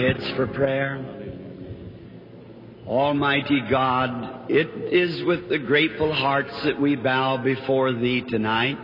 Heads 0.00 0.30
for 0.30 0.46
prayer. 0.46 1.04
Almighty 2.86 3.60
God, 3.68 4.50
it 4.50 4.66
is 4.66 5.22
with 5.24 5.50
the 5.50 5.58
grateful 5.58 6.10
hearts 6.10 6.54
that 6.62 6.80
we 6.80 6.96
bow 6.96 7.36
before 7.36 7.92
Thee 7.92 8.22
tonight 8.22 8.78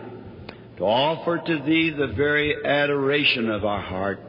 to 0.77 0.85
offer 0.85 1.39
to 1.39 1.63
Thee 1.63 1.89
the 1.89 2.09
very 2.09 2.63
adoration 2.63 3.49
of 3.49 3.65
our 3.65 3.81
heart 3.81 4.21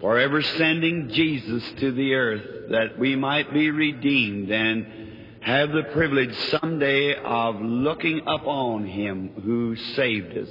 for 0.00 0.18
ever 0.18 0.42
sending 0.42 1.08
Jesus 1.10 1.62
to 1.78 1.92
the 1.92 2.14
earth 2.14 2.68
that 2.70 2.98
we 2.98 3.14
might 3.14 3.54
be 3.54 3.70
redeemed 3.70 4.50
and 4.50 5.38
have 5.40 5.70
the 5.70 5.84
privilege 5.92 6.34
someday 6.50 7.14
of 7.14 7.60
looking 7.60 8.22
upon 8.26 8.88
Him 8.88 9.40
who 9.44 9.76
saved 9.94 10.36
us. 10.36 10.50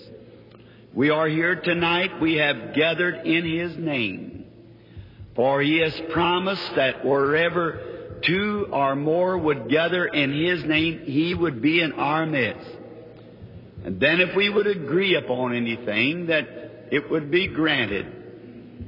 We 0.94 1.10
are 1.10 1.28
here 1.28 1.60
tonight. 1.60 2.22
We 2.22 2.36
have 2.36 2.74
gathered 2.74 3.28
in 3.28 3.46
His 3.46 3.78
name. 3.78 4.33
For 5.36 5.62
He 5.62 5.80
has 5.80 6.00
promised 6.12 6.76
that 6.76 7.06
wherever 7.06 8.20
two 8.22 8.68
or 8.72 8.96
more 8.96 9.38
would 9.38 9.70
gather 9.70 10.06
in 10.06 10.32
His 10.32 10.64
name, 10.64 11.02
He 11.06 11.34
would 11.34 11.62
be 11.62 11.82
in 11.82 11.94
our 11.94 12.26
midst. 12.26 12.70
And 13.84 14.00
then 14.00 14.22
if 14.22 14.36
we 14.36 14.50
would 14.50 14.68
agree 14.68 15.16
upon 15.16 15.56
anything, 15.56 16.28
that 16.28 16.48
it 16.92 17.10
would 17.10 17.32
be 17.32 17.48
granted. 17.48 18.06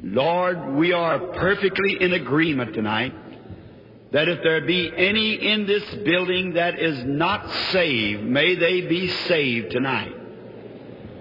Lord, 0.03 0.75
we 0.75 0.93
are 0.93 1.19
perfectly 1.19 1.97
in 1.99 2.13
agreement 2.13 2.73
tonight 2.73 3.13
that 4.11 4.29
if 4.29 4.43
there 4.43 4.61
be 4.61 4.89
any 4.95 5.33
in 5.33 5.65
this 5.65 5.83
building 6.05 6.53
that 6.53 6.79
is 6.79 7.03
not 7.03 7.49
saved, 7.71 8.23
may 8.23 8.55
they 8.55 8.81
be 8.81 9.09
saved 9.09 9.71
tonight. 9.71 10.15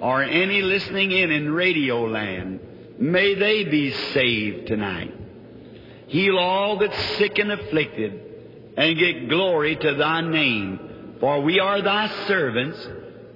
Or 0.00 0.22
any 0.22 0.62
listening 0.62 1.10
in 1.10 1.32
in 1.32 1.50
radio 1.50 2.04
land, 2.04 2.60
may 2.98 3.34
they 3.34 3.64
be 3.64 3.92
saved 3.92 4.66
tonight. 4.66 5.12
Heal 6.06 6.38
all 6.38 6.78
that's 6.78 7.16
sick 7.16 7.38
and 7.38 7.52
afflicted, 7.52 8.20
and 8.76 8.98
get 8.98 9.28
glory 9.28 9.76
to 9.76 9.94
thy 9.94 10.20
name. 10.20 11.16
For 11.20 11.40
we 11.40 11.60
are 11.60 11.80
thy 11.80 12.26
servants, 12.26 12.78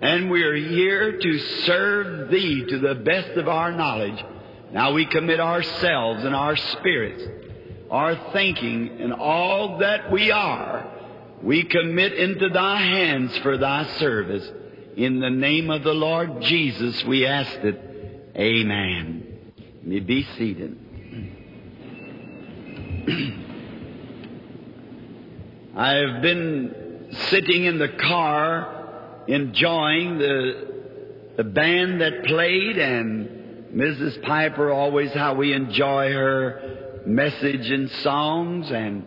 and 0.00 0.30
we 0.30 0.42
are 0.42 0.54
here 0.54 1.18
to 1.18 1.38
serve 1.64 2.30
thee 2.30 2.66
to 2.68 2.78
the 2.78 2.96
best 2.96 3.30
of 3.36 3.48
our 3.48 3.72
knowledge. 3.72 4.24
Now 4.72 4.92
we 4.92 5.06
commit 5.06 5.40
ourselves 5.40 6.24
and 6.24 6.34
our 6.34 6.56
spirits, 6.56 7.22
our 7.90 8.32
thinking, 8.32 9.00
and 9.00 9.12
all 9.12 9.78
that 9.78 10.12
we 10.12 10.30
are, 10.30 10.86
we 11.42 11.64
commit 11.64 12.12
into 12.14 12.48
thy 12.48 12.80
hands 12.80 13.36
for 13.38 13.56
thy 13.56 13.84
service. 13.98 14.50
In 14.96 15.20
the 15.20 15.30
name 15.30 15.70
of 15.70 15.84
the 15.84 15.94
Lord 15.94 16.42
Jesus, 16.42 17.04
we 17.04 17.26
ask 17.26 17.52
it. 17.62 18.32
Amen. 18.36 19.27
May 19.88 20.00
be 20.00 20.26
seated. 20.36 20.76
I 25.74 25.94
have 25.94 26.20
been 26.20 27.14
sitting 27.30 27.64
in 27.64 27.78
the 27.78 27.88
car 27.88 29.24
enjoying 29.28 30.18
the, 30.18 30.74
the 31.38 31.44
band 31.44 32.02
that 32.02 32.26
played 32.26 32.76
and 32.76 33.72
Mrs. 33.74 34.22
Piper 34.24 34.70
always 34.70 35.10
how 35.14 35.36
we 35.36 35.54
enjoy 35.54 36.12
her 36.12 37.00
message 37.06 37.70
and 37.70 37.90
songs 37.90 38.70
and 38.70 39.06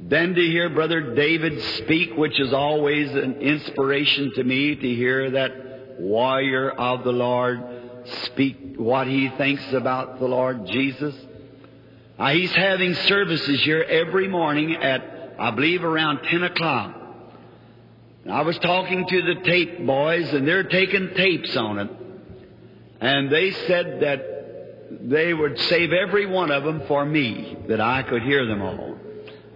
then 0.00 0.34
to 0.34 0.40
hear 0.40 0.68
Brother 0.70 1.14
David 1.14 1.62
speak, 1.84 2.16
which 2.16 2.40
is 2.40 2.52
always 2.52 3.12
an 3.12 3.34
inspiration 3.34 4.32
to 4.34 4.42
me 4.42 4.74
to 4.74 4.94
hear 4.96 5.30
that 5.30 6.00
warrior 6.00 6.72
of 6.72 7.04
the 7.04 7.12
Lord 7.12 7.79
speak 8.24 8.74
what 8.76 9.06
he 9.06 9.28
thinks 9.30 9.72
about 9.72 10.18
the 10.18 10.26
Lord 10.26 10.66
Jesus. 10.66 11.14
Uh, 12.18 12.30
he's 12.30 12.52
having 12.52 12.94
services 12.94 13.62
here 13.62 13.82
every 13.82 14.28
morning 14.28 14.74
at, 14.76 15.36
I 15.38 15.50
believe, 15.50 15.84
around 15.84 16.22
10 16.24 16.42
o'clock. 16.42 16.96
I 18.30 18.42
was 18.42 18.58
talking 18.58 19.06
to 19.06 19.22
the 19.22 19.40
tape 19.42 19.84
boys, 19.86 20.32
and 20.32 20.46
they're 20.46 20.64
taking 20.64 21.14
tapes 21.14 21.56
on 21.56 21.78
it. 21.78 21.90
And 23.00 23.32
they 23.32 23.50
said 23.52 24.00
that 24.00 25.08
they 25.08 25.32
would 25.32 25.58
save 25.58 25.92
every 25.92 26.26
one 26.26 26.50
of 26.50 26.64
them 26.64 26.82
for 26.86 27.04
me, 27.04 27.56
that 27.68 27.80
I 27.80 28.02
could 28.02 28.22
hear 28.22 28.44
them 28.44 28.60
all. 28.60 28.98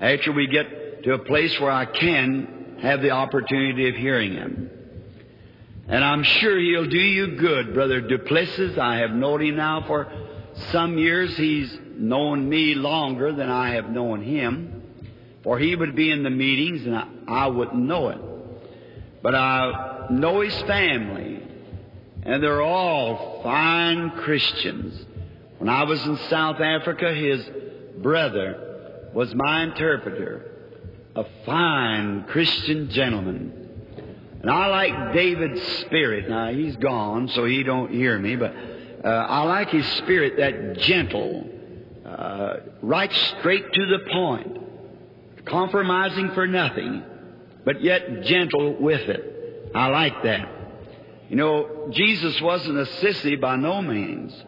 After 0.01 0.33
we 0.33 0.47
get 0.47 1.03
to 1.05 1.13
a 1.15 1.19
place 1.19 1.59
where 1.61 1.71
I 1.71 1.85
can 1.85 2.79
have 2.81 3.03
the 3.03 3.11
opportunity 3.11 3.89
of 3.89 3.97
hearing 3.97 4.35
them. 4.35 4.71
And 5.87 6.03
I'm 6.03 6.23
sure 6.23 6.59
he'll 6.59 6.89
do 6.89 6.99
you 6.99 7.37
good, 7.37 7.75
Brother 7.75 8.01
du 8.01 8.19
Plessis. 8.19 8.79
I 8.79 8.97
have 8.97 9.11
known 9.11 9.43
him 9.43 9.57
now 9.57 9.85
for 9.87 10.11
some 10.73 10.97
years. 10.97 11.37
He's 11.37 11.77
known 11.97 12.49
me 12.49 12.75
longer 12.75 13.33
than 13.33 13.51
I 13.51 13.75
have 13.75 13.91
known 13.91 14.23
him. 14.23 14.83
For 15.43 15.59
he 15.59 15.77
would 15.77 15.95
be 15.95 16.11
in 16.11 16.23
the 16.23 16.31
meetings 16.31 16.87
and 16.87 16.97
I, 16.97 17.07
I 17.29 17.47
wouldn't 17.49 17.83
know 17.83 18.09
it. 18.09 18.19
But 19.23 19.35
I 19.35 20.07
know 20.11 20.41
his 20.41 20.59
family. 20.63 21.43
And 22.23 22.43
they're 22.43 22.63
all 22.63 23.43
fine 23.43 24.11
Christians. 24.13 25.05
When 25.59 25.69
I 25.69 25.85
was 25.85 26.03
in 26.07 26.17
South 26.31 26.61
Africa, 26.61 27.15
his 27.15 27.47
brother 27.99 29.11
was 29.13 29.35
my 29.35 29.65
interpreter. 29.65 30.51
A 31.15 31.25
fine 31.45 32.25
Christian 32.25 32.89
gentleman. 32.89 33.64
And 34.45 34.53
I 34.53 34.67
like 34.67 35.15
David's 35.15 35.63
spirit. 35.87 36.29
Now 36.29 36.53
he's 36.53 36.77
gone, 36.77 37.29
so 37.29 37.47
he 37.47 37.63
don't 37.63 37.91
hear 37.91 38.19
me, 38.19 38.37
but 38.37 38.55
uh, 39.03 39.09
I 39.09 39.45
like 39.45 39.71
his 39.71 39.87
spirit, 40.03 40.37
that 40.37 40.83
gentle, 40.83 41.49
uh, 42.05 42.57
right 42.83 43.11
straight 43.11 43.73
to 43.73 43.87
the 43.87 44.01
point, 44.13 45.47
compromising 45.47 46.33
for 46.33 46.47
nothing, 46.47 47.03
but 47.65 47.83
yet 47.83 48.25
gentle 48.25 48.77
with 48.83 49.09
it. 49.09 49.71
I 49.75 49.87
like 49.87 50.23
that. 50.25 50.47
You 51.31 51.37
know, 51.37 51.89
Jesus 51.91 52.39
wasn't 52.43 52.77
a 52.77 52.85
sissy 52.85 53.41
by 53.41 53.57
no 53.57 53.81
means. 53.81 54.45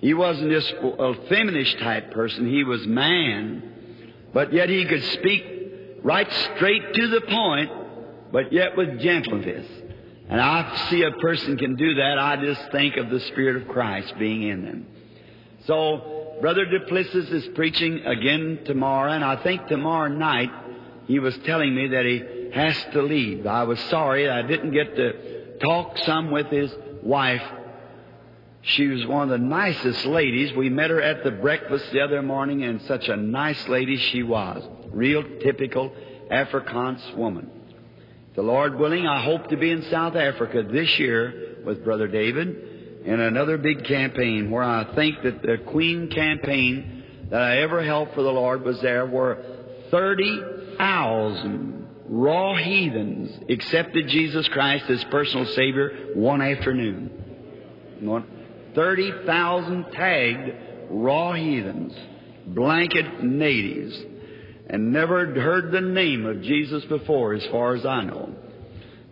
He 0.00 0.14
wasn't 0.14 0.50
just 0.52 0.72
a 0.80 1.14
feminist 1.28 1.78
type 1.80 2.12
person. 2.12 2.50
He 2.50 2.64
was 2.64 2.86
man. 2.86 4.10
But 4.32 4.54
yet 4.54 4.70
he 4.70 4.86
could 4.86 5.04
speak 5.04 5.44
right 6.02 6.32
straight 6.56 6.94
to 6.94 7.08
the 7.08 7.20
point, 7.20 7.81
but 8.32 8.52
yet 8.52 8.76
with 8.76 8.98
gentleness. 9.00 9.66
And 10.28 10.40
I 10.40 10.88
see 10.88 11.02
a 11.02 11.10
person 11.10 11.58
can 11.58 11.76
do 11.76 11.94
that. 11.94 12.18
I 12.18 12.36
just 12.36 12.72
think 12.72 12.96
of 12.96 13.10
the 13.10 13.20
Spirit 13.20 13.62
of 13.62 13.68
Christ 13.68 14.14
being 14.18 14.42
in 14.42 14.64
them. 14.64 14.86
So, 15.66 16.38
Brother 16.40 16.64
du 16.64 16.80
Plessis 16.80 17.28
is 17.30 17.46
preaching 17.54 18.04
again 18.04 18.60
tomorrow, 18.64 19.12
and 19.12 19.22
I 19.22 19.36
think 19.36 19.66
tomorrow 19.68 20.08
night 20.08 20.50
he 21.06 21.18
was 21.18 21.36
telling 21.44 21.74
me 21.74 21.88
that 21.88 22.04
he 22.04 22.50
has 22.52 22.76
to 22.94 23.02
leave. 23.02 23.46
I 23.46 23.64
was 23.64 23.78
sorry 23.80 24.28
I 24.28 24.42
didn't 24.42 24.72
get 24.72 24.96
to 24.96 25.58
talk 25.58 25.98
some 25.98 26.30
with 26.30 26.48
his 26.48 26.74
wife. 27.02 27.42
She 28.62 28.88
was 28.88 29.06
one 29.06 29.24
of 29.24 29.28
the 29.28 29.46
nicest 29.46 30.06
ladies. 30.06 30.52
We 30.52 30.68
met 30.68 30.90
her 30.90 31.02
at 31.02 31.24
the 31.24 31.30
breakfast 31.30 31.92
the 31.92 32.00
other 32.00 32.22
morning, 32.22 32.62
and 32.64 32.80
such 32.82 33.08
a 33.08 33.16
nice 33.16 33.68
lady 33.68 33.96
she 33.96 34.22
was. 34.22 34.62
Real 34.90 35.22
typical 35.40 35.92
Afrikaans 36.30 37.14
woman. 37.16 37.50
The 38.34 38.42
Lord 38.42 38.78
willing, 38.78 39.06
I 39.06 39.22
hope 39.22 39.48
to 39.48 39.58
be 39.58 39.70
in 39.70 39.82
South 39.90 40.16
Africa 40.16 40.62
this 40.62 40.98
year 40.98 41.58
with 41.66 41.84
Brother 41.84 42.08
David 42.08 43.02
in 43.04 43.20
another 43.20 43.58
big 43.58 43.84
campaign 43.84 44.50
where 44.50 44.62
I 44.62 44.94
think 44.94 45.22
that 45.22 45.42
the 45.42 45.58
Queen 45.58 46.08
campaign 46.08 47.04
that 47.28 47.42
I 47.42 47.58
ever 47.58 47.82
helped 47.82 48.14
for 48.14 48.22
the 48.22 48.32
Lord 48.32 48.64
was 48.64 48.80
there 48.80 49.04
where 49.04 49.44
30,000 49.90 51.86
raw 52.06 52.56
heathens 52.56 53.38
accepted 53.50 54.08
Jesus 54.08 54.48
Christ 54.48 54.88
as 54.88 55.04
personal 55.04 55.44
Savior 55.46 56.12
one 56.14 56.40
afternoon. 56.40 57.10
30,000 58.74 59.84
tagged 59.92 60.52
raw 60.88 61.34
heathens, 61.34 61.94
blanket 62.46 63.22
natives, 63.22 63.94
and 64.72 64.92
never 64.92 65.26
heard 65.26 65.70
the 65.70 65.82
name 65.82 66.26
of 66.26 66.42
Jesus 66.42 66.84
before, 66.86 67.34
as 67.34 67.44
far 67.46 67.74
as 67.74 67.86
I 67.86 68.02
know. 68.02 68.34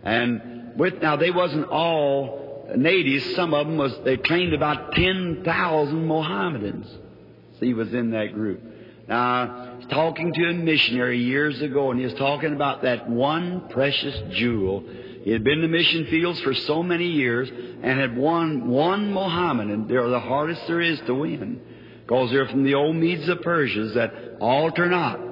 And 0.03 0.73
with 0.75 1.01
now 1.01 1.15
they 1.15 1.31
wasn't 1.31 1.67
all 1.69 2.67
natives. 2.75 3.35
Some 3.35 3.53
of 3.53 3.67
them 3.67 3.77
was 3.77 3.97
they 4.03 4.17
claimed 4.17 4.53
about 4.53 4.93
ten 4.93 5.43
thousand 5.45 6.07
Mohammedans. 6.07 6.87
So 6.87 7.65
he 7.65 7.75
was 7.75 7.93
in 7.93 8.11
that 8.11 8.33
group. 8.33 8.61
Now, 9.07 9.75
he's 9.77 9.87
talking 9.89 10.33
to 10.33 10.49
a 10.49 10.53
missionary 10.53 11.19
years 11.19 11.61
ago, 11.61 11.91
and 11.91 11.99
he 11.99 12.05
was 12.05 12.15
talking 12.15 12.53
about 12.53 12.81
that 12.83 13.09
one 13.09 13.67
precious 13.69 14.19
jewel. 14.35 14.83
He 15.23 15.31
had 15.31 15.43
been 15.43 15.59
in 15.59 15.61
the 15.61 15.67
mission 15.67 16.07
fields 16.07 16.39
for 16.39 16.55
so 16.55 16.81
many 16.81 17.07
years 17.07 17.49
and 17.49 17.99
had 17.99 18.17
won 18.17 18.69
one 18.69 19.11
Mohammedan. 19.11 19.87
They're 19.87 20.07
the 20.07 20.19
hardest 20.19 20.65
there 20.65 20.81
is 20.81 20.99
to 21.01 21.13
win. 21.13 21.61
Because 22.01 22.31
they're 22.31 22.47
from 22.47 22.63
the 22.63 22.73
old 22.73 22.95
Medes 22.95 23.29
of 23.29 23.41
Persia 23.41 23.89
that 23.89 24.37
alter 24.39 24.89
not. 24.89 25.30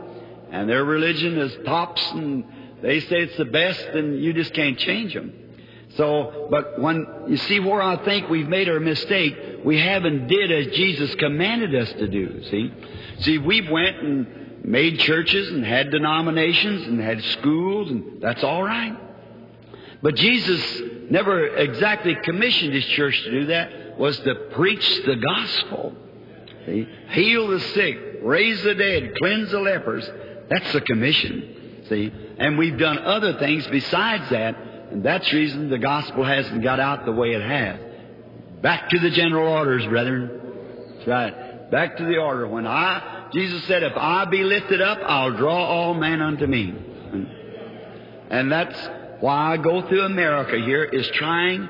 And 0.51 0.69
their 0.69 0.84
religion 0.84 1.38
is 1.38 1.56
tops 1.66 2.01
and 2.12 2.44
they 2.81 3.00
say 3.01 3.18
it's 3.18 3.38
the 3.38 3.46
best 3.46 3.81
and 3.81 4.22
you 4.22 4.34
just 4.34 4.54
can't 4.54 4.78
change 4.78 5.13
them. 5.13 5.34
So, 5.96 6.48
but 6.51 6.80
when 6.80 7.06
you 7.28 7.38
see 7.38 7.60
where 7.60 7.81
I 7.81 8.04
think 8.06 8.30
we've 8.30 8.48
made 8.48 8.69
our 8.69 8.80
mistake, 8.80 9.36
we 9.66 9.80
haven't 9.80 10.28
did 10.28 10.51
as 10.51 10.75
Jesus 10.75 11.13
commanded 11.16 11.75
us 11.75 11.92
to 11.94 12.07
do. 12.07 12.44
See, 12.44 12.74
see, 13.19 13.38
we 13.38 13.69
went 13.69 13.98
and 13.98 14.66
made 14.66 15.00
churches 15.00 15.50
and 15.50 15.66
had 15.66 15.90
denominations 15.90 16.88
and 16.88 17.02
had 17.02 17.24
schools, 17.24 17.90
and 17.90 18.22
that's 18.22 18.44
all 18.44 18.63
right. 18.63 18.98
But 20.02 20.16
Jesus 20.16 20.81
never 21.10 21.48
exactly 21.48 22.16
commissioned 22.24 22.74
his 22.74 22.86
church 22.86 23.22
to 23.24 23.31
do 23.31 23.45
that. 23.48 23.98
Was 23.98 24.18
to 24.19 24.36
preach 24.52 25.04
the 25.06 25.18
gospel, 25.18 25.94
see, 26.66 26.88
heal 27.10 27.48
the 27.50 27.60
sick, 27.60 27.98
raise 28.22 28.63
the 28.63 28.75
dead, 28.75 29.13
cleanse 29.18 29.52
the 29.52 29.60
lepers. 29.60 30.10
That's 30.50 30.74
the 30.74 30.81
commission. 30.81 31.86
See, 31.90 32.12
and 32.38 32.57
we've 32.57 32.78
done 32.78 33.00
other 33.00 33.40
things 33.40 33.66
besides 33.68 34.30
that. 34.30 34.56
And 34.92 35.04
that's 35.04 35.30
the 35.30 35.38
reason 35.38 35.69
the 35.69 35.78
gospel 35.78 36.24
hasn't 36.24 36.63
got 36.63 36.80
out 36.80 37.06
the 37.06 37.12
way 37.12 37.34
it 37.34 37.42
has. 37.42 37.80
Back 38.62 38.90
to 38.90 39.00
the 39.00 39.12
general 39.12 39.48
orders, 39.48 39.86
brethren. 39.86 40.42
That's 40.96 41.07
right. 41.07 41.72
Back 41.72 41.98
to 41.98 42.04
the 42.04 42.18
order. 42.18 42.48
When 42.48 42.66
I, 42.66 43.30
Jesus 43.31 43.63
said, 43.66 43.84
if 43.84 43.94
I 43.96 44.25
be 44.25 44.44
lifted 44.44 44.81
up, 44.81 45.00
I'll 45.04 45.36
draw 45.38 45.66
all 45.66 45.94
men 45.94 46.22
unto 46.22 46.48
me. 46.48 46.74
And, 48.31 48.52
that's 48.52 48.78
why 49.22 49.54
I 49.54 49.57
go 49.57 49.88
through 49.88 50.02
America 50.02 50.57
here 50.57 50.84
is 50.84 51.07
trying, 51.10 51.68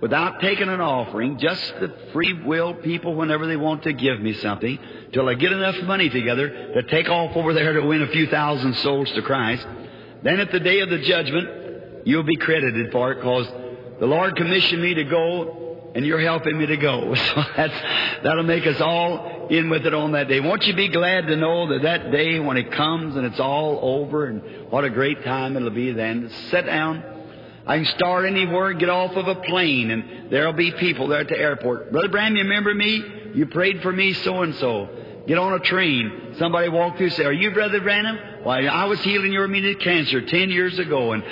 without 0.00 0.40
taking 0.40 0.68
an 0.68 0.80
offering, 0.80 1.38
just 1.38 1.62
the 1.80 1.92
free 2.12 2.42
will 2.44 2.74
people 2.74 3.14
whenever 3.14 3.46
they 3.46 3.56
want 3.56 3.82
to 3.84 3.92
give 3.92 4.20
me 4.20 4.34
something, 4.34 4.78
till 5.12 5.28
I 5.28 5.34
get 5.34 5.52
enough 5.52 5.76
money 5.82 6.08
together 6.08 6.48
to 6.74 6.82
take 6.84 7.08
off 7.08 7.36
over 7.36 7.52
there 7.54 7.72
to 7.74 7.86
win 7.86 8.02
a 8.02 8.08
few 8.08 8.26
thousand 8.26 8.74
souls 8.76 9.10
to 9.12 9.22
Christ. 9.22 9.66
Then 10.22 10.40
at 10.40 10.52
the 10.52 10.60
day 10.60 10.80
of 10.80 10.90
the 10.90 10.98
judgment, 10.98 12.06
you'll 12.06 12.22
be 12.22 12.36
credited 12.36 12.92
for 12.92 13.12
it 13.12 13.16
because 13.16 13.46
the 14.00 14.06
Lord 14.06 14.36
commissioned 14.36 14.82
me 14.82 14.94
to 14.94 15.04
go 15.04 15.90
and 15.94 16.06
you're 16.06 16.20
helping 16.20 16.56
me 16.56 16.66
to 16.66 16.76
go. 16.76 17.14
So 17.28 17.44
that's, 17.56 18.22
that'll 18.22 18.44
make 18.44 18.66
us 18.66 18.80
all 18.80 19.48
in 19.48 19.70
with 19.70 19.86
it 19.86 19.94
on 19.94 20.12
that 20.12 20.28
day. 20.28 20.40
Won't 20.40 20.66
you 20.66 20.74
be 20.74 20.88
glad 20.88 21.26
to 21.26 21.36
know 21.36 21.68
that 21.68 21.82
that 21.82 22.12
day 22.12 22.38
when 22.38 22.56
it 22.56 22.72
comes 22.72 23.16
and 23.16 23.26
it's 23.26 23.40
all 23.40 23.78
over 23.82 24.26
and 24.26 24.70
what 24.70 24.84
a 24.84 24.90
great 24.90 25.24
time 25.24 25.56
it'll 25.56 25.70
be 25.70 25.92
then 25.92 26.30
sit 26.50 26.66
down. 26.66 27.02
I 27.68 27.76
can 27.76 27.86
start 27.96 28.24
anywhere 28.24 28.70
and 28.70 28.80
get 28.80 28.88
off 28.88 29.12
of 29.12 29.28
a 29.28 29.34
plane 29.34 29.90
and 29.90 30.32
there'll 30.32 30.54
be 30.54 30.72
people 30.72 31.06
there 31.08 31.20
at 31.20 31.28
the 31.28 31.38
airport. 31.38 31.92
Brother 31.92 32.08
Bram, 32.08 32.34
you 32.34 32.42
remember 32.42 32.74
me? 32.74 33.04
You 33.34 33.44
prayed 33.44 33.82
for 33.82 33.92
me 33.92 34.14
so 34.14 34.40
and 34.40 34.54
so. 34.54 34.88
Get 35.26 35.36
on 35.36 35.52
a 35.52 35.58
train. 35.58 36.34
Somebody 36.38 36.70
walk 36.70 36.96
through 36.96 37.10
say, 37.10 37.24
Are 37.24 37.32
you 37.32 37.50
Brother 37.50 37.82
Branham? 37.82 38.42
Why, 38.42 38.64
I 38.64 38.86
was 38.86 38.98
healing 39.00 39.32
your 39.32 39.44
immediate 39.44 39.80
cancer 39.80 40.22
ten 40.22 40.48
years 40.48 40.78
ago 40.78 41.12
and 41.12 41.22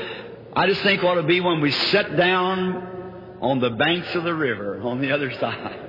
I 0.55 0.67
just 0.67 0.83
think 0.83 1.03
what 1.03 1.17
it'll 1.17 1.27
be 1.27 1.41
when 1.41 1.63
we 1.63 1.71
sit 1.71 2.17
down 2.17 3.39
on 3.41 3.61
the 3.61 3.71
banks 3.71 4.15
of 4.15 4.25
the 4.25 4.35
river 4.35 4.83
on 4.83 5.01
the 5.01 5.13
other 5.13 5.33
side. 5.41 5.81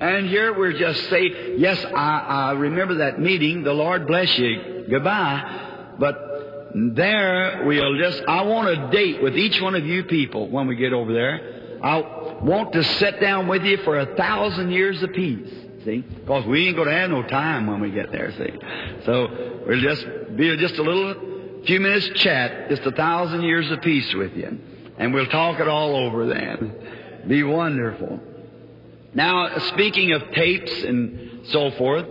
And 0.00 0.26
here 0.26 0.52
we're 0.52 0.72
just 0.74 1.08
saying, 1.08 1.54
yes, 1.56 1.82
I, 1.86 2.18
I 2.18 2.52
remember 2.52 2.96
that 2.96 3.18
meeting. 3.18 3.62
The 3.62 3.72
Lord 3.72 4.06
bless 4.06 4.36
you. 4.36 4.86
Goodbye. 4.90 5.94
But 5.98 6.33
there 6.74 7.62
we'll 7.64 7.96
just, 7.98 8.22
I 8.26 8.42
want 8.42 8.68
a 8.68 8.90
date 8.90 9.22
with 9.22 9.36
each 9.36 9.60
one 9.60 9.74
of 9.74 9.86
you 9.86 10.04
people 10.04 10.48
when 10.48 10.66
we 10.66 10.76
get 10.76 10.92
over 10.92 11.12
there. 11.12 11.78
I 11.82 11.98
want 12.42 12.72
to 12.72 12.82
sit 12.82 13.20
down 13.20 13.46
with 13.46 13.62
you 13.62 13.76
for 13.78 13.98
a 13.98 14.16
thousand 14.16 14.70
years 14.70 15.02
apiece. 15.02 15.52
See? 15.84 15.98
Because 15.98 16.46
we 16.46 16.66
ain't 16.66 16.76
going 16.76 16.88
to 16.88 16.94
have 16.94 17.10
no 17.10 17.22
time 17.22 17.66
when 17.66 17.80
we 17.80 17.90
get 17.90 18.10
there, 18.10 18.32
see? 18.32 19.04
So 19.04 19.62
we'll 19.66 19.80
just 19.80 20.06
be 20.34 20.56
just 20.56 20.78
a 20.78 20.82
little 20.82 21.62
few 21.64 21.78
minutes 21.78 22.08
chat, 22.20 22.70
just 22.70 22.82
a 22.82 22.90
thousand 22.90 23.42
years 23.42 23.70
of 23.70 23.80
peace 23.82 24.12
with 24.14 24.34
you. 24.34 24.58
And 24.98 25.12
we'll 25.12 25.26
talk 25.26 25.60
it 25.60 25.68
all 25.68 25.94
over 25.94 26.26
then. 26.26 27.22
Be 27.28 27.42
wonderful. 27.42 28.18
Now, 29.12 29.58
speaking 29.58 30.12
of 30.12 30.22
tapes 30.32 30.72
and 30.82 31.46
so 31.48 31.70
forth, 31.72 32.06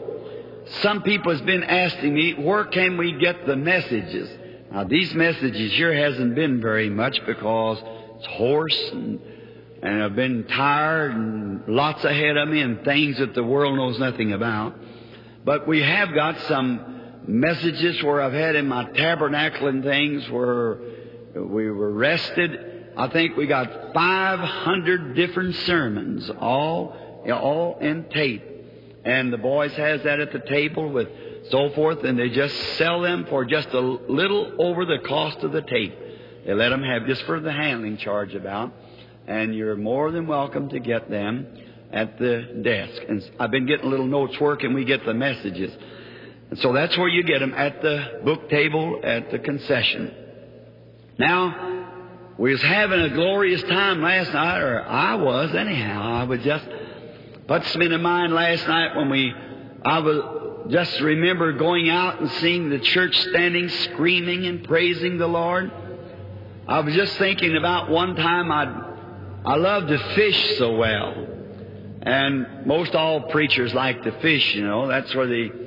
some 0.81 1.01
people 1.01 1.31
has 1.31 1.42
been 1.42 1.63
asking 1.63 2.13
me, 2.13 2.33
where 2.33 2.65
can 2.65 2.98
we 2.98 3.13
get 3.13 3.45
the 3.45 3.56
messages? 3.56 4.30
Now, 4.73 4.85
these 4.85 5.13
messages 5.13 5.71
here 5.73 5.93
hasn't 5.93 6.33
been 6.33 6.59
very 6.59 6.89
much 6.89 7.23
because 7.27 7.77
it's 8.17 8.25
hoarse 8.25 8.89
and, 8.91 9.21
and 9.83 10.01
I've 10.01 10.15
been 10.15 10.45
tired 10.45 11.11
and 11.11 11.67
lots 11.67 12.03
ahead 12.03 12.37
of 12.37 12.49
me 12.49 12.59
and 12.59 12.83
things 12.83 13.19
that 13.19 13.35
the 13.35 13.43
world 13.43 13.77
knows 13.77 13.99
nothing 13.99 14.33
about. 14.33 14.73
But 15.45 15.67
we 15.67 15.83
have 15.83 16.15
got 16.15 16.39
some 16.47 17.21
messages 17.27 18.01
where 18.01 18.19
I've 18.19 18.33
had 18.33 18.55
in 18.55 18.67
my 18.67 18.89
tabernacle 18.89 19.67
and 19.67 19.83
things 19.83 20.27
where 20.31 20.79
we 21.35 21.69
were 21.69 21.91
rested. 21.91 22.93
I 22.97 23.09
think 23.09 23.37
we 23.37 23.45
got 23.45 23.93
500 23.93 25.15
different 25.15 25.53
sermons, 25.53 26.31
all, 26.31 26.97
all 27.31 27.77
in 27.79 28.05
tape. 28.05 28.43
And 29.05 29.31
the 29.31 29.37
boys 29.37 29.73
has 29.73 30.01
that 30.01 30.19
at 30.19 30.31
the 30.31 30.39
table 30.39 30.89
with 30.89 31.09
so 31.49 31.69
forth, 31.71 32.03
and 32.03 32.17
they 32.17 32.29
just 32.29 32.55
sell 32.77 33.01
them 33.01 33.25
for 33.29 33.45
just 33.45 33.69
a 33.69 33.79
little 33.79 34.53
over 34.59 34.85
the 34.85 34.99
cost 34.99 35.39
of 35.39 35.51
the 35.51 35.61
tape. 35.61 35.93
They 36.45 36.53
let 36.53 36.69
them 36.69 36.83
have 36.83 37.05
just 37.05 37.23
for 37.23 37.39
the 37.39 37.51
handling 37.51 37.97
charge 37.97 38.35
about, 38.35 38.73
and 39.27 39.55
you're 39.55 39.75
more 39.75 40.11
than 40.11 40.27
welcome 40.27 40.69
to 40.69 40.79
get 40.79 41.09
them 41.09 41.47
at 41.91 42.17
the 42.17 42.61
desk. 42.63 43.01
And 43.07 43.31
I've 43.39 43.51
been 43.51 43.65
getting 43.65 43.89
little 43.89 44.07
notes 44.07 44.39
working. 44.39 44.73
We 44.73 44.83
get 44.83 45.05
the 45.05 45.13
messages. 45.13 45.71
And 46.49 46.59
so 46.59 46.73
that's 46.73 46.97
where 46.97 47.07
you 47.07 47.23
get 47.23 47.39
them 47.39 47.53
at 47.53 47.81
the 47.81 48.21
book 48.23 48.49
table 48.49 48.99
at 49.03 49.31
the 49.31 49.39
concession. 49.39 50.13
Now, 51.17 52.33
we 52.37 52.51
was 52.51 52.61
having 52.61 52.99
a 52.99 53.09
glorious 53.09 53.61
time 53.63 54.01
last 54.01 54.33
night, 54.33 54.59
or 54.59 54.81
I 54.81 55.15
was 55.15 55.53
anyhow. 55.53 56.01
I 56.01 56.23
was 56.23 56.41
just 56.41 56.65
puts 57.47 57.75
me 57.75 57.87
to 57.89 57.97
mind 57.97 58.33
last 58.33 58.67
night 58.67 58.95
when 58.95 59.09
we, 59.09 59.33
I 59.85 59.99
was 59.99 60.52
just 60.69 61.00
remember 61.01 61.54
going 61.54 61.89
out 61.89 62.19
and 62.19 62.31
seeing 62.33 62.69
the 62.69 62.80
church 62.80 63.18
standing, 63.30 63.69
screaming 63.69 64.45
and 64.45 64.63
praising 64.63 65.18
the 65.18 65.27
Lord. 65.27 65.71
I 66.68 66.80
was 66.80 66.94
just 66.94 67.18
thinking 67.18 67.57
about 67.57 67.89
one 67.89 68.15
time 68.15 68.51
I, 68.51 69.51
I 69.51 69.56
love 69.56 69.88
to 69.88 69.98
fish 70.15 70.57
so 70.57 70.75
well, 70.75 71.27
and 72.01 72.65
most 72.65 72.95
all 72.95 73.24
preachers 73.24 73.74
like 73.74 74.04
to 74.04 74.12
fish. 74.21 74.56
You 74.56 74.65
know, 74.65 74.88
that's 74.88 75.13
where 75.13 75.27
the 75.27 75.63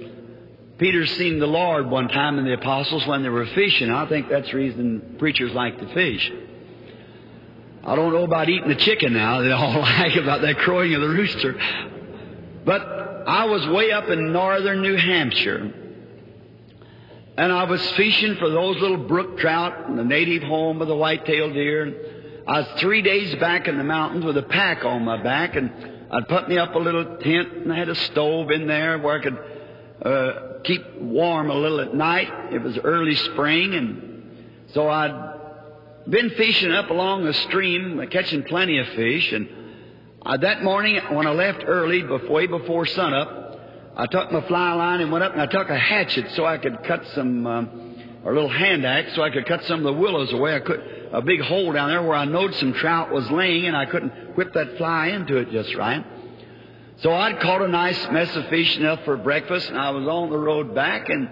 Peter 0.79 1.07
seen 1.07 1.39
the 1.39 1.47
Lord 1.47 1.91
one 1.91 2.09
time 2.09 2.39
and 2.39 2.47
the 2.47 2.55
apostles 2.55 3.07
when 3.07 3.23
they 3.23 3.29
were 3.29 3.47
fishing. 3.47 3.91
I 3.91 4.07
think 4.09 4.29
that's 4.29 4.51
the 4.51 4.57
reason 4.57 5.17
preachers 5.19 5.53
like 5.53 5.79
to 5.79 5.95
fish. 5.95 6.33
I 7.85 7.95
don't 7.95 8.13
know 8.13 8.25
about 8.25 8.49
eating 8.49 8.69
the 8.69 8.75
chicken 8.75 9.13
now. 9.13 9.43
They 9.43 9.53
all 9.53 9.81
like 9.81 10.17
about 10.17 10.41
that 10.41 10.59
crowing 10.59 10.95
of 10.95 11.01
the 11.01 11.09
rooster. 11.09 11.61
But 12.65 13.06
I 13.27 13.47
was 13.47 13.67
way 13.69 13.91
up 13.91 14.09
in 14.09 14.33
northern 14.33 14.83
New 14.83 14.97
Hampshire. 14.97 15.73
And 17.37 17.53
I 17.53 17.65
was 17.65 17.87
fishing 17.91 18.37
for 18.37 18.49
those 18.49 18.81
little 18.81 19.09
brook 19.09 19.39
trout 19.39 19.89
in 19.89 19.97
the 19.97 20.05
native 20.05 20.43
home 20.43 20.81
of 20.81 20.89
the 20.89 20.97
white-tailed 20.97 21.53
deer. 21.53 22.43
I 22.47 22.61
was 22.61 22.69
three 22.81 23.03
days 23.03 23.35
back 23.37 23.67
in 23.67 23.79
the 23.79 23.85
mountains 23.85 24.25
with 24.25 24.37
a 24.37 24.43
pack 24.43 24.85
on 24.85 25.05
my 25.05 25.21
back, 25.21 25.57
and 25.57 25.71
I'd 26.11 26.29
put 26.29 26.49
me 26.49 26.57
up 26.57 26.75
a 26.77 26.79
little 26.79 27.17
tent, 27.17 27.53
and 27.53 27.73
I 27.73 27.77
had 27.77 27.89
a 27.89 27.95
stove 27.97 28.53
in 28.53 28.69
there 28.69 28.99
where 28.99 29.19
I 29.19 29.23
could 29.23 29.39
uh, 30.03 30.33
keep 30.63 30.97
warm 31.01 31.51
a 31.51 31.55
little 31.55 31.81
at 31.81 31.95
night. 31.95 32.55
It 32.55 32.63
was 32.63 32.79
early 32.79 33.17
spring, 33.17 33.75
and 33.75 34.67
so 34.73 34.89
I'd 34.89 35.35
been 36.09 36.31
fishing 36.31 36.71
up 36.71 36.91
along 36.91 37.25
the 37.25 37.35
stream, 37.35 38.07
catching 38.09 38.45
plenty 38.45 38.79
of 38.79 38.87
fish. 38.91 39.33
And 39.33 39.66
uh, 40.27 40.37
that 40.39 40.65
morning, 40.65 41.01
when 41.13 41.25
I 41.25 41.31
left 41.31 41.63
early, 41.65 42.03
before, 42.03 42.29
way 42.29 42.47
before 42.49 42.85
sunup, 42.85 43.61
I 43.97 44.07
took 44.07 44.33
my 44.33 44.41
fly 44.49 44.73
line 44.73 45.01
and 45.01 45.13
went 45.13 45.23
up 45.23 45.33
and 45.33 45.41
I 45.41 45.47
took 45.47 45.71
a 45.71 45.79
hatchet 45.79 46.33
so 46.33 46.45
I 46.45 46.59
could 46.59 46.83
cut 46.83 47.07
some, 47.15 47.47
um, 47.47 47.97
or 48.25 48.33
a 48.33 48.35
little 48.35 48.51
hand 48.51 48.85
axe 48.85 49.15
so 49.15 49.23
I 49.23 49.31
could 49.31 49.47
cut 49.47 49.63
some 49.67 49.79
of 49.79 49.85
the 49.85 49.93
willows 49.93 50.33
away. 50.33 50.57
I 50.57 50.59
could 50.59 50.83
a 51.13 51.23
big 51.23 51.41
hole 51.43 51.73
down 51.73 51.91
there 51.91 52.03
where 52.03 52.17
I 52.17 52.25
knowed 52.25 52.55
some 52.57 52.73
trout 52.73 53.13
was 53.13 53.31
laying, 53.31 53.67
and 53.67 53.77
I 53.77 53.87
couldn't 53.87 54.37
whip 54.37 54.53
that 54.55 54.77
fly 54.79 55.09
into 55.09 55.37
it 55.37 55.51
just 55.53 55.73
right. 55.77 56.05
So 56.99 57.13
I'd 57.13 57.39
caught 57.39 57.63
a 57.63 57.69
nice 57.69 58.11
mess 58.11 58.35
of 58.35 58.49
fish 58.49 58.77
enough 58.79 59.05
for 59.05 59.17
breakfast, 59.17 59.69
and 59.69 59.79
I 59.79 59.91
was 59.91 60.09
on 60.09 60.31
the 60.31 60.39
road 60.39 60.75
back, 60.75 61.09
and 61.09 61.31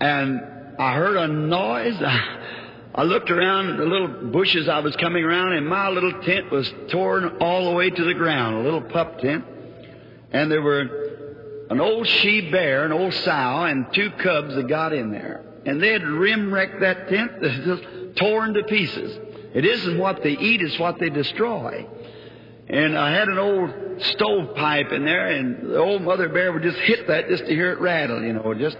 and 0.00 0.40
I 0.78 0.94
heard 0.94 1.16
a 1.16 1.26
noise. 1.26 2.00
I 2.96 3.02
looked 3.02 3.30
around 3.30 3.76
the 3.76 3.84
little 3.84 4.30
bushes 4.30 4.68
I 4.68 4.78
was 4.78 4.96
coming 4.96 5.22
around, 5.22 5.52
and 5.52 5.68
my 5.68 5.90
little 5.90 6.22
tent 6.22 6.50
was 6.50 6.72
torn 6.88 7.36
all 7.42 7.66
the 7.66 7.76
way 7.76 7.90
to 7.90 8.04
the 8.04 8.14
ground, 8.14 8.56
a 8.56 8.60
little 8.62 8.80
pup 8.80 9.18
tent. 9.18 9.44
And 10.32 10.50
there 10.50 10.62
were 10.62 11.66
an 11.68 11.78
old 11.78 12.06
she 12.06 12.50
bear, 12.50 12.86
an 12.86 12.92
old 12.92 13.12
sow, 13.12 13.64
and 13.64 13.92
two 13.92 14.10
cubs 14.12 14.54
that 14.54 14.66
got 14.68 14.94
in 14.94 15.10
there. 15.10 15.44
And 15.66 15.82
they 15.82 15.92
had 15.92 16.04
rim 16.04 16.52
wrecked 16.52 16.80
that 16.80 17.08
tent, 17.10 17.32
just 17.42 17.82
torn 18.16 18.54
to 18.54 18.62
pieces. 18.64 19.18
It 19.52 19.66
isn't 19.66 19.98
what 19.98 20.22
they 20.22 20.32
eat, 20.32 20.62
it's 20.62 20.78
what 20.78 20.98
they 20.98 21.10
destroy. 21.10 21.86
And 22.68 22.96
I 22.96 23.12
had 23.12 23.28
an 23.28 23.38
old 23.38 24.02
stovepipe 24.14 24.90
in 24.92 25.04
there, 25.04 25.26
and 25.26 25.70
the 25.70 25.78
old 25.78 26.00
mother 26.00 26.30
bear 26.30 26.50
would 26.50 26.62
just 26.62 26.78
hit 26.78 27.08
that 27.08 27.28
just 27.28 27.44
to 27.44 27.50
hear 27.50 27.72
it 27.72 27.78
rattle, 27.78 28.22
you 28.22 28.32
know, 28.32 28.54
just. 28.54 28.78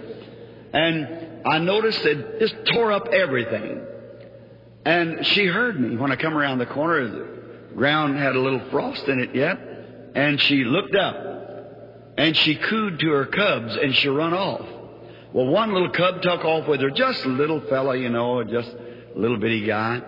And 0.73 1.45
I 1.45 1.59
noticed 1.59 2.03
it 2.03 2.39
just 2.39 2.55
tore 2.73 2.91
up 2.91 3.09
everything. 3.09 3.85
And 4.87 5.25
she 5.27 5.45
heard 5.45 5.77
me 5.77 5.97
when 5.97 6.13
I 6.13 6.15
come 6.15 6.33
around 6.33 6.59
the 6.59 6.65
corner. 6.65 7.05
The 7.09 7.75
ground 7.75 8.17
had 8.17 8.37
a 8.37 8.39
little 8.39 8.61
frost 8.71 9.05
in 9.09 9.19
it 9.19 9.35
yet. 9.35 9.59
And 10.15 10.39
she 10.39 10.63
looked 10.63 10.95
up. 10.95 12.13
And 12.17 12.37
she 12.37 12.55
cooed 12.55 12.97
to 13.01 13.09
her 13.09 13.25
cubs 13.25 13.75
and 13.75 13.93
she 13.93 14.07
run 14.07 14.33
off. 14.33 14.65
Well, 15.33 15.47
one 15.47 15.73
little 15.73 15.89
cub 15.89 16.21
took 16.21 16.45
off 16.45 16.69
with 16.69 16.79
her, 16.79 16.89
just 16.89 17.25
a 17.25 17.27
little 17.27 17.59
fella, 17.69 17.97
you 17.97 18.07
know, 18.07 18.41
just 18.45 18.69
a 18.69 19.19
little 19.19 19.37
bitty 19.37 19.65
guy, 19.65 20.01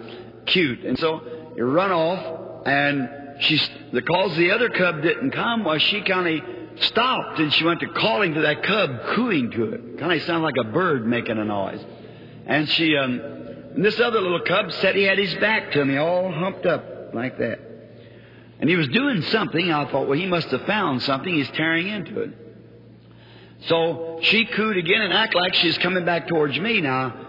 cute. 0.46 0.86
And 0.86 0.98
so 0.98 1.52
he 1.56 1.62
run 1.62 1.92
off, 1.92 2.66
and 2.66 3.10
she, 3.42 3.62
because 3.92 4.38
the 4.38 4.52
other 4.52 4.70
cub 4.70 5.02
didn't 5.02 5.32
come, 5.32 5.66
well, 5.66 5.78
she 5.78 6.02
kind 6.04 6.40
of 6.40 6.84
stopped 6.86 7.38
and 7.40 7.54
she 7.54 7.66
went 7.66 7.82
to 7.82 7.88
calling 7.88 8.34
to 8.36 8.42
that 8.42 8.64
cub, 8.64 9.02
cooing 9.14 9.52
to 9.52 9.74
it. 9.74 10.00
Kind 10.00 10.14
of 10.14 10.22
sounded 10.22 10.46
like 10.46 10.58
a 10.58 10.72
bird 10.72 11.06
making 11.06 11.38
a 11.38 11.44
noise. 11.44 11.84
And 12.46 12.70
she, 12.70 12.96
um, 12.96 13.39
and 13.76 13.86
this 13.86 14.00
other 14.00 14.20
little 14.20 14.42
cub 14.42 14.72
said 14.74 14.96
he 14.96 15.04
had 15.04 15.18
his 15.18 15.34
back 15.36 15.72
to 15.72 15.86
me, 15.86 15.98
all 15.98 16.32
humped 16.32 16.66
up 16.66 17.14
like 17.14 17.38
that. 17.38 17.60
And 18.60 18.70
he 18.70 18.76
was 18.76 18.88
doing 18.90 19.22
something. 19.24 19.72
I 19.72 19.90
thought, 19.90 20.08
well, 20.08 20.20
he 20.20 20.26
must 20.26 20.50
have 20.50 20.64
found 20.64 21.02
something. 21.04 21.34
He's 21.34 21.50
tearing 21.52 21.88
into 21.88 22.22
it. 22.22 22.32
So 23.68 24.20
she 24.22 24.46
cooed 24.46 24.78
again 24.78 25.02
and 25.02 25.14
act 25.14 25.36
like 25.36 25.54
she's 25.56 25.78
coming 25.78 26.06
back 26.06 26.28
towards 26.28 26.58
me. 26.60 26.82
Now, 26.82 27.28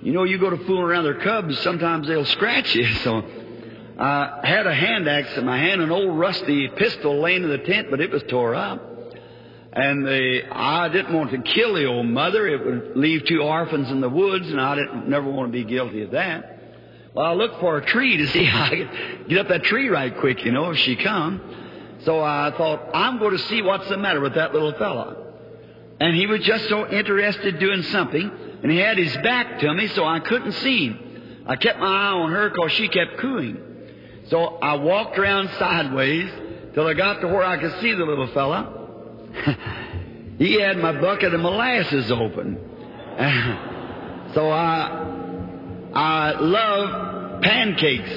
you 0.00 0.12
know, 0.12 0.24
you 0.24 0.38
go 0.38 0.50
to 0.50 0.56
fooling 0.58 0.82
around 0.82 1.04
their 1.04 1.20
cubs, 1.20 1.58
sometimes 1.60 2.08
they'll 2.08 2.24
scratch 2.24 2.74
you. 2.74 2.86
So 3.02 3.24
I 3.98 4.40
had 4.42 4.66
a 4.66 4.74
hand 4.74 5.08
axe 5.08 5.36
in 5.36 5.44
my 5.44 5.58
hand, 5.58 5.80
an 5.80 5.90
old 5.90 6.18
rusty 6.18 6.68
pistol 6.68 7.20
laying 7.20 7.44
in 7.44 7.50
the 7.50 7.58
tent, 7.58 7.88
but 7.90 8.00
it 8.00 8.10
was 8.10 8.22
tore 8.28 8.54
up. 8.54 8.91
And 9.72 10.04
the, 10.06 10.42
I 10.50 10.88
didn't 10.88 11.14
want 11.14 11.30
to 11.30 11.38
kill 11.38 11.74
the 11.74 11.86
old 11.86 12.06
mother. 12.06 12.46
It 12.46 12.64
would 12.64 12.96
leave 12.96 13.24
two 13.24 13.40
orphans 13.42 13.90
in 13.90 14.02
the 14.02 14.08
woods, 14.08 14.46
and 14.50 14.60
I 14.60 14.74
didn't 14.74 15.08
never 15.08 15.30
want 15.30 15.48
to 15.48 15.52
be 15.52 15.64
guilty 15.64 16.02
of 16.02 16.10
that. 16.10 16.58
Well, 17.14 17.26
I 17.26 17.32
looked 17.32 17.58
for 17.58 17.78
a 17.78 17.84
tree 17.84 18.18
to 18.18 18.26
see 18.32 18.44
how 18.44 18.64
I 18.64 18.68
could 18.68 19.28
get 19.28 19.38
up 19.38 19.48
that 19.48 19.64
tree 19.64 19.88
right 19.88 20.16
quick, 20.18 20.44
you 20.44 20.52
know, 20.52 20.70
if 20.70 20.78
she 20.78 20.96
come. 20.96 21.40
So 22.04 22.20
I 22.20 22.52
thought, 22.56 22.90
I'm 22.94 23.18
going 23.18 23.32
to 23.32 23.42
see 23.44 23.62
what's 23.62 23.88
the 23.88 23.96
matter 23.96 24.20
with 24.20 24.34
that 24.34 24.52
little 24.52 24.72
fella. 24.74 25.16
And 26.00 26.16
he 26.16 26.26
was 26.26 26.40
just 26.40 26.68
so 26.68 26.86
interested 26.88 27.58
doing 27.58 27.82
something, 27.84 28.30
and 28.62 28.70
he 28.70 28.78
had 28.78 28.98
his 28.98 29.16
back 29.18 29.60
to 29.60 29.72
me, 29.72 29.86
so 29.88 30.04
I 30.04 30.20
couldn't 30.20 30.52
see 30.52 30.88
him. 30.88 31.44
I 31.46 31.56
kept 31.56 31.78
my 31.78 31.86
eye 31.86 32.12
on 32.12 32.30
her 32.30 32.50
because 32.50 32.72
she 32.72 32.88
kept 32.88 33.18
cooing. 33.18 33.56
So 34.28 34.44
I 34.44 34.74
walked 34.74 35.18
around 35.18 35.48
sideways 35.58 36.30
till 36.74 36.86
I 36.86 36.94
got 36.94 37.20
to 37.20 37.28
where 37.28 37.42
I 37.42 37.56
could 37.56 37.80
see 37.80 37.92
the 37.92 38.04
little 38.04 38.28
fella. 38.28 38.81
he 40.38 40.60
had 40.60 40.78
my 40.78 41.00
bucket 41.00 41.34
of 41.34 41.40
molasses 41.40 42.10
open. 42.10 42.58
so 44.34 44.50
I 44.50 45.22
I 45.94 46.40
love 46.40 47.42
pancakes. 47.42 48.10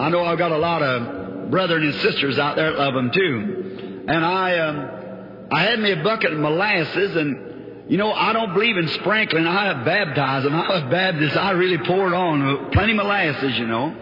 I 0.00 0.08
know 0.08 0.24
I've 0.24 0.38
got 0.38 0.52
a 0.52 0.58
lot 0.58 0.82
of 0.82 1.50
brethren 1.50 1.84
and 1.84 1.94
sisters 1.96 2.38
out 2.38 2.56
there 2.56 2.72
that 2.72 2.78
love 2.78 2.94
them 2.94 3.10
too. 3.12 4.04
And 4.08 4.24
I, 4.24 4.58
um, 4.58 5.46
I 5.52 5.62
had 5.62 5.78
me 5.78 5.92
a 5.92 6.02
bucket 6.02 6.32
of 6.32 6.38
molasses, 6.38 7.16
and 7.16 7.90
you 7.90 7.98
know 7.98 8.12
I 8.12 8.32
don't 8.32 8.52
believe 8.54 8.76
in 8.76 8.88
sprinkling. 8.88 9.46
I 9.46 9.84
baptize 9.84 10.44
them. 10.44 10.54
I 10.54 10.68
was 10.68 10.82
Baptist. 10.90 11.36
I 11.36 11.50
really 11.52 11.78
poured 11.78 12.14
on 12.14 12.70
plenty 12.72 12.92
of 12.92 12.96
molasses, 12.96 13.58
you 13.58 13.66
know. 13.66 13.94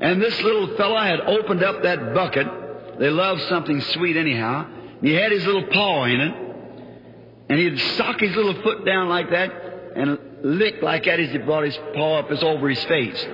And 0.00 0.22
this 0.22 0.40
little 0.40 0.76
fellow 0.76 0.96
had 0.96 1.20
opened 1.20 1.62
up 1.62 1.82
that 1.82 2.14
bucket. 2.14 2.46
They 2.98 3.10
love 3.10 3.40
something 3.42 3.80
sweet 3.80 4.16
anyhow. 4.16 4.66
He 5.00 5.12
had 5.12 5.32
his 5.32 5.44
little 5.44 5.66
paw 5.66 6.04
in 6.04 6.20
it, 6.20 6.34
and 7.48 7.58
he'd 7.58 7.78
sock 7.96 8.20
his 8.20 8.34
little 8.34 8.60
foot 8.62 8.84
down 8.84 9.08
like 9.08 9.30
that, 9.30 9.52
and 9.96 10.18
lick 10.42 10.82
like 10.82 11.04
that 11.04 11.20
as 11.20 11.30
he 11.30 11.38
brought 11.38 11.64
his 11.64 11.78
paw 11.94 12.18
up 12.18 12.30
as 12.30 12.42
over 12.42 12.68
his 12.68 12.82
face. 12.84 13.26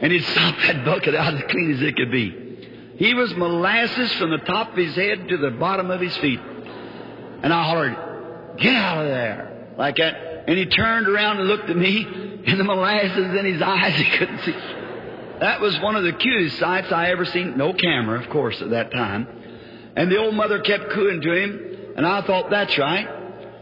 And 0.00 0.12
he'd 0.12 0.24
sop 0.24 0.56
that 0.62 0.84
bucket 0.84 1.14
out 1.14 1.34
as 1.34 1.42
clean 1.50 1.72
as 1.72 1.82
it 1.82 1.96
could 1.96 2.10
be. 2.10 2.96
He 2.96 3.14
was 3.14 3.34
molasses 3.34 4.12
from 4.14 4.30
the 4.30 4.38
top 4.38 4.72
of 4.72 4.76
his 4.76 4.94
head 4.94 5.28
to 5.28 5.36
the 5.38 5.50
bottom 5.52 5.90
of 5.90 6.00
his 6.00 6.16
feet. 6.18 6.40
And 7.42 7.52
I 7.52 7.64
hollered, 7.64 7.96
Get 8.58 8.74
out 8.74 9.02
of 9.02 9.08
there! 9.08 9.74
Like 9.78 9.96
that. 9.96 10.44
And 10.46 10.58
he 10.58 10.66
turned 10.66 11.08
around 11.08 11.38
and 11.38 11.48
looked 11.48 11.70
at 11.70 11.76
me, 11.76 12.04
and 12.46 12.60
the 12.60 12.64
molasses 12.64 13.34
in 13.38 13.44
his 13.44 13.62
eyes 13.62 13.94
he 13.96 14.04
couldn't 14.18 14.40
see. 14.40 14.54
That 15.40 15.60
was 15.60 15.78
one 15.80 15.96
of 15.96 16.04
the 16.04 16.12
cutest 16.12 16.58
sights 16.58 16.92
I 16.92 17.10
ever 17.10 17.24
seen. 17.24 17.56
No 17.56 17.72
camera, 17.72 18.20
of 18.20 18.28
course, 18.28 18.60
at 18.60 18.70
that 18.70 18.90
time. 18.90 19.26
And 19.96 20.10
the 20.10 20.18
old 20.18 20.34
mother 20.34 20.60
kept 20.60 20.90
cooing 20.90 21.20
to 21.20 21.32
him, 21.32 21.94
and 21.96 22.06
I 22.06 22.22
thought, 22.22 22.50
that's 22.50 22.76
right. 22.78 23.08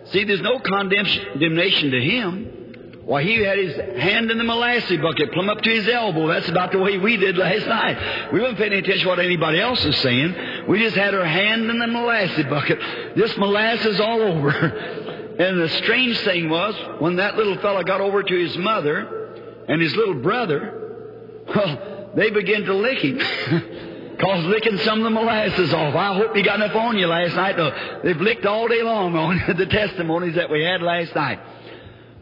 See, 0.07 0.25
there's 0.25 0.41
no 0.41 0.59
condemnation 0.59 1.91
to 1.91 2.01
him. 2.01 2.59
Why, 3.05 3.23
he 3.23 3.37
had 3.43 3.59
his 3.59 3.75
hand 4.03 4.31
in 4.31 4.37
the 4.37 4.45
molasses 4.45 4.99
bucket, 5.01 5.33
plumb 5.33 5.49
up 5.49 5.63
to 5.63 5.71
his 5.71 5.89
elbow. 5.89 6.27
That's 6.27 6.49
about 6.49 6.73
the 6.73 6.79
way 6.79 6.99
we 6.99 7.17
did 7.17 7.39
last 7.39 7.67
night. 7.67 8.33
We 8.35 8.41
weren't 8.41 8.59
paying 8.59 8.73
any 8.73 8.81
attention 8.81 9.05
to 9.05 9.09
what 9.09 9.19
anybody 9.19 9.59
else 9.59 9.83
was 9.83 9.97
saying. 9.97 10.67
We 10.69 10.79
just 10.79 10.95
had 10.95 11.15
our 11.15 11.25
hand 11.25 11.71
in 11.71 11.79
the 11.79 11.87
molasses 11.87 12.45
bucket. 12.45 12.79
This 13.17 13.35
molasses 13.39 13.99
all 13.99 14.21
over. 14.21 14.51
and 15.39 15.59
the 15.59 15.71
strange 15.71 16.19
thing 16.21 16.51
was, 16.51 16.75
when 17.01 17.17
that 17.17 17.37
little 17.37 17.57
fellow 17.63 17.83
got 17.83 18.03
over 18.03 18.23
to 18.23 18.35
his 18.39 18.59
mother 18.59 19.65
and 19.69 19.81
his 19.81 19.97
little 19.97 20.21
brother, 20.21 21.45
well, 21.55 22.11
they 22.15 22.29
began 22.29 22.65
to 22.65 22.75
lick 22.75 22.99
him. 22.99 23.19
Cause 24.19 24.45
licking 24.47 24.79
some 24.79 24.99
of 24.99 25.05
the 25.05 25.11
molasses 25.11 25.73
off. 25.73 25.95
I 25.95 26.17
hope 26.17 26.37
you 26.37 26.43
got 26.43 26.57
enough 26.57 26.75
on 26.75 26.99
you 26.99 27.07
last 27.07 27.37
night. 27.37 28.03
They've 28.03 28.21
licked 28.21 28.47
all 28.47 28.67
day 28.67 28.83
long 28.83 29.15
on 29.15 29.57
the 29.57 29.67
testimonies 29.67 30.35
that 30.35 30.51
we 30.51 30.65
had 30.65 30.83
last 30.83 31.15
night. 31.15 31.39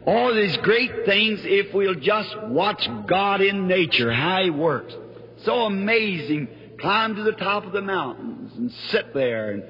All 0.05 0.33
these 0.33 0.55
great 0.57 1.05
things 1.05 1.39
if 1.43 1.73
we'll 1.73 1.95
just 1.95 2.39
watch 2.43 2.87
God 3.07 3.41
in 3.41 3.67
nature, 3.67 4.11
how 4.11 4.43
He 4.43 4.51
works. 4.51 4.95
So 5.43 5.65
amazing. 5.65 6.47
Climb 6.79 7.15
to 7.15 7.23
the 7.23 7.31
top 7.31 7.65
of 7.65 7.73
the 7.73 7.81
mountains 7.81 8.53
and 8.55 8.71
sit 8.89 9.13
there 9.15 9.51
and 9.51 9.63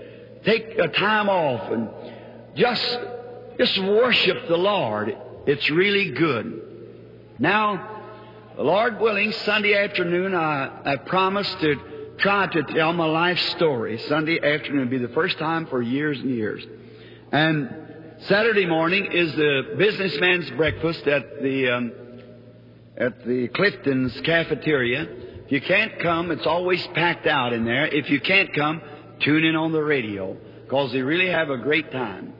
take 0.43 0.77
a 0.77 0.89
time 0.89 1.29
off 1.29 1.71
and 1.71 1.89
just, 2.55 2.99
just 3.57 3.81
worship 3.81 4.49
the 4.49 4.57
Lord. 4.57 5.17
It's 5.45 5.69
really 5.69 6.11
good. 6.11 6.61
Now, 7.39 8.01
Lord 8.57 8.99
willing, 8.99 9.31
Sunday 9.31 9.75
afternoon 9.75 10.35
I, 10.35 10.81
I 10.83 10.95
promised 10.97 11.57
to 11.61 11.96
try 12.17 12.47
to 12.47 12.63
tell 12.63 12.93
my 12.93 13.05
life 13.05 13.39
story. 13.55 13.97
Sunday 13.99 14.39
afternoon 14.41 14.81
would 14.81 14.89
be 14.89 14.97
the 14.97 15.07
first 15.09 15.37
time 15.37 15.67
for 15.67 15.81
years 15.81 16.19
and 16.19 16.29
years. 16.29 16.65
And 17.31 18.15
Saturday 18.21 18.65
morning 18.65 19.11
is 19.11 19.35
the 19.35 19.75
businessman's 19.77 20.49
breakfast 20.51 21.05
at 21.07 21.41
the 21.41 21.69
um, 21.69 21.91
at 22.97 23.23
the 23.25 23.47
Clifton's 23.49 24.19
cafeteria. 24.21 25.03
If 25.45 25.51
you 25.51 25.61
can't 25.61 25.99
come, 25.99 26.31
it's 26.31 26.47
always 26.47 26.85
packed 26.87 27.27
out 27.27 27.53
in 27.53 27.63
there. 27.63 27.85
If 27.85 28.09
you 28.09 28.19
can't 28.19 28.53
come, 28.53 28.81
tune 29.19 29.43
in 29.43 29.55
on 29.55 29.71
the 29.71 29.83
radio 29.83 30.35
because 30.63 30.91
they 30.91 31.01
really 31.01 31.29
have 31.29 31.49
a 31.49 31.57
great 31.57 31.91
time. 31.91 32.33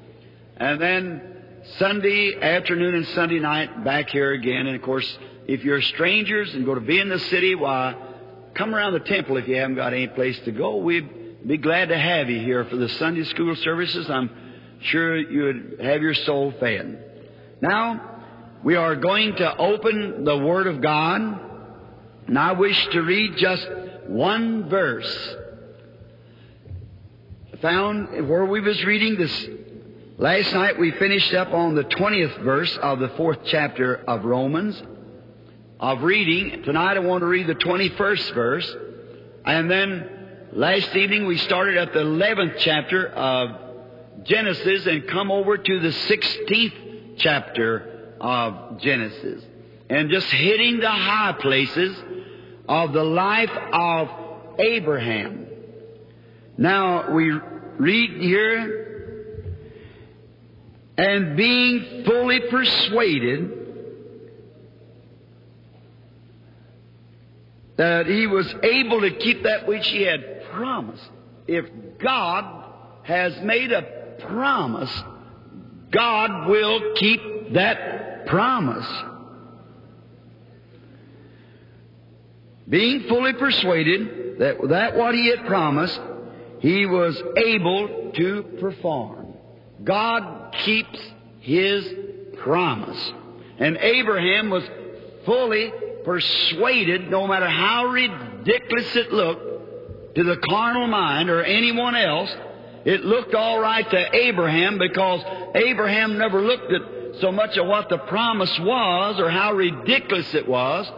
And 0.57 0.81
then 0.81 1.38
Sunday 1.77 2.39
afternoon 2.41 2.96
and 2.96 3.07
Sunday 3.10 3.39
night 3.39 3.84
back 3.84 4.10
here 4.10 4.31
again. 4.31 4.65
And 4.65 4.75
of 4.75 4.81
course, 4.81 5.17
if 5.48 5.63
you're 5.63 5.81
strangers 5.81 6.53
and 6.55 6.65
go 6.65 6.74
to 6.74 6.81
be 6.81 7.00
in 7.00 7.10
the 7.10 7.19
city, 7.19 7.53
why 7.53 7.96
come 8.57 8.73
around 8.73 8.93
the 8.93 8.99
temple 8.99 9.37
if 9.37 9.47
you 9.47 9.55
haven't 9.55 9.75
got 9.75 9.93
any 9.93 10.07
place 10.07 10.37
to 10.45 10.51
go. 10.51 10.77
We'd 10.77 11.47
be 11.47 11.57
glad 11.57 11.89
to 11.89 11.97
have 11.97 12.29
you 12.29 12.39
here 12.39 12.65
for 12.65 12.75
the 12.75 12.89
Sunday 12.89 13.23
school 13.25 13.55
services. 13.55 14.09
I'm 14.09 14.29
sure 14.81 15.17
you 15.17 15.43
would 15.43 15.77
have 15.81 16.01
your 16.01 16.13
soul 16.13 16.53
fed. 16.59 17.03
Now, 17.61 18.23
we 18.63 18.75
are 18.75 18.95
going 18.95 19.35
to 19.35 19.57
open 19.57 20.23
the 20.23 20.37
Word 20.37 20.67
of 20.67 20.81
God, 20.81 21.21
and 22.27 22.37
I 22.37 22.53
wish 22.53 22.87
to 22.87 23.01
read 23.01 23.37
just 23.37 23.67
one 24.07 24.69
verse 24.69 25.35
found 27.61 28.29
where 28.29 28.45
we 28.45 28.61
was 28.61 28.83
reading 28.85 29.15
this 29.15 29.47
last 30.19 30.53
night 30.53 30.77
we 30.77 30.91
finished 30.91 31.33
up 31.33 31.51
on 31.51 31.73
the 31.73 31.83
20th 31.83 32.43
verse 32.43 32.77
of 32.77 32.99
the 32.99 33.09
fourth 33.09 33.39
chapter 33.45 33.95
of 33.95 34.23
Romans 34.23 34.79
of 35.79 36.01
reading. 36.01 36.63
Tonight 36.63 36.98
I 36.98 37.00
want 37.00 37.22
to 37.22 37.27
read 37.27 37.48
the 37.48 37.55
21st 37.55 38.34
verse. 38.34 38.75
And 39.46 39.69
then 39.69 40.10
last 40.53 40.96
evening 40.96 41.27
we 41.27 41.38
started 41.38 41.77
at 41.77 41.93
the 41.93 42.00
11th 42.00 42.57
chapter 42.60 43.07
of 43.07 44.24
Genesis 44.24 44.88
and 44.88 45.07
come 45.07 45.31
over 45.31 45.57
to 45.57 45.79
the 45.79 45.89
16th 45.89 47.17
chapter 47.17 48.15
of 48.19 48.79
Genesis. 48.79 49.43
And 49.89 50.10
just 50.10 50.27
hitting 50.27 50.79
the 50.79 50.89
high 50.89 51.36
places 51.39 51.98
of 52.67 52.93
the 52.93 53.03
life 53.03 53.51
of 53.72 54.10
Abraham. 54.60 55.46
Now 56.57 57.12
we 57.13 57.31
read 57.77 58.22
here, 58.22 59.53
and 60.98 61.38
being 61.38 62.03
fully 62.03 62.39
persuaded 62.50 63.56
that 67.77 68.07
he 68.07 68.27
was 68.27 68.53
able 68.63 69.01
to 69.01 69.12
keep 69.12 69.43
that 69.43 69.67
which 69.67 69.88
he 69.88 70.03
had 70.03 70.43
promised. 70.51 71.10
If 71.48 71.65
God 72.00 72.65
has 73.03 73.39
made 73.41 73.72
a 73.72 74.17
promise, 74.19 75.03
God 75.91 76.48
will 76.48 76.93
keep 76.96 77.53
that 77.53 78.25
promise. 78.25 78.88
being 82.69 83.07
fully 83.07 83.34
persuaded 83.34 84.39
that 84.39 84.57
that 84.69 84.96
what 84.96 85.15
he 85.15 85.29
had 85.29 85.46
promised, 85.46 86.00
he 86.60 86.86
was 86.86 87.22
able 87.38 88.12
to 88.13 88.43
perform. 88.60 89.34
God 89.84 90.53
keeps 90.53 91.00
his 91.39 91.88
promise. 92.39 93.13
And 93.57 93.77
Abraham 93.77 94.50
was 94.50 94.63
fully 95.25 95.72
persuaded, 96.07 97.11
no 97.11 97.27
matter 97.27 97.49
how 97.49 97.87
ridiculous 97.87 98.95
it 98.95 99.11
looked 99.11 100.15
to 100.15 100.23
the 100.23 100.37
carnal 100.37 100.87
mind 100.87 101.29
or 101.29 101.43
anyone 101.43 101.97
else, 101.97 102.33
it 102.85 103.03
looked 103.03 103.35
all 103.35 103.59
right 103.59 103.87
to 103.91 104.15
Abraham 104.15 104.77
because 104.77 105.21
Abraham 105.53 106.17
never 106.17 106.41
looked 106.41 106.71
at 106.71 107.19
so 107.19 107.29
much 107.33 107.57
of 107.57 107.67
what 107.67 107.89
the 107.89 107.97
promise 107.97 108.57
was 108.59 109.19
or 109.19 109.29
how 109.29 109.51
ridiculous 109.51 110.33
it 110.33 110.47
was. 110.47 110.89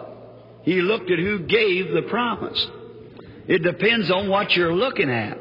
He 0.61 0.79
looked 0.79 1.09
at 1.09 1.17
who 1.17 1.39
gave 1.39 1.91
the 1.91 2.03
promise. 2.03 2.67
It 3.47 3.63
depends 3.63 4.11
on 4.11 4.29
what 4.29 4.55
you're 4.55 4.75
looking 4.75 5.09
at. 5.09 5.39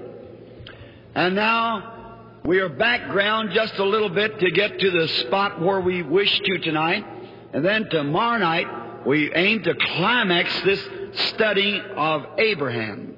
And 1.14 1.34
now 1.34 2.38
we 2.42 2.60
are 2.60 2.70
background 2.70 3.50
just 3.52 3.74
a 3.74 3.84
little 3.84 4.08
bit 4.08 4.40
to 4.40 4.50
get 4.50 4.80
to 4.80 4.90
the 4.90 5.08
spot 5.26 5.60
where 5.60 5.80
we 5.80 6.02
wish 6.02 6.40
to 6.40 6.58
tonight. 6.60 7.04
And 7.52 7.62
then 7.62 7.90
tomorrow 7.90 8.38
night 8.38 8.77
we 9.06 9.32
aim 9.34 9.62
to 9.62 9.74
climax 9.74 10.62
this 10.62 10.88
study 11.30 11.80
of 11.96 12.26
Abraham. 12.38 13.16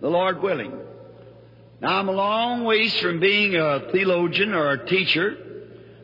The 0.00 0.08
Lord 0.08 0.42
willing. 0.42 0.72
Now 1.80 1.98
I'm 1.98 2.08
a 2.08 2.12
long 2.12 2.64
ways 2.64 2.94
from 3.00 3.20
being 3.20 3.56
a 3.56 3.90
theologian 3.92 4.54
or 4.54 4.72
a 4.72 4.86
teacher. 4.86 5.36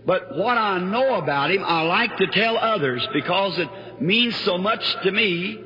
But 0.04 0.36
what 0.36 0.56
I 0.56 0.78
know 0.78 1.16
about 1.16 1.50
him, 1.50 1.64
I 1.64 1.82
like 1.82 2.16
to 2.18 2.26
tell 2.28 2.56
others 2.56 3.06
because 3.12 3.58
it 3.58 3.68
means 4.00 4.36
so 4.36 4.56
much 4.56 4.96
to 5.02 5.10
me. 5.10 5.60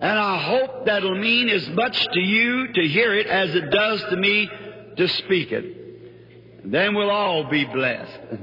And 0.00 0.18
I 0.18 0.38
hope 0.38 0.86
that'll 0.86 1.18
mean 1.18 1.48
as 1.48 1.68
much 1.70 2.06
to 2.12 2.20
you 2.20 2.72
to 2.72 2.88
hear 2.88 3.14
it 3.14 3.26
as 3.26 3.54
it 3.54 3.70
does 3.70 4.00
to 4.10 4.16
me 4.16 4.50
to 4.96 5.08
speak 5.08 5.50
it. 5.50 6.70
Then 6.70 6.94
we'll 6.94 7.10
all 7.10 7.44
be 7.44 7.64
blessed. 7.64 8.20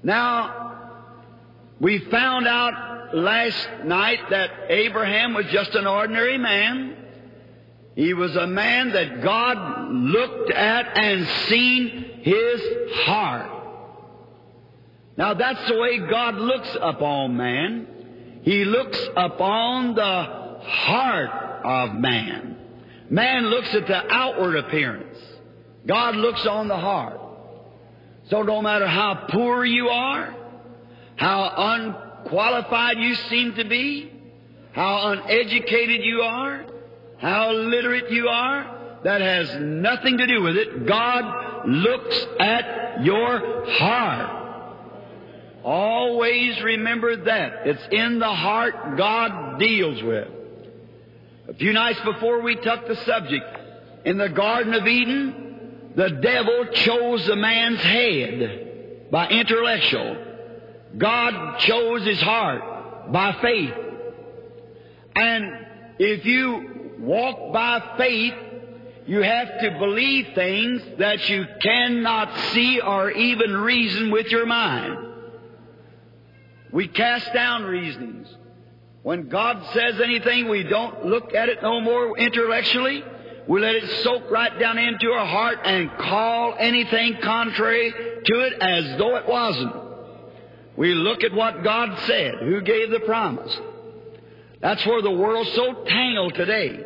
Now, 0.00 0.78
we 1.80 1.98
found 1.98 2.46
out 2.46 2.87
last 3.14 3.68
night 3.84 4.20
that 4.30 4.50
Abraham 4.68 5.34
was 5.34 5.46
just 5.46 5.74
an 5.74 5.86
ordinary 5.86 6.38
man. 6.38 6.96
He 7.94 8.14
was 8.14 8.34
a 8.36 8.46
man 8.46 8.92
that 8.92 9.22
God 9.22 9.90
looked 9.92 10.50
at 10.52 10.96
and 10.96 11.26
seen 11.48 12.20
his 12.22 12.60
heart. 13.06 13.50
Now 15.16 15.34
that's 15.34 15.66
the 15.68 15.76
way 15.76 15.98
God 15.98 16.36
looks 16.36 16.76
upon 16.80 17.36
man. 17.36 18.40
He 18.42 18.64
looks 18.64 18.98
upon 19.16 19.94
the 19.94 20.02
heart 20.62 21.64
of 21.64 21.94
man. 21.96 22.56
Man 23.10 23.46
looks 23.46 23.74
at 23.74 23.86
the 23.86 24.12
outward 24.12 24.56
appearance. 24.56 25.18
God 25.86 26.14
looks 26.14 26.46
on 26.46 26.68
the 26.68 26.76
heart. 26.76 27.20
So 28.30 28.42
no 28.42 28.62
matter 28.62 28.86
how 28.86 29.26
poor 29.30 29.64
you 29.64 29.88
are, 29.88 30.34
how 31.16 31.42
unqualified 32.28 32.98
you 32.98 33.14
seem 33.14 33.54
to 33.54 33.64
be, 33.64 34.12
how 34.72 35.12
uneducated 35.12 36.04
you 36.04 36.20
are, 36.20 36.64
how 37.18 37.52
literate 37.52 38.10
you 38.10 38.28
are, 38.28 39.00
that 39.04 39.20
has 39.20 39.56
nothing 39.60 40.18
to 40.18 40.26
do 40.26 40.42
with 40.42 40.56
it. 40.56 40.86
God 40.86 41.66
looks 41.66 42.26
at 42.38 43.04
your 43.04 43.64
heart. 43.72 44.34
Always 45.64 46.60
remember 46.62 47.16
that. 47.24 47.66
It's 47.66 47.82
in 47.90 48.18
the 48.18 48.32
heart 48.32 48.96
God 48.96 49.58
deals 49.58 50.02
with. 50.02 50.28
A 51.48 51.54
few 51.54 51.72
nights 51.72 52.00
before 52.04 52.42
we 52.42 52.56
took 52.56 52.86
the 52.86 52.96
subject, 52.96 53.44
in 54.04 54.18
the 54.18 54.28
Garden 54.28 54.74
of 54.74 54.86
Eden, 54.86 55.92
the 55.96 56.10
devil 56.10 56.66
chose 56.72 57.26
the 57.26 57.36
man's 57.36 57.80
head 57.80 59.08
by 59.10 59.28
intellectual. 59.28 60.27
God 60.96 61.58
chose 61.58 62.04
his 62.04 62.20
heart 62.20 63.12
by 63.12 63.36
faith. 63.40 63.74
And 65.14 65.66
if 65.98 66.24
you 66.24 66.96
walk 67.00 67.52
by 67.52 67.96
faith, 67.98 68.34
you 69.06 69.22
have 69.22 69.60
to 69.60 69.70
believe 69.78 70.34
things 70.34 70.82
that 70.98 71.28
you 71.28 71.46
cannot 71.62 72.36
see 72.52 72.80
or 72.80 73.10
even 73.10 73.56
reason 73.56 74.10
with 74.10 74.26
your 74.28 74.46
mind. 74.46 75.06
We 76.72 76.88
cast 76.88 77.32
down 77.32 77.64
reasonings. 77.64 78.28
When 79.02 79.28
God 79.28 79.64
says 79.72 80.00
anything, 80.00 80.48
we 80.48 80.64
don't 80.64 81.06
look 81.06 81.34
at 81.34 81.48
it 81.48 81.62
no 81.62 81.80
more 81.80 82.18
intellectually. 82.18 83.02
We 83.46 83.60
let 83.60 83.76
it 83.76 84.02
soak 84.02 84.30
right 84.30 84.58
down 84.58 84.76
into 84.76 85.10
our 85.10 85.24
heart 85.24 85.60
and 85.64 85.90
call 85.96 86.54
anything 86.58 87.16
contrary 87.22 87.90
to 87.90 88.40
it 88.40 88.52
as 88.60 88.98
though 88.98 89.16
it 89.16 89.26
wasn't. 89.26 89.87
We 90.78 90.94
look 90.94 91.24
at 91.24 91.34
what 91.34 91.64
God 91.64 91.98
said, 92.06 92.36
who 92.36 92.60
gave 92.60 92.90
the 92.90 93.00
promise. 93.00 93.58
That's 94.60 94.86
where 94.86 95.02
the 95.02 95.10
world's 95.10 95.52
so 95.52 95.82
tangled 95.84 96.34
today. 96.34 96.78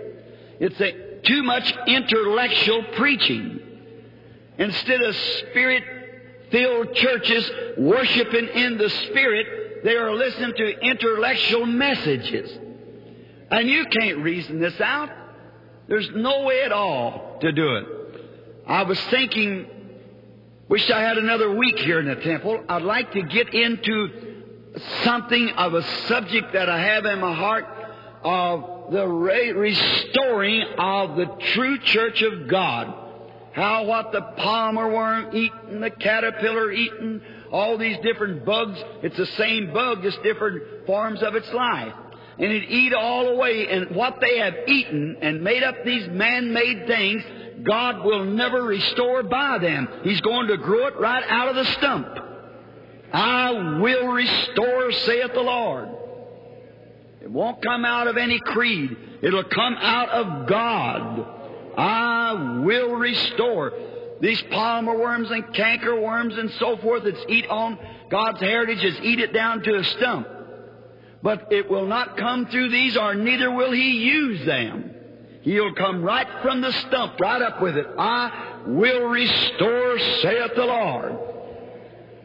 It's 0.58 0.80
a, 0.80 1.20
too 1.22 1.42
much 1.42 1.70
intellectual 1.86 2.84
preaching. 2.96 3.60
Instead 4.56 5.02
of 5.02 5.14
spirit 5.14 5.84
filled 6.50 6.94
churches 6.94 7.50
worshiping 7.76 8.48
in 8.48 8.78
the 8.78 8.88
Spirit, 8.88 9.84
they 9.84 9.96
are 9.96 10.14
listening 10.14 10.54
to 10.56 10.80
intellectual 10.80 11.66
messages. 11.66 12.50
And 13.50 13.68
you 13.68 13.84
can't 13.86 14.18
reason 14.20 14.58
this 14.58 14.80
out. 14.80 15.10
There's 15.86 16.08
no 16.14 16.44
way 16.44 16.62
at 16.62 16.72
all 16.72 17.36
to 17.42 17.52
do 17.52 17.76
it. 17.76 17.86
I 18.66 18.84
was 18.84 18.98
thinking, 19.10 19.66
wish 20.72 20.90
I 20.90 21.02
had 21.02 21.18
another 21.18 21.54
week 21.54 21.78
here 21.80 22.00
in 22.00 22.06
the 22.06 22.14
temple. 22.14 22.64
I'd 22.66 22.80
like 22.80 23.12
to 23.12 23.20
get 23.20 23.52
into 23.52 24.08
something 25.04 25.50
of 25.50 25.74
a 25.74 25.82
subject 26.06 26.54
that 26.54 26.70
I 26.70 26.80
have 26.80 27.04
in 27.04 27.20
my 27.20 27.34
heart 27.34 27.66
of 28.24 28.90
the 28.90 29.06
restoring 29.06 30.62
of 30.78 31.16
the 31.16 31.26
true 31.52 31.78
church 31.78 32.22
of 32.22 32.48
God. 32.48 32.86
How 33.52 33.84
what 33.84 34.12
the 34.12 34.22
palmer 34.38 34.90
worm 34.90 35.36
eating, 35.36 35.80
the 35.82 35.90
caterpillar 35.90 36.72
eating, 36.72 37.20
all 37.50 37.76
these 37.76 37.98
different 38.02 38.46
bugs, 38.46 38.82
it's 39.02 39.18
the 39.18 39.26
same 39.26 39.74
bug, 39.74 40.02
just 40.02 40.22
different 40.22 40.86
forms 40.86 41.22
of 41.22 41.34
its 41.34 41.52
life. 41.52 41.92
And 42.38 42.50
it 42.50 42.70
eat 42.70 42.94
all 42.94 43.28
away, 43.28 43.68
and 43.68 43.94
what 43.94 44.22
they 44.22 44.38
have 44.38 44.54
eaten 44.66 45.18
and 45.20 45.44
made 45.44 45.64
up 45.64 45.84
these 45.84 46.08
man-made 46.08 46.86
things, 46.86 47.22
God 47.62 48.04
will 48.04 48.24
never 48.24 48.62
restore 48.62 49.22
by 49.22 49.58
them. 49.58 49.88
He's 50.02 50.20
going 50.20 50.48
to 50.48 50.56
grow 50.56 50.86
it 50.86 50.98
right 50.98 51.24
out 51.28 51.48
of 51.48 51.56
the 51.56 51.64
stump. 51.72 52.08
I 53.12 53.78
will 53.78 54.08
restore, 54.08 54.92
saith 54.92 55.34
the 55.34 55.40
Lord. 55.40 55.88
It 57.20 57.30
won't 57.30 57.62
come 57.62 57.84
out 57.84 58.08
of 58.08 58.16
any 58.16 58.40
creed. 58.40 58.96
It'll 59.22 59.44
come 59.44 59.74
out 59.74 60.08
of 60.08 60.46
God. 60.48 61.26
I 61.76 62.60
will 62.64 62.94
restore. 62.96 63.72
These 64.20 64.42
palmer 64.50 64.98
worms 64.98 65.30
and 65.30 65.52
canker 65.54 66.00
worms 66.00 66.36
and 66.36 66.50
so 66.52 66.76
forth 66.78 67.04
that's 67.04 67.24
eat 67.28 67.46
on 67.48 67.78
God's 68.10 68.40
heritage 68.40 68.84
is 68.84 69.00
eat 69.02 69.20
it 69.20 69.32
down 69.32 69.62
to 69.62 69.76
a 69.76 69.84
stump. 69.84 70.26
But 71.22 71.52
it 71.52 71.70
will 71.70 71.86
not 71.86 72.16
come 72.16 72.46
through 72.46 72.70
these 72.70 72.96
or 72.96 73.14
neither 73.14 73.50
will 73.50 73.72
He 73.72 73.98
use 73.98 74.44
them. 74.44 74.91
He'll 75.42 75.74
come 75.74 76.02
right 76.02 76.26
from 76.42 76.60
the 76.60 76.72
stump, 76.72 77.18
right 77.20 77.42
up 77.42 77.60
with 77.60 77.76
it. 77.76 77.86
I 77.98 78.62
will 78.66 79.08
restore, 79.08 79.98
saith 79.98 80.54
the 80.54 80.64
Lord. 80.64 81.18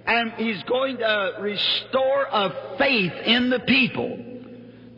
And 0.06 0.34
He's 0.34 0.62
going 0.64 0.98
to 0.98 1.34
restore 1.42 2.28
a 2.32 2.78
faith 2.78 3.14
in 3.26 3.50
the 3.50 3.60
people. 3.60 4.18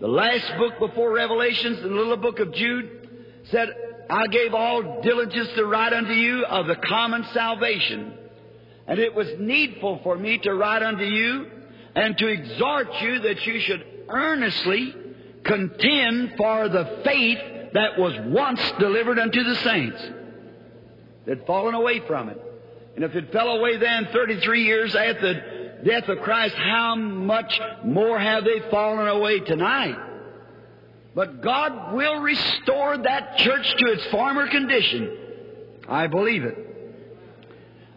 The 0.01 0.07
last 0.07 0.57
book 0.57 0.79
before 0.79 1.13
Revelations, 1.13 1.81
the 1.81 1.87
little 1.87 2.17
book 2.17 2.39
of 2.39 2.53
Jude, 2.53 3.09
said, 3.51 3.69
I 4.09 4.27
gave 4.27 4.53
all 4.53 5.01
diligence 5.01 5.49
to 5.55 5.65
write 5.65 5.93
unto 5.93 6.13
you 6.13 6.43
of 6.45 6.67
the 6.67 6.75
common 6.75 7.25
salvation. 7.33 8.13
And 8.85 8.99
it 8.99 9.13
was 9.13 9.27
needful 9.39 10.01
for 10.03 10.17
me 10.17 10.39
to 10.39 10.53
write 10.53 10.83
unto 10.83 11.05
you 11.05 11.47
and 11.95 12.17
to 12.17 12.27
exhort 12.27 12.87
you 13.01 13.19
that 13.19 13.45
you 13.45 13.59
should 13.61 13.85
earnestly 14.09 14.93
contend 15.43 16.33
for 16.37 16.67
the 16.67 17.01
faith 17.05 17.39
that 17.73 17.97
was 17.99 18.13
once 18.25 18.61
delivered 18.79 19.19
unto 19.19 19.43
the 19.43 19.55
saints 19.55 20.01
that 21.25 21.37
had 21.39 21.47
fallen 21.47 21.75
away 21.75 21.99
from 22.07 22.29
it. 22.29 22.41
And 22.95 23.03
if 23.05 23.15
it 23.15 23.31
fell 23.31 23.49
away 23.49 23.77
then 23.77 24.09
33 24.11 24.63
years 24.63 24.95
after 24.95 25.33
the 25.33 25.89
death 25.89 26.09
of 26.09 26.19
Christ, 26.19 26.55
how 26.55 26.95
much 26.95 27.59
more 27.85 28.19
have 28.19 28.43
they 28.43 28.59
fallen 28.69 29.07
away 29.07 29.39
tonight? 29.39 29.97
But 31.15 31.41
God 31.41 31.93
will 31.93 32.19
restore 32.19 32.97
that 32.97 33.37
church 33.37 33.75
to 33.77 33.91
its 33.91 34.05
former 34.07 34.47
condition. 34.47 35.17
I 35.87 36.07
believe 36.07 36.43
it. 36.43 36.57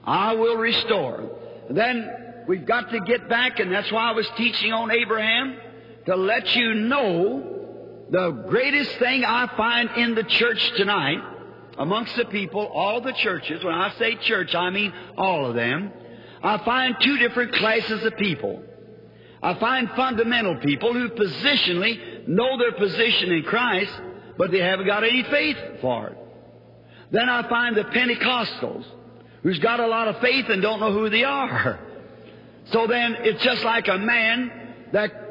I 0.04 0.34
will 0.34 0.56
restore. 0.56 1.30
Then 1.70 2.44
we've 2.48 2.66
got 2.66 2.90
to 2.90 3.00
get 3.00 3.28
back, 3.28 3.60
and 3.60 3.72
that's 3.72 3.90
why 3.92 4.10
I 4.10 4.12
was 4.12 4.28
teaching 4.36 4.72
on 4.72 4.90
Abraham, 4.90 5.56
to 6.06 6.16
let 6.16 6.54
you 6.56 6.74
know 6.74 7.61
the 8.12 8.30
greatest 8.46 8.98
thing 8.98 9.24
I 9.24 9.50
find 9.56 9.88
in 9.96 10.14
the 10.14 10.22
church 10.22 10.72
tonight, 10.76 11.16
amongst 11.78 12.14
the 12.14 12.26
people, 12.26 12.60
all 12.60 13.00
the 13.00 13.14
churches, 13.14 13.64
when 13.64 13.74
I 13.74 13.94
say 13.94 14.16
church, 14.16 14.54
I 14.54 14.68
mean 14.68 14.92
all 15.16 15.46
of 15.46 15.54
them, 15.54 15.90
I 16.42 16.58
find 16.58 16.94
two 17.00 17.16
different 17.16 17.54
classes 17.54 18.04
of 18.04 18.14
people. 18.18 18.62
I 19.42 19.54
find 19.54 19.88
fundamental 19.96 20.58
people 20.58 20.92
who 20.92 21.08
positionally 21.08 22.28
know 22.28 22.58
their 22.58 22.72
position 22.72 23.32
in 23.32 23.44
Christ, 23.44 23.92
but 24.36 24.50
they 24.50 24.60
haven't 24.60 24.86
got 24.86 25.04
any 25.04 25.22
faith 25.22 25.56
for 25.80 26.08
it. 26.08 26.18
Then 27.12 27.30
I 27.30 27.48
find 27.48 27.74
the 27.74 27.84
Pentecostals 27.84 28.84
who's 29.42 29.58
got 29.58 29.80
a 29.80 29.86
lot 29.86 30.08
of 30.08 30.20
faith 30.20 30.50
and 30.50 30.60
don't 30.60 30.80
know 30.80 30.92
who 30.92 31.08
they 31.08 31.24
are. 31.24 31.80
So 32.66 32.86
then 32.86 33.16
it's 33.18 33.42
just 33.42 33.64
like 33.64 33.88
a 33.88 33.98
man 33.98 34.52
that 34.92 35.21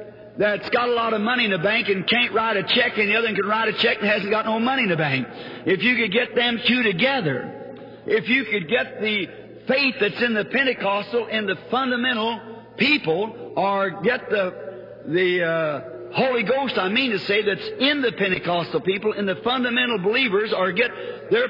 that's 0.42 0.72
got 0.72 0.90
a 0.90 0.94
lot 0.94 1.14
of 1.14 1.22
money 1.22 1.46
in 1.46 1.52
the 1.52 1.60
bank 1.60 1.88
and 1.88 2.08
can't 2.08 2.34
write 2.34 2.58
a 2.58 2.64
check, 2.64 2.98
and 2.98 3.08
the 3.08 3.16
other 3.16 3.28
one 3.28 3.36
can 3.36 3.46
write 3.46 3.68
a 3.68 3.74
check 3.74 3.98
and 4.00 4.08
hasn't 4.08 4.32
got 4.32 4.46
no 4.46 4.60
money 4.60 4.82
in 4.82 4.90
the 4.90 4.98
bank. 4.98 5.28
If 5.68 5.84
you 5.84 5.96
could 5.96 6.12
get 6.12 6.34
them 6.36 6.60
two 6.66 6.82
together, 6.82 7.76
if 8.08 8.28
you 8.28 8.46
could 8.46 8.68
get 8.68 9.00
the 9.02 9.28
faith 9.68 9.96
that's 10.00 10.20
in 10.20 10.34
the 10.34 10.46
Pentecostal 10.46 11.28
in 11.28 11.46
the 11.46 11.58
fundamental 11.70 12.40
people, 12.76 13.54
or 13.56 14.02
get 14.02 14.32
the 14.32 15.04
the 15.06 15.44
uh, 15.44 16.16
Holy 16.16 16.42
Ghost, 16.42 16.76
I 16.76 16.90
mean 16.90 17.12
to 17.12 17.20
say, 17.20 17.44
that's 17.44 17.68
in 17.80 18.02
the 18.02 18.12
Pentecostal 18.12 18.82
people, 18.82 19.14
in 19.14 19.28
the 19.28 19.36
fundamental 19.44 20.00
believers, 20.00 20.54
or 20.54 20.72
get 20.72 20.90
their 21.30 21.50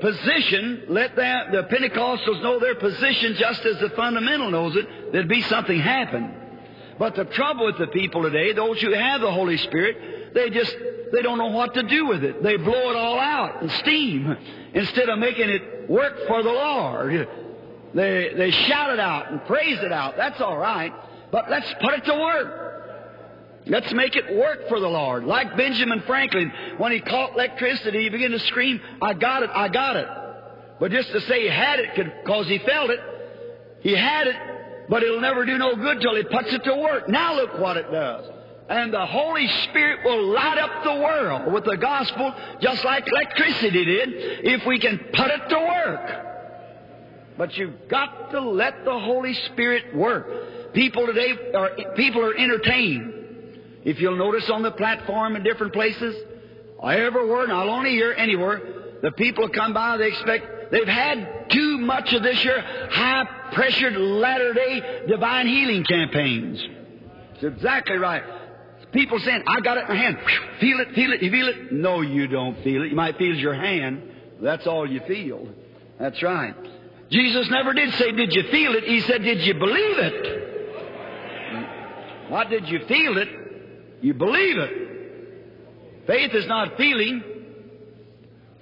position, 0.00 0.86
let 0.88 1.14
that, 1.14 1.52
the 1.52 1.62
Pentecostals 1.62 2.42
know 2.42 2.58
their 2.58 2.74
position 2.74 3.36
just 3.36 3.64
as 3.64 3.78
the 3.78 3.90
fundamental 3.90 4.50
knows 4.50 4.74
it, 4.74 5.12
there'd 5.12 5.28
be 5.28 5.42
something 5.42 5.78
happen. 5.78 6.43
But 6.98 7.16
the 7.16 7.24
trouble 7.24 7.66
with 7.66 7.78
the 7.78 7.88
people 7.88 8.22
today, 8.22 8.52
those 8.52 8.80
who 8.80 8.92
have 8.92 9.20
the 9.20 9.30
Holy 9.30 9.56
Spirit, 9.56 10.34
they 10.34 10.50
just, 10.50 10.74
they 11.12 11.22
don't 11.22 11.38
know 11.38 11.48
what 11.48 11.74
to 11.74 11.82
do 11.82 12.06
with 12.06 12.22
it. 12.24 12.42
They 12.42 12.56
blow 12.56 12.90
it 12.90 12.96
all 12.96 13.18
out 13.18 13.62
in 13.62 13.68
steam 13.68 14.36
instead 14.72 15.08
of 15.08 15.18
making 15.18 15.50
it 15.50 15.90
work 15.90 16.26
for 16.26 16.42
the 16.42 16.50
Lord. 16.52 17.28
They, 17.94 18.32
they 18.36 18.50
shout 18.50 18.90
it 18.92 19.00
out 19.00 19.30
and 19.30 19.44
praise 19.46 19.78
it 19.78 19.92
out. 19.92 20.16
That's 20.16 20.40
all 20.40 20.56
right. 20.56 20.92
But 21.30 21.50
let's 21.50 21.72
put 21.80 21.94
it 21.94 22.04
to 22.04 22.14
work. 22.14 22.60
Let's 23.66 23.92
make 23.94 24.14
it 24.14 24.34
work 24.36 24.68
for 24.68 24.78
the 24.78 24.88
Lord. 24.88 25.24
Like 25.24 25.56
Benjamin 25.56 26.02
Franklin, 26.02 26.52
when 26.76 26.92
he 26.92 27.00
caught 27.00 27.32
electricity, 27.32 28.02
he 28.02 28.08
began 28.10 28.30
to 28.30 28.38
scream, 28.40 28.80
I 29.00 29.14
got 29.14 29.42
it, 29.42 29.50
I 29.52 29.68
got 29.68 29.96
it. 29.96 30.08
But 30.78 30.90
just 30.90 31.10
to 31.12 31.20
say 31.22 31.42
he 31.42 31.48
had 31.48 31.78
it 31.78 31.94
because 31.94 32.46
he 32.46 32.58
felt 32.58 32.90
it, 32.90 33.00
he 33.80 33.92
had 33.92 34.26
it, 34.26 34.36
but 34.88 35.02
it'll 35.02 35.20
never 35.20 35.44
do 35.44 35.58
no 35.58 35.76
good 35.76 36.00
till 36.00 36.14
he 36.16 36.24
puts 36.24 36.52
it 36.52 36.64
to 36.64 36.76
work. 36.76 37.08
Now 37.08 37.34
look 37.34 37.58
what 37.58 37.76
it 37.76 37.90
does. 37.90 38.24
And 38.68 38.92
the 38.92 39.04
Holy 39.04 39.46
Spirit 39.64 40.00
will 40.04 40.32
light 40.32 40.56
up 40.58 40.84
the 40.84 40.94
world 40.94 41.52
with 41.52 41.64
the 41.64 41.76
gospel 41.76 42.34
just 42.60 42.84
like 42.84 43.06
electricity 43.06 43.84
did 43.84 44.08
if 44.44 44.66
we 44.66 44.78
can 44.78 44.98
put 45.12 45.30
it 45.30 45.48
to 45.50 45.58
work. 45.58 46.24
But 47.36 47.56
you've 47.56 47.88
got 47.88 48.30
to 48.30 48.40
let 48.40 48.84
the 48.84 48.98
Holy 48.98 49.34
Spirit 49.34 49.94
work. 49.94 50.72
People 50.72 51.06
today 51.06 51.52
are, 51.54 51.70
people 51.94 52.24
are 52.24 52.36
entertained. 52.36 53.12
If 53.84 54.00
you'll 54.00 54.16
notice 54.16 54.48
on 54.48 54.62
the 54.62 54.70
platform 54.70 55.36
in 55.36 55.42
different 55.42 55.72
places, 55.72 56.14
everywhere, 56.82 57.46
not 57.46 57.68
only 57.68 57.90
here, 57.90 58.14
anywhere, 58.16 58.62
the 59.02 59.12
people 59.12 59.48
come 59.50 59.74
by, 59.74 59.98
they 59.98 60.08
expect, 60.08 60.46
they've 60.74 60.88
had 60.88 61.50
too 61.50 61.78
much 61.78 62.12
of 62.12 62.22
this 62.22 62.44
year 62.44 62.60
high 62.90 63.24
pressured 63.52 63.96
latter 63.96 64.52
day 64.52 65.04
divine 65.08 65.46
healing 65.46 65.84
campaigns. 65.84 66.62
It's 67.34 67.44
exactly 67.44 67.96
right. 67.96 68.22
People 68.92 69.18
saying, 69.18 69.42
I 69.46 69.60
got 69.60 69.76
it 69.78 69.82
in 69.82 69.88
my 69.88 69.96
hand. 69.96 70.18
Feel 70.60 70.80
it, 70.80 70.94
feel 70.94 71.12
it, 71.12 71.22
you 71.22 71.30
feel 71.30 71.48
it? 71.48 71.72
No, 71.72 72.00
you 72.00 72.28
don't 72.28 72.62
feel 72.62 72.82
it. 72.82 72.90
You 72.90 72.96
might 72.96 73.18
feel 73.18 73.34
your 73.34 73.54
hand. 73.54 74.02
That's 74.40 74.66
all 74.66 74.88
you 74.88 75.00
feel. 75.06 75.48
That's 75.98 76.22
right. 76.22 76.54
Jesus 77.10 77.48
never 77.50 77.72
did 77.72 77.92
say, 77.94 78.12
Did 78.12 78.32
you 78.32 78.44
feel 78.50 78.74
it? 78.74 78.84
He 78.84 79.00
said, 79.00 79.22
Did 79.22 79.40
you 79.42 79.54
believe 79.54 79.98
it? 79.98 80.44
Not 82.30 82.50
did 82.50 82.68
you 82.68 82.80
feel 82.86 83.18
it, 83.18 83.28
you 84.00 84.14
believe 84.14 84.58
it. 84.58 86.06
Faith 86.06 86.34
is 86.34 86.46
not 86.46 86.76
feeling. 86.76 87.22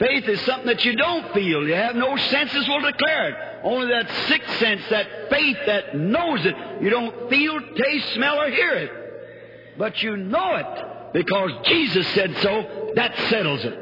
Faith 0.03 0.29
is 0.29 0.41
something 0.41 0.67
that 0.67 0.85
you 0.85 0.97
don't 0.97 1.33
feel. 1.33 1.67
You 1.67 1.75
have 1.75 1.95
no 1.95 2.17
senses 2.17 2.67
will 2.67 2.81
declare 2.81 3.29
it. 3.29 3.61
Only 3.63 3.87
that 3.89 4.11
sixth 4.27 4.59
sense, 4.59 4.83
that 4.91 5.07
faith 5.31 5.59
that 5.67 5.97
knows 5.97 6.45
it. 6.45 6.57
You 6.81 6.91
don't 6.91 7.31
feel, 7.31 7.61
taste, 7.77 8.15
smell, 8.15 8.41
or 8.41 8.51
hear 8.51 8.75
it. 8.75 9.79
But 9.79 10.03
you 10.03 10.17
know 10.17 10.57
it 10.57 11.13
because 11.13 11.53
Jesus 11.67 12.07
said 12.15 12.37
so. 12.39 12.93
That 12.97 13.17
settles 13.31 13.65
it. 13.65 13.79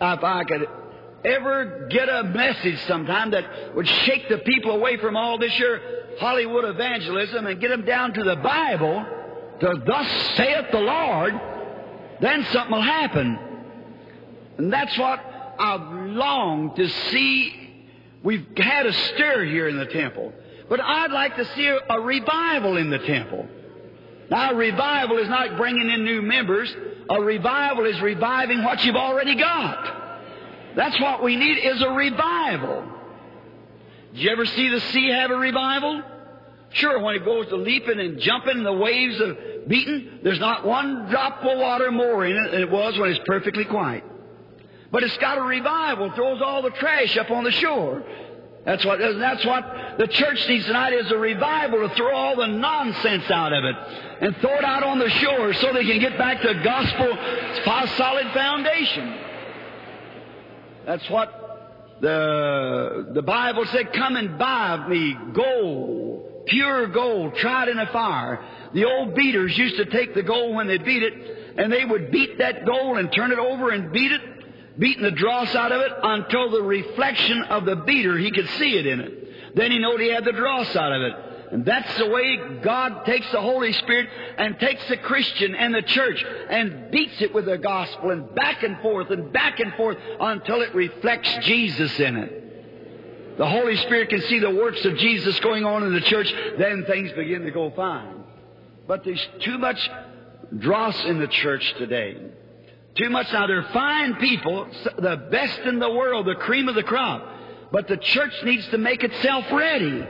If 0.00 0.24
I 0.24 0.42
could 0.42 0.66
ever 1.24 1.86
get 1.90 2.08
a 2.08 2.24
message 2.24 2.80
sometime 2.88 3.30
that 3.30 3.76
would 3.76 3.86
shake 3.86 4.28
the 4.28 4.38
people 4.38 4.72
away 4.72 4.96
from 4.96 5.16
all 5.16 5.38
this 5.38 5.52
here 5.52 5.80
Hollywood 6.18 6.64
evangelism 6.64 7.46
and 7.46 7.60
get 7.60 7.68
them 7.68 7.84
down 7.84 8.14
to 8.14 8.24
the 8.24 8.36
Bible, 8.36 9.06
to 9.60 9.82
thus 9.86 10.08
saith 10.36 10.72
the 10.72 10.80
Lord, 10.80 11.40
then 12.20 12.44
something 12.46 12.72
will 12.72 12.82
happen. 12.82 13.49
And 14.60 14.70
that's 14.70 14.98
what 14.98 15.18
I've 15.58 15.90
longed 15.90 16.76
to 16.76 16.86
see. 16.86 17.54
We've 18.22 18.46
had 18.58 18.84
a 18.84 18.92
stir 18.92 19.46
here 19.46 19.68
in 19.68 19.78
the 19.78 19.86
temple. 19.86 20.34
But 20.68 20.82
I'd 20.82 21.10
like 21.10 21.36
to 21.36 21.46
see 21.54 21.66
a, 21.66 21.78
a 21.88 21.98
revival 21.98 22.76
in 22.76 22.90
the 22.90 22.98
temple. 22.98 23.48
Now, 24.30 24.52
revival 24.52 25.16
is 25.16 25.30
not 25.30 25.56
bringing 25.56 25.88
in 25.88 26.04
new 26.04 26.20
members. 26.20 26.76
A 27.08 27.22
revival 27.22 27.86
is 27.86 28.02
reviving 28.02 28.62
what 28.62 28.84
you've 28.84 28.96
already 28.96 29.34
got. 29.34 30.28
That's 30.76 31.00
what 31.00 31.22
we 31.22 31.36
need 31.36 31.56
is 31.56 31.80
a 31.80 31.92
revival. 31.92 32.84
Did 34.12 34.20
you 34.20 34.30
ever 34.30 34.44
see 34.44 34.68
the 34.68 34.80
sea 34.80 35.08
have 35.08 35.30
a 35.30 35.36
revival? 35.36 36.02
Sure, 36.74 37.00
when 37.00 37.16
it 37.16 37.24
goes 37.24 37.46
to 37.46 37.56
leaping 37.56 37.98
and 37.98 38.20
jumping, 38.20 38.58
and 38.58 38.66
the 38.66 38.74
waves 38.74 39.18
are 39.22 39.36
beating, 39.66 40.18
there's 40.22 40.38
not 40.38 40.66
one 40.66 41.06
drop 41.08 41.42
of 41.42 41.58
water 41.58 41.90
more 41.90 42.26
in 42.26 42.36
it 42.36 42.50
than 42.50 42.60
it 42.60 42.70
was 42.70 42.98
when 42.98 43.10
it's 43.10 43.20
perfectly 43.24 43.64
quiet. 43.64 44.04
But 44.90 45.04
it's 45.04 45.16
got 45.18 45.38
a 45.38 45.42
revival, 45.42 46.10
throws 46.12 46.42
all 46.42 46.62
the 46.62 46.70
trash 46.70 47.16
up 47.16 47.30
on 47.30 47.44
the 47.44 47.52
shore. 47.52 48.02
That's 48.64 48.84
what, 48.84 48.98
that's 48.98 49.44
what 49.46 49.96
the 49.98 50.06
church 50.06 50.46
needs 50.48 50.66
tonight 50.66 50.92
is 50.92 51.10
a 51.10 51.16
revival 51.16 51.88
to 51.88 51.94
throw 51.94 52.14
all 52.14 52.36
the 52.36 52.46
nonsense 52.46 53.30
out 53.30 53.52
of 53.52 53.64
it 53.64 53.76
and 54.20 54.36
throw 54.36 54.54
it 54.54 54.64
out 54.64 54.82
on 54.82 54.98
the 54.98 55.08
shore 55.08 55.54
so 55.54 55.72
they 55.72 55.84
can 55.84 55.98
get 55.98 56.18
back 56.18 56.42
to 56.42 56.54
gospel 56.62 57.16
solid 57.96 58.26
foundation. 58.32 59.18
That's 60.86 61.08
what 61.08 61.98
the, 62.00 63.12
the 63.14 63.22
Bible 63.22 63.64
said, 63.66 63.92
come 63.92 64.16
and 64.16 64.38
buy 64.38 64.70
of 64.70 64.88
me 64.88 65.16
gold, 65.32 66.46
pure 66.46 66.86
gold, 66.88 67.36
tried 67.36 67.68
in 67.68 67.78
a 67.78 67.86
fire. 67.86 68.44
The 68.74 68.84
old 68.84 69.14
beaters 69.14 69.56
used 69.56 69.76
to 69.76 69.84
take 69.86 70.14
the 70.14 70.22
gold 70.22 70.54
when 70.54 70.66
they 70.66 70.78
beat 70.78 71.02
it, 71.02 71.14
and 71.58 71.72
they 71.72 71.84
would 71.84 72.10
beat 72.10 72.38
that 72.38 72.66
gold 72.66 72.98
and 72.98 73.12
turn 73.12 73.32
it 73.32 73.38
over 73.38 73.70
and 73.70 73.92
beat 73.92 74.12
it, 74.12 74.20
beating 74.80 75.04
the 75.04 75.10
dross 75.10 75.54
out 75.54 75.70
of 75.70 75.80
it 75.82 75.92
until 76.02 76.50
the 76.50 76.62
reflection 76.62 77.42
of 77.44 77.66
the 77.66 77.76
beater, 77.76 78.16
he 78.18 78.30
could 78.30 78.48
see 78.58 78.76
it 78.76 78.86
in 78.86 79.00
it. 79.00 79.54
Then 79.54 79.70
he 79.70 79.78
knew 79.78 79.96
he 79.98 80.08
had 80.08 80.24
the 80.24 80.32
dross 80.32 80.74
out 80.74 80.92
of 80.92 81.02
it. 81.02 81.14
And 81.52 81.64
that's 81.64 81.98
the 81.98 82.06
way 82.06 82.38
God 82.62 83.04
takes 83.04 83.30
the 83.32 83.40
Holy 83.40 83.72
Spirit 83.72 84.08
and 84.38 84.58
takes 84.58 84.88
the 84.88 84.96
Christian 84.96 85.54
and 85.54 85.74
the 85.74 85.82
church 85.82 86.24
and 86.48 86.90
beats 86.90 87.20
it 87.20 87.34
with 87.34 87.46
the 87.46 87.58
gospel 87.58 88.10
and 88.10 88.34
back 88.34 88.62
and 88.62 88.80
forth 88.80 89.10
and 89.10 89.32
back 89.32 89.58
and 89.58 89.74
forth 89.74 89.98
until 90.20 90.62
it 90.62 90.74
reflects 90.74 91.28
Jesus 91.42 91.98
in 91.98 92.16
it. 92.16 93.36
The 93.36 93.48
Holy 93.48 93.76
Spirit 93.76 94.10
can 94.10 94.22
see 94.22 94.38
the 94.38 94.50
works 94.50 94.84
of 94.84 94.96
Jesus 94.96 95.38
going 95.40 95.64
on 95.64 95.82
in 95.82 95.92
the 95.92 96.00
church, 96.00 96.32
then 96.58 96.84
things 96.84 97.10
begin 97.12 97.42
to 97.42 97.50
go 97.50 97.70
fine. 97.70 98.22
But 98.86 99.04
there's 99.04 99.28
too 99.40 99.58
much 99.58 99.90
dross 100.56 101.04
in 101.04 101.18
the 101.18 101.28
church 101.28 101.74
today. 101.78 102.16
Too 103.00 103.08
much. 103.08 103.32
Now, 103.32 103.46
they're 103.46 103.62
fine 103.72 104.16
people, 104.16 104.68
the 104.98 105.16
best 105.30 105.60
in 105.60 105.78
the 105.78 105.90
world, 105.90 106.26
the 106.26 106.34
cream 106.34 106.68
of 106.68 106.74
the 106.74 106.82
crop. 106.82 107.26
But 107.72 107.88
the 107.88 107.96
church 107.96 108.34
needs 108.44 108.68
to 108.68 108.78
make 108.78 109.02
itself 109.02 109.46
ready. 109.50 110.06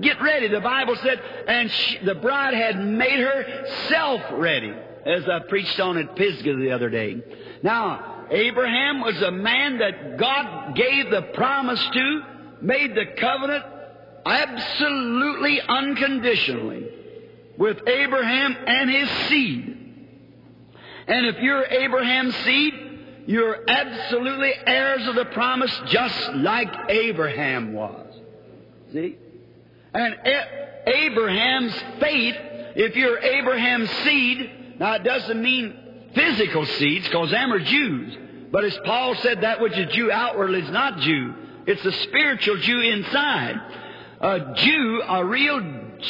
Get 0.00 0.22
ready. 0.22 0.48
The 0.48 0.60
Bible 0.60 0.96
said, 0.96 1.20
and 1.46 1.70
she, 1.70 1.98
the 1.98 2.14
bride 2.14 2.54
had 2.54 2.82
made 2.82 3.18
herself 3.18 4.22
ready, 4.32 4.72
as 5.04 5.28
I 5.28 5.40
preached 5.40 5.78
on 5.78 5.98
at 5.98 6.16
Pisgah 6.16 6.56
the 6.56 6.70
other 6.70 6.88
day. 6.88 7.20
Now, 7.62 8.24
Abraham 8.30 9.00
was 9.00 9.20
a 9.20 9.30
man 9.30 9.78
that 9.80 10.16
God 10.16 10.74
gave 10.74 11.10
the 11.10 11.22
promise 11.34 11.86
to, 11.92 12.22
made 12.62 12.94
the 12.94 13.06
covenant 13.18 13.64
absolutely 14.24 15.60
unconditionally 15.60 16.88
with 17.58 17.76
Abraham 17.86 18.56
and 18.66 18.90
his 18.90 19.10
seed. 19.28 19.71
And 21.12 21.26
if 21.26 21.38
you're 21.40 21.66
Abraham's 21.66 22.34
seed, 22.36 22.72
you're 23.26 23.58
absolutely 23.68 24.54
heirs 24.66 25.06
of 25.06 25.14
the 25.14 25.26
promise 25.26 25.70
just 25.88 26.32
like 26.36 26.72
Abraham 26.88 27.74
was. 27.74 28.14
See? 28.94 29.18
And 29.92 30.16
Abraham's 30.86 31.74
faith, 32.00 32.34
if 32.76 32.96
you're 32.96 33.18
Abraham's 33.18 33.90
seed, 33.90 34.78
now 34.80 34.94
it 34.94 35.04
doesn't 35.04 35.42
mean 35.42 35.76
physical 36.14 36.64
seeds, 36.64 37.06
because 37.06 37.30
them 37.30 37.52
are 37.52 37.60
Jews. 37.60 38.16
But 38.50 38.64
as 38.64 38.78
Paul 38.82 39.14
said, 39.16 39.42
that 39.42 39.60
which 39.60 39.76
is 39.76 39.92
Jew 39.92 40.10
outwardly 40.10 40.60
is 40.60 40.70
not 40.70 40.96
Jew. 41.00 41.34
It's 41.66 41.84
a 41.84 41.92
spiritual 41.92 42.56
Jew 42.56 42.80
inside. 42.80 43.60
A 44.18 44.54
Jew, 44.54 45.02
a 45.06 45.22
real 45.26 45.60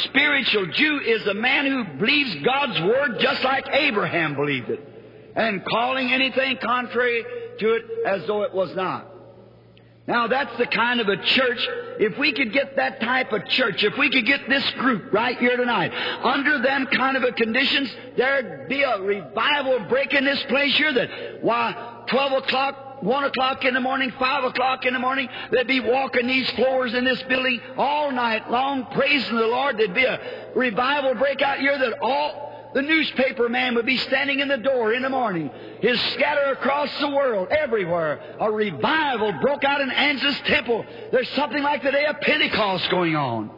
spiritual 0.04 0.66
Jew, 0.66 1.00
is 1.00 1.26
a 1.26 1.34
man 1.34 1.66
who 1.66 1.98
believes 1.98 2.36
God's 2.44 2.80
Word 2.82 3.18
just 3.18 3.42
like 3.42 3.66
Abraham 3.68 4.36
believed 4.36 4.70
it. 4.70 4.90
And 5.34 5.64
calling 5.64 6.12
anything 6.12 6.58
contrary 6.58 7.24
to 7.58 7.74
it 7.74 7.84
as 8.06 8.26
though 8.26 8.42
it 8.42 8.52
was 8.52 8.74
not. 8.74 9.08
Now 10.06 10.26
that's 10.26 10.56
the 10.58 10.66
kind 10.66 11.00
of 11.00 11.08
a 11.08 11.16
church, 11.16 11.68
if 12.00 12.18
we 12.18 12.32
could 12.32 12.52
get 12.52 12.74
that 12.76 13.00
type 13.00 13.32
of 13.32 13.46
church, 13.48 13.84
if 13.84 13.96
we 13.96 14.10
could 14.10 14.26
get 14.26 14.48
this 14.48 14.68
group 14.72 15.12
right 15.12 15.38
here 15.38 15.56
tonight, 15.56 15.92
under 16.24 16.58
them 16.60 16.86
kind 16.86 17.16
of 17.16 17.22
a 17.22 17.30
conditions, 17.32 17.88
there'd 18.16 18.68
be 18.68 18.82
a 18.82 19.00
revival 19.00 19.78
break 19.88 20.12
in 20.12 20.24
this 20.24 20.42
place 20.44 20.76
here 20.76 20.92
that, 20.92 21.42
why, 21.42 22.04
12 22.08 22.32
o'clock, 22.44 23.02
1 23.02 23.24
o'clock 23.24 23.64
in 23.64 23.74
the 23.74 23.80
morning, 23.80 24.12
5 24.18 24.44
o'clock 24.44 24.84
in 24.86 24.92
the 24.92 24.98
morning, 24.98 25.28
they'd 25.52 25.68
be 25.68 25.80
walking 25.80 26.26
these 26.26 26.50
floors 26.50 26.94
in 26.94 27.04
this 27.04 27.22
building 27.22 27.60
all 27.76 28.10
night 28.10 28.50
long, 28.50 28.86
praising 28.92 29.36
the 29.36 29.46
Lord. 29.46 29.78
There'd 29.78 29.94
be 29.94 30.04
a 30.04 30.52
revival 30.56 31.14
break 31.14 31.42
out 31.42 31.58
here 31.58 31.78
that 31.78 31.98
all, 32.00 32.51
the 32.74 32.82
newspaper 32.82 33.48
man 33.48 33.74
would 33.74 33.86
be 33.86 33.98
standing 33.98 34.40
in 34.40 34.48
the 34.48 34.56
door 34.56 34.92
in 34.92 35.02
the 35.02 35.08
morning. 35.10 35.50
His 35.80 36.00
scatter 36.12 36.52
across 36.52 36.90
the 37.00 37.08
world, 37.08 37.48
everywhere. 37.50 38.36
A 38.40 38.50
revival 38.50 39.32
broke 39.40 39.64
out 39.64 39.80
in 39.80 39.90
Angelus 39.90 40.40
Temple. 40.46 40.84
There's 41.10 41.28
something 41.30 41.62
like 41.62 41.82
the 41.82 41.92
day 41.92 42.06
of 42.06 42.20
Pentecost 42.20 42.90
going 42.90 43.16
on. 43.16 43.50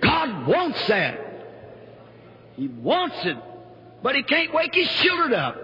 God 0.00 0.46
wants 0.46 0.86
that. 0.86 1.20
He 2.56 2.68
wants 2.68 3.16
it. 3.24 3.36
But 4.02 4.14
He 4.14 4.22
can't 4.22 4.54
wake 4.54 4.74
His 4.74 4.88
children 5.02 5.34
up. 5.34 5.56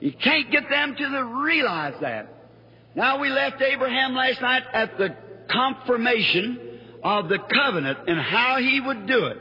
He 0.00 0.12
can't 0.12 0.50
get 0.50 0.68
them 0.68 0.96
to 0.96 1.08
the 1.08 1.24
realize 1.24 1.94
that. 2.00 2.28
Now 2.94 3.18
we 3.18 3.30
left 3.30 3.62
Abraham 3.62 4.14
last 4.14 4.40
night 4.40 4.64
at 4.72 4.98
the 4.98 5.16
confirmation 5.48 6.58
of 7.02 7.28
the 7.28 7.38
covenant 7.38 7.98
and 8.06 8.18
how 8.20 8.58
he 8.58 8.80
would 8.80 9.06
do 9.06 9.26
it. 9.26 9.38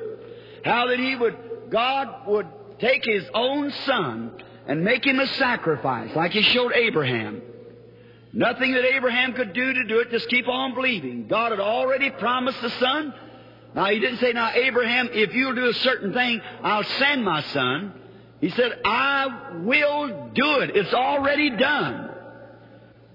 How 0.64 0.88
that 0.88 1.00
he 1.00 1.16
would 1.16 1.36
God 1.72 2.28
would 2.28 2.48
take 2.80 3.06
His 3.06 3.24
own 3.34 3.72
Son 3.86 4.32
and 4.68 4.84
make 4.84 5.06
Him 5.06 5.20
a 5.20 5.28
sacrifice, 5.28 6.16
like 6.16 6.32
He 6.32 6.42
showed 6.42 6.74
Abraham. 6.74 7.42
Nothing 8.34 8.74
that 8.74 8.86
Abraham 8.86 9.34
could 9.34 9.54
do 9.54 9.74
to 9.74 9.84
do 9.86 10.00
it, 10.00 10.12
just 10.12 10.30
keep 10.30 10.48
on 10.48 10.74
believing. 10.74 11.28
God 11.28 11.52
had 11.52 11.60
already 11.60 12.10
promised 12.12 12.62
the 12.62 12.70
Son. 12.72 13.14
Now, 13.76 13.86
He 13.86 14.00
didn't 14.00 14.20
say, 14.20 14.34
Now, 14.34 14.52
Abraham, 14.54 15.10
if 15.12 15.34
you'll 15.34 15.56
do 15.56 15.68
a 15.68 15.74
certain 15.74 16.14
thing, 16.14 16.42
I'll 16.62 16.84
send 16.84 17.24
my 17.24 17.42
Son. 17.42 17.94
He 18.40 18.50
said, 18.50 18.80
I 18.84 19.60
will 19.64 20.32
do 20.34 20.60
it. 20.60 20.76
It's 20.76 20.94
already 20.94 21.52
done. 21.52 22.10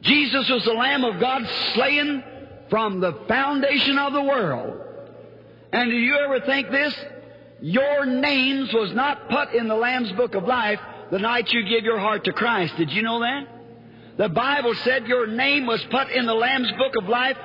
Jesus 0.03 0.49
was 0.49 0.65
the 0.65 0.73
Lamb 0.73 1.05
of 1.05 1.21
God 1.21 1.43
slain 1.75 2.23
from 2.71 3.01
the 3.01 3.13
foundation 3.27 3.99
of 3.99 4.13
the 4.13 4.23
world. 4.23 4.81
And 5.73 5.91
do 5.91 5.97
you 5.97 6.17
ever 6.17 6.41
think 6.41 6.71
this? 6.71 6.95
Your 7.61 8.05
names 8.05 8.73
was 8.73 8.93
not 8.93 9.29
put 9.31 9.55
in 9.55 9.69
the 9.69 9.75
Lamb's 9.75 10.13
Book 10.13 10.35
of 10.35 10.45
Life 10.45 10.81
the 11.11 11.19
night 11.19 11.53
you 11.53 11.67
give 11.67 11.85
your 11.85 11.99
heart 11.99 12.25
to 12.25 12.33
Christ. 12.33 12.77
Did 12.77 12.91
you 12.91 13.03
know 13.03 13.21
that? 13.21 13.49
The 14.19 14.29
Bible 14.29 14.75
said 14.75 15.07
your 15.07 15.27
name 15.27 15.67
was 15.67 15.83
put 15.91 16.11
in 16.11 16.27
the 16.27 16.35
Lamb's 16.35 16.71
Book 16.73 16.95
of 17.01 17.09
Life 17.09 17.37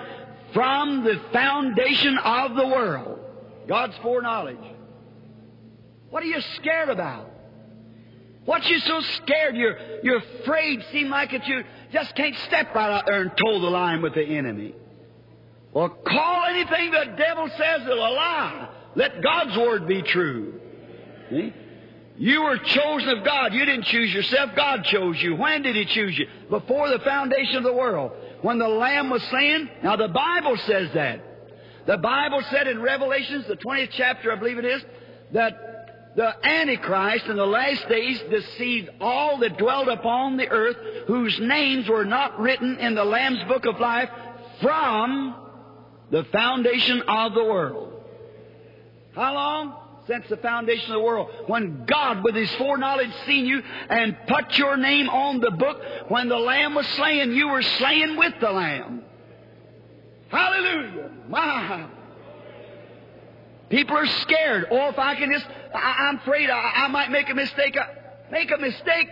from 0.53 1.03
the 1.03 1.19
foundation 1.31 2.17
of 2.17 2.55
the 2.55 2.67
world. 2.67 3.19
God's 3.67 3.95
foreknowledge. 3.97 4.57
What 6.09 6.23
are 6.23 6.27
you 6.27 6.41
scared 6.55 6.89
about? 6.89 7.29
What 8.45 8.65
you 8.67 8.79
so 8.79 9.01
scared? 9.01 9.55
You're, 9.55 9.77
you're 10.03 10.17
afraid. 10.17 10.83
Seem 10.91 11.09
like 11.09 11.31
it 11.31 11.45
you 11.45 11.63
just 11.93 12.15
can't 12.15 12.35
step 12.47 12.73
right 12.73 12.91
out 12.91 13.05
there 13.05 13.21
and 13.21 13.31
toe 13.37 13.59
the 13.59 13.69
line 13.69 14.01
with 14.01 14.15
the 14.15 14.23
enemy. 14.23 14.73
Well, 15.73 15.89
call 15.89 16.45
anything 16.47 16.91
the 16.91 17.13
devil 17.17 17.47
says 17.49 17.81
a 17.85 17.95
lie. 17.95 18.69
Let 18.95 19.21
God's 19.21 19.57
word 19.57 19.87
be 19.87 20.01
true. 20.01 20.59
See? 21.29 21.53
You 22.17 22.43
were 22.43 22.57
chosen 22.57 23.09
of 23.09 23.25
God. 23.25 23.53
You 23.53 23.65
didn't 23.65 23.85
choose 23.85 24.13
yourself. 24.13 24.51
God 24.55 24.83
chose 24.83 25.21
you. 25.21 25.35
When 25.35 25.63
did 25.63 25.75
He 25.75 25.85
choose 25.85 26.17
you? 26.17 26.27
Before 26.49 26.89
the 26.89 26.99
foundation 26.99 27.55
of 27.55 27.63
the 27.63 27.73
world. 27.73 28.11
When 28.41 28.59
the 28.59 28.67
Lamb 28.67 29.09
was 29.09 29.23
slain. 29.23 29.69
Now 29.83 29.95
the 29.95 30.09
Bible 30.09 30.57
says 30.67 30.89
that. 30.93 31.21
The 31.87 31.97
Bible 31.97 32.41
said 32.51 32.67
in 32.67 32.81
Revelations, 32.81 33.47
the 33.47 33.55
20th 33.55 33.89
chapter, 33.93 34.31
I 34.31 34.35
believe 34.35 34.59
it 34.59 34.65
is, 34.65 34.83
that 35.33 36.13
the 36.15 36.45
Antichrist 36.45 37.25
in 37.25 37.37
the 37.37 37.45
last 37.45 37.87
days 37.87 38.21
deceived 38.29 38.89
all 38.99 39.39
that 39.39 39.57
dwelt 39.57 39.87
upon 39.87 40.37
the 40.37 40.47
earth 40.47 40.75
whose 41.07 41.39
names 41.39 41.87
were 41.87 42.05
not 42.05 42.39
written 42.39 42.77
in 42.77 42.95
the 42.95 43.03
Lamb's 43.03 43.43
book 43.45 43.65
of 43.65 43.79
life 43.79 44.09
from 44.61 45.35
the 46.11 46.25
foundation 46.25 47.01
of 47.07 47.33
the 47.33 47.43
world. 47.43 47.90
How 49.15 49.33
long? 49.33 49.75
Since 50.07 50.29
the 50.29 50.37
foundation 50.37 50.91
of 50.91 50.99
the 50.99 51.05
world. 51.05 51.29
When 51.47 51.85
God, 51.85 52.23
with 52.23 52.35
His 52.35 52.51
foreknowledge, 52.55 53.11
seen 53.25 53.45
you 53.45 53.61
and 53.89 54.17
put 54.27 54.57
your 54.57 54.75
name 54.77 55.09
on 55.09 55.39
the 55.39 55.51
book, 55.51 55.81
when 56.07 56.27
the 56.27 56.37
Lamb 56.37 56.73
was 56.73 56.87
slain, 56.87 57.31
you 57.31 57.49
were 57.49 57.61
slain 57.61 58.17
with 58.17 58.33
the 58.41 58.51
Lamb. 58.51 59.03
Hallelujah. 60.29 61.11
My. 61.29 61.87
People 63.69 63.97
are 63.97 64.05
scared. 64.05 64.67
Or 64.71 64.89
if 64.89 64.97
I 64.97 65.15
can 65.15 65.31
just, 65.31 65.45
I, 65.73 66.09
am 66.09 66.17
afraid 66.17 66.49
I, 66.49 66.57
I, 66.57 66.87
might 66.87 67.11
make 67.11 67.29
a 67.29 67.35
mistake. 67.35 67.77
I, 67.77 68.31
make 68.31 68.51
a 68.51 68.57
mistake. 68.57 69.09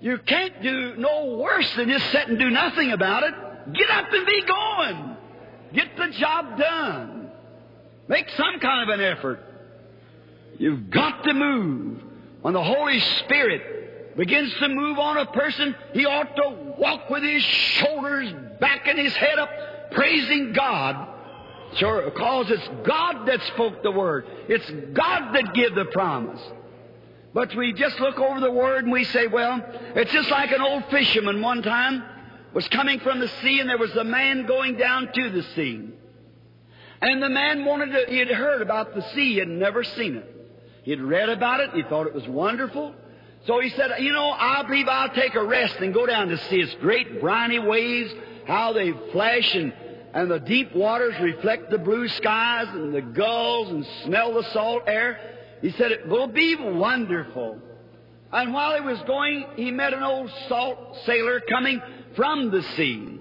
You 0.00 0.18
can't 0.18 0.62
do 0.62 0.96
no 0.96 1.36
worse 1.36 1.74
than 1.76 1.88
just 1.88 2.10
sit 2.10 2.28
and 2.28 2.38
do 2.38 2.50
nothing 2.50 2.92
about 2.92 3.22
it. 3.22 3.34
Get 3.74 3.90
up 3.90 4.06
and 4.10 4.26
be 4.26 4.42
going. 4.42 5.16
Get 5.74 5.96
the 5.96 6.08
job 6.18 6.58
done. 6.58 7.19
Make 8.10 8.28
some 8.30 8.58
kind 8.58 8.90
of 8.90 8.98
an 8.98 9.04
effort. 9.04 9.38
You've 10.58 10.90
got 10.90 11.22
to 11.22 11.32
move. 11.32 12.02
When 12.42 12.54
the 12.54 12.62
Holy 12.62 12.98
Spirit 12.98 14.16
begins 14.16 14.52
to 14.54 14.68
move 14.68 14.98
on 14.98 15.16
a 15.16 15.26
person, 15.26 15.76
he 15.92 16.06
ought 16.06 16.34
to 16.34 16.74
walk 16.76 17.08
with 17.08 17.22
his 17.22 17.40
shoulders 17.40 18.34
back 18.58 18.88
and 18.88 18.98
his 18.98 19.14
head 19.14 19.38
up, 19.38 19.48
praising 19.92 20.52
God. 20.52 21.06
Sure, 21.76 22.10
because 22.10 22.50
it's 22.50 22.68
God 22.82 23.26
that 23.26 23.40
spoke 23.42 23.84
the 23.84 23.92
word. 23.92 24.26
It's 24.48 24.68
God 24.92 25.32
that 25.32 25.54
gave 25.54 25.76
the 25.76 25.84
promise. 25.84 26.40
But 27.32 27.54
we 27.54 27.72
just 27.72 28.00
look 28.00 28.18
over 28.18 28.40
the 28.40 28.50
word 28.50 28.82
and 28.82 28.92
we 28.92 29.04
say, 29.04 29.28
well, 29.28 29.64
it's 29.94 30.10
just 30.10 30.32
like 30.32 30.50
an 30.50 30.60
old 30.60 30.84
fisherman 30.86 31.40
one 31.42 31.62
time 31.62 32.02
was 32.54 32.66
coming 32.66 32.98
from 32.98 33.20
the 33.20 33.28
sea 33.40 33.60
and 33.60 33.68
there 33.68 33.78
was 33.78 33.94
a 33.94 34.02
man 34.02 34.46
going 34.46 34.76
down 34.76 35.12
to 35.12 35.30
the 35.30 35.44
sea. 35.54 35.90
And 37.02 37.22
the 37.22 37.30
man 37.30 37.64
wanted 37.64 37.92
to, 37.92 38.10
he 38.10 38.18
had 38.18 38.28
heard 38.28 38.60
about 38.60 38.94
the 38.94 39.02
sea, 39.14 39.32
he 39.32 39.38
had 39.38 39.48
never 39.48 39.82
seen 39.82 40.16
it. 40.16 40.36
He'd 40.82 41.00
read 41.00 41.28
about 41.28 41.60
it, 41.60 41.70
he 41.72 41.82
thought 41.82 42.06
it 42.06 42.14
was 42.14 42.26
wonderful. 42.28 42.94
So 43.46 43.58
he 43.60 43.70
said, 43.70 43.90
you 44.00 44.12
know, 44.12 44.30
I 44.30 44.62
believe 44.64 44.86
I'll 44.86 45.14
take 45.14 45.34
a 45.34 45.42
rest 45.42 45.76
and 45.76 45.94
go 45.94 46.04
down 46.04 46.28
to 46.28 46.36
see 46.48 46.56
its 46.56 46.74
great 46.74 47.20
briny 47.20 47.58
waves, 47.58 48.12
how 48.46 48.74
they 48.74 48.92
flash 49.12 49.54
and, 49.54 49.72
and 50.12 50.30
the 50.30 50.40
deep 50.40 50.74
waters 50.74 51.14
reflect 51.20 51.70
the 51.70 51.78
blue 51.78 52.06
skies 52.08 52.68
and 52.68 52.94
the 52.94 53.00
gulls 53.00 53.70
and 53.70 53.86
smell 54.04 54.34
the 54.34 54.44
salt 54.52 54.82
air. 54.86 55.18
He 55.62 55.70
said, 55.70 55.92
it 55.92 56.06
will 56.06 56.26
be 56.26 56.56
wonderful. 56.56 57.58
And 58.32 58.52
while 58.52 58.74
he 58.74 58.80
was 58.80 59.00
going, 59.06 59.46
he 59.56 59.70
met 59.70 59.94
an 59.94 60.02
old 60.02 60.30
salt 60.48 60.98
sailor 61.04 61.40
coming 61.40 61.80
from 62.14 62.50
the 62.50 62.62
sea. 62.62 63.18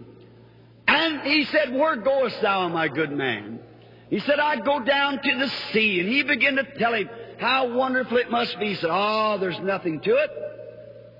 And 0.87 1.21
he 1.21 1.45
said, 1.45 1.73
Where 1.73 1.95
goest 1.95 2.41
thou, 2.41 2.67
my 2.69 2.87
good 2.87 3.11
man? 3.11 3.59
He 4.09 4.19
said, 4.19 4.39
I'd 4.39 4.65
go 4.65 4.79
down 4.79 5.21
to 5.21 5.37
the 5.37 5.49
sea. 5.71 5.99
And 5.99 6.09
he 6.09 6.23
began 6.23 6.55
to 6.55 6.63
tell 6.77 6.93
him 6.93 7.09
how 7.37 7.73
wonderful 7.73 8.17
it 8.17 8.31
must 8.31 8.59
be. 8.59 8.69
He 8.69 8.75
said, 8.75 8.89
Oh, 8.91 9.37
there's 9.39 9.59
nothing 9.59 10.01
to 10.01 10.15
it. 10.15 10.29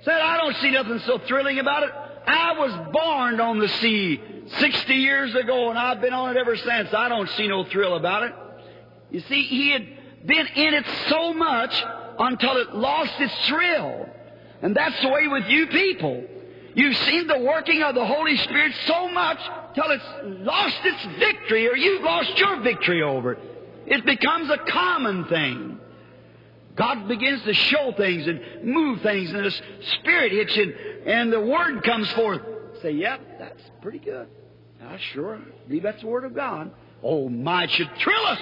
Said, 0.02 0.20
I 0.20 0.38
don't 0.38 0.56
see 0.58 0.72
nothing 0.72 1.00
so 1.00 1.20
thrilling 1.20 1.60
about 1.60 1.84
it. 1.84 1.90
I 2.26 2.54
was 2.58 2.94
born 2.94 3.40
on 3.40 3.60
the 3.60 3.68
sea 3.68 4.22
60 4.58 4.94
years 4.94 5.36
ago, 5.36 5.70
and 5.70 5.78
I've 5.78 6.02
been 6.02 6.14
on 6.14 6.36
it 6.36 6.40
ever 6.40 6.56
since. 6.56 6.94
I 6.94 7.10
don't 7.10 7.30
see 7.32 7.48
no 7.48 7.64
thrill 7.66 7.96
about 7.96 8.24
it. 8.24 8.34
You 9.12 9.20
see, 9.22 9.44
he 9.44 9.72
had 9.72 9.88
been 10.26 10.48
in 10.48 10.74
it 10.74 10.86
so 11.10 11.34
much 11.34 11.84
until 12.18 12.58
it 12.58 12.76
lost 12.76 13.14
its 13.20 13.48
thrill. 13.48 14.10
And 14.62 14.76
that's 14.76 15.00
the 15.02 15.10
way 15.10 15.28
with 15.28 15.48
you 15.48 15.68
people. 15.68 16.24
You've 16.76 16.98
seen 16.98 17.28
the 17.28 17.40
working 17.40 17.82
of 17.84 17.96
the 17.96 18.06
Holy 18.06 18.38
Spirit 18.38 18.74
so 18.86 19.10
much 19.10 19.40
till 19.74 19.90
it's 19.90 20.04
lost 20.42 20.78
its 20.84 21.06
victory 21.20 21.68
or 21.68 21.76
you've 21.76 22.04
lost 22.04 22.38
your 22.38 22.62
victory 22.62 23.02
over 23.02 23.34
it. 23.34 23.40
It 23.86 24.06
becomes 24.06 24.50
a 24.50 24.58
common 24.58 25.26
thing. 25.26 25.80
God 26.76 27.08
begins 27.08 27.44
to 27.44 27.54
show 27.54 27.92
things 27.98 28.28
and 28.28 28.64
move 28.64 29.02
things, 29.02 29.32
and 29.32 29.44
the 29.44 29.52
Spirit 30.00 30.32
hits 30.32 30.56
you, 30.56 30.74
and 31.06 31.34
the 31.34 31.42
Word 31.42 31.84
comes 31.84 32.10
forth. 32.12 32.42
Say, 32.82 32.92
yep, 32.92 33.20
that's 33.38 33.62
pretty 33.82 34.00
good. 34.00 34.28
I 34.82 34.98
sure 35.12 35.40
believe 35.68 35.84
that's 35.84 36.02
the 36.02 36.08
Word 36.08 36.24
of 36.24 36.34
God. 36.34 36.72
Oh 37.04 37.28
my, 37.28 37.64
it 37.64 37.72
should 37.72 37.90
thrill 37.98 38.26
us. 38.28 38.40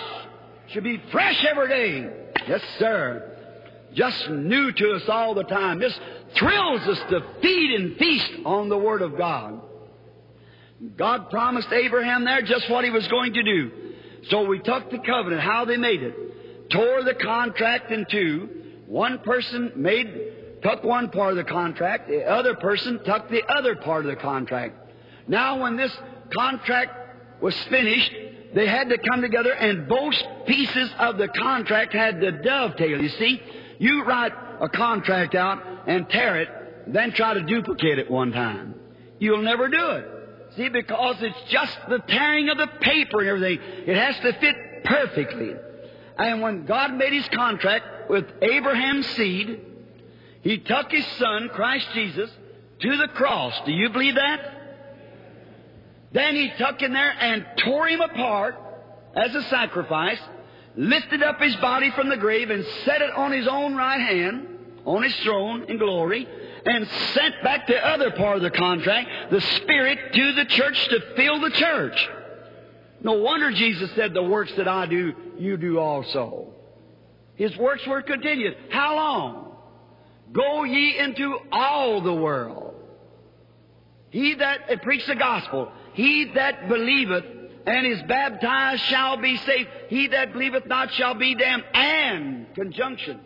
Should 0.67 0.83
be 0.83 1.01
fresh 1.11 1.43
every 1.49 1.67
day. 1.69 2.09
Yes, 2.47 2.61
sir. 2.77 3.31
Just 3.93 4.29
new 4.29 4.71
to 4.71 4.91
us 4.93 5.09
all 5.09 5.33
the 5.33 5.43
time. 5.43 5.79
Just 5.79 5.99
thrills 6.35 6.81
us 6.81 6.99
to 7.09 7.23
feed 7.41 7.71
and 7.71 7.97
feast 7.97 8.31
on 8.45 8.69
the 8.69 8.77
Word 8.77 9.01
of 9.01 9.17
God. 9.17 9.61
God 10.95 11.29
promised 11.29 11.71
Abraham 11.71 12.23
there 12.23 12.41
just 12.41 12.69
what 12.69 12.83
he 12.83 12.91
was 12.91 13.07
going 13.07 13.33
to 13.33 13.43
do. 13.43 13.71
So 14.29 14.45
we 14.45 14.59
took 14.59 14.91
the 14.91 14.99
covenant, 14.99 15.41
how 15.41 15.65
they 15.65 15.77
made 15.77 16.03
it, 16.03 16.69
tore 16.69 17.03
the 17.03 17.15
contract 17.15 17.91
in 17.91 18.05
two. 18.09 18.49
One 18.85 19.19
person 19.19 19.73
made, 19.75 20.61
took 20.61 20.83
one 20.83 21.09
part 21.09 21.31
of 21.31 21.37
the 21.37 21.43
contract, 21.43 22.07
the 22.07 22.23
other 22.23 22.55
person 22.55 23.03
took 23.03 23.29
the 23.29 23.43
other 23.47 23.75
part 23.75 24.05
of 24.05 24.11
the 24.11 24.21
contract. 24.21 24.75
Now 25.27 25.61
when 25.61 25.77
this 25.77 25.91
contract 26.33 27.41
was 27.41 27.55
finished, 27.69 28.11
they 28.53 28.67
had 28.67 28.89
to 28.89 28.97
come 28.97 29.21
together 29.21 29.53
and 29.53 29.87
both 29.87 30.15
pieces 30.45 30.89
of 30.99 31.17
the 31.17 31.27
contract 31.27 31.93
had 31.93 32.21
to 32.21 32.31
dovetail. 32.31 33.01
You 33.01 33.09
see, 33.09 33.41
you 33.79 34.03
write 34.05 34.31
a 34.61 34.69
contract 34.69 35.35
out 35.35 35.63
and 35.87 36.09
tear 36.09 36.41
it, 36.41 36.49
then 36.87 37.11
try 37.11 37.33
to 37.33 37.41
duplicate 37.41 37.99
it 37.99 38.09
one 38.09 38.31
time. 38.31 38.75
You'll 39.19 39.41
never 39.41 39.67
do 39.67 39.89
it. 39.91 40.16
See, 40.57 40.69
because 40.69 41.17
it's 41.21 41.51
just 41.51 41.77
the 41.87 41.99
tearing 41.99 42.49
of 42.49 42.57
the 42.57 42.67
paper 42.81 43.19
and 43.19 43.29
everything. 43.29 43.59
It 43.85 43.95
has 43.95 44.15
to 44.21 44.33
fit 44.39 44.55
perfectly. 44.83 45.53
And 46.17 46.41
when 46.41 46.65
God 46.65 46.95
made 46.95 47.13
his 47.13 47.27
contract 47.29 48.09
with 48.09 48.25
Abraham's 48.41 49.05
seed, 49.09 49.61
he 50.41 50.57
took 50.57 50.91
his 50.91 51.05
son, 51.17 51.49
Christ 51.53 51.87
Jesus, 51.93 52.31
to 52.79 52.97
the 52.97 53.07
cross. 53.09 53.53
Do 53.65 53.71
you 53.71 53.89
believe 53.89 54.15
that? 54.15 54.39
Then 56.11 56.35
he 56.35 56.51
took 56.57 56.81
in 56.81 56.93
there 56.93 57.13
and 57.19 57.45
tore 57.63 57.87
him 57.87 58.01
apart 58.01 58.55
as 59.15 59.35
a 59.35 59.43
sacrifice, 59.43 60.19
lifted 60.75 61.21
up 61.21 61.39
his 61.39 61.55
body 61.57 61.91
from 61.91 62.09
the 62.09 62.17
grave 62.17 62.49
and 62.49 62.65
set 62.85 63.01
it 63.01 63.11
on 63.11 63.31
his 63.31 63.47
own 63.47 63.75
right 63.75 63.99
hand, 63.99 64.47
on 64.85 65.03
his 65.03 65.15
throne 65.17 65.69
in 65.69 65.77
glory, 65.77 66.27
and 66.65 66.87
sent 67.13 67.43
back 67.43 67.67
the 67.67 67.77
other 67.77 68.11
part 68.11 68.37
of 68.37 68.43
the 68.43 68.51
contract, 68.51 69.31
the 69.31 69.41
Spirit, 69.41 70.13
to 70.13 70.33
the 70.33 70.45
church 70.45 70.87
to 70.89 70.99
fill 71.15 71.39
the 71.39 71.51
church. 71.51 72.09
No 73.01 73.13
wonder 73.13 73.51
Jesus 73.51 73.91
said, 73.95 74.13
The 74.13 74.23
works 74.23 74.51
that 74.57 74.67
I 74.67 74.85
do, 74.85 75.13
you 75.37 75.57
do 75.57 75.79
also. 75.79 76.53
His 77.35 77.55
works 77.57 77.85
were 77.85 78.01
continued. 78.01 78.57
How 78.69 78.95
long? 78.95 79.55
Go 80.31 80.63
ye 80.63 80.97
into 80.97 81.37
all 81.51 82.01
the 82.01 82.13
world. 82.13 82.75
He 84.09 84.33
that 84.35 84.61
uh, 84.71 84.77
preach 84.77 85.05
the 85.05 85.15
gospel, 85.15 85.71
he 85.93 86.31
that 86.35 86.67
believeth 86.67 87.25
and 87.65 87.85
is 87.85 88.01
baptized 88.03 88.81
shall 88.83 89.17
be 89.17 89.37
saved. 89.37 89.69
He 89.89 90.07
that 90.07 90.31
believeth 90.33 90.65
not 90.65 90.91
shall 90.93 91.13
be 91.13 91.35
damned. 91.35 91.65
And, 91.73 92.55
conjunction, 92.55 93.19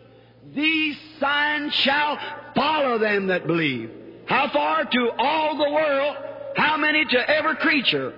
these 0.54 0.96
signs 1.20 1.74
shall 1.74 2.18
follow 2.54 2.98
them 2.98 3.28
that 3.28 3.46
believe. 3.46 3.90
How 4.26 4.48
far? 4.48 4.84
To 4.84 5.10
all 5.18 5.56
the 5.56 5.70
world. 5.70 6.16
How 6.56 6.76
many? 6.76 7.04
To 7.04 7.30
every 7.30 7.56
creature. 7.56 8.14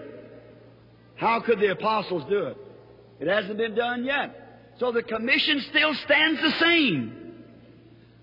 How 1.16 1.40
could 1.40 1.60
the 1.60 1.70
apostles 1.70 2.24
do 2.28 2.46
it? 2.46 2.56
It 3.20 3.28
hasn't 3.28 3.56
been 3.56 3.74
done 3.74 4.04
yet. 4.04 4.74
So 4.78 4.90
the 4.90 5.02
commission 5.02 5.64
still 5.70 5.94
stands 5.94 6.40
the 6.40 6.52
same. 6.58 7.20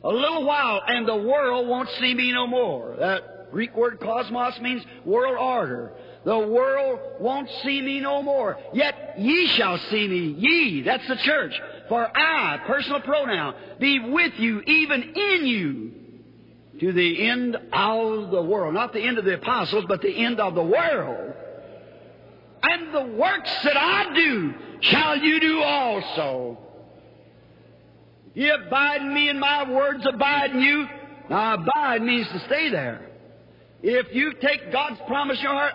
A 0.03 0.09
little 0.09 0.45
while, 0.45 0.81
and 0.85 1.07
the 1.07 1.15
world 1.15 1.67
won't 1.67 1.89
see 1.99 2.13
me 2.13 2.31
no 2.31 2.47
more. 2.47 2.95
That 2.99 3.51
Greek 3.51 3.75
word 3.75 3.99
cosmos 3.99 4.59
means 4.59 4.83
world 5.05 5.37
order. 5.37 5.93
The 6.25 6.37
world 6.37 6.99
won't 7.19 7.49
see 7.63 7.81
me 7.81 7.99
no 7.99 8.21
more. 8.21 8.57
Yet 8.73 9.15
ye 9.17 9.47
shall 9.47 9.77
see 9.89 10.07
me. 10.07 10.35
Ye, 10.37 10.81
that's 10.81 11.07
the 11.07 11.17
church. 11.17 11.53
For 11.91 12.09
I, 12.17 12.57
personal 12.67 13.01
pronoun, 13.01 13.53
be 13.77 13.99
with 13.99 14.39
you, 14.39 14.61
even 14.61 15.03
in 15.13 15.45
you, 15.45 15.91
to 16.79 16.93
the 16.93 17.27
end 17.27 17.57
of 17.73 18.31
the 18.31 18.41
world. 18.41 18.75
Not 18.75 18.93
the 18.93 19.01
end 19.01 19.17
of 19.17 19.25
the 19.25 19.33
apostles, 19.33 19.83
but 19.89 20.01
the 20.01 20.23
end 20.23 20.39
of 20.39 20.55
the 20.55 20.63
world. 20.63 21.33
And 22.63 22.95
the 22.95 23.17
works 23.17 23.51
that 23.65 23.75
I 23.75 24.13
do 24.15 24.53
shall 24.79 25.17
you 25.17 25.41
do 25.41 25.61
also. 25.63 26.59
Ye 28.35 28.49
abide 28.49 29.01
in 29.01 29.13
me 29.13 29.27
and 29.27 29.41
my 29.41 29.69
words 29.69 30.05
abide 30.05 30.51
in 30.51 30.61
you. 30.61 30.87
Now 31.29 31.55
abide 31.55 32.03
means 32.03 32.29
to 32.29 32.39
stay 32.45 32.69
there. 32.69 33.09
If 33.83 34.15
you 34.15 34.31
take 34.39 34.71
God's 34.71 35.01
promise 35.07 35.39
in 35.39 35.43
your 35.43 35.51
heart, 35.51 35.73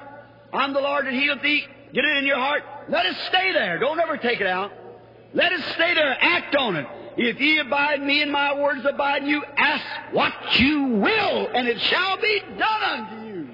I'm 0.55 0.73
the 0.73 0.81
Lord 0.81 1.05
that 1.05 1.13
healeth 1.13 1.43
thee, 1.43 1.67
get 1.93 2.07
it 2.07 2.17
in 2.17 2.25
your 2.25 2.39
heart, 2.39 2.63
let 2.89 3.05
it 3.05 3.17
stay 3.29 3.53
there. 3.53 3.79
Don't 3.79 4.01
ever 4.01 4.17
take 4.17 4.41
it 4.41 4.47
out. 4.47 4.73
Let 5.35 5.53
it 5.53 5.61
stay 5.75 5.95
there. 5.95 6.17
Act 6.21 6.55
on 6.57 6.77
it. 6.77 6.87
If 7.17 7.41
ye 7.41 7.59
abide 7.59 8.03
me 8.03 8.23
and 8.23 8.31
my 8.31 8.61
words 8.61 8.85
abide 8.85 9.23
in 9.23 9.29
you, 9.29 9.43
ask 9.57 9.85
what 10.13 10.33
you 10.59 10.83
will, 10.87 11.49
and 11.55 11.67
it 11.67 11.81
shall 11.81 12.21
be 12.21 12.41
done 12.59 12.83
unto 12.83 13.27
you. 13.27 13.49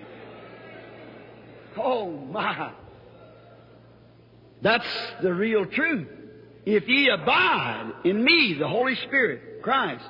Oh 1.76 2.11
my. 2.11 2.72
That's 4.62 4.87
the 5.22 5.32
real 5.32 5.66
truth. 5.66 6.08
If 6.64 6.88
ye 6.88 7.08
abide 7.08 7.92
in 8.04 8.22
me, 8.22 8.56
the 8.58 8.68
Holy 8.68 8.96
Spirit, 8.96 9.62
Christ, 9.62 10.04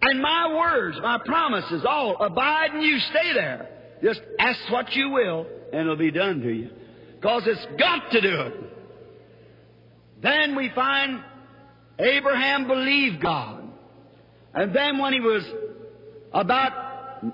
and 0.00 0.22
my 0.22 0.54
words, 0.54 0.98
my 1.02 1.18
promises, 1.18 1.84
all 1.86 2.16
abide 2.22 2.74
in 2.74 2.82
you, 2.82 2.98
stay 3.00 3.32
there. 3.34 3.68
Just 4.02 4.20
ask 4.38 4.58
what 4.70 4.94
you 4.94 5.10
will, 5.10 5.46
and 5.72 5.82
it'll 5.82 5.96
be 5.96 6.10
done 6.10 6.40
to 6.40 6.50
you. 6.50 6.70
Because 7.16 7.46
it's 7.46 7.66
got 7.78 8.10
to 8.12 8.20
do 8.20 8.40
it. 8.42 8.54
Then 10.20 10.56
we 10.56 10.70
find 10.74 11.22
Abraham 11.98 12.66
believed 12.66 13.20
God. 13.20 13.64
And 14.54 14.74
then 14.74 14.98
when 14.98 15.12
he 15.12 15.20
was 15.20 15.44
about 16.32 17.24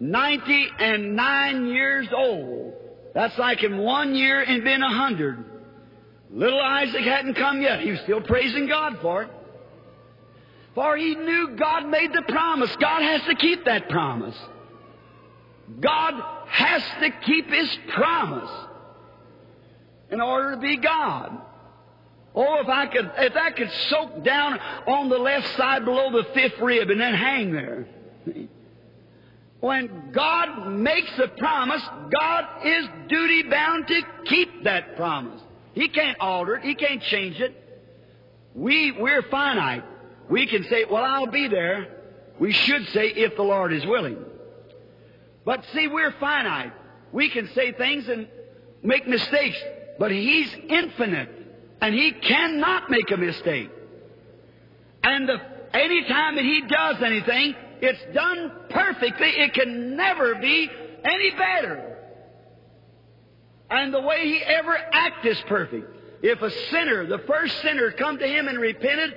90 0.00 0.68
and 0.78 1.16
9 1.16 1.66
years 1.66 2.08
old, 2.14 2.74
that's 3.14 3.36
like 3.38 3.62
in 3.62 3.78
one 3.78 4.14
year 4.14 4.42
and 4.42 4.62
been 4.64 4.82
a 4.82 4.94
hundred. 4.94 5.44
Little 6.30 6.60
Isaac 6.60 7.02
hadn't 7.02 7.34
come 7.34 7.62
yet. 7.62 7.80
He 7.80 7.90
was 7.90 8.00
still 8.00 8.20
praising 8.20 8.68
God 8.68 8.98
for 9.00 9.22
it. 9.22 9.30
For 10.74 10.96
he 10.96 11.14
knew 11.14 11.56
God 11.58 11.86
made 11.88 12.12
the 12.12 12.22
promise. 12.28 12.74
God 12.80 13.02
has 13.02 13.22
to 13.28 13.34
keep 13.34 13.64
that 13.64 13.88
promise. 13.88 14.36
God 15.80 16.14
has 16.48 16.82
to 17.00 17.10
keep 17.26 17.50
His 17.50 17.78
promise 17.94 18.50
in 20.10 20.20
order 20.20 20.54
to 20.54 20.60
be 20.60 20.76
God. 20.78 21.38
Oh, 22.40 22.60
if 22.60 22.68
I 22.68 22.86
could, 22.86 23.10
if 23.18 23.34
I 23.34 23.50
could 23.50 23.68
soak 23.88 24.22
down 24.22 24.60
on 24.86 25.08
the 25.08 25.18
left 25.18 25.56
side 25.56 25.84
below 25.84 26.12
the 26.12 26.22
fifth 26.34 26.60
rib 26.60 26.88
and 26.88 27.00
then 27.00 27.12
hang 27.12 27.52
there. 27.52 27.88
When 29.58 30.12
God 30.12 30.68
makes 30.68 31.10
a 31.18 31.26
promise, 31.26 31.82
God 32.12 32.64
is 32.64 32.86
duty 33.08 33.42
bound 33.42 33.88
to 33.88 34.02
keep 34.26 34.62
that 34.62 34.94
promise. 34.94 35.40
He 35.72 35.88
can't 35.88 36.16
alter 36.20 36.54
it. 36.54 36.62
He 36.62 36.76
can't 36.76 37.02
change 37.02 37.40
it. 37.40 37.60
We, 38.54 38.92
we're 38.92 39.22
finite. 39.22 39.82
We 40.30 40.46
can 40.46 40.62
say, 40.68 40.84
well, 40.84 41.02
I'll 41.02 41.26
be 41.26 41.48
there. 41.48 41.88
We 42.38 42.52
should 42.52 42.86
say, 42.90 43.08
if 43.08 43.34
the 43.34 43.42
Lord 43.42 43.72
is 43.72 43.84
willing. 43.84 44.16
But 45.44 45.64
see, 45.74 45.88
we're 45.88 46.14
finite. 46.20 46.72
We 47.10 47.30
can 47.30 47.48
say 47.52 47.72
things 47.72 48.08
and 48.08 48.28
make 48.84 49.08
mistakes, 49.08 49.58
but 49.98 50.12
He's 50.12 50.54
infinite, 50.68 51.37
and 51.80 51.94
He 51.94 52.12
cannot 52.12 52.90
make 52.90 53.10
a 53.10 53.16
mistake. 53.16 53.70
And 55.02 55.28
the, 55.28 55.36
any 55.72 56.04
time 56.04 56.36
that 56.36 56.44
He 56.44 56.62
does 56.62 57.02
anything, 57.02 57.54
it's 57.80 58.14
done 58.14 58.52
perfectly. 58.70 59.28
It 59.28 59.54
can 59.54 59.96
never 59.96 60.34
be 60.36 60.68
any 61.04 61.30
better. 61.30 61.96
And 63.70 63.92
the 63.92 64.00
way 64.00 64.24
He 64.24 64.42
ever 64.42 64.76
acts 64.92 65.26
is 65.26 65.40
perfect. 65.46 65.94
If 66.22 66.42
a 66.42 66.50
sinner, 66.70 67.06
the 67.06 67.20
first 67.26 67.60
sinner, 67.62 67.92
come 67.92 68.18
to 68.18 68.26
Him 68.26 68.48
and 68.48 68.58
repented, 68.58 69.14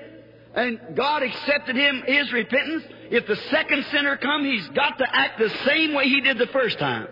and 0.54 0.80
God 0.96 1.24
accepted 1.24 1.76
him 1.76 2.04
his 2.06 2.32
repentance, 2.34 2.84
if 3.10 3.26
the 3.26 3.38
second 3.50 3.86
sinner 3.92 4.18
come, 4.18 4.44
he's 4.44 4.68
got 4.70 4.98
to 4.98 5.06
act 5.10 5.40
the 5.40 5.50
same 5.66 5.94
way 5.94 6.06
he 6.06 6.22
did 6.22 6.38
the 6.38 6.48
first 6.48 6.78
time. 6.78 7.08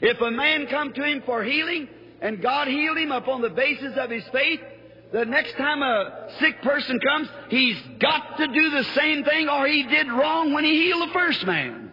If 0.00 0.20
a 0.20 0.30
man 0.30 0.66
come 0.66 0.92
to 0.92 1.02
him 1.04 1.22
for 1.24 1.44
healing, 1.44 1.88
and 2.20 2.40
God 2.42 2.68
healed 2.68 2.98
him 2.98 3.12
upon 3.12 3.42
the 3.42 3.50
basis 3.50 3.96
of 3.96 4.10
his 4.10 4.24
faith, 4.28 4.60
the 5.12 5.24
next 5.24 5.56
time 5.56 5.82
a 5.82 6.28
sick 6.40 6.62
person 6.62 6.98
comes, 7.00 7.28
he's 7.48 7.76
got 8.00 8.38
to 8.38 8.46
do 8.48 8.70
the 8.70 8.84
same 8.94 9.24
thing 9.24 9.48
or 9.48 9.66
he 9.66 9.84
did 9.84 10.08
wrong 10.08 10.52
when 10.52 10.64
he 10.64 10.84
healed 10.84 11.08
the 11.08 11.12
first 11.12 11.46
man. 11.46 11.92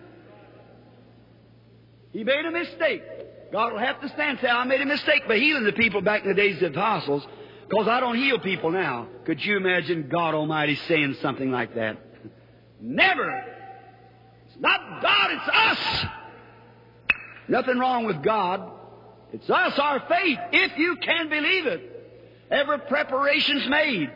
He 2.12 2.24
made 2.24 2.46
a 2.46 2.52
mistake. 2.52 3.04
God 3.52 3.74
will 3.74 3.80
have 3.80 4.02
to 4.02 4.10
stand 4.10 4.32
and 4.32 4.40
say, 4.40 4.48
I 4.48 4.64
made 4.64 4.82
a 4.82 4.86
mistake 4.86 5.28
by 5.28 5.38
healing 5.38 5.64
the 5.64 5.74
people 5.74 6.02
back 6.02 6.24
in 6.24 6.30
the 6.30 6.34
days 6.34 6.56
of 6.56 6.74
the 6.74 6.80
apostles. 6.80 7.26
Because 7.70 7.88
I 7.88 8.00
don't 8.00 8.16
heal 8.16 8.40
people 8.40 8.72
now. 8.72 9.08
Could 9.26 9.44
you 9.44 9.58
imagine 9.58 10.10
God 10.10 10.36
Almighty 10.36 10.76
saying 10.88 11.18
something 11.22 11.52
like 11.52 11.76
that? 11.76 11.98
Never. 12.80 13.46
It's 14.48 14.60
not 14.60 15.02
God, 15.02 15.32
it's 15.32 15.50
us. 15.50 16.06
Nothing 17.48 17.80
wrong 17.80 18.06
with 18.06 18.22
God. 18.24 18.72
It's 19.34 19.50
us, 19.50 19.80
our 19.80 20.00
faith, 20.08 20.40
if 20.52 20.78
you 20.78 20.96
can 20.98 21.28
believe 21.28 21.66
it. 21.66 21.90
Every 22.52 22.78
preparation's 22.80 23.68
made. 23.68 24.12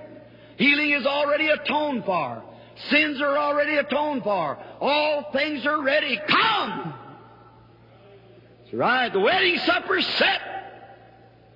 Healing 0.58 0.92
is 0.92 1.06
already 1.06 1.50
atoned 1.50 2.06
for. 2.06 2.44
Sins 2.90 3.20
are 3.20 3.36
already 3.38 3.78
atoned 3.78 4.24
for. 4.24 4.58
All 4.80 5.32
things 5.34 5.66
are 5.66 5.82
ready. 5.82 6.20
Come! 6.28 6.94
That's 8.64 8.74
right. 8.74 9.12
The 9.12 9.20
wedding 9.20 9.58
supper's 9.60 10.06
set. 10.06 10.42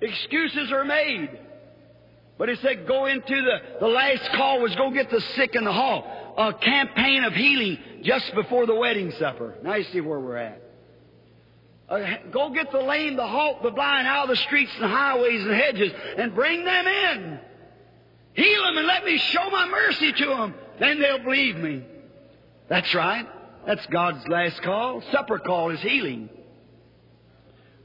Excuses 0.00 0.72
are 0.72 0.84
made. 0.84 1.30
But 2.38 2.48
he 2.48 2.56
said, 2.56 2.88
go 2.88 3.06
into 3.06 3.42
the, 3.42 3.58
the 3.78 3.86
last 3.86 4.32
call 4.32 4.60
was 4.60 4.74
go 4.74 4.90
get 4.90 5.10
the 5.10 5.20
sick 5.36 5.54
in 5.54 5.64
the 5.64 5.72
hall. 5.72 6.34
A 6.36 6.54
campaign 6.54 7.22
of 7.22 7.34
healing 7.34 7.78
just 8.02 8.34
before 8.34 8.66
the 8.66 8.74
wedding 8.74 9.12
supper. 9.20 9.54
Now 9.62 9.74
you 9.74 9.84
see 9.84 10.00
where 10.00 10.18
we're 10.18 10.38
at. 10.38 10.61
Uh, 11.92 12.16
go 12.30 12.48
get 12.48 12.72
the 12.72 12.78
lame, 12.78 13.16
the 13.16 13.26
halt, 13.26 13.62
the 13.62 13.70
blind 13.70 14.06
out 14.06 14.22
of 14.22 14.30
the 14.30 14.36
streets 14.36 14.72
and 14.76 14.90
highways 14.90 15.42
and 15.42 15.52
hedges 15.52 15.92
and 16.16 16.34
bring 16.34 16.64
them 16.64 16.86
in. 16.86 17.38
Heal 18.32 18.62
them 18.62 18.78
and 18.78 18.86
let 18.86 19.04
me 19.04 19.18
show 19.18 19.50
my 19.50 19.68
mercy 19.68 20.10
to 20.10 20.26
them. 20.26 20.54
Then 20.80 20.98
they'll 21.00 21.22
believe 21.22 21.56
me. 21.56 21.84
That's 22.68 22.94
right. 22.94 23.28
That's 23.66 23.84
God's 23.88 24.26
last 24.26 24.62
call. 24.62 25.02
Supper 25.12 25.38
call 25.38 25.70
is 25.70 25.80
healing. 25.80 26.30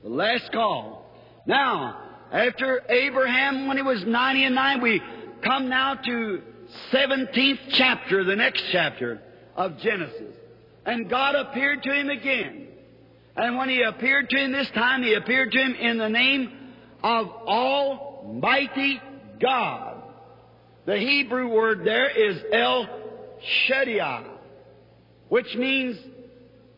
The 0.04 0.10
last 0.10 0.54
call. 0.54 1.12
Now, 1.46 2.02
after 2.32 2.84
Abraham, 2.88 3.68
when 3.68 3.76
he 3.76 3.84
was 3.84 4.06
90 4.06 4.46
and 4.46 4.56
9, 4.56 4.82
we 4.82 5.02
come 5.42 5.68
now 5.68 5.96
to 5.96 6.42
17th 6.94 7.60
chapter, 7.72 8.24
the 8.24 8.38
next 8.38 8.64
chapter 8.72 9.22
of 9.58 9.78
Genesis. 9.80 10.34
And 10.86 11.10
God 11.10 11.36
appeared 11.36 11.84
to 11.84 11.92
him 11.92 12.10
again. 12.10 12.68
And 13.38 13.56
when 13.56 13.70
he 13.70 13.84
appeared 13.84 14.30
to 14.32 14.38
him 14.38 14.52
this 14.52 14.70
time, 14.72 15.04
he 15.04 15.14
appeared 15.14 15.52
to 15.52 15.60
him 15.60 15.76
in 15.76 15.98
the 15.98 16.10
name 16.10 16.52
of 17.04 17.28
Almighty 17.28 19.00
God. 19.40 20.02
The 20.86 20.98
Hebrew 20.98 21.48
word 21.48 21.86
there 21.86 22.10
is 22.10 22.42
El 22.52 22.88
Shaddai, 23.68 24.24
which 25.30 25.56
means 25.56 25.98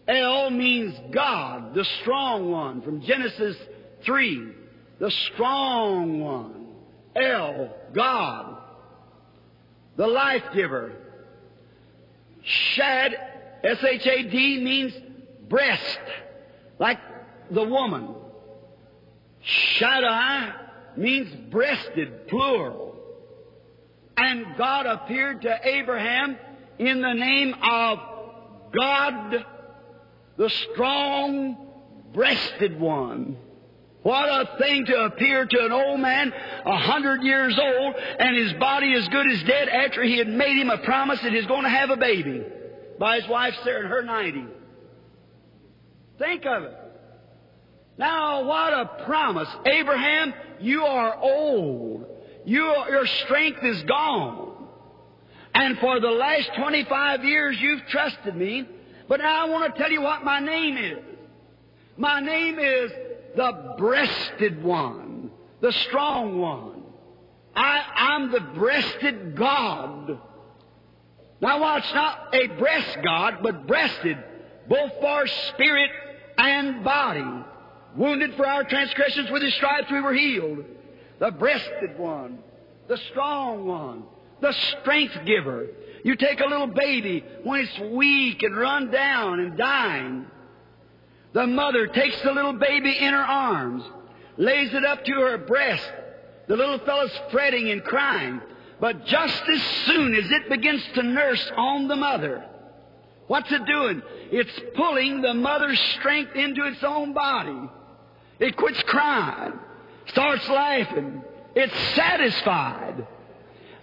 El 0.07 0.49
means 0.49 0.95
God, 1.11 1.75
the 1.75 1.85
strong 2.01 2.51
one, 2.51 2.81
from 2.81 3.01
Genesis 3.01 3.55
3, 4.03 4.51
the 4.99 5.11
strong 5.11 6.19
one. 6.19 6.67
El, 7.15 7.73
God, 7.93 8.57
the 9.95 10.07
life 10.07 10.43
giver. 10.53 10.91
Shad, 12.43 13.15
S-H-A-D, 13.63 14.63
means 14.63 14.93
breast, 15.47 15.99
like 16.79 16.99
the 17.51 17.63
woman. 17.63 18.15
Shaddai 19.41 20.53
means 20.97 21.33
breasted, 21.51 22.27
plural. 22.27 22.95
And 24.17 24.57
God 24.57 24.85
appeared 24.85 25.43
to 25.43 25.59
Abraham 25.63 26.37
in 26.77 27.01
the 27.01 27.13
name 27.13 27.53
of 27.61 27.99
God, 28.77 29.45
the 30.37 30.49
strong 30.49 31.57
breasted 32.13 32.79
one. 32.79 33.37
What 34.01 34.29
a 34.29 34.57
thing 34.57 34.85
to 34.85 35.05
appear 35.05 35.45
to 35.45 35.65
an 35.65 35.71
old 35.71 35.99
man, 35.99 36.33
a 36.65 36.77
hundred 36.77 37.21
years 37.21 37.57
old, 37.59 37.95
and 37.95 38.35
his 38.35 38.53
body 38.53 38.93
as 38.93 39.07
good 39.09 39.29
as 39.29 39.43
dead 39.43 39.67
after 39.67 40.03
he 40.03 40.17
had 40.17 40.27
made 40.27 40.57
him 40.57 40.69
a 40.69 40.77
promise 40.79 41.21
that 41.21 41.33
he's 41.33 41.45
going 41.45 41.63
to 41.63 41.69
have 41.69 41.89
a 41.89 41.97
baby 41.97 42.43
by 42.97 43.19
his 43.19 43.29
wife 43.29 43.53
Sarah 43.63 43.81
and 43.81 43.89
her 43.89 44.03
90. 44.03 44.45
Think 46.19 46.45
of 46.45 46.63
it. 46.63 46.77
Now, 47.97 48.45
what 48.45 48.73
a 48.73 49.03
promise. 49.05 49.49
Abraham, 49.65 50.33
you 50.59 50.83
are 50.83 51.17
old. 51.17 52.05
You, 52.45 52.63
your 52.89 53.05
strength 53.07 53.63
is 53.63 53.81
gone. 53.83 54.67
And 55.53 55.77
for 55.79 55.99
the 55.99 56.09
last 56.09 56.51
25 56.57 57.23
years 57.23 57.59
you've 57.59 57.85
trusted 57.87 58.35
me. 58.35 58.67
But 59.07 59.19
now 59.19 59.45
I 59.45 59.49
want 59.49 59.73
to 59.73 59.81
tell 59.81 59.91
you 59.91 60.01
what 60.01 60.23
my 60.23 60.39
name 60.39 60.77
is. 60.77 61.03
My 61.97 62.21
name 62.21 62.59
is 62.59 62.91
the 63.35 63.75
breasted 63.77 64.63
one, 64.63 65.31
the 65.59 65.73
strong 65.73 66.39
one. 66.39 66.83
I, 67.55 67.81
I'm 67.95 68.31
the 68.31 68.39
breasted 68.39 69.35
God. 69.35 70.19
Now 71.41 71.59
watch, 71.59 71.83
not 71.93 72.33
a 72.33 72.47
breast 72.47 72.97
God, 73.03 73.39
but 73.41 73.67
breasted, 73.67 74.17
both 74.69 74.91
for 75.01 75.27
spirit 75.27 75.91
and 76.39 76.83
body. 76.83 77.45
Wounded 77.95 78.35
for 78.35 78.47
our 78.47 78.63
transgressions, 78.63 79.29
with 79.29 79.41
his 79.41 79.53
stripes 79.55 79.91
we 79.91 80.01
were 80.01 80.13
healed 80.13 80.63
the 81.19 81.31
breasted 81.31 81.97
one, 81.97 82.39
the 82.87 82.97
strong 83.11 83.65
one, 83.65 84.03
the 84.41 84.53
strength 84.53 85.17
giver. 85.25 85.67
You 86.03 86.15
take 86.15 86.39
a 86.39 86.45
little 86.45 86.67
baby 86.67 87.23
when 87.43 87.59
it's 87.59 87.79
weak 87.93 88.41
and 88.41 88.55
run 88.55 88.89
down 88.89 89.41
and 89.41 89.57
dying. 89.57 90.25
The 91.33 91.45
mother 91.45 91.87
takes 91.87 92.21
the 92.21 92.31
little 92.31 92.53
baby 92.53 92.97
in 92.97 93.13
her 93.13 93.19
arms, 93.19 93.83
lays 94.37 94.73
it 94.73 94.85
up 94.85 95.03
to 95.03 95.11
her 95.11 95.37
breast. 95.39 95.91
The 96.47 96.55
little 96.55 96.79
fellow's 96.79 97.11
fretting 97.31 97.69
and 97.69 97.83
crying. 97.83 98.41
But 98.79 99.05
just 99.05 99.43
as 99.43 99.61
soon 99.85 100.15
as 100.15 100.31
it 100.31 100.49
begins 100.49 100.81
to 100.95 101.03
nurse 101.03 101.51
on 101.55 101.89
the 101.89 101.97
mother, 101.97 102.45
what's 103.29 103.49
it 103.49 103.65
doing? 103.65 104.01
It's 104.31 104.59
pulling 104.75 105.21
the 105.21 105.33
mother's 105.33 105.79
strength 105.97 106.35
into 106.35 106.65
its 106.65 106.83
own 106.83 107.13
body. 107.13 107.69
It 108.39 108.57
quits 108.57 108.83
crying 108.83 109.53
starts 110.11 110.47
laughing. 110.49 111.23
It's 111.55 111.95
satisfied. 111.95 113.07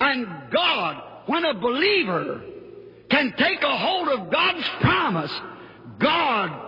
And 0.01 0.27
God, 0.51 1.03
when 1.27 1.45
a 1.45 1.55
believer 1.55 2.43
can 3.11 3.35
take 3.37 3.63
a 3.63 3.77
hold 3.77 4.09
of 4.09 4.31
God's 4.31 4.69
promise, 4.81 5.33
God, 5.99 6.63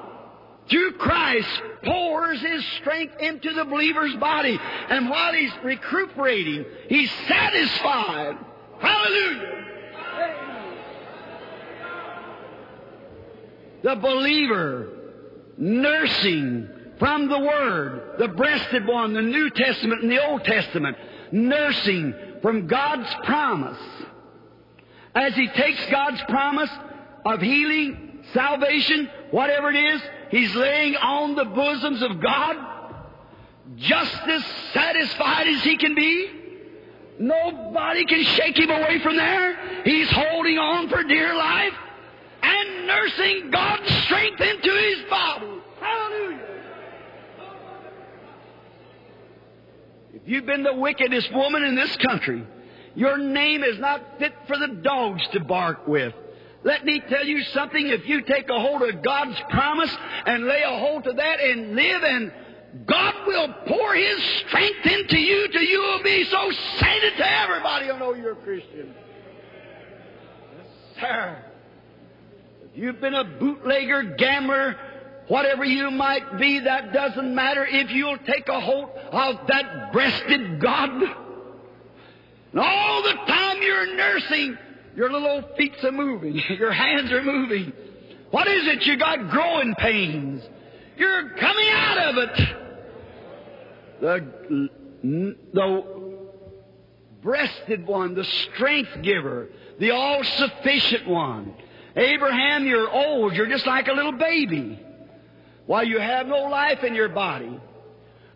through 0.70 0.92
Christ, 0.92 1.48
pours 1.84 2.40
His 2.40 2.64
strength 2.80 3.14
into 3.20 3.52
the 3.52 3.64
believer's 3.64 4.14
body. 4.16 4.58
And 4.88 5.08
while 5.08 5.32
he's 5.32 5.52
recuperating, 5.62 6.64
he's 6.88 7.10
satisfied. 7.26 8.36
Hallelujah! 8.78 9.64
The 13.82 13.96
believer 13.96 14.88
nursing 15.56 16.68
from 16.98 17.28
the 17.28 17.38
Word, 17.38 18.14
the 18.18 18.28
breasted 18.28 18.86
one, 18.86 19.12
the 19.14 19.22
New 19.22 19.50
Testament 19.50 20.02
and 20.02 20.10
the 20.10 20.24
Old 20.24 20.44
Testament, 20.44 20.96
nursing 21.30 22.14
from 22.42 22.66
God's 22.66 23.12
promise. 23.24 23.78
As 25.14 25.34
he 25.34 25.48
takes 25.48 25.84
God's 25.90 26.22
promise 26.28 26.70
of 27.24 27.40
healing, 27.40 28.24
salvation, 28.32 29.08
whatever 29.30 29.70
it 29.70 29.76
is, 29.76 30.02
he's 30.30 30.54
laying 30.54 30.96
on 30.96 31.34
the 31.34 31.44
bosoms 31.44 32.02
of 32.02 32.20
God, 32.20 32.56
just 33.76 34.22
as 34.28 34.44
satisfied 34.72 35.46
as 35.46 35.62
he 35.62 35.76
can 35.76 35.94
be. 35.94 36.30
Nobody 37.18 38.04
can 38.06 38.22
shake 38.22 38.58
him 38.58 38.70
away 38.70 39.00
from 39.00 39.16
there. 39.16 39.82
He's 39.84 40.10
holding 40.10 40.58
on 40.58 40.88
for 40.88 41.02
dear 41.02 41.34
life 41.34 41.74
and 42.42 42.77
nursing 42.88 43.50
God's 43.52 43.94
strength 44.04 44.40
into 44.40 44.70
his 44.70 45.08
body. 45.08 45.46
Hallelujah. 45.78 46.38
If 50.14 50.22
you've 50.24 50.46
been 50.46 50.64
the 50.64 50.74
wickedest 50.74 51.32
woman 51.32 51.62
in 51.62 51.76
this 51.76 51.94
country. 51.98 52.44
Your 52.94 53.16
name 53.16 53.62
is 53.62 53.78
not 53.78 54.18
fit 54.18 54.32
for 54.48 54.56
the 54.58 54.80
dogs 54.82 55.22
to 55.28 55.38
bark 55.38 55.86
with. 55.86 56.12
Let 56.64 56.84
me 56.84 57.00
tell 57.08 57.24
you 57.24 57.44
something. 57.44 57.86
If 57.86 58.08
you 58.08 58.22
take 58.22 58.48
a 58.50 58.58
hold 58.58 58.82
of 58.82 59.02
God's 59.02 59.40
promise 59.50 59.96
and 60.26 60.44
lay 60.44 60.62
a 60.62 60.78
hold 60.80 61.04
to 61.04 61.12
that 61.12 61.40
and 61.40 61.76
live, 61.76 62.02
and 62.02 62.32
God 62.86 63.14
will 63.24 63.54
pour 63.68 63.94
His 63.94 64.20
strength 64.48 64.84
into 64.84 65.16
you 65.16 65.48
till 65.48 65.62
you 65.62 65.80
will 65.80 66.02
be 66.02 66.24
so 66.24 66.50
sainted 66.78 67.16
to 67.18 67.40
everybody 67.40 67.86
will 67.86 67.98
know 67.98 68.14
you're 68.14 68.32
a 68.32 68.36
Christian. 68.36 68.92
Yes, 70.56 70.66
sir. 71.00 71.44
You've 72.78 73.00
been 73.00 73.14
a 73.14 73.24
bootlegger, 73.24 74.14
gambler, 74.16 74.76
Whatever 75.28 75.64
you 75.64 75.90
might 75.90 76.38
be, 76.38 76.60
that 76.60 76.94
doesn't 76.94 77.34
matter 77.34 77.66
if 77.66 77.90
you'll 77.90 78.16
take 78.18 78.48
a 78.48 78.60
hold 78.60 78.88
of 79.12 79.46
that 79.48 79.92
breasted 79.92 80.58
God. 80.58 80.90
And 82.52 82.60
all 82.60 83.02
the 83.02 83.12
time 83.12 83.60
you're 83.60 83.94
nursing, 83.94 84.56
your 84.96 85.12
little 85.12 85.28
old 85.28 85.44
feet 85.58 85.74
are 85.84 85.92
moving, 85.92 86.34
your 86.58 86.72
hands 86.72 87.12
are 87.12 87.22
moving. 87.22 87.74
What 88.30 88.48
is 88.48 88.66
it? 88.68 88.86
You 88.86 88.96
got 88.96 89.28
growing 89.28 89.74
pains. 89.74 90.42
You're 90.96 91.30
coming 91.36 91.68
out 91.70 91.98
of 91.98 92.16
it. 92.16 92.56
The, 94.00 94.68
the 95.52 96.18
breasted 97.20 97.86
one, 97.86 98.14
the 98.14 98.24
strength 98.24 99.02
giver, 99.02 99.48
the 99.78 99.90
all 99.90 100.24
sufficient 100.24 101.06
one. 101.06 101.54
Abraham, 101.98 102.64
you're 102.64 102.88
old. 102.88 103.34
You're 103.34 103.48
just 103.48 103.66
like 103.66 103.88
a 103.88 103.92
little 103.92 104.12
baby. 104.12 104.80
While 105.66 105.84
you 105.84 105.98
have 105.98 106.26
no 106.26 106.44
life 106.44 106.84
in 106.84 106.94
your 106.94 107.08
body. 107.08 107.60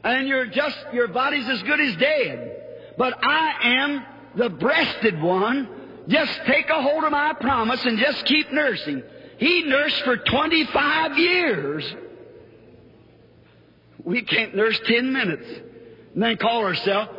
And 0.04 0.26
you're 0.26 0.46
just, 0.46 0.76
your 0.92 1.08
body's 1.08 1.48
as 1.48 1.62
good 1.62 1.80
as 1.80 1.96
dead. 1.96 2.62
But 2.98 3.14
I 3.22 3.54
am 3.62 4.04
the 4.34 4.50
breasted 4.50 5.20
one, 5.22 5.68
Just 6.08 6.32
take 6.46 6.68
a 6.68 6.82
hold 6.82 7.04
of 7.04 7.12
my 7.12 7.34
promise 7.34 7.84
and 7.84 7.98
just 7.98 8.24
keep 8.24 8.50
nursing. 8.52 9.02
He 9.38 9.62
nursed 9.62 10.02
for 10.02 10.16
25 10.16 11.18
years. 11.18 11.94
We 14.04 14.22
can't 14.22 14.56
nurse 14.56 14.80
10 14.84 15.12
minutes 15.12 15.46
and 16.14 16.22
then 16.22 16.36
call 16.36 16.64
ourselves 16.64 17.10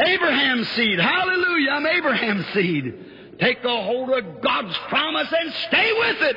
Abraham's 0.00 0.68
seed. 0.70 0.98
Hallelujah, 0.98 1.70
I'm 1.70 1.86
Abraham's 1.86 2.46
seed. 2.54 3.04
Take 3.38 3.62
a 3.62 3.82
hold 3.82 4.10
of 4.10 4.40
God's 4.40 4.76
promise 4.88 5.32
and 5.32 5.54
stay 5.68 5.92
with 5.92 6.22
it. 6.22 6.36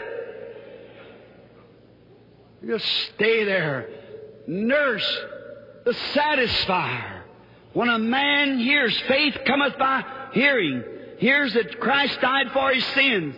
Just 2.68 2.86
stay 3.16 3.44
there. 3.44 3.90
Nurse 4.46 5.20
the 5.84 5.94
satisfier. 6.14 7.22
When 7.74 7.90
a 7.90 7.98
man 7.98 8.60
hears, 8.60 8.96
faith 9.08 9.36
cometh 9.48 9.78
by 9.80 10.04
hearing, 10.34 10.84
hears 11.18 11.54
that 11.54 11.80
Christ 11.80 12.20
died 12.22 12.52
for 12.52 12.72
his 12.72 12.86
sins, 12.88 13.36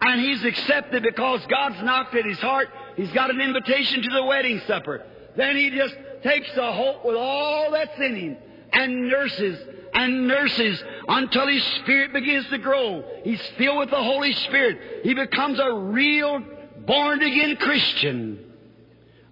and 0.00 0.20
he's 0.20 0.44
accepted 0.44 1.02
because 1.02 1.40
God's 1.46 1.82
knocked 1.82 2.14
at 2.14 2.26
his 2.26 2.40
heart, 2.40 2.68
he's 2.96 3.12
got 3.12 3.30
an 3.30 3.40
invitation 3.40 4.02
to 4.02 4.10
the 4.10 4.24
wedding 4.24 4.60
supper. 4.66 5.04
Then 5.36 5.56
he 5.56 5.70
just 5.70 5.94
takes 6.22 6.52
the 6.54 6.72
hope 6.72 7.04
with 7.06 7.16
all 7.16 7.70
that's 7.70 7.98
in 8.00 8.16
him 8.16 8.36
and 8.72 9.08
nurses 9.08 9.58
and 9.94 10.26
nurses 10.26 10.82
until 11.08 11.46
his 11.46 11.62
spirit 11.80 12.12
begins 12.12 12.46
to 12.48 12.58
grow. 12.58 13.04
He's 13.24 13.42
filled 13.58 13.78
with 13.78 13.90
the 13.90 14.02
Holy 14.02 14.32
Spirit. 14.32 15.02
He 15.04 15.14
becomes 15.14 15.58
a 15.58 15.72
real 15.72 16.42
born 16.86 17.22
again 17.22 17.56
Christian. 17.56 18.52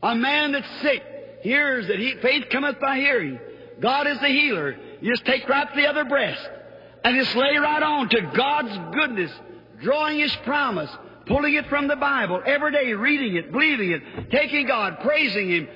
A 0.02 0.14
man 0.14 0.52
that's 0.52 0.68
sick 0.82 1.02
hears 1.42 1.86
that 1.88 1.98
he, 1.98 2.14
faith 2.16 2.46
cometh 2.50 2.78
by 2.80 2.96
hearing. 2.96 3.38
God 3.80 4.06
is 4.06 4.18
the 4.20 4.28
healer. 4.28 4.76
You 5.00 5.12
just 5.12 5.24
take 5.24 5.48
right 5.48 5.66
the 5.74 5.86
other 5.86 6.04
breast 6.04 6.46
and 7.04 7.16
just 7.16 7.34
lay 7.34 7.56
right 7.56 7.82
on 7.82 8.08
to 8.10 8.20
God's 8.34 8.94
goodness, 8.94 9.32
drawing 9.82 10.18
His 10.18 10.34
promise, 10.44 10.90
pulling 11.26 11.54
it 11.54 11.66
from 11.68 11.88
the 11.88 11.96
Bible 11.96 12.42
every 12.44 12.72
day, 12.72 12.92
reading 12.92 13.36
it, 13.36 13.52
believing 13.52 13.92
it, 13.92 14.30
taking 14.30 14.66
God, 14.66 14.98
praising 15.00 15.48
Him, 15.48 15.68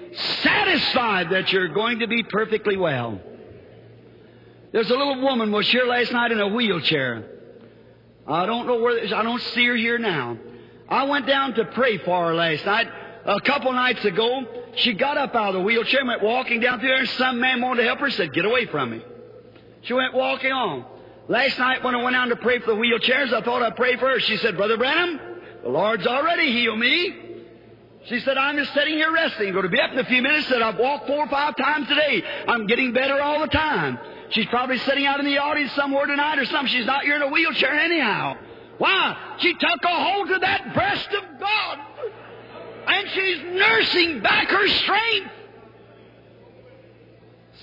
satisfied 0.42 1.30
that 1.30 1.50
you're 1.52 1.68
going 1.68 2.00
to 2.00 2.06
be 2.06 2.22
perfectly 2.22 2.76
well. 2.76 3.18
There's 4.74 4.90
a 4.90 4.96
little 4.96 5.20
woman 5.20 5.52
was 5.52 5.68
here 5.70 5.86
last 5.86 6.10
night 6.10 6.32
in 6.32 6.40
a 6.40 6.48
wheelchair. 6.48 7.24
I 8.26 8.44
don't 8.44 8.66
know 8.66 8.80
where, 8.80 9.04
I 9.14 9.22
don't 9.22 9.40
see 9.40 9.64
her 9.66 9.76
here 9.76 9.98
now. 9.98 10.36
I 10.88 11.04
went 11.04 11.28
down 11.28 11.54
to 11.54 11.64
pray 11.66 11.98
for 11.98 12.26
her 12.26 12.34
last 12.34 12.66
night. 12.66 12.88
A 13.24 13.40
couple 13.42 13.72
nights 13.72 14.04
ago, 14.04 14.42
she 14.74 14.94
got 14.94 15.16
up 15.16 15.32
out 15.36 15.50
of 15.50 15.54
the 15.54 15.60
wheelchair 15.60 16.00
and 16.00 16.08
went 16.08 16.24
walking 16.24 16.58
down 16.58 16.80
through 16.80 16.88
there, 16.88 16.98
and 16.98 17.08
some 17.10 17.38
man 17.38 17.60
wanted 17.60 17.82
to 17.82 17.86
help 17.86 18.00
her, 18.00 18.10
said, 18.10 18.32
Get 18.32 18.46
away 18.46 18.66
from 18.66 18.90
me. 18.90 19.04
She 19.82 19.92
went 19.92 20.12
walking 20.12 20.50
on. 20.50 20.84
Last 21.28 21.56
night 21.56 21.84
when 21.84 21.94
I 21.94 22.02
went 22.02 22.14
down 22.14 22.30
to 22.30 22.36
pray 22.36 22.58
for 22.58 22.74
the 22.74 22.76
wheelchairs, 22.76 23.32
I 23.32 23.42
thought 23.42 23.62
I'd 23.62 23.76
pray 23.76 23.96
for 23.96 24.08
her. 24.08 24.18
She 24.18 24.38
said, 24.38 24.56
Brother 24.56 24.76
Branham, 24.76 25.20
the 25.62 25.68
Lord's 25.68 26.04
already 26.04 26.50
healed 26.50 26.80
me. 26.80 27.14
She 28.06 28.18
said, 28.18 28.36
I'm 28.36 28.56
just 28.56 28.74
sitting 28.74 28.94
here 28.94 29.12
resting. 29.12 29.52
Going 29.52 29.62
to 29.62 29.68
be 29.68 29.80
up 29.80 29.92
in 29.92 30.00
a 30.00 30.04
few 30.04 30.20
minutes. 30.20 30.48
Said, 30.48 30.62
I've 30.62 30.78
walked 30.78 31.06
four 31.06 31.20
or 31.20 31.28
five 31.28 31.54
times 31.54 31.86
today. 31.86 32.24
I'm 32.48 32.66
getting 32.66 32.92
better 32.92 33.20
all 33.22 33.38
the 33.38 33.46
time. 33.46 34.00
She's 34.30 34.46
probably 34.46 34.78
sitting 34.78 35.06
out 35.06 35.20
in 35.20 35.26
the 35.26 35.38
audience 35.38 35.72
somewhere 35.72 36.06
tonight 36.06 36.38
or 36.38 36.44
something. 36.46 36.68
She's 36.68 36.86
not 36.86 37.04
here 37.04 37.16
in 37.16 37.22
a 37.22 37.28
wheelchair 37.28 37.72
anyhow. 37.72 38.36
Why? 38.78 39.36
She 39.38 39.52
took 39.52 39.82
a 39.82 40.04
hold 40.04 40.30
of 40.30 40.40
that 40.40 40.74
breast 40.74 41.08
of 41.12 41.40
God. 41.40 41.78
And 42.86 43.08
she's 43.10 43.42
nursing 43.44 44.20
back 44.20 44.48
her 44.48 44.68
strength. 44.68 45.30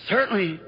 Certainly. 0.07 0.59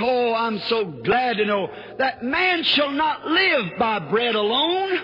Oh, 0.00 0.34
I'm 0.34 0.58
so 0.60 0.84
glad 0.84 1.38
to 1.38 1.46
know 1.46 1.70
that 1.98 2.22
man 2.22 2.62
shall 2.64 2.90
not 2.90 3.26
live 3.26 3.78
by 3.78 3.98
bread 3.98 4.34
alone, 4.34 5.00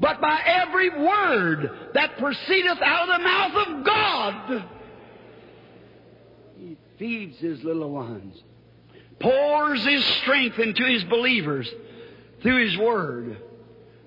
but 0.00 0.20
by 0.20 0.40
every 0.44 0.90
word 0.90 1.70
that 1.94 2.18
proceedeth 2.18 2.78
out 2.82 3.08
of 3.08 3.18
the 3.18 3.24
mouth 3.24 3.68
of 3.68 3.84
God. 3.84 4.64
He 6.58 6.76
feeds 6.98 7.38
his 7.38 7.62
little 7.62 7.90
ones, 7.90 8.42
pours 9.20 9.84
his 9.84 10.04
strength 10.22 10.58
into 10.58 10.84
his 10.84 11.04
believers 11.04 11.68
through 12.42 12.64
his 12.64 12.76
word. 12.78 13.38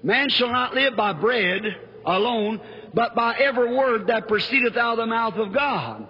Man 0.04 0.30
shall 0.30 0.52
not 0.52 0.74
live 0.74 0.96
by 0.96 1.14
bread 1.14 1.64
alone, 2.06 2.60
but 2.94 3.16
by 3.16 3.36
every 3.38 3.76
word 3.76 4.08
that 4.08 4.28
proceedeth 4.28 4.76
out 4.76 4.94
of 4.94 4.98
the 4.98 5.06
mouth 5.06 5.36
of 5.36 5.54
God. 5.54 6.08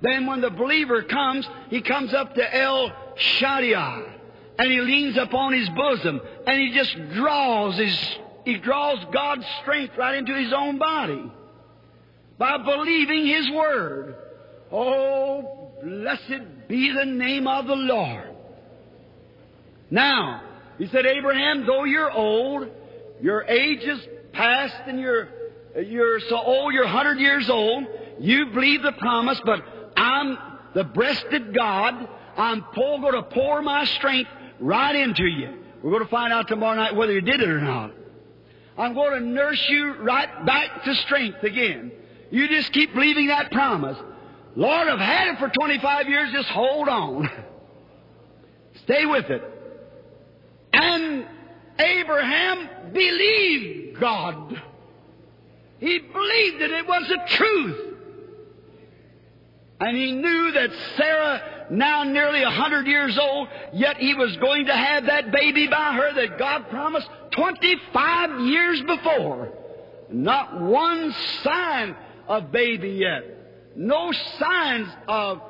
Then 0.00 0.26
when 0.26 0.40
the 0.40 0.50
believer 0.50 1.02
comes, 1.02 1.48
he 1.70 1.80
comes 1.80 2.12
up 2.12 2.34
to 2.34 2.56
El 2.56 2.92
Shaddai, 3.16 4.02
and 4.58 4.70
he 4.70 4.80
leans 4.80 5.16
upon 5.16 5.52
his 5.52 5.68
bosom, 5.70 6.20
and 6.46 6.60
he 6.60 6.72
just 6.72 6.94
draws 7.14 7.76
his, 7.78 8.16
he 8.44 8.58
draws 8.58 8.98
God's 9.12 9.46
strength 9.62 9.96
right 9.96 10.16
into 10.16 10.34
his 10.34 10.52
own 10.52 10.78
body 10.78 11.30
by 12.38 12.58
believing 12.58 13.26
his 13.26 13.50
word. 13.50 14.16
Oh, 14.72 15.72
blessed 15.82 16.68
be 16.68 16.92
the 16.92 17.04
name 17.04 17.46
of 17.46 17.66
the 17.66 17.76
Lord. 17.76 18.31
Now, 19.92 20.42
he 20.78 20.86
said, 20.86 21.04
Abraham, 21.04 21.66
though 21.66 21.84
you're 21.84 22.10
old, 22.10 22.66
your 23.20 23.42
age 23.42 23.84
is 23.84 24.00
past 24.32 24.74
and 24.86 24.98
you're 24.98 25.28
you're 25.86 26.18
so 26.20 26.36
old, 26.36 26.72
you're 26.74 26.84
100 26.84 27.18
years 27.18 27.48
old, 27.48 27.84
you 28.18 28.46
believe 28.46 28.82
the 28.82 28.92
promise, 28.92 29.40
but 29.44 29.60
I'm 29.96 30.38
the 30.74 30.84
breasted 30.84 31.54
God. 31.54 32.08
I'm 32.36 32.64
going 32.74 33.12
to 33.12 33.22
pour 33.22 33.62
my 33.62 33.84
strength 33.84 34.30
right 34.60 34.94
into 34.94 35.24
you. 35.24 35.58
We're 35.82 35.90
going 35.90 36.04
to 36.04 36.10
find 36.10 36.32
out 36.32 36.48
tomorrow 36.48 36.76
night 36.76 36.94
whether 36.94 37.12
you 37.12 37.20
did 37.20 37.40
it 37.40 37.48
or 37.48 37.60
not. 37.60 37.92
I'm 38.78 38.94
going 38.94 39.20
to 39.20 39.26
nurse 39.26 39.62
you 39.68 39.94
right 39.94 40.46
back 40.46 40.84
to 40.84 40.94
strength 40.94 41.42
again. 41.42 41.92
You 42.30 42.48
just 42.48 42.72
keep 42.72 42.94
believing 42.94 43.26
that 43.26 43.50
promise. 43.50 43.98
Lord, 44.56 44.88
I've 44.88 44.98
had 44.98 45.28
it 45.28 45.38
for 45.38 45.48
25 45.48 46.08
years, 46.08 46.32
just 46.32 46.48
hold 46.48 46.88
on. 46.88 47.28
Stay 48.84 49.04
with 49.06 49.30
it. 49.30 49.51
And 50.72 51.26
Abraham 51.78 52.92
believed 52.92 54.00
God. 54.00 54.60
He 55.78 55.98
believed 55.98 56.60
that 56.60 56.70
it 56.70 56.86
was 56.86 57.08
the 57.08 57.36
truth. 57.36 57.92
And 59.80 59.96
he 59.96 60.12
knew 60.12 60.52
that 60.52 60.70
Sarah, 60.96 61.66
now 61.70 62.04
nearly 62.04 62.44
a 62.44 62.50
hundred 62.50 62.86
years 62.86 63.18
old, 63.18 63.48
yet 63.72 63.96
he 63.96 64.14
was 64.14 64.36
going 64.36 64.66
to 64.66 64.72
have 64.72 65.06
that 65.06 65.32
baby 65.32 65.66
by 65.66 65.94
her 65.94 66.14
that 66.14 66.38
God 66.38 66.68
promised 66.70 67.08
25 67.32 68.40
years 68.42 68.80
before. 68.82 69.48
Not 70.08 70.60
one 70.60 71.12
sign 71.42 71.96
of 72.28 72.52
baby 72.52 72.90
yet. 72.90 73.24
No 73.74 74.12
signs 74.38 74.88
of, 75.08 75.40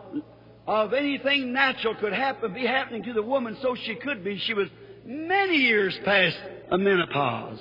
of 0.67 0.95
anything 0.95 1.53
natural 1.53 1.95
could 1.97 2.15
happen, 2.15 2.55
be 2.55 2.67
happening 2.67 3.03
to 3.03 3.13
the 3.13 3.23
woman, 3.23 3.59
so 3.61 3.75
she 3.75 3.97
could 3.97 4.25
be. 4.25 4.39
She 4.39 4.55
was 4.55 4.69
many 5.05 5.57
years 5.57 5.99
past 6.05 6.37
a 6.71 6.79
menopause. 6.79 7.59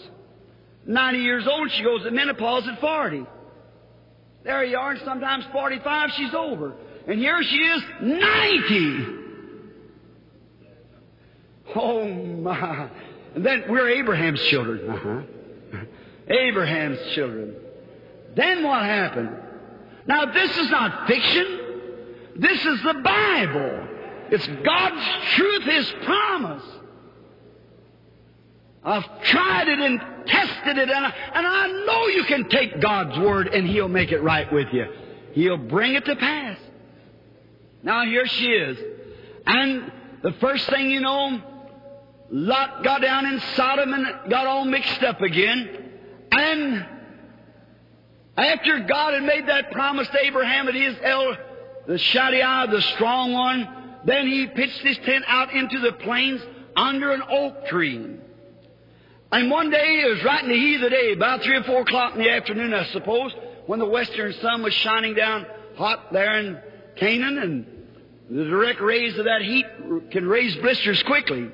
90 0.85 1.19
years 1.19 1.47
old, 1.47 1.71
she 1.71 1.83
goes 1.83 2.03
to 2.03 2.11
menopause 2.11 2.67
at 2.67 2.79
40. 2.79 3.25
There 4.43 4.63
you 4.63 4.77
are, 4.77 4.91
and 4.91 5.01
sometimes 5.05 5.45
45, 5.51 6.11
she's 6.11 6.33
over. 6.33 6.73
And 7.07 7.19
here 7.19 7.41
she 7.43 7.57
is, 7.57 7.83
90. 8.01 9.05
Oh 11.75 12.07
my. 12.07 12.89
And 13.35 13.45
then 13.45 13.63
we're 13.69 13.89
Abraham's 13.89 14.41
children. 14.43 14.89
Uh-huh. 14.89 15.21
Abraham's 16.27 16.99
children. 17.13 17.55
Then 18.35 18.63
what 18.63 18.83
happened? 18.83 19.37
Now 20.05 20.25
this 20.25 20.57
is 20.57 20.69
not 20.69 21.07
fiction. 21.07 21.59
This 22.35 22.59
is 22.65 22.83
the 22.83 22.93
Bible. 23.03 23.87
It's 24.31 24.47
God's 24.47 25.35
truth, 25.35 25.63
His 25.63 25.93
promise. 26.03 26.63
I've 28.83 29.23
tried 29.23 29.67
it 29.67 29.79
and 29.79 29.99
tested 30.25 30.77
it, 30.77 30.89
and 30.89 31.05
I, 31.05 31.13
and 31.35 31.47
I 31.47 31.67
know 31.85 32.07
you 32.07 32.23
can 32.23 32.49
take 32.49 32.81
God's 32.81 33.17
word 33.19 33.47
and 33.47 33.67
He'll 33.67 33.87
make 33.87 34.11
it 34.11 34.21
right 34.21 34.51
with 34.51 34.67
you. 34.73 34.85
He'll 35.33 35.57
bring 35.57 35.95
it 35.95 36.05
to 36.05 36.15
pass. 36.15 36.57
Now 37.83 38.05
here 38.05 38.25
she 38.27 38.47
is. 38.47 38.77
And 39.45 39.91
the 40.23 40.33
first 40.33 40.69
thing 40.69 40.89
you 40.89 40.99
know, 40.99 41.41
Lot 42.31 42.83
got 42.83 43.01
down 43.01 43.25
in 43.25 43.39
Sodom 43.55 43.93
and 43.93 44.29
got 44.29 44.47
all 44.47 44.65
mixed 44.65 45.03
up 45.03 45.21
again. 45.21 45.91
And 46.31 46.85
after 48.37 48.79
God 48.79 49.13
had 49.13 49.23
made 49.23 49.47
that 49.47 49.71
promise 49.71 50.07
to 50.07 50.25
Abraham 50.25 50.65
that 50.67 50.75
he 50.75 50.85
is 50.85 50.97
El, 51.03 51.35
the 51.87 51.97
Shaddai, 51.97 52.67
the 52.67 52.81
strong 52.81 53.33
one, 53.33 53.67
then 54.05 54.27
he 54.27 54.47
pitched 54.47 54.79
his 54.79 54.97
tent 54.99 55.25
out 55.27 55.53
into 55.53 55.79
the 55.79 55.91
plains 55.93 56.41
under 56.75 57.11
an 57.11 57.21
oak 57.29 57.67
tree. 57.67 58.17
And 59.31 59.49
one 59.49 59.69
day, 59.69 60.01
it 60.03 60.09
was 60.09 60.23
right 60.23 60.43
in 60.43 60.49
the 60.49 60.55
heat 60.55 60.75
of 60.75 60.81
the 60.81 60.89
day, 60.89 61.13
about 61.13 61.41
three 61.41 61.55
or 61.55 61.63
four 61.63 61.81
o'clock 61.81 62.13
in 62.15 62.19
the 62.19 62.29
afternoon, 62.29 62.73
I 62.73 62.85
suppose, 62.85 63.33
when 63.65 63.79
the 63.79 63.85
western 63.85 64.33
sun 64.33 64.61
was 64.61 64.73
shining 64.73 65.13
down 65.13 65.45
hot 65.77 66.11
there 66.11 66.39
in 66.39 66.59
Canaan, 66.97 67.37
and 67.37 67.65
the 68.29 68.43
direct 68.45 68.81
rays 68.81 69.17
of 69.17 69.25
that 69.25 69.41
heat 69.41 69.65
can 70.11 70.27
raise 70.27 70.55
blisters 70.57 71.01
quickly. 71.03 71.49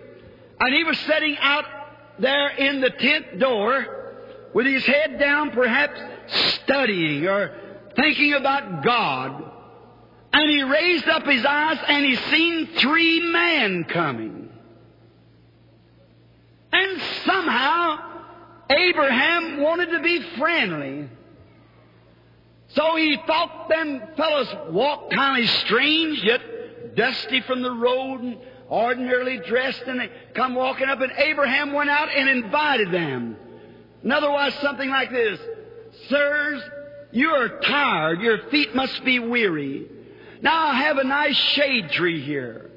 And 0.60 0.74
he 0.74 0.84
was 0.84 0.98
sitting 1.00 1.38
out 1.40 1.66
there 2.20 2.50
in 2.50 2.82
the 2.82 2.90
tent 2.90 3.40
door 3.40 3.86
with 4.54 4.66
his 4.66 4.84
head 4.86 5.20
down, 5.20 5.52
perhaps 5.52 6.00
studying 6.64 7.28
or 7.28 7.56
thinking 7.96 8.34
about 8.34 8.84
God. 8.84 9.52
And 10.34 10.50
he 10.50 10.64
raised 10.64 11.08
up 11.08 11.26
his 11.26 11.46
eyes 11.46 11.78
and 11.88 12.06
he 12.06 12.16
seen 12.16 12.68
three 12.78 13.20
men 13.32 13.84
coming. 13.86 14.50
And 16.72 17.02
somehow 17.26 17.47
Abraham 18.70 19.62
wanted 19.62 19.92
to 19.92 20.00
be 20.02 20.22
friendly. 20.38 21.10
So 22.70 22.96
he 22.98 23.18
thought 23.26 23.70
them 23.70 24.02
fellows 24.18 24.48
walked 24.70 25.14
kind 25.14 25.44
of 25.44 25.50
strange, 25.62 26.24
yet 26.24 26.96
dusty 26.96 27.42
from 27.42 27.62
the 27.62 27.72
road 27.72 28.22
and 28.22 28.38
ordinarily 28.70 29.38
dressed, 29.38 29.84
and 29.84 30.00
they 30.00 30.10
come 30.34 30.56
walking 30.56 30.90
up, 30.90 31.00
and 31.00 31.12
Abraham 31.18 31.74
went 31.74 31.90
out 31.90 32.10
and 32.10 32.28
invited 32.28 32.92
them. 32.92 33.38
In 34.04 34.12
other 34.12 34.32
words, 34.32 34.56
something 34.60 34.90
like 34.90 35.12
this 35.12 35.40
Sirs, 36.10 36.62
you 37.12 37.30
are 37.30 37.60
tired, 37.60 38.22
your 38.22 38.50
feet 38.50 38.76
must 38.76 39.04
be 39.06 39.20
weary. 39.20 39.88
Now 40.42 40.68
I 40.68 40.76
have 40.76 40.98
a 40.98 41.04
nice 41.04 41.36
shade 41.36 41.90
tree 41.92 42.22
here. 42.22 42.70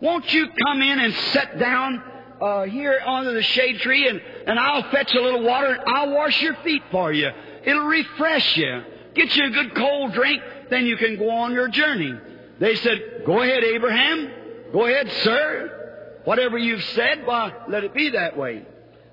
Won't 0.00 0.32
you 0.32 0.48
come 0.66 0.82
in 0.82 0.98
and 0.98 1.14
sit 1.14 1.58
down 1.58 2.02
uh, 2.40 2.64
here 2.64 3.00
under 3.04 3.32
the 3.32 3.42
shade 3.42 3.80
tree, 3.80 4.08
and, 4.08 4.20
and 4.46 4.58
I'll 4.58 4.90
fetch 4.90 5.14
a 5.14 5.20
little 5.20 5.42
water, 5.42 5.66
and 5.66 5.82
I'll 5.86 6.10
wash 6.12 6.40
your 6.42 6.54
feet 6.56 6.82
for 6.90 7.12
you. 7.12 7.30
It'll 7.64 7.86
refresh 7.86 8.56
you. 8.56 8.82
Get 9.14 9.34
you 9.34 9.46
a 9.46 9.50
good 9.50 9.74
cold 9.74 10.12
drink, 10.12 10.42
then 10.70 10.84
you 10.86 10.96
can 10.96 11.16
go 11.16 11.30
on 11.30 11.52
your 11.52 11.68
journey. 11.68 12.14
They 12.58 12.74
said, 12.76 13.22
Go 13.24 13.42
ahead, 13.42 13.64
Abraham. 13.64 14.30
Go 14.72 14.86
ahead, 14.86 15.10
sir. 15.22 16.20
Whatever 16.24 16.58
you've 16.58 16.82
said, 16.82 17.24
why, 17.24 17.52
let 17.68 17.84
it 17.84 17.94
be 17.94 18.10
that 18.10 18.36
way. 18.36 18.66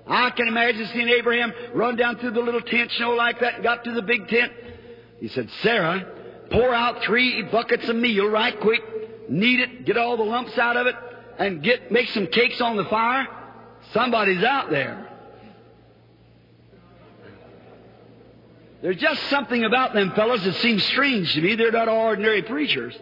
I 0.06 0.30
can 0.30 0.48
imagine 0.48 0.86
seeing 0.92 1.08
Abraham 1.08 1.52
run 1.72 1.96
down 1.96 2.18
through 2.18 2.32
the 2.32 2.40
little 2.40 2.60
tent, 2.60 2.92
you 2.98 3.04
know, 3.04 3.12
like 3.12 3.40
that, 3.40 3.54
and 3.54 3.62
got 3.62 3.84
to 3.84 3.92
the 3.92 4.02
big 4.02 4.28
tent. 4.28 4.52
He 5.20 5.28
said, 5.28 5.48
Sarah, 5.62 6.06
pour 6.50 6.74
out 6.74 7.02
three 7.04 7.42
buckets 7.42 7.88
of 7.88 7.96
meal 7.96 8.26
right 8.26 8.58
quick, 8.60 8.82
knead 9.30 9.60
it, 9.60 9.86
get 9.86 9.96
all 9.96 10.16
the 10.16 10.24
lumps 10.24 10.58
out 10.58 10.76
of 10.76 10.86
it, 10.86 10.94
and 11.38 11.62
get 11.62 11.90
make 11.90 12.08
some 12.10 12.26
cakes 12.26 12.60
on 12.60 12.76
the 12.76 12.84
fire. 12.84 13.26
Somebody's 13.92 14.42
out 14.42 14.70
there. 14.70 15.10
There's 18.82 18.96
just 18.96 19.22
something 19.30 19.64
about 19.64 19.94
them 19.94 20.12
fellows 20.12 20.44
that 20.44 20.56
seems 20.56 20.84
strange 20.84 21.32
to 21.34 21.40
me. 21.40 21.54
They're 21.54 21.72
not 21.72 21.88
ordinary 21.88 22.42
preachers. 22.42 22.94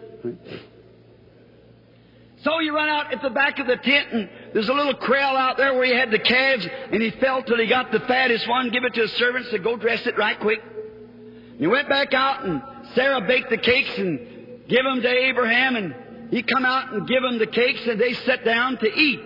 So 2.43 2.59
you 2.59 2.75
run 2.75 2.89
out 2.89 3.13
at 3.13 3.21
the 3.21 3.29
back 3.29 3.59
of 3.59 3.67
the 3.67 3.77
tent, 3.77 4.07
and 4.11 4.29
there's 4.53 4.69
a 4.69 4.73
little 4.73 4.95
corral 4.95 5.35
out 5.35 5.57
there 5.57 5.73
where 5.73 5.85
he 5.85 5.93
had 5.93 6.11
the 6.11 6.19
calves, 6.19 6.65
and 6.91 7.01
he 7.01 7.11
felt 7.11 7.47
till 7.47 7.57
he 7.57 7.67
got 7.67 7.91
the 7.91 8.01
fattest 8.01 8.47
one, 8.47 8.69
give 8.69 8.83
it 8.83 8.93
to 8.93 9.01
his 9.01 9.11
servants, 9.13 9.49
said, 9.49 9.63
Go 9.63 9.77
dress 9.77 10.05
it 10.05 10.17
right 10.17 10.39
quick. 10.39 10.61
And 10.63 11.59
he 11.59 11.67
went 11.67 11.89
back 11.89 12.13
out, 12.13 12.45
and 12.45 12.61
Sarah 12.95 13.21
baked 13.21 13.49
the 13.49 13.57
cakes 13.57 13.97
and 13.97 14.67
give 14.67 14.83
them 14.83 15.01
to 15.01 15.09
Abraham, 15.09 15.75
and 15.75 15.95
he 16.33 16.41
come 16.41 16.65
out 16.65 16.91
and 16.91 17.07
give 17.07 17.21
them 17.21 17.37
the 17.37 17.45
cakes, 17.45 17.81
and 17.85 18.01
they 18.01 18.13
sat 18.13 18.43
down 18.43 18.79
to 18.79 18.87
eat. 18.87 19.21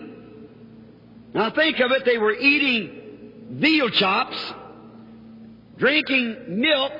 Now 1.34 1.51
think 1.51 1.80
of 1.80 1.91
it, 1.91 2.03
they 2.03 2.18
were 2.18 2.34
eating 2.34 3.51
veal 3.51 3.89
chops, 3.89 4.36
drinking 5.78 6.60
milk, 6.60 6.91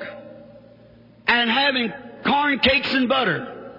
and 1.26 1.50
having 1.50 1.92
corn 2.24 2.58
cakes 2.60 2.90
and 2.94 3.06
butter. 3.06 3.72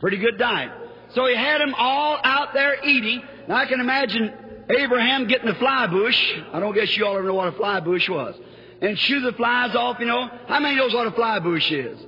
Pretty 0.00 0.16
good 0.16 0.38
diet. 0.38 0.72
So 1.10 1.26
he 1.26 1.36
had 1.36 1.60
them 1.60 1.74
all 1.76 2.20
out 2.24 2.54
there 2.54 2.82
eating. 2.82 3.22
Now 3.46 3.56
I 3.56 3.66
can 3.66 3.78
imagine 3.78 4.32
Abraham 4.70 5.26
getting 5.26 5.48
a 5.48 5.54
fly 5.56 5.88
bush. 5.88 6.38
I 6.54 6.58
don't 6.58 6.74
guess 6.74 6.96
you 6.96 7.04
all 7.04 7.18
ever 7.18 7.26
know 7.26 7.34
what 7.34 7.48
a 7.48 7.52
fly 7.52 7.80
bush 7.80 8.08
was. 8.08 8.34
And 8.80 8.98
shoo 8.98 9.20
the 9.20 9.32
flies 9.34 9.74
off, 9.74 9.98
you 10.00 10.06
know. 10.06 10.26
How 10.48 10.58
many 10.58 10.76
knows 10.76 10.94
what 10.94 11.06
a 11.06 11.12
fly 11.12 11.38
bush 11.38 11.70
is? 11.70 11.98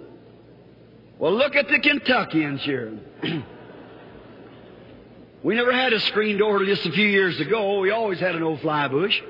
Well, 1.18 1.34
look 1.34 1.54
at 1.54 1.68
the 1.68 1.80
Kentuckians 1.80 2.62
here. 2.62 2.98
we 5.42 5.54
never 5.54 5.72
had 5.72 5.92
a 5.92 6.00
screen 6.00 6.38
door 6.38 6.64
just 6.64 6.84
a 6.86 6.92
few 6.92 7.06
years 7.06 7.38
ago. 7.40 7.80
We 7.80 7.90
always 7.90 8.18
had 8.18 8.34
an 8.34 8.42
old 8.42 8.60
fly 8.60 8.88
bush. 8.88 9.20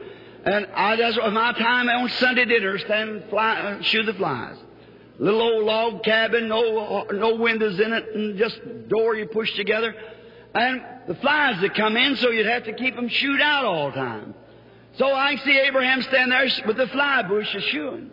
And 0.45 0.67
I, 0.75 0.97
that's 0.97 1.17
my 1.17 1.53
time 1.53 1.89
on 1.89 2.09
Sunday 2.09 2.47
dinner, 2.47 2.79
stand 2.79 3.25
fly, 3.29 3.59
uh, 3.59 3.83
shoo 3.83 4.05
the 4.05 4.15
flies. 4.15 4.57
Little 5.19 5.43
old 5.43 5.65
log 5.65 6.05
cabin, 6.05 6.49
no, 6.49 7.05
no 7.13 7.35
windows 7.35 7.79
in 7.81 7.93
it, 7.93 8.15
and 8.15 8.39
just 8.39 8.59
door 8.89 9.17
you 9.17 9.27
push 9.27 9.55
together. 9.57 9.95
And 10.55 10.83
the 11.09 11.17
flies 11.17 11.61
that 11.61 11.75
come 11.75 11.97
in, 11.97 12.17
so 12.17 12.31
you'd 12.31 12.47
have 12.47 12.65
to 12.65 12.73
keep 12.73 12.95
them 12.95 13.09
shooed 13.09 13.41
out 13.41 13.65
all 13.65 13.91
the 13.91 13.97
time. 13.97 14.35
So 14.97 15.07
I 15.13 15.37
see 15.37 15.59
Abraham 15.59 16.03
stand 16.03 16.33
there 16.33 16.49
with 16.67 16.77
the 16.77 16.87
fly 16.89 17.23
bush 17.23 17.53
a 17.55 17.61
shooing. 17.61 18.11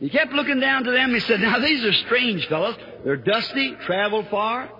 He 0.00 0.10
kept 0.10 0.32
looking 0.32 0.60
down 0.60 0.84
to 0.84 0.90
them. 0.90 1.14
He 1.14 1.20
said, 1.20 1.40
Now 1.40 1.58
these 1.58 1.84
are 1.84 1.92
strange 1.92 2.46
fellows. 2.48 2.76
They're 3.04 3.16
dusty, 3.16 3.74
traveled 3.84 4.28
far. 4.28 4.70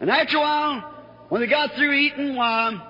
And 0.00 0.10
after 0.10 0.36
a 0.36 0.40
while, 0.40 0.97
when 1.28 1.40
they 1.40 1.46
got 1.46 1.74
through 1.74 1.92
eating, 1.92 2.34
why, 2.34 2.80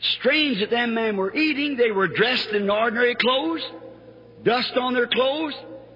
strange 0.00 0.60
that 0.60 0.70
them 0.70 0.94
men 0.94 1.16
were 1.16 1.34
eating. 1.34 1.76
They 1.76 1.90
were 1.90 2.08
dressed 2.08 2.48
in 2.48 2.68
ordinary 2.68 3.14
clothes, 3.14 3.62
dust 4.42 4.76
on 4.76 4.94
their 4.94 5.06
clothes 5.06 5.54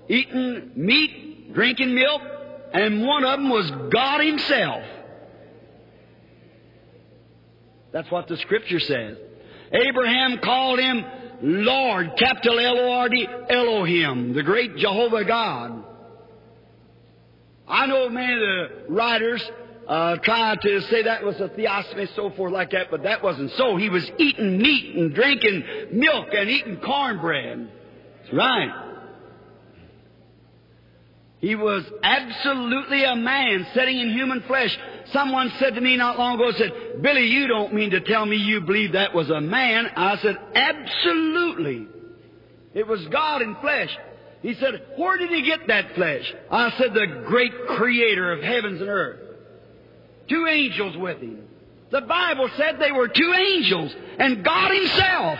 eating 0.08 0.72
meat, 0.76 1.54
drinking 1.54 1.94
milk, 1.94 2.22
and 2.72 3.04
one 3.06 3.24
of 3.24 3.38
them 3.38 3.48
was 3.48 3.70
God 3.90 4.20
Himself. 4.20 4.84
That's 7.92 8.10
what 8.10 8.26
the 8.28 8.36
Scripture 8.38 8.80
says. 8.80 9.18
Abraham 9.72 10.38
called 10.38 10.78
him 10.78 11.04
Lord, 11.42 12.12
capital 12.18 12.58
L 12.58 12.78
O 12.78 12.90
R 12.90 13.08
D, 13.08 13.26
Elohim, 13.50 14.32
the 14.34 14.42
great 14.42 14.76
Jehovah 14.76 15.24
God. 15.24 15.84
I 17.66 17.86
know 17.86 18.08
many 18.08 18.32
of 18.32 18.38
the 18.38 18.68
writers 18.88 19.42
uh, 19.89 20.16
tried 20.16 20.61
to 20.62 20.80
say 20.83 21.03
that 21.03 21.24
was 21.24 21.41
a 21.41 21.49
theophany, 21.49 22.07
so 22.14 22.30
forth 22.30 22.53
like 22.53 22.70
that, 22.70 22.91
but 22.91 23.03
that 23.03 23.22
wasn't 23.22 23.51
so. 23.53 23.76
He 23.76 23.89
was 23.89 24.09
eating 24.18 24.59
meat 24.59 24.95
and 24.97 25.14
drinking 25.14 25.64
milk 25.93 26.28
and 26.33 26.49
eating 26.49 26.78
cornbread. 26.78 27.70
That's 28.22 28.33
right. 28.35 28.89
He 31.43 31.57
was 31.57 31.85
absolutely 32.05 33.03
a 33.03 33.16
man 33.16 33.66
sitting 33.74 33.99
in 33.99 34.11
human 34.11 34.43
flesh. 34.43 34.78
Someone 35.12 35.51
said 35.59 35.74
to 35.74 35.80
me 35.80 35.97
not 35.97 36.16
long 36.16 36.37
ago, 36.37 36.53
said, 36.53 37.03
Billy, 37.03 37.26
you 37.26 37.49
don't 37.49 37.74
mean 37.74 37.91
to 37.91 38.01
tell 38.01 38.24
me 38.24 38.37
you 38.37 38.61
believe 38.61 38.93
that 38.93 39.12
was 39.12 39.28
a 39.28 39.41
man. 39.41 39.87
I 39.97 40.16
said, 40.18 40.39
absolutely. 40.55 41.89
It 42.74 42.87
was 42.87 43.05
God 43.09 43.43
in 43.43 43.57
flesh. 43.57 43.91
He 44.43 44.55
said, 44.55 44.87
where 44.97 45.18
did 45.18 45.30
he 45.30 45.43
get 45.43 45.66
that 45.66 45.97
flesh? 45.97 46.33
I 46.49 46.70
said, 46.78 46.95
the 46.95 47.24
great 47.26 47.53
creator 47.66 48.33
of 48.33 48.41
heavens 48.41 48.80
and 48.80 48.89
earth. 48.89 49.22
Two 50.33 50.47
angels 50.47 50.97
with 50.97 51.20
him. 51.20 51.47
The 51.91 52.01
Bible 52.01 52.49
said 52.57 52.78
they 52.78 52.91
were 52.91 53.07
two 53.07 53.35
angels 53.35 53.95
and 54.18 54.43
God 54.43 54.72
himself. 54.72 55.39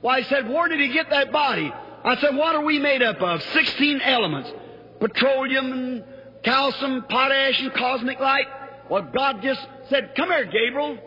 Why, 0.00 0.16
I 0.16 0.22
said, 0.22 0.48
where 0.48 0.66
did 0.66 0.80
he 0.80 0.88
get 0.88 1.08
that 1.10 1.30
body? 1.30 1.72
I 2.04 2.16
said, 2.16 2.34
what 2.34 2.56
are 2.56 2.64
we 2.64 2.80
made 2.80 3.00
up 3.00 3.20
of? 3.22 3.40
Sixteen 3.54 4.00
elements. 4.00 4.50
Petroleum 4.98 5.72
and 5.72 6.04
calcium, 6.42 7.04
potash 7.08 7.60
and 7.60 7.72
cosmic 7.74 8.18
light. 8.18 8.46
Well, 8.90 9.02
God 9.02 9.40
just 9.40 9.64
said, 9.88 10.16
come 10.16 10.30
here, 10.30 10.46
Gabriel. 10.46 10.98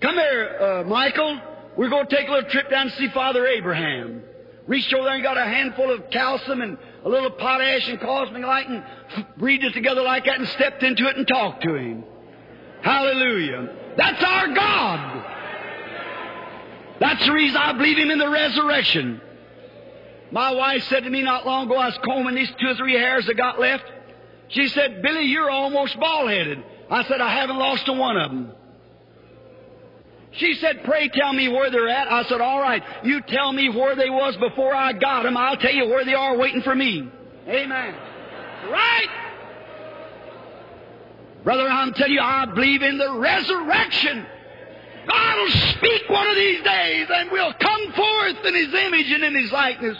Come 0.00 0.16
here, 0.16 0.58
uh, 0.60 0.88
Michael. 0.88 1.40
We're 1.76 1.90
going 1.90 2.08
to 2.08 2.16
take 2.16 2.28
a 2.28 2.32
little 2.32 2.50
trip 2.50 2.70
down 2.70 2.86
to 2.86 2.96
see 2.96 3.08
Father 3.10 3.46
Abraham. 3.46 4.22
Reached 4.66 4.92
over 4.92 5.04
there 5.04 5.14
and 5.14 5.22
got 5.22 5.38
a 5.38 5.44
handful 5.44 5.92
of 5.92 6.10
calcium 6.10 6.60
and 6.60 6.76
a 7.04 7.08
little 7.08 7.30
potash 7.30 7.88
and 7.88 8.00
cosmic 8.00 8.42
light 8.42 8.68
and 8.68 8.82
breathed 9.36 9.64
it 9.64 9.74
together 9.74 10.02
like 10.02 10.24
that 10.24 10.38
and 10.38 10.48
stepped 10.48 10.82
into 10.82 11.06
it 11.06 11.16
and 11.16 11.28
talked 11.28 11.62
to 11.62 11.74
him. 11.74 12.04
Hallelujah. 12.82 13.68
That's 13.96 14.22
our 14.22 14.54
God. 14.54 15.24
That's 17.00 17.26
the 17.26 17.32
reason 17.32 17.56
I 17.56 17.72
believe 17.72 17.98
him 17.98 18.10
in 18.10 18.18
the 18.18 18.30
resurrection. 18.30 19.20
My 20.30 20.52
wife 20.52 20.82
said 20.84 21.04
to 21.04 21.10
me 21.10 21.22
not 21.22 21.46
long 21.46 21.66
ago, 21.66 21.76
I 21.76 21.86
was 21.86 21.98
combing 22.04 22.34
these 22.34 22.50
two 22.60 22.68
or 22.68 22.74
three 22.74 22.94
hairs 22.94 23.26
that 23.26 23.36
got 23.36 23.60
left. 23.60 23.84
She 24.48 24.68
said, 24.68 25.02
Billy, 25.02 25.24
you're 25.24 25.50
almost 25.50 25.98
bald 25.98 26.30
headed. 26.30 26.62
I 26.90 27.04
said, 27.04 27.20
I 27.20 27.34
haven't 27.34 27.56
lost 27.56 27.88
a 27.88 27.92
one 27.92 28.16
of 28.16 28.30
them. 28.30 28.52
She 30.36 30.54
said, 30.60 30.82
pray 30.84 31.08
tell 31.08 31.32
me 31.32 31.48
where 31.48 31.70
they're 31.70 31.88
at. 31.88 32.10
I 32.10 32.24
said, 32.24 32.40
all 32.40 32.60
right, 32.60 32.82
you 33.04 33.20
tell 33.28 33.52
me 33.52 33.68
where 33.68 33.94
they 33.94 34.10
was 34.10 34.36
before 34.36 34.74
I 34.74 34.92
got 34.92 35.22
them. 35.22 35.36
I'll 35.36 35.56
tell 35.56 35.72
you 35.72 35.86
where 35.86 36.04
they 36.04 36.14
are 36.14 36.36
waiting 36.36 36.62
for 36.62 36.74
me. 36.74 37.08
Amen. 37.46 37.94
Right? 38.70 39.08
Brother, 41.44 41.68
I'm 41.68 41.92
telling 41.92 42.14
you, 42.14 42.20
I 42.20 42.46
believe 42.46 42.82
in 42.82 42.98
the 42.98 43.18
resurrection. 43.18 44.26
God 45.06 45.36
will 45.36 45.50
speak 45.50 46.08
one 46.08 46.26
of 46.26 46.34
these 46.34 46.62
days 46.64 47.06
and 47.12 47.30
we'll 47.30 47.52
come 47.52 47.92
forth 47.92 48.44
in 48.44 48.54
His 48.54 48.74
image 48.74 49.12
and 49.12 49.24
in 49.24 49.36
His 49.36 49.52
likeness. 49.52 49.98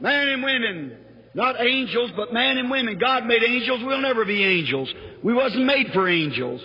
Man 0.00 0.28
and 0.28 0.42
women. 0.42 0.96
Not 1.34 1.60
angels, 1.60 2.10
but 2.16 2.32
man 2.32 2.58
and 2.58 2.70
women. 2.70 2.98
God 2.98 3.26
made 3.26 3.44
angels. 3.44 3.82
We'll 3.84 4.00
never 4.00 4.24
be 4.24 4.42
angels. 4.42 4.92
We 5.22 5.32
wasn't 5.32 5.66
made 5.66 5.92
for 5.92 6.08
angels. 6.08 6.60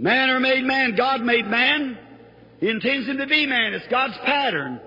Man 0.00 0.30
or 0.30 0.40
made 0.40 0.64
man, 0.64 0.96
God 0.96 1.20
made 1.20 1.46
man. 1.46 1.98
He 2.58 2.70
intends 2.70 3.06
him 3.06 3.18
to 3.18 3.26
be 3.26 3.44
man. 3.44 3.74
It's 3.74 3.86
God's 3.88 4.16
pattern. 4.18 4.80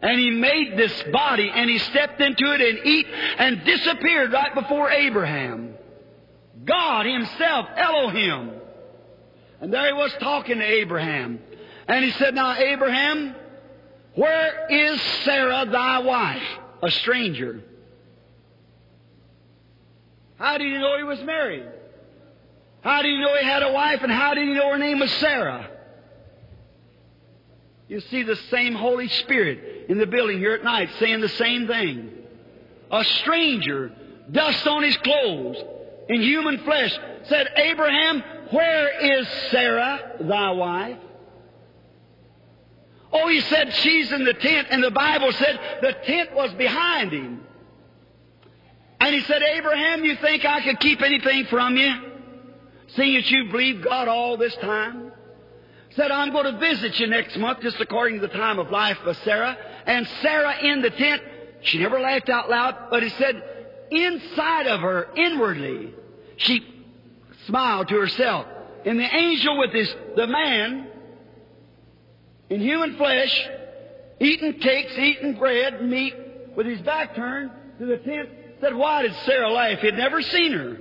And 0.00 0.20
he 0.20 0.30
made 0.30 0.78
this 0.78 1.02
body 1.12 1.50
and 1.52 1.68
he 1.68 1.78
stepped 1.78 2.20
into 2.20 2.52
it 2.52 2.60
and 2.60 2.86
eat 2.86 3.06
and 3.38 3.64
disappeared 3.64 4.32
right 4.32 4.54
before 4.54 4.90
Abraham. 4.90 5.74
God 6.64 7.04
himself, 7.04 7.66
Elohim. 7.74 8.52
And 9.60 9.72
there 9.72 9.86
he 9.86 9.92
was 9.92 10.12
talking 10.20 10.58
to 10.58 10.64
Abraham. 10.64 11.40
And 11.88 12.04
he 12.04 12.12
said, 12.12 12.36
Now, 12.36 12.54
Abraham, 12.56 13.34
where 14.14 14.68
is 14.70 15.02
Sarah 15.24 15.66
thy 15.66 15.98
wife? 15.98 16.42
A 16.80 16.92
stranger. 16.92 17.60
How 20.38 20.58
did 20.58 20.72
he 20.72 20.78
know 20.78 20.96
he 20.96 21.02
was 21.02 21.20
married? 21.24 21.73
How 22.84 23.00
did 23.00 23.12
he 23.12 23.18
know 23.18 23.34
he 23.40 23.46
had 23.46 23.62
a 23.62 23.72
wife 23.72 24.02
and 24.02 24.12
how 24.12 24.34
did 24.34 24.46
he 24.46 24.52
know 24.52 24.70
her 24.70 24.78
name 24.78 25.00
was 25.00 25.10
Sarah? 25.12 25.70
You 27.88 28.00
see 28.00 28.22
the 28.22 28.36
same 28.50 28.74
Holy 28.74 29.08
Spirit 29.08 29.86
in 29.88 29.96
the 29.96 30.06
building 30.06 30.38
here 30.38 30.52
at 30.52 30.62
night 30.62 30.90
saying 30.98 31.22
the 31.22 31.30
same 31.30 31.66
thing. 31.66 32.10
A 32.90 33.02
stranger, 33.04 33.90
dust 34.30 34.66
on 34.66 34.82
his 34.82 34.96
clothes, 34.98 35.56
in 36.10 36.20
human 36.20 36.58
flesh, 36.58 36.94
said, 37.24 37.48
Abraham, 37.56 38.22
where 38.50 39.20
is 39.20 39.28
Sarah, 39.50 40.16
thy 40.20 40.50
wife? 40.50 40.98
Oh, 43.14 43.28
he 43.28 43.40
said 43.40 43.72
she's 43.72 44.12
in 44.12 44.24
the 44.24 44.34
tent, 44.34 44.68
and 44.70 44.84
the 44.84 44.90
Bible 44.90 45.32
said 45.32 45.58
the 45.80 45.92
tent 46.04 46.34
was 46.34 46.52
behind 46.54 47.12
him. 47.12 47.40
And 49.00 49.14
he 49.14 49.22
said, 49.22 49.42
Abraham, 49.42 50.04
you 50.04 50.16
think 50.16 50.44
I 50.44 50.62
could 50.62 50.80
keep 50.80 51.00
anything 51.00 51.46
from 51.46 51.78
you? 51.78 52.13
Seeing 52.96 53.14
that 53.14 53.30
you 53.30 53.50
believed 53.50 53.84
God 53.84 54.08
all 54.08 54.36
this 54.36 54.54
time? 54.56 55.12
Said, 55.90 56.10
I'm 56.10 56.32
going 56.32 56.52
to 56.52 56.58
visit 56.58 56.98
you 56.98 57.06
next 57.06 57.36
month, 57.36 57.60
just 57.60 57.80
according 57.80 58.20
to 58.20 58.26
the 58.26 58.32
time 58.32 58.58
of 58.58 58.70
life 58.70 58.98
of 59.04 59.16
Sarah. 59.18 59.56
And 59.86 60.06
Sarah 60.22 60.56
in 60.62 60.82
the 60.82 60.90
tent, 60.90 61.22
she 61.62 61.78
never 61.78 62.00
laughed 62.00 62.28
out 62.28 62.50
loud, 62.50 62.90
but 62.90 63.02
he 63.02 63.10
said, 63.10 63.42
inside 63.90 64.66
of 64.66 64.80
her, 64.80 65.08
inwardly, 65.16 65.94
she 66.36 66.66
smiled 67.46 67.88
to 67.88 67.94
herself. 67.96 68.46
And 68.84 68.98
the 68.98 69.14
angel 69.14 69.58
with 69.58 69.72
his, 69.72 69.94
the 70.16 70.26
man, 70.26 70.88
in 72.50 72.60
human 72.60 72.96
flesh, 72.96 73.48
eating 74.20 74.54
cakes, 74.54 74.96
eating 74.98 75.38
bread, 75.38 75.82
meat, 75.82 76.14
with 76.56 76.66
his 76.66 76.80
back 76.82 77.14
turned 77.14 77.50
to 77.78 77.86
the 77.86 77.96
tent, 77.98 78.28
said, 78.60 78.74
Why 78.74 79.02
did 79.02 79.14
Sarah 79.24 79.50
laugh? 79.50 79.78
He'd 79.80 79.94
never 79.94 80.22
seen 80.22 80.52
her. 80.52 80.78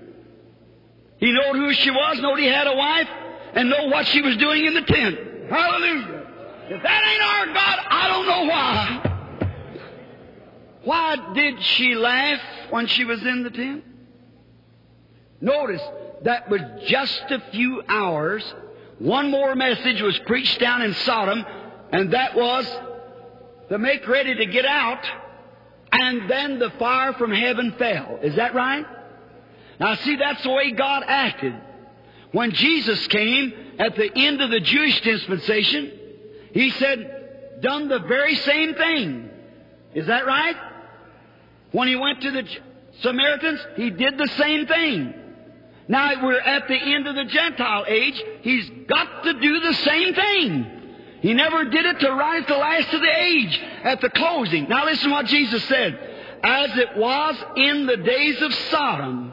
He 1.23 1.31
knowed 1.31 1.55
who 1.55 1.71
she 1.71 1.89
was, 1.89 2.19
knowed 2.19 2.37
he 2.37 2.47
had 2.47 2.67
a 2.67 2.75
wife, 2.75 3.07
and 3.53 3.69
know 3.69 3.85
what 3.85 4.05
she 4.07 4.21
was 4.21 4.35
doing 4.35 4.65
in 4.65 4.73
the 4.73 4.81
tent. 4.81 5.17
Hallelujah. 5.49 6.27
If 6.67 6.83
that 6.83 7.03
ain't 7.05 7.23
our 7.23 7.45
God, 7.53 7.79
I 7.89 8.07
don't 8.09 8.27
know 8.27 8.43
why. 8.51 9.47
Why 10.83 11.33
did 11.33 11.63
she 11.63 11.95
laugh 11.95 12.41
when 12.71 12.87
she 12.87 13.05
was 13.05 13.25
in 13.25 13.43
the 13.43 13.51
tent? 13.51 13.85
Notice 15.39 15.81
that 16.23 16.49
was 16.49 16.59
just 16.87 17.23
a 17.29 17.41
few 17.53 17.81
hours. 17.87 18.43
One 18.99 19.31
more 19.31 19.55
message 19.55 20.01
was 20.01 20.19
preached 20.25 20.59
down 20.59 20.81
in 20.81 20.93
Sodom, 20.93 21.45
and 21.93 22.11
that 22.11 22.35
was 22.35 22.69
to 23.69 23.77
make 23.77 24.05
ready 24.09 24.35
to 24.35 24.45
get 24.45 24.65
out, 24.65 25.05
and 25.89 26.29
then 26.29 26.59
the 26.59 26.71
fire 26.71 27.13
from 27.13 27.31
heaven 27.31 27.75
fell. 27.79 28.19
Is 28.21 28.35
that 28.35 28.53
right? 28.53 28.85
Now 29.83 29.95
see, 29.95 30.15
that's 30.15 30.41
the 30.43 30.49
way 30.49 30.71
God 30.71 31.03
acted. 31.05 31.53
When 32.31 32.51
Jesus 32.51 33.05
came 33.07 33.53
at 33.79 33.97
the 33.97 34.09
end 34.15 34.41
of 34.41 34.49
the 34.49 34.61
Jewish 34.61 35.01
dispensation, 35.01 35.91
He 36.53 36.69
said, 36.71 37.59
done 37.61 37.89
the 37.89 37.99
very 37.99 38.35
same 38.35 38.75
thing. 38.75 39.29
Is 39.93 40.07
that 40.07 40.25
right? 40.25 40.55
When 41.73 41.89
He 41.89 41.97
went 41.97 42.21
to 42.21 42.31
the 42.31 42.47
Samaritans, 43.01 43.59
He 43.75 43.89
did 43.89 44.17
the 44.17 44.29
same 44.37 44.67
thing. 44.67 45.15
Now 45.89 46.23
we're 46.23 46.39
at 46.39 46.69
the 46.69 46.77
end 46.77 47.05
of 47.05 47.15
the 47.15 47.25
Gentile 47.25 47.83
age. 47.85 48.23
He's 48.41 48.69
got 48.87 49.23
to 49.25 49.33
do 49.33 49.59
the 49.59 49.73
same 49.73 50.15
thing. 50.15 50.65
He 51.19 51.33
never 51.33 51.65
did 51.65 51.85
it 51.85 51.99
to 51.99 52.09
rise 52.09 52.45
the 52.47 52.55
last 52.55 52.93
of 52.93 53.01
the 53.01 53.21
age, 53.21 53.61
at 53.83 53.99
the 53.99 54.09
closing. 54.11 54.69
Now 54.69 54.85
listen 54.85 55.11
what 55.11 55.25
Jesus 55.25 55.61
said. 55.65 55.99
As 56.41 56.77
it 56.77 56.95
was 56.95 57.35
in 57.57 57.85
the 57.85 57.97
days 57.97 58.41
of 58.41 58.53
Sodom. 58.53 59.32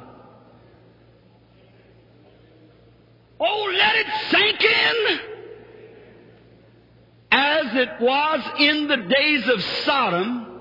Oh, 3.41 3.73
let 3.75 3.97
it 3.97 4.07
sink 4.31 4.63
in. 4.63 5.21
As 7.33 7.75
it 7.75 7.89
was 8.01 8.41
in 8.59 8.87
the 8.87 8.97
days 8.97 9.49
of 9.49 9.63
Sodom, 9.85 10.61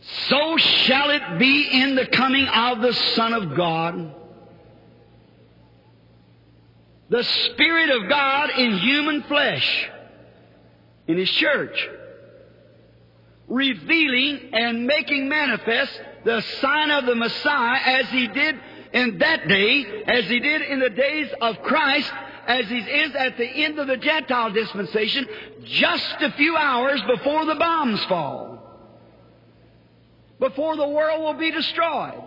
so 0.00 0.56
shall 0.56 1.10
it 1.10 1.38
be 1.38 1.68
in 1.82 1.94
the 1.94 2.06
coming 2.06 2.46
of 2.46 2.80
the 2.80 2.92
Son 2.92 3.34
of 3.34 3.54
God. 3.54 4.14
The 7.10 7.22
Spirit 7.22 7.90
of 7.90 8.08
God 8.08 8.50
in 8.50 8.78
human 8.78 9.22
flesh, 9.24 9.90
in 11.06 11.18
His 11.18 11.30
church, 11.30 11.88
revealing 13.48 14.50
and 14.52 14.86
making 14.86 15.28
manifest 15.28 16.00
the 16.24 16.40
sign 16.60 16.90
of 16.90 17.06
the 17.06 17.14
Messiah 17.14 17.80
as 18.00 18.08
He 18.10 18.28
did 18.28 18.58
in 18.92 19.18
that 19.18 19.48
day, 19.48 20.04
as 20.06 20.24
He 20.26 20.40
did 20.40 20.62
in 20.62 20.80
the 20.80 20.90
days 20.90 21.28
of 21.40 21.62
Christ, 21.62 22.12
as 22.46 22.66
He 22.66 22.78
is 22.78 23.14
at 23.14 23.36
the 23.36 23.46
end 23.46 23.78
of 23.78 23.86
the 23.86 23.96
Gentile 23.96 24.50
dispensation, 24.52 25.26
just 25.64 26.16
a 26.20 26.32
few 26.32 26.56
hours 26.56 27.00
before 27.06 27.44
the 27.44 27.54
bombs 27.54 28.02
fall, 28.04 28.58
before 30.38 30.76
the 30.76 30.88
world 30.88 31.22
will 31.22 31.34
be 31.34 31.50
destroyed. 31.50 32.22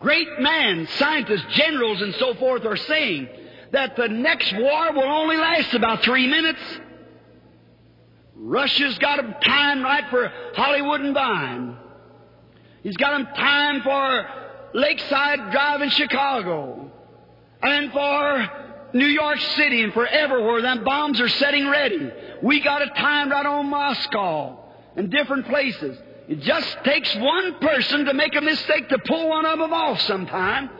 Great 0.00 0.40
men, 0.40 0.88
scientists, 0.96 1.44
generals, 1.50 2.00
and 2.00 2.14
so 2.14 2.34
forth 2.34 2.64
are 2.64 2.76
saying 2.76 3.28
that 3.72 3.96
the 3.96 4.08
next 4.08 4.52
war 4.54 4.92
will 4.92 5.04
only 5.04 5.36
last 5.36 5.74
about 5.74 6.02
three 6.02 6.26
minutes. 6.26 6.60
Russia's 8.34 8.98
got 8.98 9.18
them 9.18 9.34
time 9.42 9.82
right 9.82 10.08
for 10.08 10.32
Hollywood 10.54 11.02
and 11.02 11.14
Vine. 11.14 11.76
He's 12.82 12.96
got 12.96 13.10
them 13.12 13.26
time 13.34 13.82
for 13.82 14.26
Lakeside 14.74 15.50
Drive 15.50 15.82
in 15.82 15.90
Chicago. 15.90 16.90
And 17.62 17.92
for 17.92 18.50
New 18.92 19.06
York 19.06 19.38
City 19.40 19.82
and 19.82 19.92
for 19.92 20.06
everywhere 20.06 20.62
them 20.62 20.84
bombs 20.84 21.20
are 21.20 21.28
setting 21.28 21.68
ready. 21.68 22.10
We 22.42 22.60
got 22.60 22.82
a 22.82 22.88
time 22.88 23.30
right 23.30 23.46
on 23.46 23.68
Moscow 23.68 24.58
and 24.96 25.10
different 25.10 25.46
places. 25.46 25.98
It 26.28 26.40
just 26.40 26.84
takes 26.84 27.14
one 27.16 27.58
person 27.58 28.04
to 28.06 28.14
make 28.14 28.34
a 28.36 28.40
mistake 28.40 28.88
to 28.88 28.98
pull 29.06 29.28
one 29.28 29.46
of 29.46 29.58
them 29.58 29.72
off 29.72 30.00
sometime. 30.02 30.70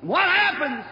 What 0.00 0.22
happens? 0.28 0.84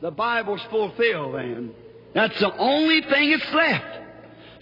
The 0.00 0.10
Bible's 0.10 0.62
fulfilled 0.70 1.34
then. 1.34 1.72
That's 2.14 2.38
the 2.38 2.56
only 2.56 3.02
thing 3.02 3.30
that's 3.30 3.52
left. 3.52 3.98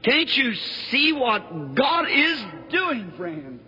Can't 0.02 0.36
you 0.36 0.54
see 0.90 1.12
what 1.12 1.74
God 1.74 2.08
is 2.10 2.44
doing, 2.70 3.12
friend? 3.16 3.60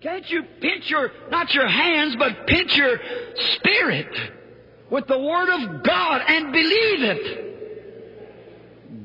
Can't 0.00 0.28
you 0.30 0.42
pinch 0.60 0.88
your, 0.88 1.10
not 1.30 1.52
your 1.52 1.68
hands, 1.68 2.16
but 2.16 2.46
pinch 2.46 2.74
your 2.74 2.98
spirit 3.56 4.08
with 4.90 5.06
the 5.06 5.18
Word 5.18 5.48
of 5.50 5.82
God 5.82 6.22
and 6.26 6.52
believe 6.52 7.02
it? 7.02 7.50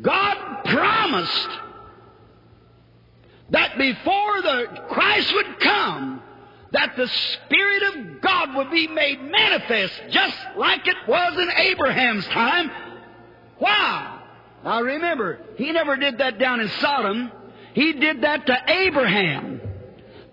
God 0.01 0.63
promised 0.65 1.49
that 3.49 3.77
before 3.77 4.41
the 4.41 4.83
Christ 4.89 5.33
would 5.33 5.59
come, 5.59 6.21
that 6.71 6.95
the 6.95 7.07
Spirit 7.07 7.83
of 7.83 8.21
God 8.21 8.55
would 8.55 8.71
be 8.71 8.87
made 8.87 9.21
manifest 9.21 9.93
just 10.09 10.37
like 10.57 10.87
it 10.87 10.95
was 11.07 11.37
in 11.37 11.51
Abraham's 11.51 12.25
time. 12.27 12.71
Why? 13.59 14.21
Now 14.63 14.81
remember, 14.81 15.39
he 15.57 15.71
never 15.71 15.95
did 15.95 16.17
that 16.17 16.39
down 16.39 16.59
in 16.59 16.69
Sodom. 16.69 17.31
He 17.73 17.93
did 17.93 18.21
that 18.21 18.45
to 18.47 18.57
Abraham. 18.67 19.54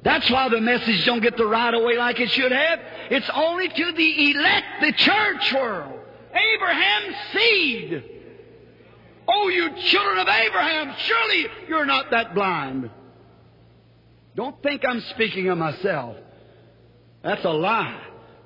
That's 0.03 0.29
why 0.31 0.49
the 0.49 0.61
message 0.61 1.05
don't 1.07 1.21
get 1.21 1.37
the 1.37 1.47
right 1.47 1.73
away 1.73 1.97
like 1.97 2.19
it 2.19 2.31
should 2.31 2.51
have. 2.51 2.81
It's 3.11 3.31
only 3.35 3.69
to 3.69 3.93
the 3.93 4.31
elect, 4.33 4.67
the 4.81 4.93
church 4.93 5.53
world. 5.53 6.01
Abraham's 6.35 7.17
seed. 7.33 8.05
Oh, 9.29 9.49
you 9.49 9.71
children 9.77 10.19
of 10.19 10.29
Abraham, 10.29 10.95
surely 10.99 11.47
you're 11.69 11.87
not 11.87 12.11
that 12.11 12.35
blind. 12.35 12.91
Don't 14.35 14.61
think 14.63 14.83
I'm 14.87 15.01
speaking 15.03 15.49
of 15.49 15.59
myself. 15.59 16.17
That's 17.23 17.45
a 17.45 17.51
lie. 17.51 18.01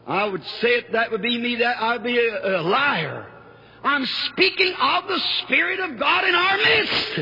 I 0.07 0.25
would 0.25 0.45
say 0.61 0.69
it, 0.69 0.93
that 0.93 1.11
would 1.11 1.23
be 1.23 1.39
me, 1.39 1.57
that 1.57 1.81
I'd 1.81 2.03
be 2.03 2.19
a, 2.19 2.61
a 2.61 2.63
liar. 2.63 3.27
I'm 3.83 4.05
speaking 4.05 4.75
of 4.79 5.09
the 5.09 5.21
Spirit 5.43 5.81
of 5.81 5.99
God 5.99 6.25
in 6.25 6.35
our 6.35 6.57
midst, 6.59 7.15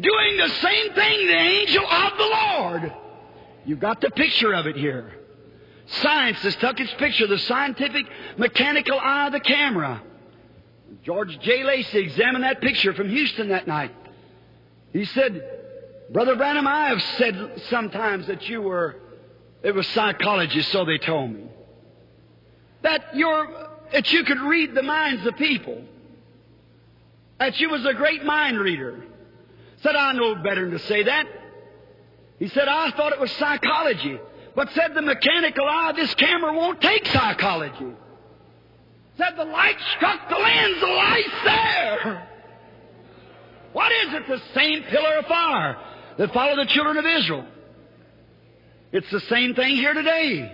doing 0.00 0.36
the 0.36 0.48
same 0.48 0.92
thing 0.94 1.26
the 1.26 1.36
angel 1.36 1.86
of 1.86 2.18
the 2.18 2.24
Lord. 2.24 2.92
You've 3.64 3.80
got 3.80 4.00
the 4.00 4.10
picture 4.10 4.52
of 4.52 4.66
it 4.66 4.76
here. 4.76 5.12
Science 5.86 6.38
has 6.38 6.56
took 6.56 6.80
its 6.80 6.92
picture, 6.94 7.26
the 7.26 7.38
scientific, 7.38 8.06
mechanical 8.36 8.98
eye 8.98 9.26
of 9.26 9.32
the 9.32 9.40
camera. 9.40 10.02
George 11.04 11.38
J. 11.40 11.64
Lacy 11.64 11.98
examined 11.98 12.44
that 12.44 12.60
picture 12.60 12.92
from 12.94 13.08
Houston 13.08 13.48
that 13.48 13.66
night. 13.66 13.94
He 14.92 15.04
said, 15.04 15.42
Brother 16.10 16.36
Branham, 16.36 16.66
I 16.66 16.88
have 16.88 17.02
said 17.02 17.62
sometimes 17.68 18.26
that 18.26 18.48
you 18.48 18.62
were, 18.62 18.96
it 19.62 19.74
was 19.74 19.86
psychologists, 19.88 20.70
so 20.70 20.84
they 20.84 20.98
told 20.98 21.32
me. 21.32 21.44
That 22.82 23.16
you're, 23.16 23.68
that 23.92 24.12
you 24.12 24.24
could 24.24 24.40
read 24.40 24.74
the 24.74 24.82
minds 24.82 25.26
of 25.26 25.36
people. 25.36 25.82
That 27.38 27.58
you 27.58 27.70
was 27.70 27.84
a 27.86 27.94
great 27.94 28.24
mind 28.24 28.58
reader. 28.58 29.02
Said, 29.82 29.96
I 29.96 30.12
know 30.12 30.36
better 30.36 30.62
than 30.62 30.78
to 30.78 30.86
say 30.86 31.04
that. 31.04 31.26
He 32.42 32.48
said, 32.48 32.66
I 32.66 32.90
thought 32.96 33.12
it 33.12 33.20
was 33.20 33.30
psychology. 33.30 34.18
But 34.56 34.68
said 34.72 34.94
the 34.94 35.02
mechanical 35.02 35.64
eye 35.64 35.92
this 35.94 36.12
camera 36.16 36.52
won't 36.52 36.80
take 36.80 37.06
psychology. 37.06 37.86
Said 39.16 39.36
the 39.36 39.44
light 39.44 39.76
struck 39.94 40.28
the 40.28 40.34
lens, 40.34 40.80
the 40.80 40.86
light's 40.88 41.44
there. 41.44 42.28
What 43.72 43.90
is 43.90 44.12
it? 44.12 44.28
The 44.28 44.42
same 44.54 44.82
pillar 44.82 45.18
of 45.20 45.26
fire 45.26 45.78
that 46.18 46.34
followed 46.34 46.58
the 46.58 46.66
children 46.66 46.98
of 46.98 47.06
Israel. 47.06 47.46
It's 48.90 49.10
the 49.10 49.20
same 49.20 49.54
thing 49.54 49.76
here 49.76 49.94
today. 49.94 50.52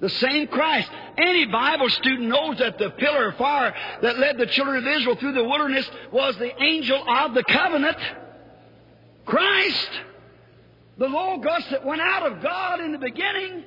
The 0.00 0.10
same 0.10 0.48
Christ. 0.48 0.90
Any 1.16 1.46
Bible 1.46 1.88
student 1.88 2.28
knows 2.28 2.58
that 2.58 2.76
the 2.76 2.90
pillar 2.90 3.28
of 3.28 3.36
fire 3.36 3.72
that 4.02 4.18
led 4.18 4.36
the 4.36 4.46
children 4.46 4.86
of 4.86 4.94
Israel 4.94 5.16
through 5.16 5.32
the 5.32 5.44
wilderness 5.44 5.88
was 6.10 6.36
the 6.36 6.62
angel 6.62 7.02
of 7.08 7.32
the 7.32 7.44
covenant. 7.44 7.96
Christ. 9.24 9.90
The 10.98 11.06
Logos 11.06 11.66
that 11.70 11.84
went 11.84 12.00
out 12.00 12.30
of 12.30 12.42
God 12.42 12.80
in 12.80 12.92
the 12.92 12.98
beginning. 12.98 13.64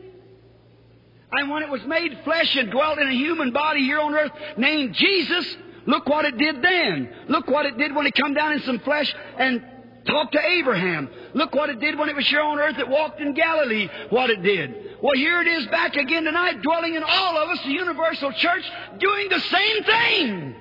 And 1.31 1.49
when 1.49 1.63
it 1.63 1.69
was 1.69 1.83
made 1.85 2.17
flesh 2.23 2.55
and 2.55 2.71
dwelt 2.71 2.99
in 2.99 3.07
a 3.07 3.13
human 3.13 3.51
body 3.51 3.81
here 3.81 3.99
on 3.99 4.13
earth 4.13 4.31
named 4.57 4.93
Jesus, 4.93 5.57
look 5.85 6.07
what 6.07 6.25
it 6.25 6.37
did 6.37 6.61
then. 6.61 7.09
Look 7.27 7.47
what 7.47 7.65
it 7.65 7.77
did 7.77 7.95
when 7.95 8.05
it 8.05 8.13
come 8.15 8.33
down 8.33 8.53
in 8.53 8.61
some 8.61 8.79
flesh 8.79 9.13
and 9.37 9.61
talked 10.05 10.33
to 10.33 10.39
Abraham. 10.39 11.09
Look 11.33 11.53
what 11.55 11.69
it 11.69 11.79
did 11.79 11.97
when 11.97 12.09
it 12.09 12.15
was 12.15 12.27
here 12.27 12.41
on 12.41 12.59
earth 12.59 12.77
that 12.77 12.89
walked 12.89 13.19
in 13.19 13.33
Galilee, 13.33 13.89
what 14.11 14.29
it 14.29 14.43
did. 14.43 14.97
Well, 15.01 15.15
here 15.15 15.41
it 15.41 15.47
is 15.47 15.65
back 15.67 15.95
again 15.95 16.23
tonight, 16.23 16.61
dwelling 16.61 16.95
in 16.95 17.03
all 17.03 17.37
of 17.37 17.49
us, 17.49 17.61
the 17.63 17.71
universal 17.71 18.31
church, 18.33 18.63
doing 18.99 19.29
the 19.29 19.39
same 19.39 19.83
thing. 19.83 20.55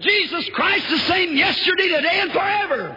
Jesus 0.00 0.48
Christ 0.50 0.88
the 0.90 0.98
same 0.98 1.36
yesterday, 1.36 1.88
today, 1.88 2.20
and 2.20 2.32
forever. 2.32 2.96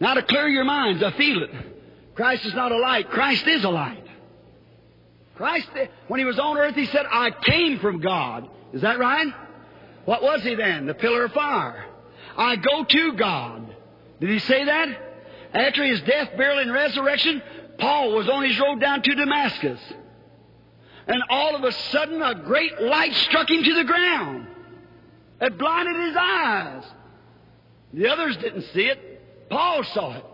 Now 0.00 0.14
to 0.14 0.22
clear 0.22 0.48
your 0.48 0.64
minds, 0.64 1.02
I 1.02 1.12
feel 1.12 1.42
it. 1.42 1.50
Christ 2.14 2.46
is 2.46 2.54
not 2.54 2.72
a 2.72 2.78
light. 2.78 3.10
Christ 3.10 3.46
is 3.46 3.64
a 3.64 3.68
light. 3.68 4.04
Christ, 5.36 5.68
when 6.08 6.18
he 6.18 6.24
was 6.24 6.38
on 6.38 6.58
earth, 6.58 6.74
he 6.74 6.86
said, 6.86 7.06
I 7.10 7.30
came 7.30 7.78
from 7.78 8.00
God. 8.00 8.48
Is 8.72 8.82
that 8.82 8.98
right? 8.98 9.32
What 10.04 10.22
was 10.22 10.42
he 10.42 10.54
then? 10.54 10.86
The 10.86 10.94
pillar 10.94 11.24
of 11.24 11.32
fire. 11.32 11.86
I 12.36 12.56
go 12.56 12.84
to 12.84 13.12
God. 13.12 13.74
Did 14.20 14.30
he 14.30 14.38
say 14.40 14.64
that? 14.64 14.88
After 15.52 15.84
his 15.84 16.00
death, 16.02 16.30
burial, 16.36 16.58
and 16.58 16.72
resurrection, 16.72 17.42
Paul 17.78 18.12
was 18.14 18.28
on 18.28 18.44
his 18.44 18.58
road 18.58 18.80
down 18.80 19.02
to 19.02 19.14
Damascus. 19.14 19.80
And 21.06 21.22
all 21.28 21.56
of 21.56 21.64
a 21.64 21.72
sudden, 21.72 22.22
a 22.22 22.34
great 22.34 22.80
light 22.80 23.14
struck 23.14 23.50
him 23.50 23.64
to 23.64 23.74
the 23.74 23.84
ground. 23.84 24.46
It 25.40 25.58
blinded 25.58 25.96
his 25.96 26.16
eyes. 26.16 26.84
The 27.94 28.08
others 28.08 28.36
didn't 28.36 28.62
see 28.72 28.84
it. 28.84 29.09
Paul 29.50 29.84
saw 29.84 30.14
it. 30.14 30.24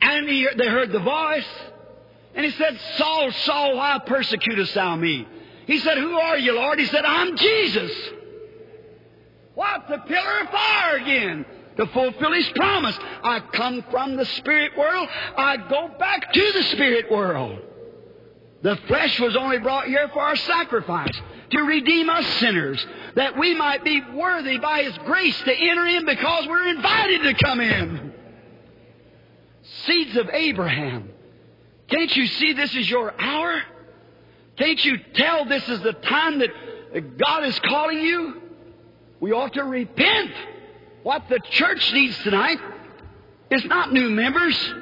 And 0.00 0.28
he, 0.28 0.48
they 0.56 0.66
heard 0.66 0.90
the 0.90 1.00
voice. 1.00 1.46
And 2.34 2.44
he 2.44 2.52
said, 2.52 2.78
Saul, 2.96 3.30
Saul, 3.30 3.76
why 3.76 4.00
persecutest 4.04 4.74
thou 4.74 4.96
me? 4.96 5.26
He 5.66 5.78
said, 5.78 5.98
Who 5.98 6.14
are 6.14 6.38
you, 6.38 6.54
Lord? 6.54 6.78
He 6.78 6.86
said, 6.86 7.04
I'm 7.04 7.36
Jesus. 7.36 7.92
What? 9.54 9.88
The 9.88 9.98
pillar 9.98 10.40
of 10.40 10.50
fire 10.50 10.96
again. 10.96 11.44
To 11.76 11.86
fulfill 11.86 12.32
his 12.32 12.48
promise. 12.56 12.98
I 13.22 13.40
come 13.52 13.84
from 13.90 14.16
the 14.16 14.24
spirit 14.24 14.76
world. 14.76 15.08
I 15.36 15.56
go 15.56 15.90
back 15.98 16.32
to 16.32 16.52
the 16.52 16.62
spirit 16.64 17.10
world. 17.10 17.60
The 18.62 18.76
flesh 18.88 19.18
was 19.20 19.36
only 19.36 19.58
brought 19.58 19.86
here 19.86 20.08
for 20.12 20.20
our 20.20 20.36
sacrifice, 20.36 21.18
to 21.50 21.60
redeem 21.62 22.08
us 22.08 22.26
sinners, 22.38 22.84
that 23.16 23.38
we 23.38 23.54
might 23.54 23.84
be 23.84 24.02
worthy 24.14 24.58
by 24.58 24.82
His 24.82 24.96
grace 24.98 25.38
to 25.42 25.52
enter 25.52 25.86
in 25.86 26.06
because 26.06 26.46
we're 26.46 26.68
invited 26.68 27.22
to 27.22 27.34
come 27.44 27.60
in. 27.60 28.12
Seeds 29.86 30.16
of 30.16 30.28
Abraham. 30.30 31.10
Can't 31.88 32.14
you 32.16 32.26
see 32.26 32.52
this 32.52 32.74
is 32.74 32.88
your 32.88 33.12
hour? 33.20 33.62
Can't 34.56 34.84
you 34.84 34.98
tell 35.14 35.44
this 35.44 35.68
is 35.68 35.80
the 35.82 35.92
time 35.92 36.38
that 36.38 37.18
God 37.18 37.44
is 37.44 37.58
calling 37.60 37.98
you? 37.98 38.40
We 39.20 39.32
ought 39.32 39.54
to 39.54 39.64
repent. 39.64 40.32
What 41.02 41.28
the 41.28 41.40
church 41.50 41.92
needs 41.92 42.16
tonight 42.22 42.58
is 43.50 43.64
not 43.64 43.92
new 43.92 44.10
members. 44.10 44.74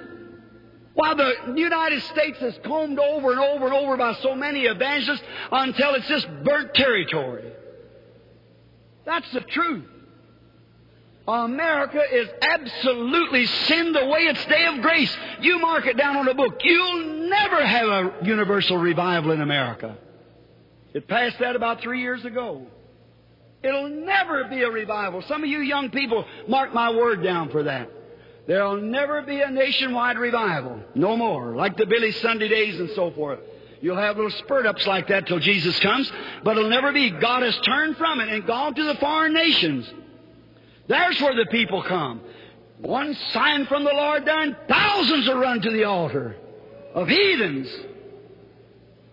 While 0.99 1.15
the 1.15 1.55
United 1.55 2.03
States 2.03 2.43
is 2.43 2.59
combed 2.65 2.99
over 2.99 3.31
and 3.31 3.39
over 3.39 3.67
and 3.67 3.73
over 3.73 3.97
by 3.97 4.15
so 4.15 4.35
many 4.35 4.65
evangelists 4.65 5.23
until 5.53 5.95
it's 5.95 6.09
just 6.09 6.27
burnt 6.43 6.75
territory. 6.75 7.53
That's 9.05 9.31
the 9.31 9.43
truth. 9.43 9.85
America 11.29 12.03
is 12.13 12.29
absolutely 12.43 13.47
sinned 13.47 13.97
away 13.97 14.23
its 14.23 14.45
day 14.47 14.67
of 14.67 14.83
grace. 14.83 15.17
You 15.41 15.61
mark 15.61 15.87
it 15.87 15.97
down 15.97 16.17
on 16.17 16.27
a 16.27 16.35
book. 16.35 16.59
You'll 16.65 17.29
never 17.29 17.65
have 17.65 17.87
a 17.87 18.15
universal 18.25 18.79
revival 18.79 19.31
in 19.31 19.41
America. 19.41 19.97
It 20.95 21.07
passed 21.07 21.39
that 21.39 21.55
about 21.55 21.81
three 21.81 22.01
years 22.01 22.25
ago. 22.25 22.67
It'll 23.63 23.89
never 23.89 24.49
be 24.49 24.63
a 24.63 24.69
revival. 24.69 25.23
Some 25.23 25.45
of 25.45 25.49
you 25.49 25.61
young 25.61 25.91
people, 25.91 26.25
mark 26.49 26.75
my 26.75 26.91
word 26.91 27.23
down 27.23 27.51
for 27.51 27.63
that. 27.63 27.89
There'll 28.49 28.81
never 28.81 29.21
be 29.21 29.43
a 29.43 29.51
nationwide 29.51 30.19
revival. 30.19 30.81
No 30.95 31.19
more. 31.19 31.55
Like 31.55 31.77
the 31.77 31.85
Billy 31.85 32.13
Sunday 32.13 32.49
days 32.49 32.81
and 32.81 32.89
so 32.97 33.11
forth. 33.11 33.41
You'll 33.83 33.99
have 33.99 34.17
little 34.17 34.31
spurt 34.31 34.65
ups 34.65 34.87
like 34.87 35.09
that 35.09 35.27
till 35.27 35.39
Jesus 35.39 35.79
comes, 35.81 36.11
but 36.43 36.57
it'll 36.57 36.71
never 36.71 36.91
be. 36.91 37.11
God 37.11 37.43
has 37.43 37.57
turned 37.59 37.99
from 37.99 38.21
it 38.21 38.31
and 38.31 38.47
gone 38.47 38.75
to 38.75 38.85
the 38.85 38.95
foreign 38.95 39.35
nations. 39.35 39.87
There's 40.89 41.21
where 41.21 41.37
the 41.37 41.45
people 41.51 41.83
come. 41.83 42.23
One 42.79 43.15
sign 43.33 43.67
from 43.67 43.85
the 43.85 43.93
Lord 43.93 44.25
done, 44.25 44.57
thousands 44.67 45.29
will 45.29 45.39
run 45.39 45.61
to 45.61 45.71
the 45.71 45.85
altar 45.85 46.35
of 46.95 47.07
heathens. 47.07 47.69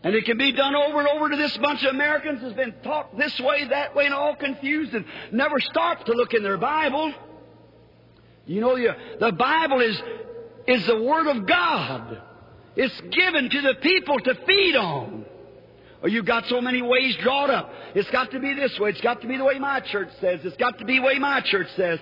And 0.03 0.15
it 0.15 0.23
can 0.23 0.37
be 0.37 0.53
done 0.53 0.75
over 0.75 0.99
and 0.99 1.09
over 1.09 1.29
to 1.29 1.35
this 1.35 1.57
bunch 1.57 1.83
of 1.83 1.93
Americans 1.93 2.41
has 2.41 2.53
been 2.53 2.73
taught 2.83 3.17
this 3.17 3.37
way, 3.41 3.67
that 3.67 3.95
way, 3.95 4.05
and 4.05 4.13
all 4.13 4.35
confused 4.35 4.93
and 4.93 5.03
never 5.33 5.59
stop 5.59 6.05
to 6.05 6.13
look 6.13 6.33
in 6.33 6.41
their 6.41 6.57
Bible. 6.57 7.13
You 8.45 8.61
know, 8.61 8.75
the 8.75 9.31
Bible 9.31 9.81
is, 9.81 10.01
is 10.67 10.85
the 10.85 11.01
Word 11.01 11.27
of 11.27 11.45
God. 11.45 12.21
It's 12.75 13.01
given 13.11 13.49
to 13.49 13.61
the 13.61 13.75
people 13.75 14.19
to 14.19 14.35
feed 14.45 14.75
on. 14.75 15.25
Oh, 15.25 15.31
or 16.05 16.09
you've 16.09 16.25
got 16.25 16.45
so 16.47 16.61
many 16.61 16.81
ways 16.81 17.15
drawn 17.17 17.49
up. 17.49 17.71
It's 17.95 18.09
got 18.11 18.29
to 18.31 18.39
be 18.39 18.53
this 18.53 18.77
way. 18.79 18.91
It's 18.91 19.01
got 19.01 19.21
to 19.21 19.27
be 19.27 19.37
the 19.37 19.43
way 19.43 19.57
my 19.57 19.79
church 19.79 20.09
says. 20.21 20.41
It's 20.43 20.57
got 20.57 20.77
to 20.77 20.85
be 20.85 20.99
the 20.99 21.03
way 21.03 21.17
my 21.17 21.41
church 21.41 21.67
says. 21.75 21.99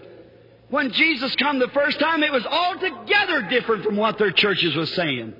When 0.69 0.91
Jesus 0.91 1.33
come 1.35 1.59
the 1.59 1.69
first 1.69 1.99
time, 1.99 2.23
it 2.23 2.31
was 2.31 2.45
altogether 2.45 3.43
different 3.43 3.85
from 3.85 3.95
what 3.95 4.17
their 4.17 4.31
churches 4.31 4.75
was 4.75 4.93
saying. 4.95 5.33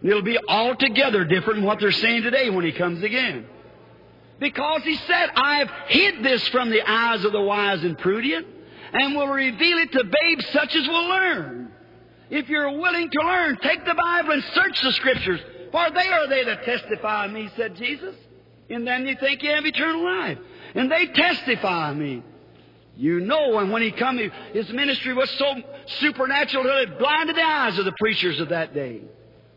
And 0.00 0.10
it'll 0.10 0.22
be 0.22 0.38
altogether 0.46 1.24
different 1.24 1.60
from 1.60 1.64
what 1.64 1.80
they're 1.80 1.90
saying 1.90 2.22
today 2.22 2.50
when 2.50 2.64
He 2.64 2.72
comes 2.72 3.02
again. 3.02 3.46
Because 4.38 4.82
He 4.84 4.94
said, 4.94 5.30
I've 5.34 5.70
hid 5.88 6.22
this 6.22 6.46
from 6.48 6.70
the 6.70 6.82
eyes 6.88 7.24
of 7.24 7.32
the 7.32 7.40
wise 7.40 7.82
and 7.82 7.98
prudent, 7.98 8.46
and 8.94 9.14
will 9.14 9.28
reveal 9.28 9.78
it 9.78 9.92
to 9.92 10.04
babes 10.04 10.46
such 10.52 10.74
as 10.74 10.86
will 10.88 11.08
learn. 11.08 11.72
If 12.30 12.48
you're 12.48 12.70
willing 12.78 13.10
to 13.10 13.20
learn, 13.20 13.58
take 13.62 13.84
the 13.84 13.94
Bible 13.94 14.32
and 14.32 14.44
search 14.54 14.80
the 14.82 14.92
Scriptures. 14.92 15.40
For 15.70 15.90
they 15.90 16.08
are 16.08 16.28
they 16.28 16.44
that 16.44 16.64
testify 16.64 17.26
of 17.26 17.32
me, 17.32 17.50
said 17.56 17.76
Jesus. 17.76 18.14
And 18.70 18.86
then 18.86 19.06
you 19.06 19.16
think 19.20 19.42
you 19.42 19.50
have 19.50 19.66
eternal 19.66 20.04
life. 20.04 20.38
And 20.74 20.90
they 20.90 21.06
testify 21.06 21.90
of 21.90 21.96
me. 21.96 22.22
You 22.96 23.20
know, 23.20 23.58
and 23.58 23.72
when 23.72 23.82
he 23.82 23.90
come, 23.90 24.18
his 24.52 24.68
ministry 24.70 25.14
was 25.14 25.28
so 25.30 25.54
supernatural 25.98 26.64
that 26.64 26.82
it 26.82 26.98
blinded 26.98 27.36
the 27.36 27.42
eyes 27.42 27.78
of 27.78 27.84
the 27.84 27.94
preachers 27.98 28.40
of 28.40 28.50
that 28.50 28.72
day. 28.72 29.02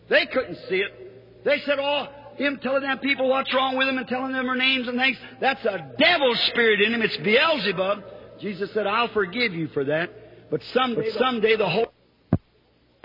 They 0.10 0.26
couldn't 0.26 0.58
see 0.68 0.78
it. 0.78 1.44
They 1.46 1.60
said, 1.60 1.78
oh, 1.80 2.08
him 2.38 2.60
telling 2.62 2.82
them 2.82 2.98
people 3.00 3.30
what's 3.30 3.54
wrong 3.54 3.78
with 3.78 3.88
them 3.88 3.98
and 3.98 4.08
telling 4.08 4.34
them 4.34 4.46
their 4.48 4.56
names 4.56 4.88
and 4.88 4.98
things, 4.98 5.18
that's 5.40 5.64
a 5.66 5.94
devil 6.00 6.36
spirit 6.48 6.82
in 6.82 6.94
him. 6.94 7.02
It's 7.02 7.18
Beelzebub. 7.18 8.04
Jesus 8.40 8.72
said, 8.74 8.88
I'll 8.88 9.10
forgive 9.10 9.54
you 9.54 9.68
for 9.70 9.86
that. 9.86 10.50
But 10.50 10.62
someday, 10.74 11.12
but 11.12 11.20
someday 11.20 11.56
the 11.56 11.70
whole 11.70 11.94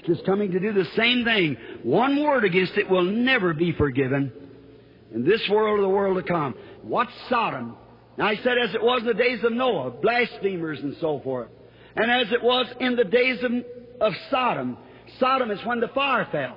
is 0.05 0.21
coming 0.27 0.51
to 0.53 0.61
do 0.61 0.73
the 0.73 0.85
same 0.97 1.25
thing. 1.25 1.57
One 1.83 2.23
word 2.23 2.45
against 2.45 2.77
it 2.77 2.89
will 2.89 3.05
never 3.05 3.55
be 3.55 3.73
forgiven 3.73 4.33
in 5.15 5.25
this 5.25 5.49
world 5.49 5.79
or 5.79 5.83
the 5.83 5.89
world 5.89 6.17
to 6.17 6.23
come. 6.23 6.55
What's 6.83 7.13
Sodom? 7.29 7.77
Now 8.19 8.31
he 8.31 8.43
said, 8.43 8.59
as 8.59 8.75
it 8.75 8.83
was 8.83 9.03
in 9.03 9.07
the 9.07 9.15
days 9.15 9.43
of 9.45 9.53
Noah, 9.53 9.91
blasphemers 9.91 10.81
and 10.81 10.97
so 11.01 11.21
forth. 11.21 11.49
And 11.95 12.11
as 12.11 12.33
it 12.33 12.43
was 12.43 12.67
in 12.81 12.97
the 12.97 13.05
days 13.05 13.43
of, 13.43 13.53
of 14.01 14.13
Sodom, 14.31 14.77
Sodom 15.19 15.51
is 15.51 15.65
when 15.65 15.81
the 15.81 15.89
fire 15.89 16.27
fell. 16.31 16.57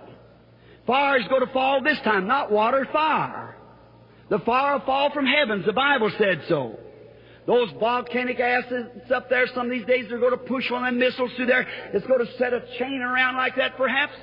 Fire 0.88 1.20
is 1.20 1.28
going 1.28 1.46
to 1.46 1.52
fall 1.54 1.82
this 1.84 2.00
time, 2.02 2.28
not 2.28 2.52
water, 2.52 2.88
fire. 2.92 3.58
The 4.30 4.40
fire 4.40 4.78
will 4.78 4.86
fall 4.86 5.12
from 5.12 5.26
heavens. 5.26 5.66
The 5.66 5.74
Bible 5.74 6.12
said 6.18 6.44
so. 6.48 6.80
Those 7.48 7.70
volcanic 7.80 8.40
acids 8.40 9.12
up 9.14 9.30
there, 9.30 9.46
some 9.54 9.68
of 9.68 9.72
these 9.72 9.86
days 9.86 10.06
they're 10.10 10.20
going 10.20 10.32
to 10.32 10.38
push 10.38 10.70
one 10.72 10.84
of 10.84 10.92
them 10.92 11.00
missiles 11.00 11.32
through 11.36 11.46
there. 11.46 11.68
It's 11.94 12.06
going 12.08 12.26
to 12.26 12.38
set 12.38 12.54
a 12.54 12.62
chain 12.80 13.02
around 13.02 13.36
like 13.36 13.56
that 13.58 13.78
perhaps. 13.78 14.14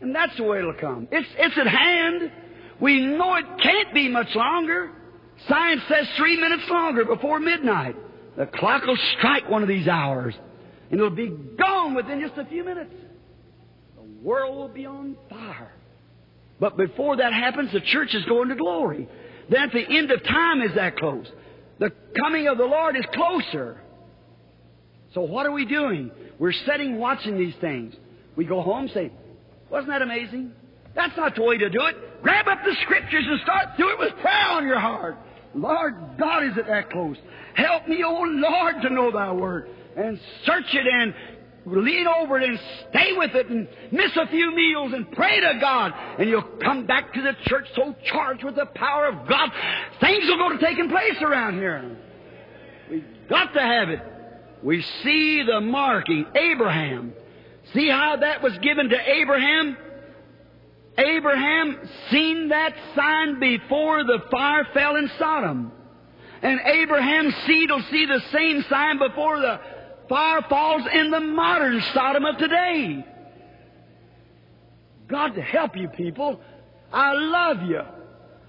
And 0.00 0.14
that's 0.14 0.36
the 0.36 0.44
way 0.44 0.58
it'll 0.58 0.74
come. 0.74 1.08
It's, 1.10 1.28
it's 1.36 1.58
at 1.58 1.66
hand. 1.66 2.30
We 2.80 3.00
know 3.00 3.34
it 3.36 3.44
can't 3.62 3.92
be 3.92 4.08
much 4.08 4.34
longer. 4.34 4.90
Science 5.48 5.82
says 5.88 6.06
three 6.16 6.40
minutes 6.40 6.64
longer 6.70 7.04
before 7.04 7.40
midnight. 7.40 7.96
The 8.36 8.46
clock 8.46 8.84
will 8.86 8.98
strike 9.16 9.48
one 9.48 9.62
of 9.62 9.68
these 9.68 9.88
hours, 9.88 10.34
and 10.90 10.98
it'll 10.98 11.10
be 11.10 11.28
gone 11.28 11.94
within 11.94 12.20
just 12.20 12.38
a 12.38 12.44
few 12.44 12.64
minutes. 12.64 12.94
The 13.96 14.26
world 14.26 14.56
will 14.56 14.68
be 14.68 14.86
on 14.86 15.16
fire. 15.28 15.72
But 16.58 16.76
before 16.76 17.16
that 17.16 17.32
happens, 17.32 17.72
the 17.72 17.80
church 17.80 18.14
is 18.14 18.24
going 18.24 18.48
to 18.48 18.54
glory. 18.54 19.08
Then 19.50 19.62
at 19.62 19.72
the 19.72 19.84
end 19.84 20.10
of 20.10 20.22
time 20.24 20.62
is 20.62 20.74
that 20.76 20.96
close. 20.96 21.26
The 21.82 21.92
coming 22.16 22.46
of 22.46 22.58
the 22.58 22.64
Lord 22.64 22.96
is 22.96 23.04
closer. 23.12 23.80
So 25.14 25.22
what 25.22 25.46
are 25.46 25.50
we 25.50 25.64
doing? 25.64 26.12
We're 26.38 26.52
sitting 26.52 26.96
watching 26.96 27.36
these 27.36 27.56
things. 27.60 27.92
We 28.36 28.44
go 28.44 28.62
home 28.62 28.82
and 28.82 28.90
say, 28.92 29.10
wasn't 29.68 29.88
that 29.88 30.00
amazing? 30.00 30.52
That's 30.94 31.16
not 31.16 31.34
the 31.34 31.42
way 31.42 31.58
to 31.58 31.68
do 31.68 31.80
it. 31.86 32.22
Grab 32.22 32.46
up 32.46 32.60
the 32.64 32.76
scriptures 32.82 33.24
and 33.26 33.40
start 33.40 33.70
do 33.76 33.88
it 33.88 33.98
with 33.98 34.12
prayer 34.20 34.50
on 34.50 34.64
your 34.64 34.78
heart. 34.78 35.16
Lord 35.56 35.96
God, 36.20 36.44
is 36.44 36.56
it 36.56 36.68
that 36.68 36.88
close? 36.88 37.16
Help 37.54 37.88
me, 37.88 38.04
oh 38.06 38.26
Lord, 38.28 38.76
to 38.82 38.88
know 38.88 39.10
thy 39.10 39.32
word. 39.32 39.68
And 39.96 40.20
search 40.46 40.72
it 40.72 40.86
and 40.86 41.12
lean 41.64 42.06
over 42.06 42.38
it 42.38 42.48
and 42.48 42.58
stay 42.90 43.12
with 43.16 43.34
it 43.34 43.48
and 43.48 43.68
miss 43.90 44.10
a 44.16 44.26
few 44.28 44.54
meals 44.54 44.92
and 44.94 45.10
pray 45.12 45.40
to 45.40 45.58
God. 45.60 45.92
And 46.18 46.28
you'll 46.28 46.58
come 46.62 46.86
back 46.86 47.12
to 47.14 47.22
the 47.22 47.32
church 47.46 47.66
so 47.74 47.94
charged 48.04 48.44
with 48.44 48.56
the 48.56 48.66
power 48.74 49.06
of 49.06 49.28
God. 49.28 49.50
Things 50.00 50.24
will 50.26 50.38
go 50.38 50.56
to 50.56 50.64
taking 50.64 50.88
place 50.88 51.20
around 51.20 51.54
here. 51.54 51.96
We've 52.90 53.04
got 53.28 53.52
to 53.54 53.60
have 53.60 53.88
it. 53.88 54.00
We 54.62 54.82
see 55.02 55.44
the 55.46 55.60
marking. 55.60 56.26
Abraham. 56.34 57.12
See 57.74 57.88
how 57.88 58.16
that 58.20 58.42
was 58.42 58.52
given 58.58 58.88
to 58.88 58.96
Abraham? 58.96 59.76
Abraham 60.98 61.78
seen 62.10 62.48
that 62.48 62.74
sign 62.94 63.40
before 63.40 64.04
the 64.04 64.18
fire 64.30 64.66
fell 64.74 64.96
in 64.96 65.10
Sodom. 65.18 65.72
And 66.42 66.60
Abraham's 66.60 67.34
seed 67.46 67.70
will 67.70 67.84
see 67.90 68.04
the 68.04 68.20
same 68.32 68.64
sign 68.68 68.98
before 68.98 69.40
the 69.40 69.60
fire 70.08 70.42
falls 70.48 70.82
in 70.92 71.10
the 71.10 71.20
modern 71.20 71.80
Sodom 71.94 72.24
of 72.24 72.38
today. 72.38 73.04
God 75.08 75.34
to 75.34 75.42
help 75.42 75.76
you 75.76 75.88
people. 75.88 76.40
I 76.92 77.12
love 77.12 77.62
you. 77.68 77.80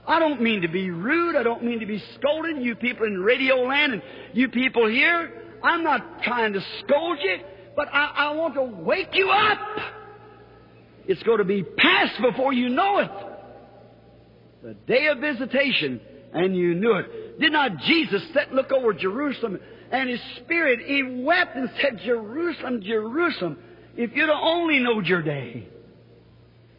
I 0.06 0.20
don't 0.20 0.42
mean 0.42 0.62
to 0.62 0.68
be 0.68 0.90
rude. 0.90 1.36
I 1.36 1.44
don't 1.44 1.64
mean 1.64 1.80
to 1.80 1.86
be 1.86 2.02
scolding 2.16 2.62
you 2.62 2.76
people 2.76 3.06
in 3.06 3.22
radio 3.22 3.56
land 3.64 3.94
and 3.94 4.02
you 4.34 4.50
people 4.50 4.88
here. 4.88 5.32
I'm 5.64 5.84
not 5.84 6.24
trying 6.24 6.54
to 6.54 6.62
scold 6.80 7.20
you, 7.22 7.38
but 7.76 7.88
I, 7.92 8.12
I 8.16 8.36
want 8.36 8.56
to 8.56 8.64
wake 8.64 9.10
you 9.14 9.30
up. 9.30 9.60
It's 11.06 11.24
going 11.24 11.38
to 11.38 11.46
be 11.46 11.64
past 11.64 12.22
before 12.22 12.54
you 12.54 12.70
know 12.70 13.00
it. 13.00 13.12
The 14.64 14.74
day 14.74 15.08
of 15.08 15.20
visitation, 15.20 16.00
and 16.34 16.56
you 16.56 16.74
knew 16.76 16.96
it. 16.96 17.40
Did 17.40 17.52
not 17.52 17.78
Jesus 17.80 18.22
sit, 18.34 18.54
look 18.54 18.72
over 18.72 18.94
Jerusalem, 18.94 19.60
and 19.94 20.10
his 20.10 20.20
spirit, 20.38 20.80
he 20.84 21.04
wept 21.24 21.56
and 21.56 21.70
said, 21.80 22.00
Jerusalem, 22.04 22.82
Jerusalem, 22.82 23.60
if 23.96 24.10
you'd 24.16 24.30
only 24.30 24.80
knowed 24.80 25.06
your 25.06 25.22
day. 25.22 25.68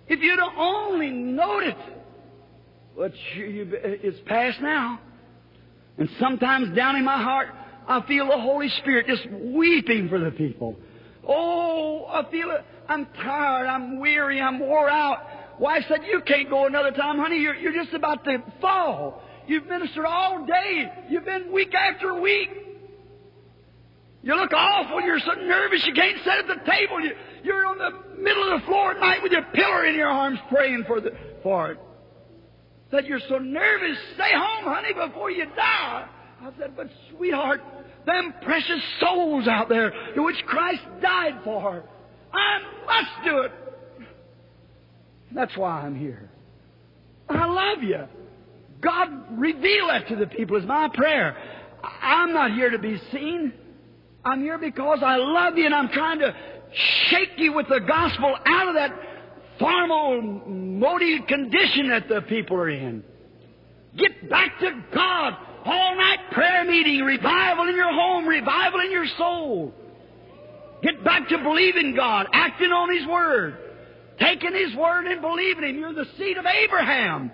If 0.09 0.21
you'd 0.21 0.41
only 0.59 1.11
known 1.11 1.63
it. 1.63 1.77
But 2.97 3.13
you, 3.37 3.45
you, 3.45 3.69
it's 3.73 4.19
past 4.27 4.61
now. 4.61 4.99
And 5.97 6.09
sometimes 6.19 6.75
down 6.77 6.97
in 6.97 7.05
my 7.05 7.23
heart, 7.23 7.49
I 7.87 8.05
feel 8.09 8.27
the 8.27 8.41
Holy 8.41 8.69
Spirit 8.81 9.07
just 9.07 9.31
weeping 9.31 10.09
for 10.09 10.19
the 10.19 10.33
people. 10.33 10.75
Oh, 11.27 12.07
I 12.07 12.29
feel 12.33 12.51
it. 12.51 12.65
I'm 12.89 13.07
tired. 13.23 13.67
I'm 13.69 14.01
weary. 14.01 14.41
I'm 14.41 14.59
wore 14.59 14.91
out. 14.91 15.61
Wife 15.61 15.85
said, 15.89 16.01
You 16.05 16.21
can't 16.27 16.51
go 16.51 16.67
another 16.67 16.91
time, 16.91 17.19
honey. 17.19 17.39
You're, 17.39 17.55
you're 17.55 17.73
just 17.73 17.95
about 17.95 18.25
to 18.25 18.43
fall. 18.61 19.23
You've 19.47 19.67
ministered 19.67 20.05
all 20.05 20.45
day. 20.45 20.91
You've 21.09 21.25
been 21.25 21.53
week 21.53 21.73
after 21.75 22.21
week. 22.21 22.64
You 24.25 24.35
look 24.37 24.53
awful. 24.55 25.03
You're 25.03 25.21
so 25.21 25.35
nervous 25.35 25.85
you 25.87 25.93
can't 25.93 26.17
sit 26.25 26.33
at 26.33 26.47
the 26.47 26.71
table. 26.71 26.99
You, 26.99 27.13
you're 27.43 27.67
on 27.67 27.77
the 27.77 28.19
middle 28.19 28.55
of 28.55 28.61
the 28.63 28.67
floor 28.67 28.93
at 28.93 29.01
night 29.01 29.23
with 29.23 29.33
your 29.33 29.43
pillar 29.53 29.85
in 29.85 29.95
your 29.95 30.09
arms 30.09 30.39
praying 30.51 30.85
for, 30.87 30.99
the, 31.03 31.11
for 31.43 31.73
it. 31.73 31.79
Said, 32.91 33.05
You're 33.05 33.21
so 33.29 33.37
nervous. 33.37 33.99
Stay 34.15 34.31
home, 34.33 34.65
honey, 34.65 34.95
before 34.95 35.31
you 35.31 35.45
die. 35.55 36.09
I 36.41 36.51
said, 36.59 36.75
But 36.75 36.87
sweetheart, 37.11 37.61
them 38.07 38.33
precious 38.43 38.81
souls 38.99 39.47
out 39.47 39.69
there 39.69 39.93
which 40.17 40.43
Christ 40.47 40.83
died 41.03 41.41
for. 41.45 41.85
I 42.33 42.59
must 42.87 43.27
do 43.27 43.39
it. 43.41 43.53
That's 45.35 45.55
why 45.55 45.83
I'm 45.83 45.97
here. 45.97 46.31
I 47.29 47.45
love 47.45 47.83
you. 47.83 48.05
God, 48.81 49.39
reveal 49.39 49.89
that 49.89 50.09
to 50.09 50.17
the 50.17 50.27
people 50.27 50.57
is 50.57 50.65
my 50.65 50.89
prayer. 50.95 51.37
I'm 51.83 52.33
not 52.33 52.53
here 52.53 52.71
to 52.71 52.79
be 52.79 52.99
seen. 53.13 53.53
I'm 54.25 54.41
here 54.41 54.59
because 54.59 55.01
I 55.03 55.17
love 55.17 55.59
you 55.59 55.67
and 55.67 55.75
I'm 55.75 55.89
trying 55.89 56.21
to 56.21 56.35
shake 57.09 57.33
you 57.37 57.53
with 57.53 57.69
the 57.69 57.81
gospel 57.81 58.35
out 58.47 58.69
of 58.69 58.75
that 58.75 58.93
formal, 59.59 60.23
moody 60.23 61.21
condition 61.21 61.91
that 61.91 62.09
the 62.09 62.23
people 62.23 62.57
are 62.57 62.71
in. 62.71 63.05
Get 63.97 64.29
back 64.29 64.59
to 64.61 64.83
God. 64.93 65.37
All 65.67 65.97
night 65.97 66.19
prayer 66.33 66.65
meeting, 66.65 67.01
revival 67.01 67.69
in 67.69 67.75
your 67.75 67.93
home, 67.93 68.27
revival 68.27 68.81
in 68.81 68.91
your 68.91 69.07
soul. 69.17 69.73
Get 70.83 71.03
back 71.03 71.29
to 71.29 71.39
believing 71.39 71.95
God, 71.95 72.27
acting 72.33 72.71
on 72.71 72.95
His 72.95 73.07
Word, 73.07 73.57
taking 74.19 74.55
His 74.55 74.75
Word 74.75 75.07
and 75.07 75.23
believing 75.23 75.65
Him. 75.65 75.79
You're 75.79 75.95
the 75.95 76.07
seed 76.19 76.37
of 76.37 76.45
Abraham. 76.45 77.31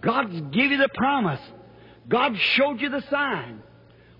God's 0.00 0.40
give 0.52 0.72
you 0.72 0.78
the 0.78 0.88
promise. 0.94 1.40
God 2.08 2.36
showed 2.36 2.80
you 2.80 2.88
the 2.88 3.02
sign. 3.08 3.62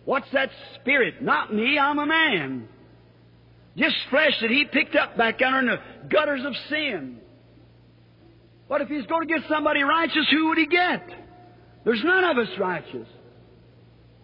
What's 0.06 0.30
that 0.32 0.50
spirit? 0.80 1.20
Not 1.20 1.52
me, 1.52 1.78
I'm 1.78 1.98
a 1.98 2.06
man. 2.06 2.68
Just 3.76 3.96
flesh 4.08 4.32
that 4.40 4.50
he 4.50 4.64
picked 4.64 4.94
up 4.94 5.18
back 5.18 5.42
under 5.44 5.58
in 5.58 5.66
the 5.66 6.08
gutters 6.08 6.42
of 6.46 6.54
sin. 6.70 7.18
But 8.68 8.80
if 8.80 8.88
he's 8.88 9.04
going 9.06 9.28
to 9.28 9.34
get 9.34 9.42
somebody 9.50 9.82
righteous, 9.82 10.26
who 10.30 10.48
would 10.48 10.58
he 10.58 10.66
get? 10.66 11.06
There's 11.84 12.02
none 12.04 12.24
of 12.24 12.38
us 12.38 12.48
righteous. 12.58 13.08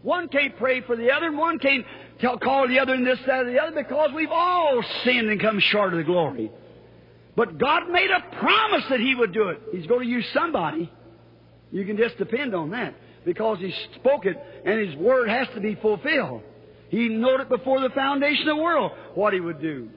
One 0.02 0.28
can't 0.28 0.56
pray 0.56 0.82
for 0.82 0.96
the 0.96 1.10
other, 1.10 1.26
and 1.26 1.36
one 1.36 1.58
can't 1.58 1.84
tell, 2.20 2.38
call 2.38 2.68
the 2.68 2.78
other 2.78 2.94
and 2.94 3.06
this, 3.06 3.18
that, 3.26 3.46
or 3.46 3.52
the 3.52 3.60
other, 3.60 3.82
because 3.82 4.10
we've 4.14 4.30
all 4.30 4.82
sinned 5.04 5.30
and 5.30 5.40
come 5.40 5.60
short 5.60 5.92
of 5.92 5.98
the 5.98 6.04
glory. 6.04 6.50
But 7.36 7.58
God 7.58 7.88
made 7.90 8.10
a 8.10 8.36
promise 8.36 8.84
that 8.88 9.00
He 9.00 9.14
would 9.16 9.32
do 9.32 9.48
it. 9.48 9.60
He's 9.72 9.86
going 9.86 10.02
to 10.02 10.08
use 10.08 10.26
somebody. 10.32 10.90
You 11.72 11.84
can 11.84 11.96
just 11.96 12.18
depend 12.18 12.54
on 12.54 12.70
that 12.70 12.94
because 13.24 13.58
He 13.58 13.72
spoke 13.96 14.26
it 14.26 14.36
and 14.64 14.88
His 14.88 14.96
word 14.96 15.28
has 15.28 15.48
to 15.54 15.60
be 15.60 15.74
fulfilled. 15.76 16.42
He 16.88 17.08
knew 17.08 17.36
it 17.40 17.48
before 17.48 17.80
the 17.80 17.90
foundation 17.90 18.48
of 18.48 18.56
the 18.56 18.62
world 18.62 18.92
what 19.14 19.32
He 19.32 19.40
would 19.40 19.60
do. 19.60 19.88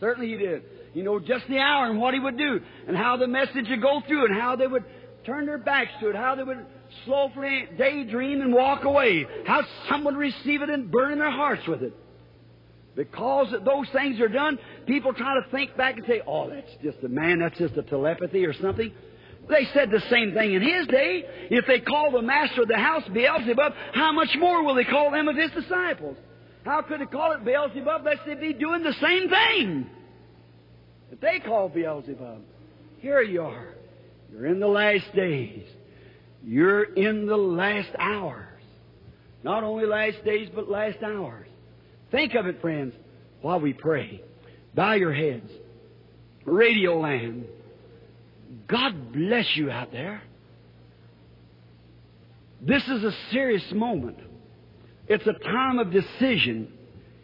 Certainly 0.00 0.30
He 0.30 0.36
did. 0.36 0.62
He 0.92 1.02
knew 1.02 1.20
just 1.20 1.46
the 1.48 1.58
hour 1.58 1.90
and 1.90 2.00
what 2.00 2.14
He 2.14 2.20
would 2.20 2.38
do 2.38 2.60
and 2.88 2.96
how 2.96 3.16
the 3.16 3.26
message 3.26 3.68
would 3.68 3.82
go 3.82 4.00
through 4.06 4.26
and 4.26 4.40
how 4.40 4.56
they 4.56 4.66
would 4.66 4.84
turn 5.24 5.46
their 5.46 5.58
backs 5.58 5.90
to 6.00 6.08
it, 6.08 6.16
how 6.16 6.34
they 6.34 6.42
would 6.42 6.64
slowly 7.04 7.66
daydream 7.76 8.40
and 8.40 8.54
walk 8.54 8.84
away, 8.84 9.26
how 9.44 9.62
some 9.88 10.04
would 10.04 10.16
receive 10.16 10.62
it 10.62 10.70
and 10.70 10.90
burn 10.90 11.12
in 11.12 11.18
their 11.18 11.30
hearts 11.30 11.66
with 11.66 11.82
it. 11.82 11.92
Because 12.94 13.52
those 13.64 13.86
things 13.92 14.20
are 14.20 14.28
done, 14.28 14.58
people 14.86 15.12
try 15.12 15.34
to 15.34 15.50
think 15.50 15.76
back 15.76 15.98
and 15.98 16.06
say, 16.06 16.22
oh, 16.26 16.48
that's 16.48 16.70
just 16.82 17.04
a 17.04 17.08
man, 17.08 17.40
that's 17.40 17.58
just 17.58 17.76
a 17.76 17.82
telepathy 17.82 18.46
or 18.46 18.54
something. 18.54 18.90
They 19.48 19.66
said 19.72 19.90
the 19.90 20.02
same 20.10 20.34
thing 20.34 20.54
in 20.54 20.62
his 20.62 20.86
day. 20.88 21.24
If 21.50 21.66
they 21.66 21.80
call 21.80 22.10
the 22.10 22.22
master 22.22 22.62
of 22.62 22.68
the 22.68 22.76
house 22.76 23.04
Beelzebub, 23.12 23.72
how 23.92 24.12
much 24.12 24.30
more 24.38 24.64
will 24.64 24.74
they 24.74 24.84
call 24.84 25.10
them 25.12 25.28
of 25.28 25.36
his 25.36 25.50
disciples? 25.52 26.16
How 26.64 26.82
could 26.82 27.00
they 27.00 27.06
call 27.06 27.32
it 27.32 27.44
Beelzebub 27.44 28.00
unless 28.00 28.18
they 28.26 28.34
be 28.34 28.52
doing 28.52 28.82
the 28.82 28.94
same 29.00 29.28
thing 29.28 29.86
that 31.10 31.20
they 31.20 31.38
call 31.38 31.68
Beelzebub? 31.68 32.42
Here 32.98 33.22
you 33.22 33.42
are. 33.42 33.74
You're 34.32 34.46
in 34.46 34.58
the 34.58 34.66
last 34.66 35.14
days. 35.14 35.62
You're 36.44 36.82
in 36.82 37.26
the 37.26 37.36
last 37.36 37.90
hours. 37.98 38.42
Not 39.44 39.62
only 39.62 39.86
last 39.86 40.24
days, 40.24 40.48
but 40.52 40.68
last 40.68 40.98
hours. 41.04 41.46
Think 42.10 42.34
of 42.34 42.46
it, 42.46 42.60
friends, 42.60 42.94
while 43.42 43.60
we 43.60 43.72
pray. 43.72 44.20
Bow 44.74 44.94
your 44.94 45.12
heads. 45.12 45.50
Radio 46.44 46.98
land. 46.98 47.46
God 48.68 49.12
bless 49.12 49.46
you 49.56 49.70
out 49.70 49.92
there. 49.92 50.22
This 52.60 52.82
is 52.88 53.04
a 53.04 53.12
serious 53.30 53.64
moment. 53.72 54.18
It's 55.08 55.26
a 55.26 55.32
time 55.32 55.78
of 55.78 55.92
decision. 55.92 56.72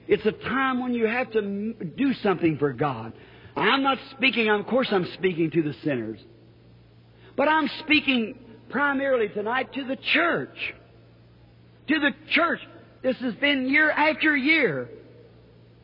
It's 0.07 0.25
a 0.27 0.33
time 0.33 0.83
when 0.83 0.95
you 0.95 1.07
have 1.07 1.31
to 1.33 1.73
do 1.97 2.12
something 2.23 2.59
for 2.59 2.73
God. 2.73 3.12
I'm 3.57 3.83
not 3.83 3.99
speaking, 4.16 4.49
of 4.49 4.66
course, 4.66 4.89
I'm 4.91 5.07
speaking 5.14 5.51
to 5.51 5.62
the 5.62 5.75
sinners. 5.85 6.20
But 7.37 7.49
I'm 7.49 7.68
speaking 7.81 8.39
primarily 8.70 9.29
tonight 9.29 9.73
to 9.75 9.85
the 9.85 9.97
church. 10.12 10.57
To 11.89 11.99
the 11.99 12.11
church. 12.31 12.61
This 13.03 13.16
has 13.16 13.35
been 13.35 13.68
year 13.68 13.91
after 13.91 14.37
year 14.37 14.89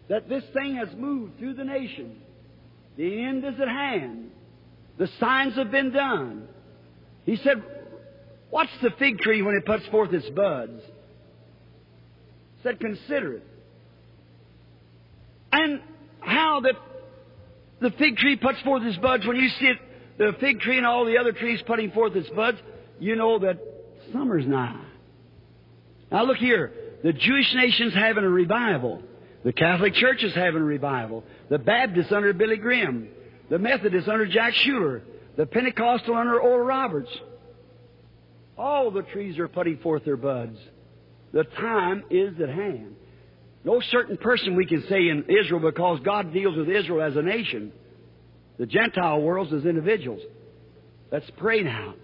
that 0.08 0.28
this 0.28 0.44
thing 0.52 0.76
has 0.76 0.88
moved 0.96 1.38
through 1.38 1.54
the 1.54 1.64
nation. 1.64 2.16
The 2.96 3.24
end 3.24 3.44
is 3.44 3.54
at 3.60 3.68
hand. 3.68 4.30
The 4.98 5.08
signs 5.20 5.54
have 5.54 5.70
been 5.70 5.92
done. 5.92 6.48
He 7.24 7.36
said, 7.36 7.62
What's 8.50 8.70
the 8.82 8.90
fig 8.98 9.18
tree 9.18 9.42
when 9.42 9.54
it 9.54 9.64
puts 9.64 9.86
forth 9.88 10.12
its 10.12 10.28
buds? 10.30 10.82
He 12.56 12.62
said, 12.62 12.80
Consider 12.80 13.34
it. 13.34 13.44
And 15.52 15.80
how 16.20 16.60
that 16.60 16.74
the 17.80 17.90
fig 17.92 18.16
tree 18.16 18.36
puts 18.36 18.60
forth 18.62 18.82
its 18.82 18.98
buds, 18.98 19.26
when 19.26 19.36
you 19.36 19.48
see 19.48 19.66
it, 19.66 19.78
the 20.18 20.32
fig 20.40 20.60
tree 20.60 20.78
and 20.78 20.86
all 20.86 21.04
the 21.04 21.18
other 21.18 21.32
trees 21.32 21.60
putting 21.66 21.92
forth 21.92 22.16
its 22.16 22.28
buds, 22.30 22.58
you 22.98 23.14
know 23.14 23.38
that 23.38 23.58
summer's 24.12 24.46
nigh. 24.46 24.84
Now 26.10 26.24
look 26.24 26.38
here. 26.38 26.72
The 27.04 27.12
Jewish 27.12 27.54
nation's 27.54 27.94
having 27.94 28.24
a 28.24 28.28
revival. 28.28 29.02
The 29.44 29.52
Catholic 29.52 29.94
Church 29.94 30.24
is 30.24 30.34
having 30.34 30.60
a 30.60 30.64
revival. 30.64 31.22
The 31.48 31.58
Baptists 31.58 32.10
under 32.10 32.32
Billy 32.32 32.56
Graham. 32.56 33.08
The 33.50 33.58
Methodists 33.58 34.08
under 34.08 34.26
Jack 34.26 34.54
Shuler. 34.54 35.02
The 35.36 35.46
Pentecostal 35.46 36.14
under 36.14 36.40
Oral 36.40 36.66
Roberts. 36.66 37.10
All 38.56 38.90
the 38.90 39.02
trees 39.02 39.38
are 39.38 39.48
putting 39.48 39.78
forth 39.78 40.04
their 40.04 40.16
buds. 40.16 40.58
The 41.32 41.44
time 41.44 42.04
is 42.10 42.40
at 42.40 42.48
hand. 42.48 42.96
No 43.64 43.80
certain 43.80 44.16
person 44.16 44.56
we 44.56 44.66
can 44.66 44.82
say 44.88 45.08
in 45.08 45.26
Israel 45.28 45.60
because 45.60 46.00
God 46.00 46.32
deals 46.32 46.56
with 46.56 46.68
Israel 46.68 47.02
as 47.02 47.16
a 47.16 47.22
nation. 47.22 47.72
The 48.58 48.66
Gentile 48.66 49.20
worlds 49.20 49.52
as 49.52 49.64
individuals. 49.64 50.20
Let's 51.12 51.30
pray 51.36 51.62
now. 51.62 51.94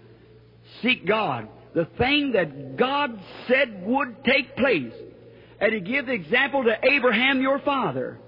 Seek 0.81 1.05
God. 1.05 1.49
The 1.73 1.85
thing 1.97 2.31
that 2.33 2.77
God 2.77 3.19
said 3.47 3.85
would 3.85 4.23
take 4.23 4.55
place. 4.55 4.93
And 5.59 5.73
He 5.73 5.81
gave 5.81 6.05
the 6.05 6.13
example 6.13 6.63
to 6.63 6.77
Abraham, 6.83 7.41
your 7.41 7.59
father. 7.59 8.19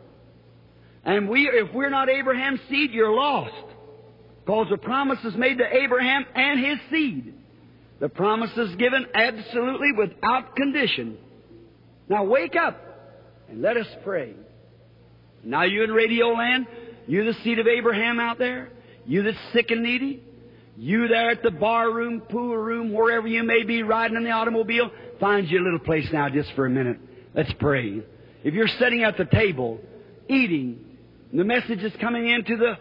And 1.08 1.30
we, 1.30 1.50
if 1.52 1.74
we're 1.74 1.90
not 1.90 2.10
Abraham's 2.10 2.60
seed, 2.70 2.92
you're 2.92 3.16
lost. 3.16 3.56
Because 4.46 4.68
the 4.70 4.78
promise 4.78 5.20
is 5.24 5.36
made 5.36 5.58
to 5.58 5.64
Abraham 5.66 6.26
and 6.36 6.64
his 6.64 6.78
seed. 6.92 7.34
The 8.02 8.10
promise 8.10 8.52
is 8.58 8.76
given 8.76 9.06
absolutely 9.14 9.94
without 9.98 10.56
condition. 10.58 11.18
Now 12.10 12.26
wake 12.26 12.58
up 12.58 12.78
and 13.50 13.62
let 13.62 13.78
us 13.78 13.88
pray. 14.04 14.34
Now 15.44 15.64
you 15.64 15.84
in 15.86 15.92
radio 15.92 16.28
land, 16.28 16.68
you 17.08 17.24
the 17.24 17.34
seed 17.42 17.60
of 17.60 17.68
Abraham 17.68 18.20
out 18.20 18.38
there, 18.38 18.70
you 19.06 19.24
that's 19.24 19.38
sick 19.54 19.72
and 19.72 19.84
needy, 19.84 20.22
you 20.76 21.08
there 21.08 21.30
at 21.30 21.42
the 21.42 21.52
bar 21.52 21.90
room, 21.90 22.20
pool 22.20 22.58
room, 22.58 22.92
wherever 22.92 23.28
you 23.28 23.44
may 23.44 23.64
be 23.64 23.82
riding 23.82 24.18
in 24.18 24.26
the 24.26 24.32
automobile, 24.32 24.92
find 25.22 25.50
you 25.50 25.60
a 25.60 25.64
little 25.64 25.80
place 25.80 26.08
now 26.12 26.28
just 26.30 26.52
for 26.54 26.66
a 26.66 26.70
minute. 26.70 27.00
Let's 27.34 27.54
pray. 27.60 28.02
If 28.44 28.54
you're 28.54 28.68
sitting 28.68 29.04
at 29.04 29.18
the 29.18 29.26
table, 29.26 29.80
eating, 30.30 30.87
the 31.34 31.44
message 31.44 31.80
is 31.80 31.94
coming 32.00 32.30
into 32.30 32.58
the, 32.58 32.78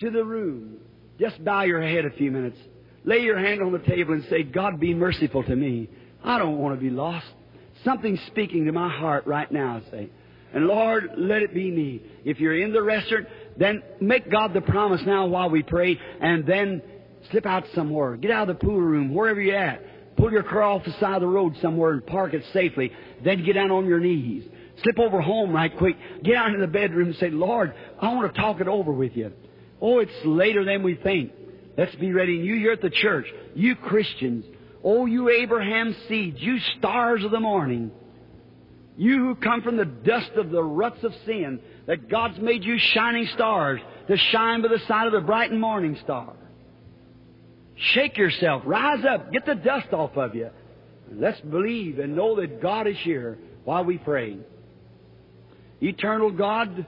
to 0.00 0.10
the 0.10 0.24
room, 0.24 0.78
just 1.18 1.42
bow 1.44 1.62
your 1.62 1.82
head 1.82 2.04
a 2.04 2.10
few 2.10 2.30
minutes. 2.30 2.58
Lay 3.04 3.18
your 3.18 3.38
hand 3.38 3.62
on 3.62 3.72
the 3.72 3.78
table 3.78 4.14
and 4.14 4.24
say, 4.28 4.42
God 4.42 4.78
be 4.78 4.94
merciful 4.94 5.42
to 5.44 5.56
me. 5.56 5.88
I 6.22 6.38
don't 6.38 6.58
want 6.58 6.78
to 6.78 6.80
be 6.80 6.90
lost. 6.90 7.26
Something's 7.84 8.20
speaking 8.26 8.66
to 8.66 8.72
my 8.72 8.88
heart 8.88 9.26
right 9.26 9.50
now, 9.50 9.80
say. 9.90 10.10
And 10.52 10.66
Lord, 10.66 11.10
let 11.16 11.42
it 11.42 11.54
be 11.54 11.70
me. 11.70 12.02
If 12.24 12.40
you're 12.40 12.58
in 12.60 12.72
the 12.72 12.82
restaurant, 12.82 13.26
then 13.56 13.82
make 14.00 14.30
God 14.30 14.52
the 14.52 14.60
promise 14.60 15.00
now 15.06 15.26
while 15.26 15.48
we 15.48 15.62
pray, 15.62 15.98
and 16.20 16.44
then 16.44 16.82
slip 17.30 17.46
out 17.46 17.64
somewhere. 17.74 18.16
Get 18.16 18.30
out 18.30 18.50
of 18.50 18.58
the 18.58 18.66
pool 18.66 18.80
room, 18.80 19.14
wherever 19.14 19.40
you're 19.40 19.56
at. 19.56 20.16
Pull 20.16 20.32
your 20.32 20.42
car 20.42 20.62
off 20.62 20.84
the 20.84 20.92
side 20.92 21.14
of 21.14 21.20
the 21.22 21.26
road 21.26 21.56
somewhere 21.62 21.92
and 21.92 22.06
park 22.06 22.34
it 22.34 22.42
safely. 22.52 22.92
Then 23.24 23.44
get 23.44 23.54
down 23.54 23.70
on 23.70 23.86
your 23.86 24.00
knees. 24.00 24.44
Slip 24.82 24.98
over 24.98 25.20
home 25.20 25.52
right 25.52 25.76
quick. 25.76 25.96
Get 26.22 26.36
out 26.36 26.54
in 26.54 26.60
the 26.60 26.66
bedroom 26.66 27.08
and 27.08 27.16
say, 27.16 27.30
Lord, 27.30 27.74
I 28.00 28.12
want 28.14 28.32
to 28.32 28.40
talk 28.40 28.60
it 28.60 28.68
over 28.68 28.92
with 28.92 29.16
you. 29.16 29.32
Oh, 29.80 29.98
it's 29.98 30.12
later 30.24 30.64
than 30.64 30.82
we 30.82 30.94
think. 30.94 31.32
Let's 31.76 31.94
be 31.96 32.12
ready. 32.12 32.36
And 32.36 32.46
you 32.46 32.56
here 32.56 32.72
at 32.72 32.82
the 32.82 32.90
church, 32.90 33.26
you 33.54 33.74
Christians, 33.76 34.44
oh, 34.84 35.06
you 35.06 35.28
Abraham 35.28 35.94
seeds, 36.08 36.38
you 36.40 36.58
stars 36.78 37.24
of 37.24 37.30
the 37.30 37.40
morning, 37.40 37.90
you 38.96 39.16
who 39.16 39.34
come 39.34 39.62
from 39.62 39.76
the 39.76 39.84
dust 39.84 40.32
of 40.36 40.50
the 40.50 40.62
ruts 40.62 41.02
of 41.04 41.14
sin, 41.24 41.60
that 41.86 42.08
God's 42.08 42.38
made 42.38 42.64
you 42.64 42.78
shining 42.78 43.26
stars 43.34 43.80
to 44.08 44.16
shine 44.16 44.62
by 44.62 44.68
the 44.68 44.80
side 44.86 45.06
of 45.06 45.12
the 45.12 45.20
bright 45.20 45.50
and 45.50 45.60
morning 45.60 45.96
star. 46.02 46.34
Shake 47.76 48.18
yourself, 48.18 48.62
rise 48.66 49.04
up, 49.04 49.32
get 49.32 49.46
the 49.46 49.54
dust 49.54 49.92
off 49.92 50.16
of 50.16 50.34
you. 50.34 50.50
Let's 51.12 51.40
believe 51.40 51.98
and 51.98 52.14
know 52.14 52.36
that 52.36 52.60
God 52.60 52.86
is 52.86 52.96
here 52.98 53.38
while 53.64 53.84
we 53.84 53.98
pray. 53.98 54.36
Eternal 55.80 56.30
God 56.30 56.86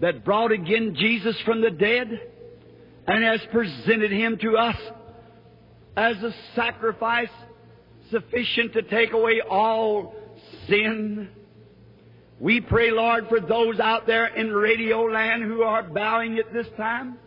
that 0.00 0.24
brought 0.24 0.52
again 0.52 0.94
Jesus 0.96 1.36
from 1.44 1.60
the 1.60 1.70
dead 1.70 2.20
and 3.06 3.24
has 3.24 3.40
presented 3.50 4.12
him 4.12 4.38
to 4.38 4.56
us 4.56 4.76
as 5.96 6.16
a 6.22 6.32
sacrifice 6.54 7.28
sufficient 8.10 8.72
to 8.74 8.82
take 8.82 9.12
away 9.12 9.40
all 9.48 10.14
sin. 10.68 11.28
We 12.38 12.60
pray, 12.60 12.90
Lord, 12.90 13.28
for 13.28 13.40
those 13.40 13.80
out 13.80 14.06
there 14.06 14.26
in 14.26 14.52
radio 14.52 15.02
land 15.02 15.42
who 15.42 15.62
are 15.62 15.82
bowing 15.82 16.38
at 16.38 16.52
this 16.52 16.66
time. 16.76 17.18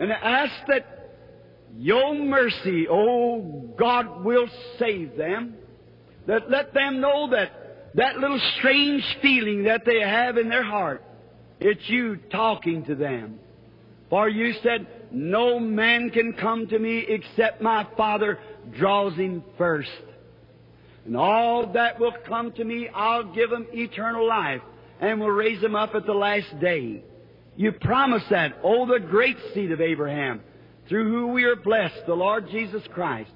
And 0.00 0.10
ask 0.10 0.52
that 0.68 0.98
your 1.76 2.14
mercy, 2.14 2.86
oh 2.90 3.74
God, 3.78 4.24
will 4.24 4.48
save 4.78 5.16
them. 5.16 5.54
That 6.26 6.50
let 6.50 6.74
them 6.74 7.00
know 7.00 7.30
that 7.30 7.67
that 7.94 8.18
little 8.18 8.40
strange 8.58 9.02
feeling 9.22 9.64
that 9.64 9.84
they 9.84 10.00
have 10.00 10.36
in 10.36 10.48
their 10.48 10.64
heart, 10.64 11.02
it's 11.60 11.88
you 11.88 12.16
talking 12.30 12.84
to 12.84 12.94
them. 12.94 13.38
For 14.10 14.28
you 14.28 14.54
said, 14.62 14.86
No 15.10 15.58
man 15.58 16.10
can 16.10 16.34
come 16.34 16.66
to 16.68 16.78
me 16.78 17.04
except 17.08 17.60
my 17.60 17.86
Father 17.96 18.38
draws 18.78 19.14
him 19.14 19.42
first. 19.56 19.90
And 21.04 21.16
all 21.16 21.72
that 21.72 21.98
will 21.98 22.14
come 22.26 22.52
to 22.52 22.64
me, 22.64 22.88
I'll 22.94 23.32
give 23.34 23.50
them 23.50 23.66
eternal 23.72 24.26
life 24.26 24.60
and 25.00 25.20
will 25.20 25.30
raise 25.30 25.60
them 25.60 25.74
up 25.74 25.94
at 25.94 26.06
the 26.06 26.12
last 26.12 26.58
day. 26.60 27.02
You 27.56 27.72
promised 27.72 28.26
that, 28.30 28.58
oh, 28.62 28.86
the 28.86 29.00
great 29.00 29.36
seed 29.52 29.72
of 29.72 29.80
Abraham, 29.80 30.42
through 30.88 31.10
who 31.10 31.28
we 31.28 31.44
are 31.44 31.56
blessed, 31.56 32.06
the 32.06 32.14
Lord 32.14 32.48
Jesus 32.50 32.82
Christ. 32.92 33.30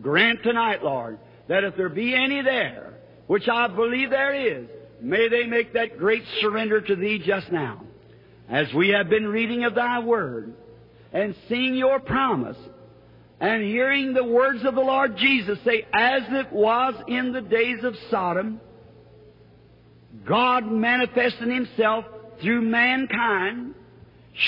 Grant 0.00 0.42
tonight, 0.42 0.82
Lord, 0.82 1.18
that 1.48 1.64
if 1.64 1.76
there 1.76 1.88
be 1.88 2.14
any 2.14 2.42
there, 2.42 2.94
which 3.32 3.48
I 3.48 3.66
believe 3.66 4.10
there 4.10 4.58
is, 4.58 4.68
may 5.00 5.26
they 5.30 5.44
make 5.46 5.72
that 5.72 5.96
great 5.96 6.22
surrender 6.42 6.82
to 6.82 6.94
Thee 6.94 7.18
just 7.24 7.50
now 7.50 7.82
as 8.46 8.66
we 8.74 8.90
have 8.90 9.08
been 9.08 9.26
reading 9.26 9.64
of 9.64 9.74
Thy 9.74 10.00
Word 10.00 10.52
and 11.14 11.34
seeing 11.48 11.74
Your 11.74 11.98
promise 11.98 12.58
and 13.40 13.62
hearing 13.62 14.12
the 14.12 14.22
words 14.22 14.66
of 14.66 14.74
the 14.74 14.82
Lord 14.82 15.16
Jesus 15.16 15.58
say, 15.64 15.86
as 15.94 16.24
it 16.28 16.52
was 16.52 16.92
in 17.08 17.32
the 17.32 17.40
days 17.40 17.82
of 17.84 17.94
Sodom, 18.10 18.60
God 20.28 20.70
manifested 20.70 21.48
Himself 21.48 22.04
through 22.42 22.60
mankind, 22.60 23.74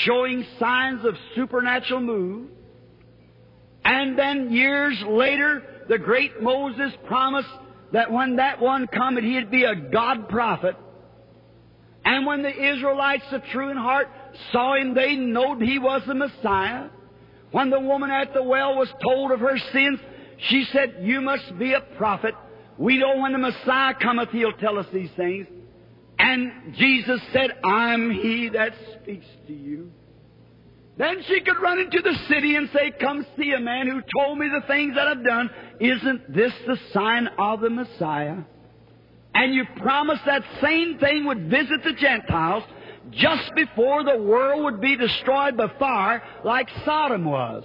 showing 0.05 0.45
signs 0.61 1.07
of 1.07 1.15
supernatural 1.35 2.01
move. 2.01 2.51
And 3.83 4.19
then 4.19 4.53
years 4.53 5.03
later, 5.09 5.63
the 5.89 5.97
great 5.97 6.43
Moses 6.43 6.93
promised 7.07 7.49
that 7.95 8.11
when 8.11 8.37
that 8.37 8.61
one 8.61 8.89
cometh, 8.89 9.23
he'd 9.23 9.53
be 9.53 9.63
a 9.63 9.77
God 9.77 10.29
prophet. 10.29 10.77
And 12.05 12.27
when 12.27 12.43
the 12.43 12.73
Israelites 12.75 13.25
of 13.31 13.43
true 13.53 13.71
in 13.71 13.77
heart 13.77 14.09
saw 14.51 14.75
him, 14.75 14.95
they 14.95 15.15
knowed 15.15 15.63
he 15.63 15.79
was 15.79 16.03
the 16.05 16.15
Messiah. 16.15 16.89
When 17.53 17.71
the 17.71 17.79
woman 17.79 18.11
at 18.11 18.35
the 18.35 18.43
well 18.43 18.75
was 18.77 18.89
told 19.01 19.31
of 19.31 19.39
her 19.39 19.57
sins, 19.73 20.01
she 20.49 20.67
said, 20.73 20.97
You 21.03 21.21
must 21.21 21.57
be 21.57 21.73
a 21.73 21.81
prophet. 21.97 22.35
We 22.77 22.99
know 22.99 23.19
when 23.19 23.31
the 23.31 23.39
Messiah 23.39 23.95
cometh, 23.95 24.31
he'll 24.31 24.55
tell 24.55 24.77
us 24.77 24.87
these 24.93 25.11
things. 25.17 25.47
And 26.19 26.75
Jesus 26.77 27.21
said, 27.33 27.53
I'm 27.63 28.11
he 28.11 28.49
that 28.49 28.73
speaks 29.01 29.27
to 29.47 29.53
you. 29.53 29.93
Then 30.97 31.23
she 31.27 31.41
could 31.41 31.61
run 31.61 31.81
into 31.81 32.01
the 32.01 32.15
city 32.29 32.55
and 32.55 32.71
say, 32.71 32.93
Come 33.01 33.27
see 33.37 33.53
a 33.53 33.61
man 33.61 33.89
who 33.89 34.01
told 34.17 34.39
me 34.39 34.49
the 34.49 34.67
things 34.67 34.95
that 34.95 35.09
I've 35.09 35.25
done. 35.25 35.51
Isn't 35.81 36.33
this 36.33 36.53
the 36.67 36.79
sign 36.93 37.29
of 37.39 37.61
the 37.61 37.71
Messiah? 37.71 38.39
And 39.35 39.53
you 39.53 39.65
promised 39.77 40.25
that 40.27 40.45
same 40.61 40.99
thing 40.99 41.25
would 41.25 41.51
visit 41.51 41.83
the 41.83 41.95
Gentiles 41.95 42.63
just 43.11 43.55
before 43.57 44.05
the 44.05 44.17
world 44.17 44.65
would 44.65 44.81
be 44.81 44.97
destroyed 44.97 45.57
by 45.57 45.69
fire 45.79 46.23
like 46.45 46.69
Sodom 46.85 47.25
was. 47.25 47.65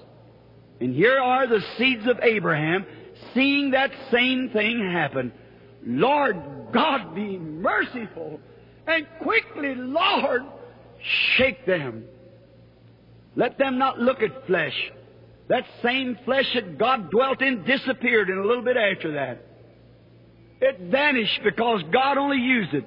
And 0.81 0.95
here 0.95 1.19
are 1.19 1.45
the 1.45 1.63
seeds 1.77 2.07
of 2.07 2.19
Abraham 2.23 2.85
seeing 3.33 3.71
that 3.71 3.91
same 4.11 4.49
thing 4.49 4.79
happen. 4.91 5.31
Lord 5.85 6.41
God, 6.73 7.13
be 7.13 7.37
merciful 7.37 8.39
and 8.87 9.05
quickly, 9.21 9.75
Lord, 9.75 10.43
shake 11.35 11.65
them. 11.65 12.05
Let 13.39 13.57
them 13.57 13.77
not 13.77 13.97
look 13.97 14.21
at 14.21 14.47
flesh. 14.47 14.75
That 15.47 15.63
same 15.81 16.17
flesh 16.25 16.45
that 16.55 16.77
God 16.77 17.09
dwelt 17.09 17.41
in 17.41 17.63
disappeared 17.63 18.29
in 18.29 18.37
a 18.37 18.45
little 18.45 18.65
bit 18.65 18.75
after 18.75 19.13
that. 19.13 19.45
It 20.59 20.91
vanished 20.91 21.39
because 21.45 21.81
God 21.89 22.17
only 22.17 22.35
used 22.35 22.73
it. 22.73 22.83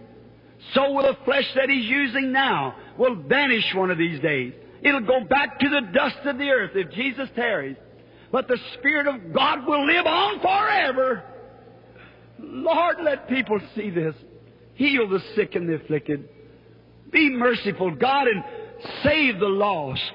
So 0.74 0.92
will 0.92 1.04
the 1.04 1.16
flesh 1.24 1.46
that 1.56 1.70
He's 1.70 1.86
using 1.86 2.32
now 2.32 2.76
will 2.98 3.14
vanish 3.14 3.64
one 3.74 3.90
of 3.90 3.96
these 3.96 4.20
days. 4.20 4.52
It'll 4.82 5.00
go 5.00 5.24
back 5.24 5.58
to 5.58 5.68
the 5.70 5.90
dust 5.90 6.18
of 6.26 6.36
the 6.36 6.50
earth 6.50 6.72
if 6.74 6.92
Jesus 6.92 7.30
tarries. 7.34 7.78
But 8.30 8.46
the 8.46 8.58
Spirit 8.74 9.06
of 9.06 9.32
God 9.32 9.66
will 9.66 9.86
live 9.86 10.04
on 10.04 10.40
forever. 10.40 11.24
Lord, 12.38 12.96
let 13.02 13.26
people 13.26 13.58
see 13.74 13.88
this. 13.88 14.14
Heal 14.74 15.08
the 15.08 15.22
sick 15.34 15.54
and 15.54 15.66
the 15.66 15.76
afflicted. 15.76 16.28
Be 17.10 17.30
merciful, 17.30 17.94
God, 17.94 18.26
and 18.28 18.44
save 19.02 19.40
the 19.40 19.46
lost. 19.46 20.12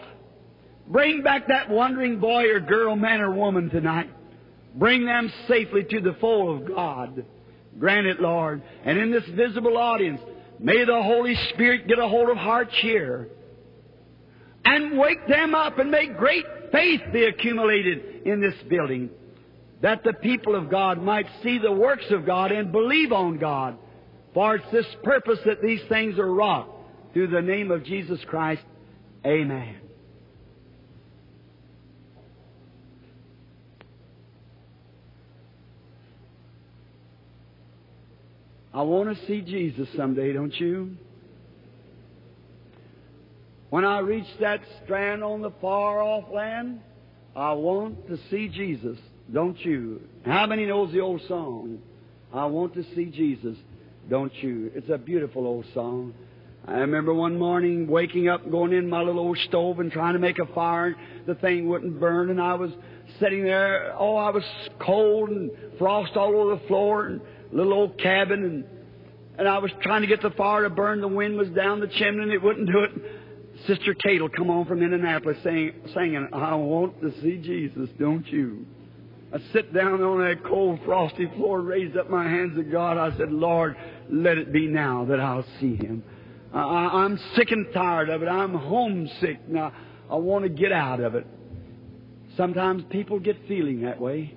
Bring 0.88 1.22
back 1.22 1.48
that 1.48 1.70
wandering 1.70 2.20
boy 2.20 2.46
or 2.50 2.60
girl, 2.60 2.96
man 2.96 3.22
or 3.22 3.32
woman 3.32 3.70
tonight. 3.70 4.10
Bring 4.76 5.06
them 5.06 5.32
safely 5.48 5.84
to 5.84 6.02
the 6.02 6.16
fold 6.22 6.62
of 6.62 6.68
God. 6.76 7.26
Grant 7.80 8.08
it, 8.08 8.22
Lord. 8.22 8.62
And 8.84 8.98
in 8.98 9.12
this 9.12 9.26
visible 9.36 9.78
audience, 9.78 10.22
may 10.60 10.86
the 10.86 11.02
Holy 11.02 11.36
Spirit 11.54 11.88
get 11.88 12.00
a 12.00 12.08
hold 12.08 12.30
of 12.30 12.38
hearts 12.38 12.74
here 12.82 13.30
and 14.64 14.98
wake 14.98 15.28
them 15.28 15.56
up 15.56 15.78
and 15.78 15.92
make 15.92 16.18
great 16.18 16.46
faith 16.72 17.02
be 17.12 17.26
accumulated 17.26 18.26
in 18.26 18.42
this 18.42 18.56
building 18.70 19.10
that 19.82 20.04
the 20.04 20.14
people 20.14 20.56
of 20.56 20.70
God 20.70 21.02
might 21.02 21.28
see 21.44 21.60
the 21.60 21.72
works 21.72 22.06
of 22.10 22.26
God 22.26 22.52
and 22.52 22.72
believe 22.72 23.12
on 23.12 23.38
God. 23.38 23.78
For 24.34 24.56
it's 24.56 24.72
this 24.72 24.86
purpose 25.04 25.40
that 25.46 25.62
these 25.62 25.82
things 25.90 26.18
are 26.20 26.32
wrought. 26.32 26.70
Through 27.14 27.28
the 27.28 27.42
name 27.42 27.72
of 27.72 27.84
Jesus 27.84 28.20
Christ, 28.28 28.62
Amen. 29.26 29.87
I 38.78 38.82
want 38.82 39.10
to 39.10 39.26
see 39.26 39.42
Jesus 39.42 39.88
someday, 39.98 40.34
don't 40.34 40.54
you? 40.60 40.96
When 43.72 43.84
I 43.84 44.02
reach 44.02 44.28
that 44.40 44.62
strand 44.84 45.24
on 45.24 45.42
the 45.42 45.50
far 45.60 46.00
off 46.04 46.26
land, 46.32 46.82
I 47.36 47.54
want 47.54 48.08
to 48.08 48.20
see 48.30 48.48
Jesus, 48.50 49.00
don't 49.34 49.58
you? 49.66 50.02
How 50.28 50.46
many 50.46 50.68
knows 50.68 50.94
the 50.94 51.00
old 51.00 51.22
song? 51.28 51.80
I 52.32 52.46
want 52.46 52.76
to 52.76 52.84
see 52.94 53.06
Jesus, 53.06 53.58
don't 54.12 54.32
you? 54.44 54.72
It's 54.76 54.92
a 54.92 55.00
beautiful 55.00 55.48
old 55.48 55.66
song. 55.74 56.14
I 56.68 56.74
remember 56.74 57.16
one 57.16 57.40
morning 57.40 57.88
waking 57.88 58.28
up, 58.28 58.48
going 58.52 58.74
in 58.74 58.88
my 58.88 59.02
little 59.02 59.22
old 59.22 59.40
stove 59.48 59.80
and 59.80 59.92
trying 59.92 60.14
to 60.14 60.20
make 60.20 60.38
a 60.38 60.54
fire. 60.54 60.96
The 61.26 61.34
thing 61.34 61.68
wouldn't 61.68 62.00
burn, 62.00 62.30
and 62.30 62.40
I 62.40 62.54
was 62.54 62.70
sitting 63.20 63.44
there. 63.44 63.96
Oh, 63.98 64.18
I 64.18 64.30
was 64.30 64.44
cold 64.78 65.30
and 65.30 65.50
frost 65.80 66.16
all 66.16 66.36
over 66.36 66.62
the 66.62 66.68
floor, 66.68 67.08
and 67.08 67.22
little 67.52 67.74
old 67.74 67.98
cabin, 67.98 68.44
and 68.44 68.66
and 69.38 69.48
I 69.48 69.60
was 69.60 69.72
trying 69.82 70.02
to 70.02 70.08
get 70.08 70.22
the 70.22 70.32
fire 70.32 70.64
to 70.64 70.70
burn. 70.70 71.00
The 71.00 71.08
wind 71.08 71.38
was 71.38 71.50
down 71.50 71.80
the 71.80 71.88
chimney, 71.88 72.24
and 72.24 72.32
it 72.32 72.42
wouldn't 72.42 72.68
do 72.68 72.80
it. 72.80 72.92
Sister 73.68 73.94
Kate 73.94 74.22
will 74.22 74.30
come 74.30 74.50
on 74.50 74.66
from 74.66 74.82
Indianapolis 74.82 75.38
saying, 75.44 75.74
singing, 75.94 76.28
I 76.34 76.56
want 76.56 77.02
to 77.02 77.12
see 77.22 77.38
Jesus, 77.38 77.90
don't 78.00 78.26
you? 78.28 78.66
I 79.34 79.40
sit 79.52 79.74
down 79.74 80.02
on 80.02 80.20
that 80.20 80.44
cold, 80.44 80.80
frosty 80.86 81.28
floor, 81.36 81.62
raised 81.62 81.98
up 81.98 82.10
my 82.10 82.24
hands 82.24 82.56
to 82.56 82.64
God. 82.64 82.98
I 82.98 83.16
said, 83.18 83.32
Lord, 83.32 83.76
let 84.10 84.38
it 84.38 84.54
be 84.54 84.68
now 84.68 85.06
that 85.06 85.20
I'll 85.20 85.46
see 85.60 85.76
Him. 85.76 86.04
I, 86.54 87.04
am 87.06 87.20
sick 87.36 87.52
and 87.52 87.68
tired 87.74 88.10
of 88.10 88.24
it. 88.24 88.28
I'm 88.28 88.54
homesick. 88.54 89.48
Now, 89.50 89.74
I 90.10 90.16
want 90.16 90.44
to 90.44 90.50
get 90.50 90.72
out 90.72 91.00
of 91.00 91.16
it. 91.16 91.28
Sometimes 92.38 92.84
people 92.90 93.20
get 93.20 93.36
feeling 93.48 93.82
that 93.82 94.00
way. 94.00 94.34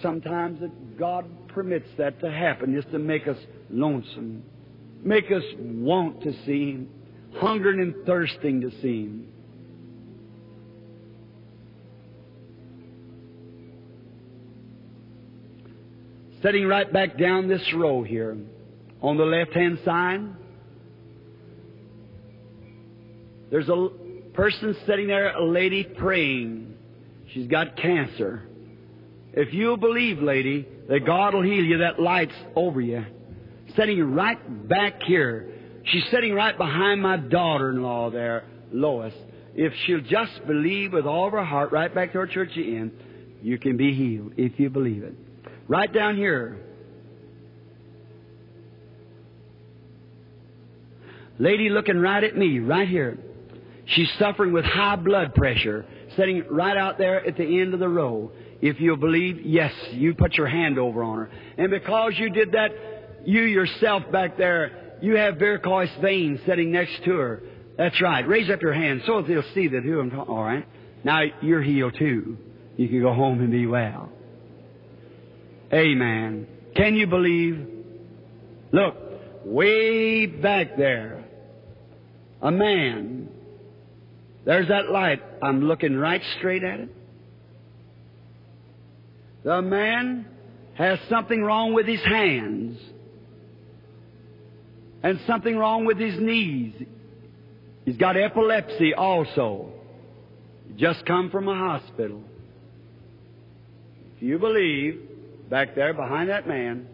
Sometimes 0.00 0.60
that 0.60 0.98
God 0.98 1.26
permits 1.56 1.88
that 1.96 2.20
to 2.20 2.30
happen 2.30 2.76
is 2.76 2.84
to 2.92 2.98
make 2.98 3.26
us 3.26 3.38
lonesome, 3.70 4.42
make 5.02 5.32
us 5.32 5.42
want 5.58 6.22
to 6.22 6.30
see 6.44 6.72
Him 6.72 6.88
hungering 7.36 7.80
and 7.80 8.04
thirsting 8.04 8.60
to 8.60 8.70
see 8.82 9.04
Him. 9.04 9.28
Sitting 16.42 16.66
right 16.66 16.92
back 16.92 17.16
down 17.16 17.48
this 17.48 17.62
row 17.74 18.02
here, 18.02 18.36
on 19.00 19.16
the 19.16 19.24
left 19.24 19.54
hand 19.54 19.78
side, 19.82 20.20
there's 23.50 23.70
a 23.70 23.88
person 24.34 24.76
sitting 24.86 25.06
there, 25.06 25.34
a 25.34 25.42
lady 25.42 25.84
praying. 25.84 26.74
She's 27.32 27.46
got 27.46 27.78
cancer. 27.78 28.46
If 29.36 29.52
you 29.52 29.76
believe, 29.76 30.18
lady, 30.18 30.66
that 30.88 31.06
God 31.06 31.34
will 31.34 31.42
heal 31.42 31.62
you, 31.62 31.78
that 31.78 32.00
light's 32.00 32.34
over 32.56 32.80
you. 32.80 33.04
Sitting 33.76 34.14
right 34.14 34.68
back 34.68 35.02
here, 35.02 35.56
She's 35.86 36.04
sitting 36.10 36.34
right 36.34 36.56
behind 36.56 37.00
my 37.00 37.16
daughter-in-law 37.16 38.10
there, 38.10 38.44
Loyce. 38.72 39.12
If 39.54 39.72
she'll 39.86 40.00
just 40.00 40.46
believe 40.46 40.92
with 40.92 41.06
all 41.06 41.30
her 41.30 41.44
heart, 41.44 41.72
right 41.72 41.94
back 41.94 42.12
to 42.12 42.18
our 42.18 42.26
church 42.26 42.50
in, 42.56 42.90
you 43.40 43.56
can 43.58 43.76
be 43.76 43.94
healed 43.94 44.32
if 44.36 44.58
you 44.58 44.68
believe 44.68 45.04
it. 45.04 45.14
Right 45.68 45.92
down 45.92 46.16
here. 46.16 46.58
Lady 51.38 51.68
looking 51.68 51.98
right 51.98 52.22
at 52.22 52.36
me, 52.36 52.58
right 52.58 52.88
here. 52.88 53.18
She's 53.86 54.10
suffering 54.18 54.52
with 54.52 54.64
high 54.64 54.96
blood 54.96 55.34
pressure, 55.34 55.86
sitting 56.16 56.44
right 56.50 56.76
out 56.76 56.98
there 56.98 57.24
at 57.24 57.36
the 57.36 57.60
end 57.60 57.74
of 57.74 57.80
the 57.80 57.88
row. 57.88 58.32
If 58.60 58.80
you'll 58.80 58.96
believe, 58.96 59.40
yes, 59.44 59.72
you 59.92 60.14
put 60.14 60.34
your 60.34 60.46
hand 60.46 60.78
over 60.78 61.02
on 61.02 61.18
her. 61.18 61.30
And 61.58 61.70
because 61.70 62.14
you 62.16 62.30
did 62.30 62.52
that, 62.52 62.70
you 63.24 63.42
yourself 63.42 64.04
back 64.10 64.38
there 64.38 64.86
you 65.00 65.16
have 65.16 65.36
varicose 65.36 65.90
veins 66.00 66.40
sitting 66.46 66.72
next 66.72 67.04
to 67.04 67.16
her. 67.16 67.42
That's 67.76 68.00
right. 68.00 68.26
Raise 68.26 68.50
up 68.50 68.62
your 68.62 68.72
hand 68.72 69.02
so 69.06 69.22
they'll 69.22 69.42
see 69.54 69.68
that 69.68 69.82
who 69.82 70.00
I'm 70.00 70.10
talking. 70.10 70.34
All 70.34 70.42
right. 70.42 70.66
Now 71.04 71.22
you're 71.42 71.62
healed 71.62 71.96
too. 71.98 72.38
You 72.76 72.88
can 72.88 73.00
go 73.02 73.12
home 73.12 73.40
and 73.40 73.50
be 73.50 73.66
well. 73.66 74.10
Amen. 75.72 76.46
Can 76.74 76.94
you 76.94 77.06
believe? 77.06 77.66
Look, 78.72 78.94
way 79.44 80.26
back 80.26 80.76
there, 80.76 81.24
a 82.40 82.50
man. 82.50 83.28
There's 84.44 84.68
that 84.68 84.90
light. 84.90 85.22
I'm 85.42 85.62
looking 85.62 85.96
right 85.96 86.22
straight 86.38 86.62
at 86.62 86.80
it. 86.80 86.95
The 89.46 89.62
man 89.62 90.26
has 90.74 90.98
something 91.08 91.40
wrong 91.40 91.72
with 91.72 91.86
his 91.86 92.02
hands 92.02 92.80
and 95.04 95.20
something 95.24 95.56
wrong 95.56 95.84
with 95.84 95.98
his 95.98 96.18
knees. 96.18 96.74
He's 97.84 97.96
got 97.96 98.16
epilepsy 98.16 98.92
also. 98.92 99.70
Just 100.76 101.06
come 101.06 101.30
from 101.30 101.46
a 101.46 101.54
hospital. 101.54 102.24
If 104.16 104.22
you 104.24 104.40
believe, 104.40 105.08
back 105.48 105.76
there 105.76 105.94
behind 105.94 106.28
that 106.28 106.48
man, 106.48 106.88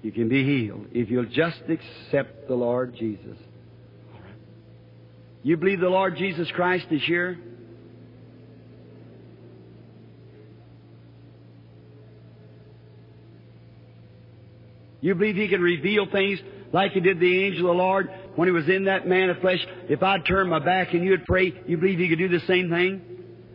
you 0.00 0.12
can 0.12 0.30
be 0.30 0.42
healed 0.44 0.86
if 0.92 1.10
you'll 1.10 1.26
just 1.26 1.60
accept 1.68 2.48
the 2.48 2.54
Lord 2.54 2.96
Jesus. 2.98 3.36
You 5.42 5.58
believe 5.58 5.80
the 5.80 5.90
Lord 5.90 6.16
Jesus 6.16 6.50
Christ 6.52 6.86
is 6.90 7.02
here? 7.04 7.38
You 15.00 15.14
believe 15.14 15.36
He 15.36 15.48
can 15.48 15.60
reveal 15.60 16.06
things 16.10 16.40
like 16.72 16.92
He 16.92 17.00
did 17.00 17.20
the 17.20 17.44
angel 17.44 17.70
of 17.70 17.76
the 17.76 17.82
Lord 17.82 18.10
when 18.36 18.48
He 18.48 18.52
was 18.52 18.68
in 18.68 18.84
that 18.84 19.06
man 19.06 19.30
of 19.30 19.38
flesh. 19.38 19.64
If 19.88 20.02
I'd 20.02 20.26
turn 20.26 20.48
my 20.48 20.58
back 20.58 20.94
and 20.94 21.04
you'd 21.04 21.24
pray, 21.24 21.52
you 21.66 21.76
believe 21.76 21.98
He 21.98 22.08
could 22.08 22.18
do 22.18 22.28
the 22.28 22.44
same 22.46 22.70
thing? 22.70 23.02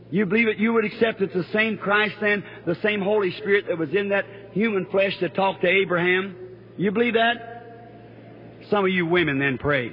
You 0.10 0.26
believe 0.26 0.48
it? 0.48 0.58
You 0.58 0.74
would 0.74 0.86
accept 0.86 1.22
it's 1.22 1.34
the 1.34 1.46
same 1.54 1.78
Christ 1.78 2.16
then, 2.22 2.44
the 2.66 2.78
same 2.84 3.02
Holy 3.02 3.32
Spirit 3.38 3.66
that 3.68 3.78
was 3.78 3.90
in 3.94 4.10
that 4.10 4.26
human 4.52 4.86
flesh 4.92 5.14
that 5.22 5.34
talked 5.34 5.62
to 5.62 5.68
Abraham? 5.68 6.36
You 6.78 6.92
believe 6.92 7.16
that? 7.16 8.62
Some 8.70 8.86
of 8.86 8.92
you 8.92 9.06
women 9.06 9.40
then 9.40 9.58
pray. 9.58 9.92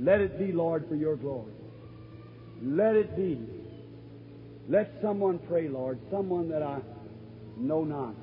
Let 0.00 0.20
it 0.20 0.38
be, 0.38 0.52
Lord, 0.52 0.86
for 0.88 0.94
your 0.94 1.16
glory. 1.16 1.52
Let 2.62 2.94
it 2.94 3.16
be. 3.16 3.40
Let 4.68 4.92
someone 5.02 5.40
pray, 5.48 5.68
Lord, 5.68 5.98
someone 6.10 6.48
that 6.50 6.62
I 6.62 6.78
know 7.56 7.82
not. 7.82 8.14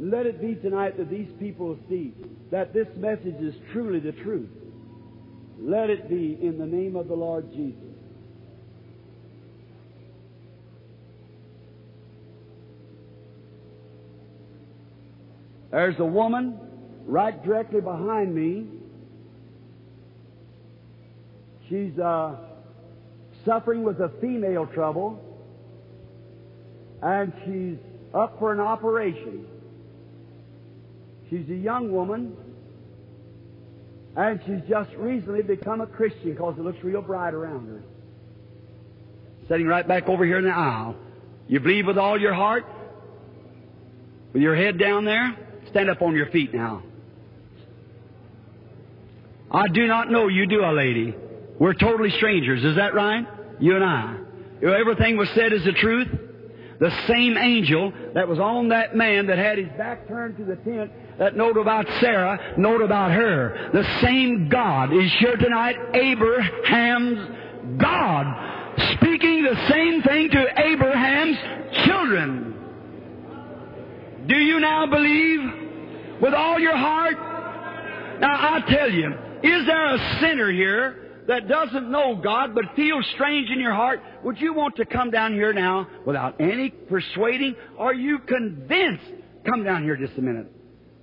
Let 0.00 0.26
it 0.26 0.40
be 0.40 0.54
tonight 0.54 0.96
that 0.96 1.10
these 1.10 1.28
people 1.40 1.76
see 1.88 2.14
that 2.52 2.72
this 2.72 2.86
message 2.96 3.40
is 3.40 3.54
truly 3.72 3.98
the 3.98 4.12
truth. 4.12 4.48
Let 5.60 5.90
it 5.90 6.08
be 6.08 6.38
in 6.40 6.56
the 6.56 6.66
name 6.66 6.94
of 6.94 7.08
the 7.08 7.14
Lord 7.14 7.50
Jesus. 7.50 7.82
There's 15.72 15.98
a 15.98 16.04
woman 16.04 16.58
right 17.04 17.44
directly 17.44 17.80
behind 17.80 18.34
me. 18.34 18.68
She's 21.68 21.98
uh, 21.98 22.36
suffering 23.44 23.82
with 23.82 24.00
a 24.00 24.10
female 24.20 24.66
trouble, 24.66 25.20
and 27.02 27.32
she's 27.44 27.78
up 28.14 28.38
for 28.38 28.52
an 28.52 28.60
operation. 28.60 29.44
She's 31.30 31.48
a 31.50 31.54
young 31.54 31.92
woman, 31.92 32.36
and 34.16 34.40
she's 34.46 34.68
just 34.68 34.90
recently 34.96 35.42
become 35.42 35.80
a 35.80 35.86
Christian 35.86 36.32
because 36.32 36.54
it 36.58 36.62
looks 36.62 36.82
real 36.82 37.02
bright 37.02 37.34
around 37.34 37.66
her. 37.66 37.82
Sitting 39.48 39.66
right 39.66 39.86
back 39.86 40.08
over 40.08 40.24
here 40.24 40.38
in 40.38 40.44
the 40.44 40.50
aisle. 40.50 40.96
You 41.46 41.60
believe 41.60 41.86
with 41.86 41.98
all 41.98 42.20
your 42.20 42.34
heart? 42.34 42.64
With 44.32 44.42
your 44.42 44.56
head 44.56 44.78
down 44.78 45.04
there? 45.04 45.36
Stand 45.70 45.90
up 45.90 46.02
on 46.02 46.14
your 46.14 46.26
feet 46.30 46.54
now. 46.54 46.82
I 49.50 49.68
do 49.68 49.86
not 49.86 50.10
know 50.10 50.28
you, 50.28 50.46
do 50.46 50.62
a 50.62 50.72
lady? 50.72 51.14
We're 51.58 51.74
totally 51.74 52.10
strangers, 52.10 52.62
is 52.64 52.76
that 52.76 52.94
right? 52.94 53.26
You 53.60 53.76
and 53.76 53.84
I. 53.84 54.18
Everything 54.62 55.16
was 55.16 55.28
said 55.34 55.52
is 55.52 55.64
the 55.64 55.72
truth. 55.72 56.08
The 56.80 56.90
same 57.08 57.36
angel 57.36 57.92
that 58.14 58.28
was 58.28 58.38
on 58.38 58.68
that 58.68 58.94
man 58.94 59.26
that 59.26 59.38
had 59.38 59.58
his 59.58 59.68
back 59.76 60.06
turned 60.06 60.36
to 60.36 60.44
the 60.44 60.56
tent 60.56 60.92
that 61.18 61.36
note 61.36 61.56
about 61.56 61.86
Sarah, 62.00 62.54
note 62.56 62.82
about 62.82 63.10
her. 63.10 63.70
The 63.72 64.00
same 64.00 64.48
God 64.48 64.92
is 64.92 65.12
here 65.18 65.36
tonight, 65.36 65.76
Abraham's 65.94 67.78
God, 67.78 68.74
speaking 68.94 69.42
the 69.42 69.68
same 69.68 70.02
thing 70.02 70.30
to 70.30 70.46
Abraham's 70.66 71.38
children. 71.84 72.54
Do 74.28 74.36
you 74.36 74.60
now 74.60 74.86
believe 74.86 76.20
with 76.20 76.34
all 76.34 76.60
your 76.60 76.76
heart? 76.76 77.16
Now 78.20 78.54
I 78.54 78.60
tell 78.68 78.90
you, 78.90 79.12
is 79.42 79.66
there 79.66 79.94
a 79.94 80.18
sinner 80.20 80.52
here 80.52 81.07
that 81.28 81.46
doesn't 81.46 81.90
know 81.90 82.16
God 82.16 82.54
but 82.54 82.64
feels 82.74 83.06
strange 83.14 83.50
in 83.50 83.60
your 83.60 83.74
heart, 83.74 84.00
would 84.24 84.40
you 84.40 84.54
want 84.54 84.76
to 84.76 84.86
come 84.86 85.10
down 85.10 85.34
here 85.34 85.52
now 85.52 85.86
without 86.06 86.40
any 86.40 86.70
persuading? 86.70 87.54
Are 87.78 87.94
you 87.94 88.18
convinced? 88.20 89.04
Come 89.46 89.62
down 89.62 89.84
here 89.84 89.96
just 89.96 90.18
a 90.18 90.22
minute. 90.22 90.50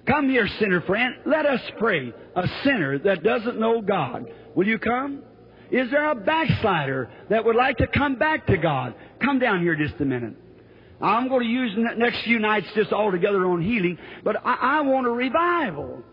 Come 0.08 0.30
here, 0.30 0.48
sinner 0.60 0.82
friend. 0.82 1.16
Let 1.26 1.46
us 1.46 1.62
pray. 1.80 2.12
A 2.36 2.48
sinner 2.64 3.00
that 3.00 3.24
doesn't 3.24 3.60
know 3.60 3.82
God. 3.82 4.26
Will 4.56 4.68
you 4.68 4.80
come? 4.80 5.24
Is 5.72 5.90
there 5.92 6.12
a 6.12 6.16
backslider 6.16 7.10
that 7.30 7.46
would 7.46 7.56
like 7.56 7.78
to 7.78 7.88
come 7.88 8.16
back 8.16 8.48
to 8.48 8.58
God? 8.58 8.96
Come 9.24 9.40
down 9.40 9.62
here 9.62 9.76
just 9.76 10.00
a 10.00 10.06
minute. 10.06 10.36
I'm 11.02 11.28
going 11.28 11.42
to 11.42 11.48
use 11.48 11.72
the 11.76 11.96
next 11.98 12.24
few 12.24 12.40
nights 12.40 12.68
just 12.76 12.92
all 12.92 13.12
together 13.12 13.46
on 13.46 13.62
healing, 13.62 13.98
but 14.24 14.38
I, 14.46 14.80
I 14.80 14.82
want 14.82 15.08
a 15.08 15.12
revival. 15.12 16.04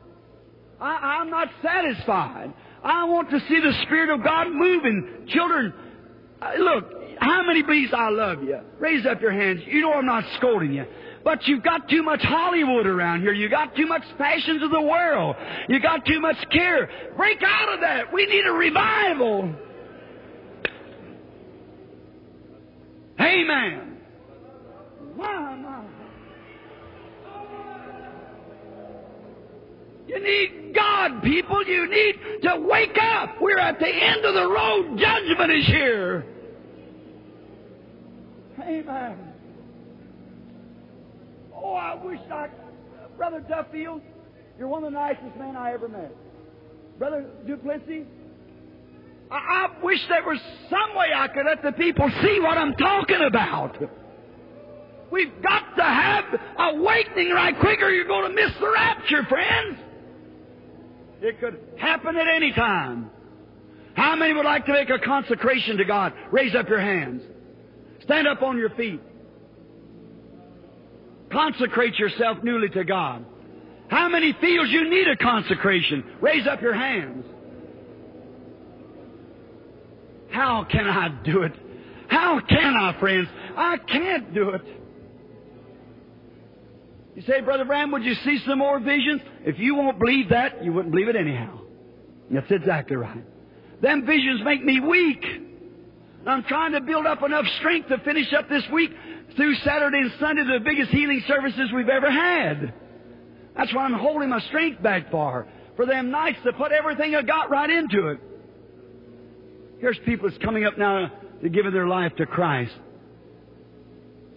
I, 0.80 1.20
I'm 1.20 1.30
not 1.30 1.48
satisfied. 1.62 2.52
I 2.84 3.04
want 3.04 3.30
to 3.30 3.38
see 3.40 3.60
the 3.60 3.72
Spirit 3.84 4.10
of 4.10 4.24
God 4.24 4.48
moving. 4.50 5.26
Children, 5.28 5.72
uh, 6.40 6.52
look, 6.58 6.84
how 7.18 7.42
many 7.46 7.62
believes 7.62 7.92
I 7.94 8.08
love 8.08 8.42
you? 8.42 8.58
Raise 8.80 9.06
up 9.06 9.20
your 9.20 9.32
hands. 9.32 9.60
You 9.66 9.82
know 9.82 9.92
I'm 9.92 10.06
not 10.06 10.24
scolding 10.36 10.72
you. 10.72 10.84
But 11.24 11.46
you've 11.46 11.62
got 11.62 11.88
too 11.88 12.02
much 12.02 12.20
Hollywood 12.20 12.86
around 12.86 13.20
here. 13.20 13.32
You 13.32 13.48
got 13.48 13.76
too 13.76 13.86
much 13.86 14.02
passions 14.18 14.62
of 14.62 14.70
the 14.70 14.80
world. 14.80 15.36
You 15.68 15.80
got 15.80 16.04
too 16.04 16.20
much 16.20 16.36
care. 16.50 16.90
Break 17.16 17.38
out 17.44 17.74
of 17.74 17.80
that. 17.80 18.12
We 18.12 18.26
need 18.26 18.44
a 18.44 18.52
revival. 18.52 19.54
Amen. 23.20 23.98
My, 25.16 25.54
You 30.12 30.22
need 30.22 30.74
God, 30.74 31.22
people. 31.22 31.64
You 31.66 31.88
need 31.88 32.42
to 32.42 32.60
wake 32.68 32.98
up. 33.00 33.40
We're 33.40 33.58
at 33.58 33.78
the 33.78 33.88
end 33.88 34.24
of 34.26 34.34
the 34.34 34.46
road. 34.46 34.98
Judgment 34.98 35.52
is 35.52 35.66
here. 35.66 36.26
Amen. 38.60 39.16
Oh, 41.54 41.72
I 41.72 41.94
wish 41.94 42.20
I. 42.30 42.48
Brother 43.16 43.40
Duffield, 43.40 44.02
you're 44.58 44.68
one 44.68 44.84
of 44.84 44.92
the 44.92 44.98
nicest 44.98 45.36
men 45.38 45.56
I 45.56 45.72
ever 45.72 45.88
met. 45.88 46.12
Brother 46.98 47.26
du 47.46 47.56
Plessis, 47.56 48.04
I, 49.30 49.36
I 49.36 49.82
wish 49.82 49.98
there 50.08 50.24
was 50.24 50.38
some 50.68 50.96
way 50.96 51.06
I 51.14 51.28
could 51.28 51.46
let 51.46 51.62
the 51.62 51.72
people 51.72 52.10
see 52.22 52.38
what 52.40 52.58
I'm 52.58 52.74
talking 52.74 53.22
about. 53.26 53.78
We've 55.10 55.42
got 55.42 55.76
to 55.76 55.82
have 55.82 56.24
awakening 56.58 57.30
right 57.30 57.58
quick 57.60 57.80
or 57.80 57.90
you're 57.90 58.06
going 58.06 58.28
to 58.28 58.34
miss 58.34 58.52
the 58.60 58.70
rapture, 58.70 59.24
friends. 59.24 59.78
It 61.22 61.38
could 61.38 61.56
happen 61.78 62.16
at 62.16 62.26
any 62.26 62.52
time. 62.52 63.08
How 63.94 64.16
many 64.16 64.34
would 64.34 64.44
like 64.44 64.66
to 64.66 64.72
make 64.72 64.90
a 64.90 64.98
consecration 64.98 65.76
to 65.76 65.84
God? 65.84 66.12
Raise 66.32 66.54
up 66.56 66.68
your 66.68 66.80
hands. 66.80 67.22
Stand 68.02 68.26
up 68.26 68.42
on 68.42 68.58
your 68.58 68.70
feet. 68.70 69.00
Consecrate 71.30 71.96
yourself 71.96 72.38
newly 72.42 72.68
to 72.70 72.84
God. 72.84 73.24
How 73.88 74.08
many 74.08 74.36
feels 74.40 74.68
you 74.70 74.90
need 74.90 75.06
a 75.06 75.16
consecration? 75.16 76.04
Raise 76.20 76.46
up 76.46 76.60
your 76.60 76.74
hands. 76.74 77.24
How 80.30 80.66
can 80.68 80.88
I 80.88 81.08
do 81.24 81.42
it? 81.42 81.52
How 82.08 82.40
can 82.40 82.74
I, 82.74 82.98
friends? 82.98 83.28
I 83.56 83.76
can't 83.76 84.34
do 84.34 84.50
it. 84.50 84.81
You 87.14 87.22
say, 87.22 87.40
Brother 87.40 87.64
Branham, 87.64 87.92
would 87.92 88.04
you 88.04 88.14
see 88.24 88.38
some 88.46 88.58
more 88.58 88.80
visions? 88.80 89.20
If 89.44 89.58
you 89.58 89.74
won't 89.74 89.98
believe 89.98 90.30
that, 90.30 90.64
you 90.64 90.72
wouldn't 90.72 90.92
believe 90.92 91.08
it 91.08 91.16
anyhow. 91.16 91.60
That's 92.30 92.50
exactly 92.50 92.96
right. 92.96 93.24
Them 93.82 94.06
visions 94.06 94.40
make 94.44 94.64
me 94.64 94.80
weak. 94.80 95.24
I'm 96.26 96.44
trying 96.44 96.72
to 96.72 96.80
build 96.80 97.06
up 97.06 97.22
enough 97.22 97.44
strength 97.58 97.88
to 97.88 97.98
finish 97.98 98.32
up 98.32 98.48
this 98.48 98.62
week 98.72 98.92
through 99.36 99.54
Saturday 99.56 99.98
and 99.98 100.12
Sunday, 100.20 100.42
the 100.44 100.60
biggest 100.64 100.90
healing 100.90 101.22
services 101.26 101.70
we've 101.74 101.88
ever 101.88 102.10
had. 102.10 102.72
That's 103.56 103.74
why 103.74 103.84
I'm 103.84 103.94
holding 103.94 104.30
my 104.30 104.40
strength 104.48 104.82
back 104.82 105.10
for. 105.10 105.46
For 105.76 105.84
them 105.84 106.10
nights 106.10 106.38
to 106.44 106.52
put 106.52 106.70
everything 106.72 107.14
I 107.14 107.22
got 107.22 107.50
right 107.50 107.68
into 107.68 108.08
it. 108.08 108.20
Here's 109.80 109.98
people 110.06 110.28
that's 110.30 110.42
coming 110.42 110.64
up 110.64 110.78
now 110.78 111.10
to 111.42 111.48
give 111.48 111.70
their 111.72 111.88
life 111.88 112.14
to 112.16 112.26
Christ. 112.26 112.72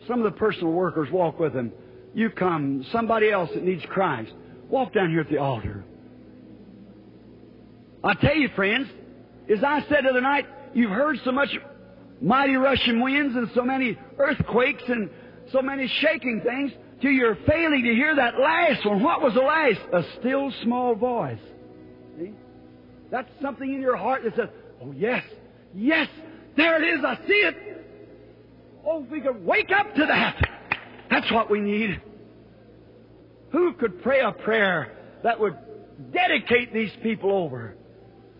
Some 0.07 0.19
of 0.19 0.25
the 0.25 0.37
personal 0.37 0.71
workers 0.71 1.09
walk 1.11 1.39
with 1.39 1.53
them. 1.53 1.71
You 2.15 2.29
come, 2.29 2.85
somebody 2.93 3.29
else 3.29 3.49
that 3.53 3.63
needs 3.63 3.83
Christ. 3.89 4.31
Walk 4.69 4.93
down 4.93 5.09
here 5.09 5.19
at 5.19 5.29
the 5.29 5.37
altar. 5.37 5.83
I 8.01 8.13
tell 8.13 8.35
you, 8.35 8.47
friends, 8.55 8.87
as 9.51 9.61
I 9.61 9.81
said 9.89 10.05
the 10.05 10.11
other 10.11 10.21
night, 10.21 10.45
you've 10.73 10.91
heard 10.91 11.17
so 11.25 11.33
much 11.33 11.49
mighty 12.21 12.55
rushing 12.55 13.01
winds 13.01 13.35
and 13.35 13.49
so 13.53 13.63
many 13.63 13.97
earthquakes 14.17 14.83
and 14.87 15.09
so 15.51 15.61
many 15.61 15.91
shaking 15.99 16.41
things 16.41 16.71
till 17.01 17.11
you're 17.11 17.37
failing 17.47 17.83
to 17.83 17.93
hear 17.93 18.15
that 18.15 18.39
last 18.39 18.85
one. 18.85 19.03
What 19.03 19.21
was 19.21 19.33
the 19.33 19.41
last? 19.41 19.81
A 19.91 20.19
still 20.19 20.53
small 20.63 20.95
voice. 20.95 21.39
See? 22.17 22.31
That's 23.11 23.29
something 23.41 23.73
in 23.73 23.81
your 23.81 23.97
heart 23.97 24.23
that 24.23 24.37
says, 24.37 24.49
Oh, 24.81 24.93
yes, 24.93 25.23
yes, 25.73 26.07
there 26.55 26.81
it 26.81 26.97
is, 26.97 27.03
I 27.05 27.17
see 27.27 27.33
it. 27.33 27.55
Oh, 28.85 29.03
if 29.03 29.09
we 29.09 29.19
could 29.19 29.43
wake 29.45 29.71
up 29.75 29.93
to 29.95 30.05
that. 30.05 30.54
That's 31.09 31.31
what 31.31 31.49
we 31.49 31.59
need. 31.59 32.01
Who 33.51 33.73
could 33.73 34.01
pray 34.03 34.21
a 34.21 34.31
prayer 34.31 34.91
that 35.23 35.39
would 35.39 35.55
dedicate 36.11 36.73
these 36.73 36.91
people 37.01 37.31
over? 37.31 37.75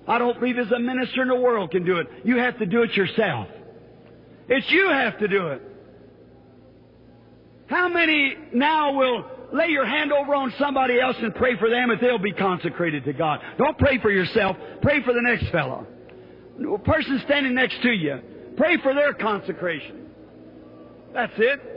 I 0.08 0.20
don't 0.20 0.40
believe 0.40 0.58
as 0.58 0.72
a 0.72 0.80
minister 0.80 1.22
in 1.24 1.30
the 1.30 1.36
world 1.36 1.72
can 1.72 1.86
do 1.86 1.98
it. 1.98 2.08
You 2.24 2.38
have 2.38 2.60
to 2.60 2.66
do 2.66 2.84
it 2.84 2.94
yourself. 2.94 3.48
It's 4.48 4.70
you 4.70 4.90
have 4.90 5.18
to 5.20 5.28
do 5.28 5.48
it. 5.48 5.62
How 7.68 7.90
many 7.90 8.36
now 8.54 8.94
will 8.94 9.26
lay 9.52 9.68
your 9.70 9.86
hand 9.86 10.12
over 10.12 10.36
on 10.36 10.54
somebody 10.60 11.00
else 11.00 11.16
and 11.20 11.34
pray 11.34 11.58
for 11.58 11.70
them 11.70 11.90
if 11.90 12.00
they'll 12.00 12.20
be 12.20 12.34
consecrated 12.34 13.06
to 13.06 13.14
God? 13.14 13.40
Don't 13.58 13.78
pray 13.78 14.00
for 14.00 14.12
yourself. 14.12 14.58
Pray 14.82 15.02
for 15.04 15.14
the 15.14 15.22
next 15.22 15.50
fellow. 15.52 15.88
A 16.74 16.78
person 16.80 17.22
standing 17.26 17.56
next 17.56 17.82
to 17.82 17.90
you. 17.90 18.20
Pray 18.58 18.78
for 18.84 18.94
their 18.94 19.14
consecration. 19.14 20.10
That's 21.14 21.34
it. 21.38 21.75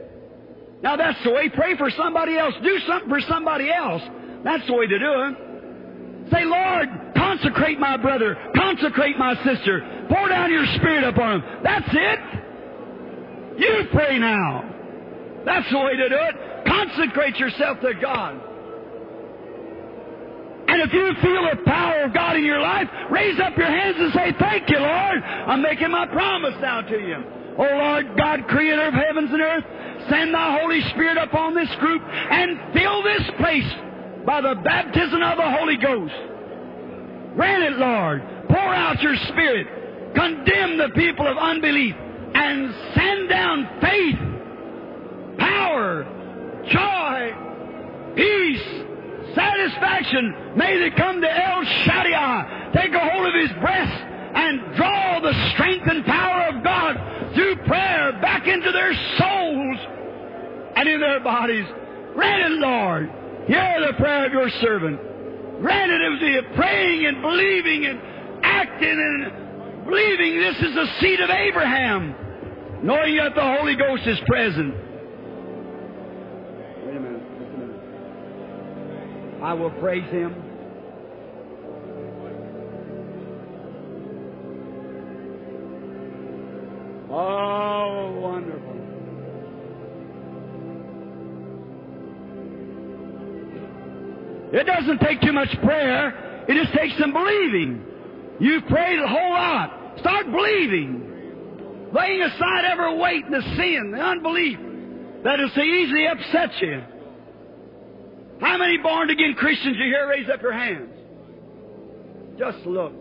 Now 0.82 0.96
that's 0.96 1.22
the 1.24 1.30
way. 1.30 1.48
Pray 1.48 1.76
for 1.76 1.90
somebody 1.90 2.38
else. 2.38 2.54
Do 2.62 2.78
something 2.86 3.08
for 3.08 3.20
somebody 3.22 3.70
else. 3.70 4.02
That's 4.44 4.66
the 4.66 4.74
way 4.74 4.86
to 4.86 4.98
do 4.98 5.12
it. 5.22 6.30
Say, 6.30 6.44
Lord, 6.44 6.88
consecrate 7.16 7.78
my 7.80 7.96
brother. 7.96 8.36
Consecrate 8.54 9.18
my 9.18 9.34
sister. 9.44 10.06
Pour 10.08 10.28
down 10.28 10.52
your 10.52 10.66
spirit 10.76 11.04
upon 11.04 11.40
them. 11.40 11.60
That's 11.62 11.88
it. 11.90 12.20
You 13.58 13.88
pray 13.92 14.18
now. 14.18 14.64
That's 15.44 15.70
the 15.70 15.78
way 15.78 15.96
to 15.96 16.08
do 16.08 16.16
it. 16.16 16.66
Consecrate 16.66 17.36
yourself 17.36 17.80
to 17.80 17.94
God. 17.94 18.40
And 20.68 20.82
if 20.82 20.92
you 20.92 21.12
feel 21.22 21.48
the 21.48 21.64
power 21.64 22.02
of 22.02 22.12
God 22.12 22.36
in 22.36 22.44
your 22.44 22.60
life, 22.60 22.88
raise 23.10 23.40
up 23.40 23.56
your 23.56 23.66
hands 23.66 23.96
and 23.98 24.12
say, 24.12 24.34
Thank 24.38 24.68
you, 24.68 24.78
Lord. 24.78 25.22
I'm 25.24 25.62
making 25.62 25.90
my 25.90 26.06
promise 26.06 26.54
now 26.60 26.82
to 26.82 26.98
you. 26.98 27.16
Oh 27.58 27.62
Lord 27.64 28.16
God, 28.16 28.46
creator 28.46 28.86
of 28.86 28.94
heavens 28.94 29.30
and 29.32 29.40
earth, 29.40 29.64
send 30.08 30.34
thy 30.34 30.58
Holy 30.60 30.80
Spirit 30.90 31.18
upon 31.18 31.54
this 31.54 31.68
group 31.80 32.02
and 32.02 32.74
fill 32.74 33.02
this 33.02 33.22
place 33.38 33.72
by 34.24 34.40
the 34.40 34.54
baptism 34.62 35.22
of 35.22 35.36
the 35.36 35.50
Holy 35.50 35.76
Ghost. 35.76 36.14
Grant 37.34 37.62
it, 37.62 37.78
Lord. 37.78 38.22
Pour 38.48 38.74
out 38.74 39.00
your 39.02 39.16
Spirit. 39.28 40.14
condemn 40.14 40.78
the 40.78 40.88
people 40.94 41.26
of 41.26 41.36
unbelief 41.36 41.94
and 42.34 42.74
send 42.94 43.28
down 43.28 43.68
faith, 43.80 44.18
power, 45.38 46.04
joy, 46.70 48.14
peace, 48.14 49.34
satisfaction. 49.34 50.56
May 50.56 50.78
they 50.78 50.90
come 50.96 51.20
to 51.20 51.30
El 51.30 51.64
Shaddai, 51.84 52.72
take 52.74 52.92
a 52.92 53.00
hold 53.00 53.26
of 53.26 53.34
his 53.34 53.52
breast, 53.60 54.04
and 54.34 54.76
draw 54.76 55.20
the 55.20 55.50
strength 55.52 55.86
and 55.88 56.04
power 56.04 56.56
of 56.56 56.64
God 56.64 57.17
through 57.38 57.54
prayer 57.68 58.18
back 58.20 58.48
into 58.48 58.72
their 58.72 58.92
souls 59.16 59.78
and 60.74 60.88
in 60.88 61.00
their 61.00 61.20
bodies. 61.20 61.66
Grant 62.14 62.52
it, 62.52 62.58
Lord. 62.58 63.08
Hear 63.46 63.86
the 63.86 63.92
prayer 63.96 64.26
of 64.26 64.32
your 64.32 64.50
servant. 64.60 64.98
Grant 65.60 65.92
it 65.92 66.02
as 66.02 66.20
we 66.20 66.56
praying 66.56 67.06
and 67.06 67.22
believing 67.22 67.86
and 67.86 68.00
acting 68.42 68.90
and 68.90 69.84
believing 69.84 70.40
this 70.40 70.56
is 70.56 70.74
the 70.74 70.86
seed 71.00 71.20
of 71.20 71.30
Abraham, 71.30 72.12
knowing 72.82 73.16
that 73.18 73.36
the 73.36 73.56
Holy 73.56 73.76
Ghost 73.76 74.04
is 74.04 74.18
present. 74.26 74.74
Wait 76.84 76.96
a 76.96 77.00
minute. 77.00 77.22
Just 77.38 77.54
a 77.54 77.58
minute. 77.58 79.42
I 79.44 79.54
will 79.54 79.70
praise 79.78 80.10
Him. 80.10 80.47
Oh, 87.10 88.20
wonderful. 88.20 88.68
It 94.52 94.64
doesn't 94.64 94.98
take 95.00 95.20
too 95.20 95.32
much 95.32 95.48
prayer. 95.62 96.44
It 96.48 96.54
just 96.62 96.76
takes 96.76 96.98
some 96.98 97.12
believing. 97.12 97.84
You've 98.40 98.66
prayed 98.66 98.98
a 98.98 99.06
whole 99.06 99.30
lot. 99.30 99.98
Start 100.00 100.26
believing. 100.30 101.90
Laying 101.92 102.22
aside 102.22 102.64
every 102.70 102.98
weight 102.98 103.24
and 103.24 103.34
the 103.34 103.42
sin, 103.56 103.92
the 103.92 104.00
unbelief 104.00 104.58
that 105.24 105.40
is 105.40 105.50
so 105.54 105.62
easily 105.62 106.06
upsets 106.06 106.54
you. 106.60 106.82
How 108.40 108.56
many 108.56 108.78
born 108.78 109.10
again 109.10 109.34
Christians 109.36 109.76
you 109.78 109.86
hear 109.86 110.08
raise 110.08 110.28
up 110.32 110.40
your 110.40 110.52
hands? 110.52 110.94
Just 112.38 112.58
look. 112.66 112.92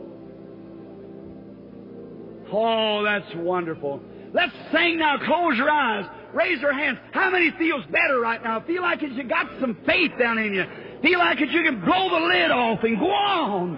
Oh, 2.52 3.04
that's 3.04 3.34
wonderful. 3.36 4.02
Let's 4.34 4.54
sing 4.72 5.00
now. 5.00 5.18
Close 5.26 5.58
your 5.58 5.70
eyes. 5.70 6.06
Raise 6.34 6.60
your 6.62 6.74
hands. 6.74 7.00
How 7.12 7.30
many 7.30 7.52
feels 7.58 7.86
better 7.86 8.20
right 8.20 8.44
now? 8.44 8.62
Feel 8.62 8.82
like 8.82 9.02
you 9.02 9.24
got 9.24 9.48
some 9.60 9.78
faith 9.86 10.12
down 10.20 10.38
in 10.38 10.54
you. 10.54 10.66
Feel 11.02 11.20
like 11.20 11.40
that 11.40 11.50
you 11.50 11.64
can 11.64 11.84
blow 11.84 12.10
the 12.10 12.26
lid 12.26 12.52
off 12.52 12.84
and 12.84 13.00
go 13.00 13.10
on. 13.10 13.78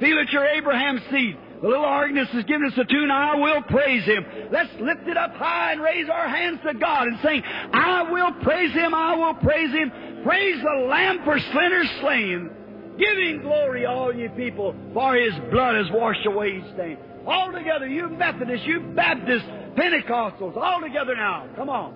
Feel 0.00 0.16
that 0.16 0.30
you're 0.30 0.46
Abraham's 0.46 1.02
seed. 1.10 1.36
The 1.62 1.68
little 1.68 1.84
organist 1.84 2.32
has 2.32 2.44
given 2.44 2.66
us 2.66 2.76
a 2.76 2.84
tune, 2.84 3.10
I 3.10 3.36
will 3.36 3.62
praise 3.62 4.04
him. 4.04 4.26
Let's 4.52 4.68
lift 4.80 5.08
it 5.08 5.16
up 5.16 5.32
high 5.34 5.72
and 5.72 5.80
raise 5.80 6.08
our 6.10 6.28
hands 6.28 6.60
to 6.66 6.74
God 6.74 7.06
and 7.06 7.18
sing, 7.22 7.42
I 7.42 8.10
will 8.10 8.32
praise 8.42 8.72
him, 8.72 8.92
I 8.92 9.16
will 9.16 9.34
praise 9.34 9.70
him. 9.70 9.90
Praise 10.24 10.62
the 10.62 10.86
Lamb 10.86 11.20
for 11.24 11.38
sinners 11.38 11.90
slain. 12.00 12.50
Give 12.98 13.16
him 13.16 13.42
glory, 13.42 13.86
all 13.86 14.14
ye 14.14 14.28
people, 14.28 14.74
for 14.92 15.16
his 15.16 15.32
blood 15.50 15.76
has 15.76 15.90
washed 15.90 16.26
away 16.26 16.60
his 16.60 16.70
stain. 16.74 16.98
All 17.26 17.52
together, 17.52 17.86
you 17.86 18.08
Methodists, 18.08 18.66
you 18.66 18.80
Baptists, 18.94 19.48
Pentecostals, 19.76 20.56
all 20.56 20.80
together 20.80 21.14
now. 21.14 21.46
Come 21.56 21.68
on. 21.70 21.94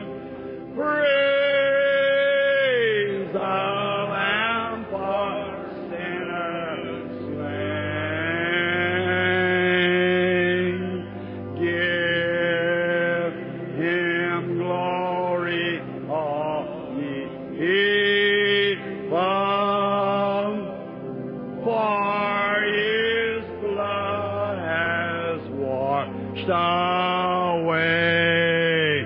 Washed 26.49 27.65
away. 27.65 29.05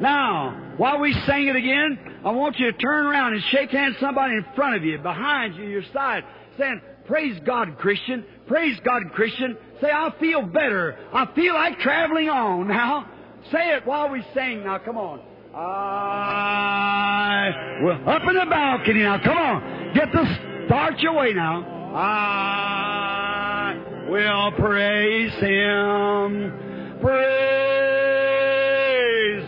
Now, 0.00 0.74
while 0.76 1.00
we 1.00 1.12
sing 1.26 1.48
it 1.48 1.56
again, 1.56 1.98
I 2.24 2.30
want 2.30 2.56
you 2.58 2.70
to 2.70 2.78
turn 2.78 3.06
around 3.06 3.32
and 3.34 3.42
shake 3.50 3.70
hands 3.70 3.96
somebody 4.00 4.34
in 4.34 4.44
front 4.54 4.76
of 4.76 4.84
you, 4.84 4.98
behind 4.98 5.56
you, 5.56 5.64
your 5.64 5.82
side, 5.92 6.22
saying, 6.58 6.80
Praise 7.06 7.40
God, 7.46 7.78
Christian. 7.78 8.24
Praise 8.48 8.76
God, 8.84 9.02
Christian. 9.14 9.56
Say, 9.80 9.88
I 9.88 10.12
feel 10.18 10.42
better. 10.42 10.98
I 11.12 11.32
feel 11.34 11.54
like 11.54 11.78
traveling 11.78 12.28
on 12.28 12.68
now. 12.68 13.08
Say 13.52 13.76
it 13.76 13.86
while 13.86 14.10
we 14.10 14.24
sing 14.34 14.64
now. 14.64 14.78
Come 14.78 14.98
on. 14.98 15.20
I 15.54 17.52
will 17.80 18.08
up 18.08 18.22
in 18.28 18.34
the 18.34 18.46
balcony 18.50 19.02
now. 19.02 19.22
Come 19.22 19.38
on. 19.38 19.94
Get 19.94 20.10
the 20.12 20.24
start 20.66 20.98
your 20.98 21.14
way 21.14 21.32
now. 21.32 21.75
I 21.98 23.74
will 24.10 24.52
praise 24.52 25.32
Him. 25.40 26.52
Praise 27.00 27.16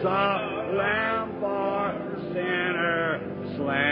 the 0.03 0.09
Lamb 0.75 1.41
for 1.41 1.93
sinner 2.33 3.21
slain. 3.55 3.91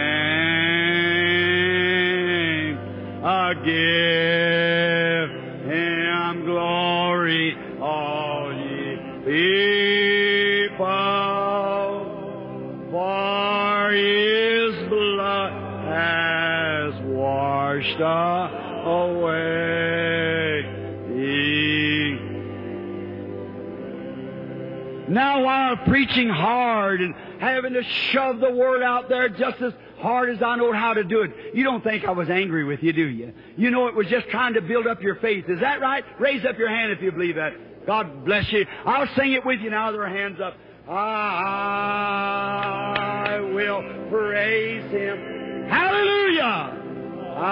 I 3.22 3.52
away. 18.00 19.76
Now, 25.08 25.44
while 25.44 25.76
preaching 25.76 26.28
hard 26.28 27.00
and 27.00 27.14
having 27.38 27.72
to 27.74 27.82
shove 28.10 28.40
the 28.40 28.50
word 28.50 28.82
out 28.82 29.08
there 29.08 29.28
just 29.28 29.62
as 29.62 29.72
hard 29.98 30.30
as 30.30 30.42
I 30.42 30.56
know 30.56 30.72
how 30.72 30.94
to 30.94 31.04
do 31.04 31.22
it, 31.22 31.54
you 31.54 31.62
don't 31.62 31.84
think 31.84 32.04
I 32.04 32.10
was 32.10 32.28
angry 32.28 32.64
with 32.64 32.82
you, 32.82 32.92
do 32.92 33.06
you? 33.06 33.32
You 33.56 33.70
know 33.70 33.86
it 33.86 33.94
was 33.94 34.08
just 34.08 34.28
trying 34.28 34.54
to 34.54 34.60
build 34.60 34.88
up 34.88 35.00
your 35.02 35.14
faith. 35.16 35.48
Is 35.48 35.60
that 35.60 35.80
right? 35.80 36.04
Raise 36.18 36.44
up 36.44 36.58
your 36.58 36.68
hand 36.68 36.90
if 36.92 37.00
you 37.00 37.12
believe 37.12 37.36
that. 37.36 37.86
God 37.86 38.24
bless 38.24 38.50
you. 38.50 38.66
I'll 38.84 39.06
sing 39.14 39.32
it 39.32 39.46
with 39.46 39.60
you 39.60 39.70
now 39.70 39.92
with 39.92 40.00
our 40.00 40.08
hands 40.08 40.40
up. 40.40 40.56
I 40.88 40.98
will 43.54 43.82
praise 44.10 44.90
Him. 44.90 45.68
Hallelujah! 45.68 46.85
I 47.38 47.50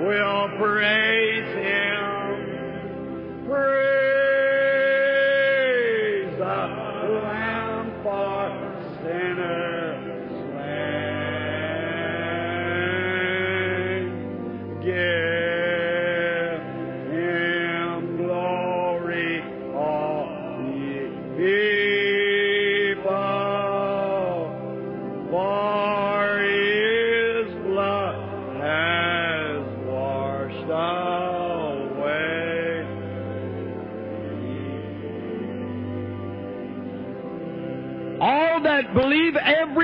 will 0.00 0.48
praise 0.56 1.33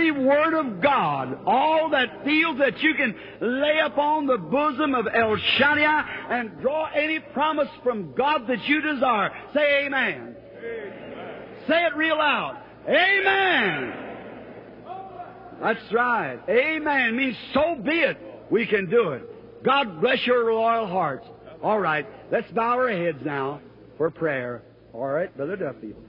every 0.01 0.24
word 0.24 0.55
of 0.55 0.81
God, 0.81 1.39
all 1.47 1.90
that 1.90 2.24
feel 2.24 2.56
that 2.56 2.81
you 2.81 2.94
can 2.94 3.14
lay 3.40 3.81
upon 3.85 4.27
the 4.27 4.39
bosom 4.39 4.94
of 4.94 5.06
El 5.14 5.36
Shaddai 5.59 6.05
and 6.31 6.60
draw 6.60 6.86
any 6.94 7.18
promise 7.18 7.68
from 7.82 8.14
God 8.14 8.47
that 8.48 8.64
you 8.66 8.81
desire, 8.81 9.31
say 9.55 9.86
amen. 9.86 10.36
Say 11.68 11.85
it 11.85 11.94
real 11.97 12.16
loud. 12.16 12.62
Amen. 12.89 14.06
That's 15.60 15.93
right. 15.93 16.39
Amen 16.48 17.16
means 17.16 17.36
so 17.52 17.77
be 17.77 18.01
it. 18.01 18.16
We 18.51 18.66
can 18.66 18.89
do 18.89 19.10
it. 19.10 19.64
God 19.64 20.01
bless 20.01 20.27
your 20.27 20.52
loyal 20.52 20.86
hearts. 20.86 21.27
All 21.62 21.78
right, 21.78 22.06
let's 22.32 22.51
bow 22.52 22.78
our 22.78 22.89
heads 22.89 23.18
now 23.24 23.60
for 23.98 24.10
prayer. 24.10 24.62
All 24.94 25.06
right, 25.06 25.35
Brother 25.36 25.56
Duffield. 25.56 26.02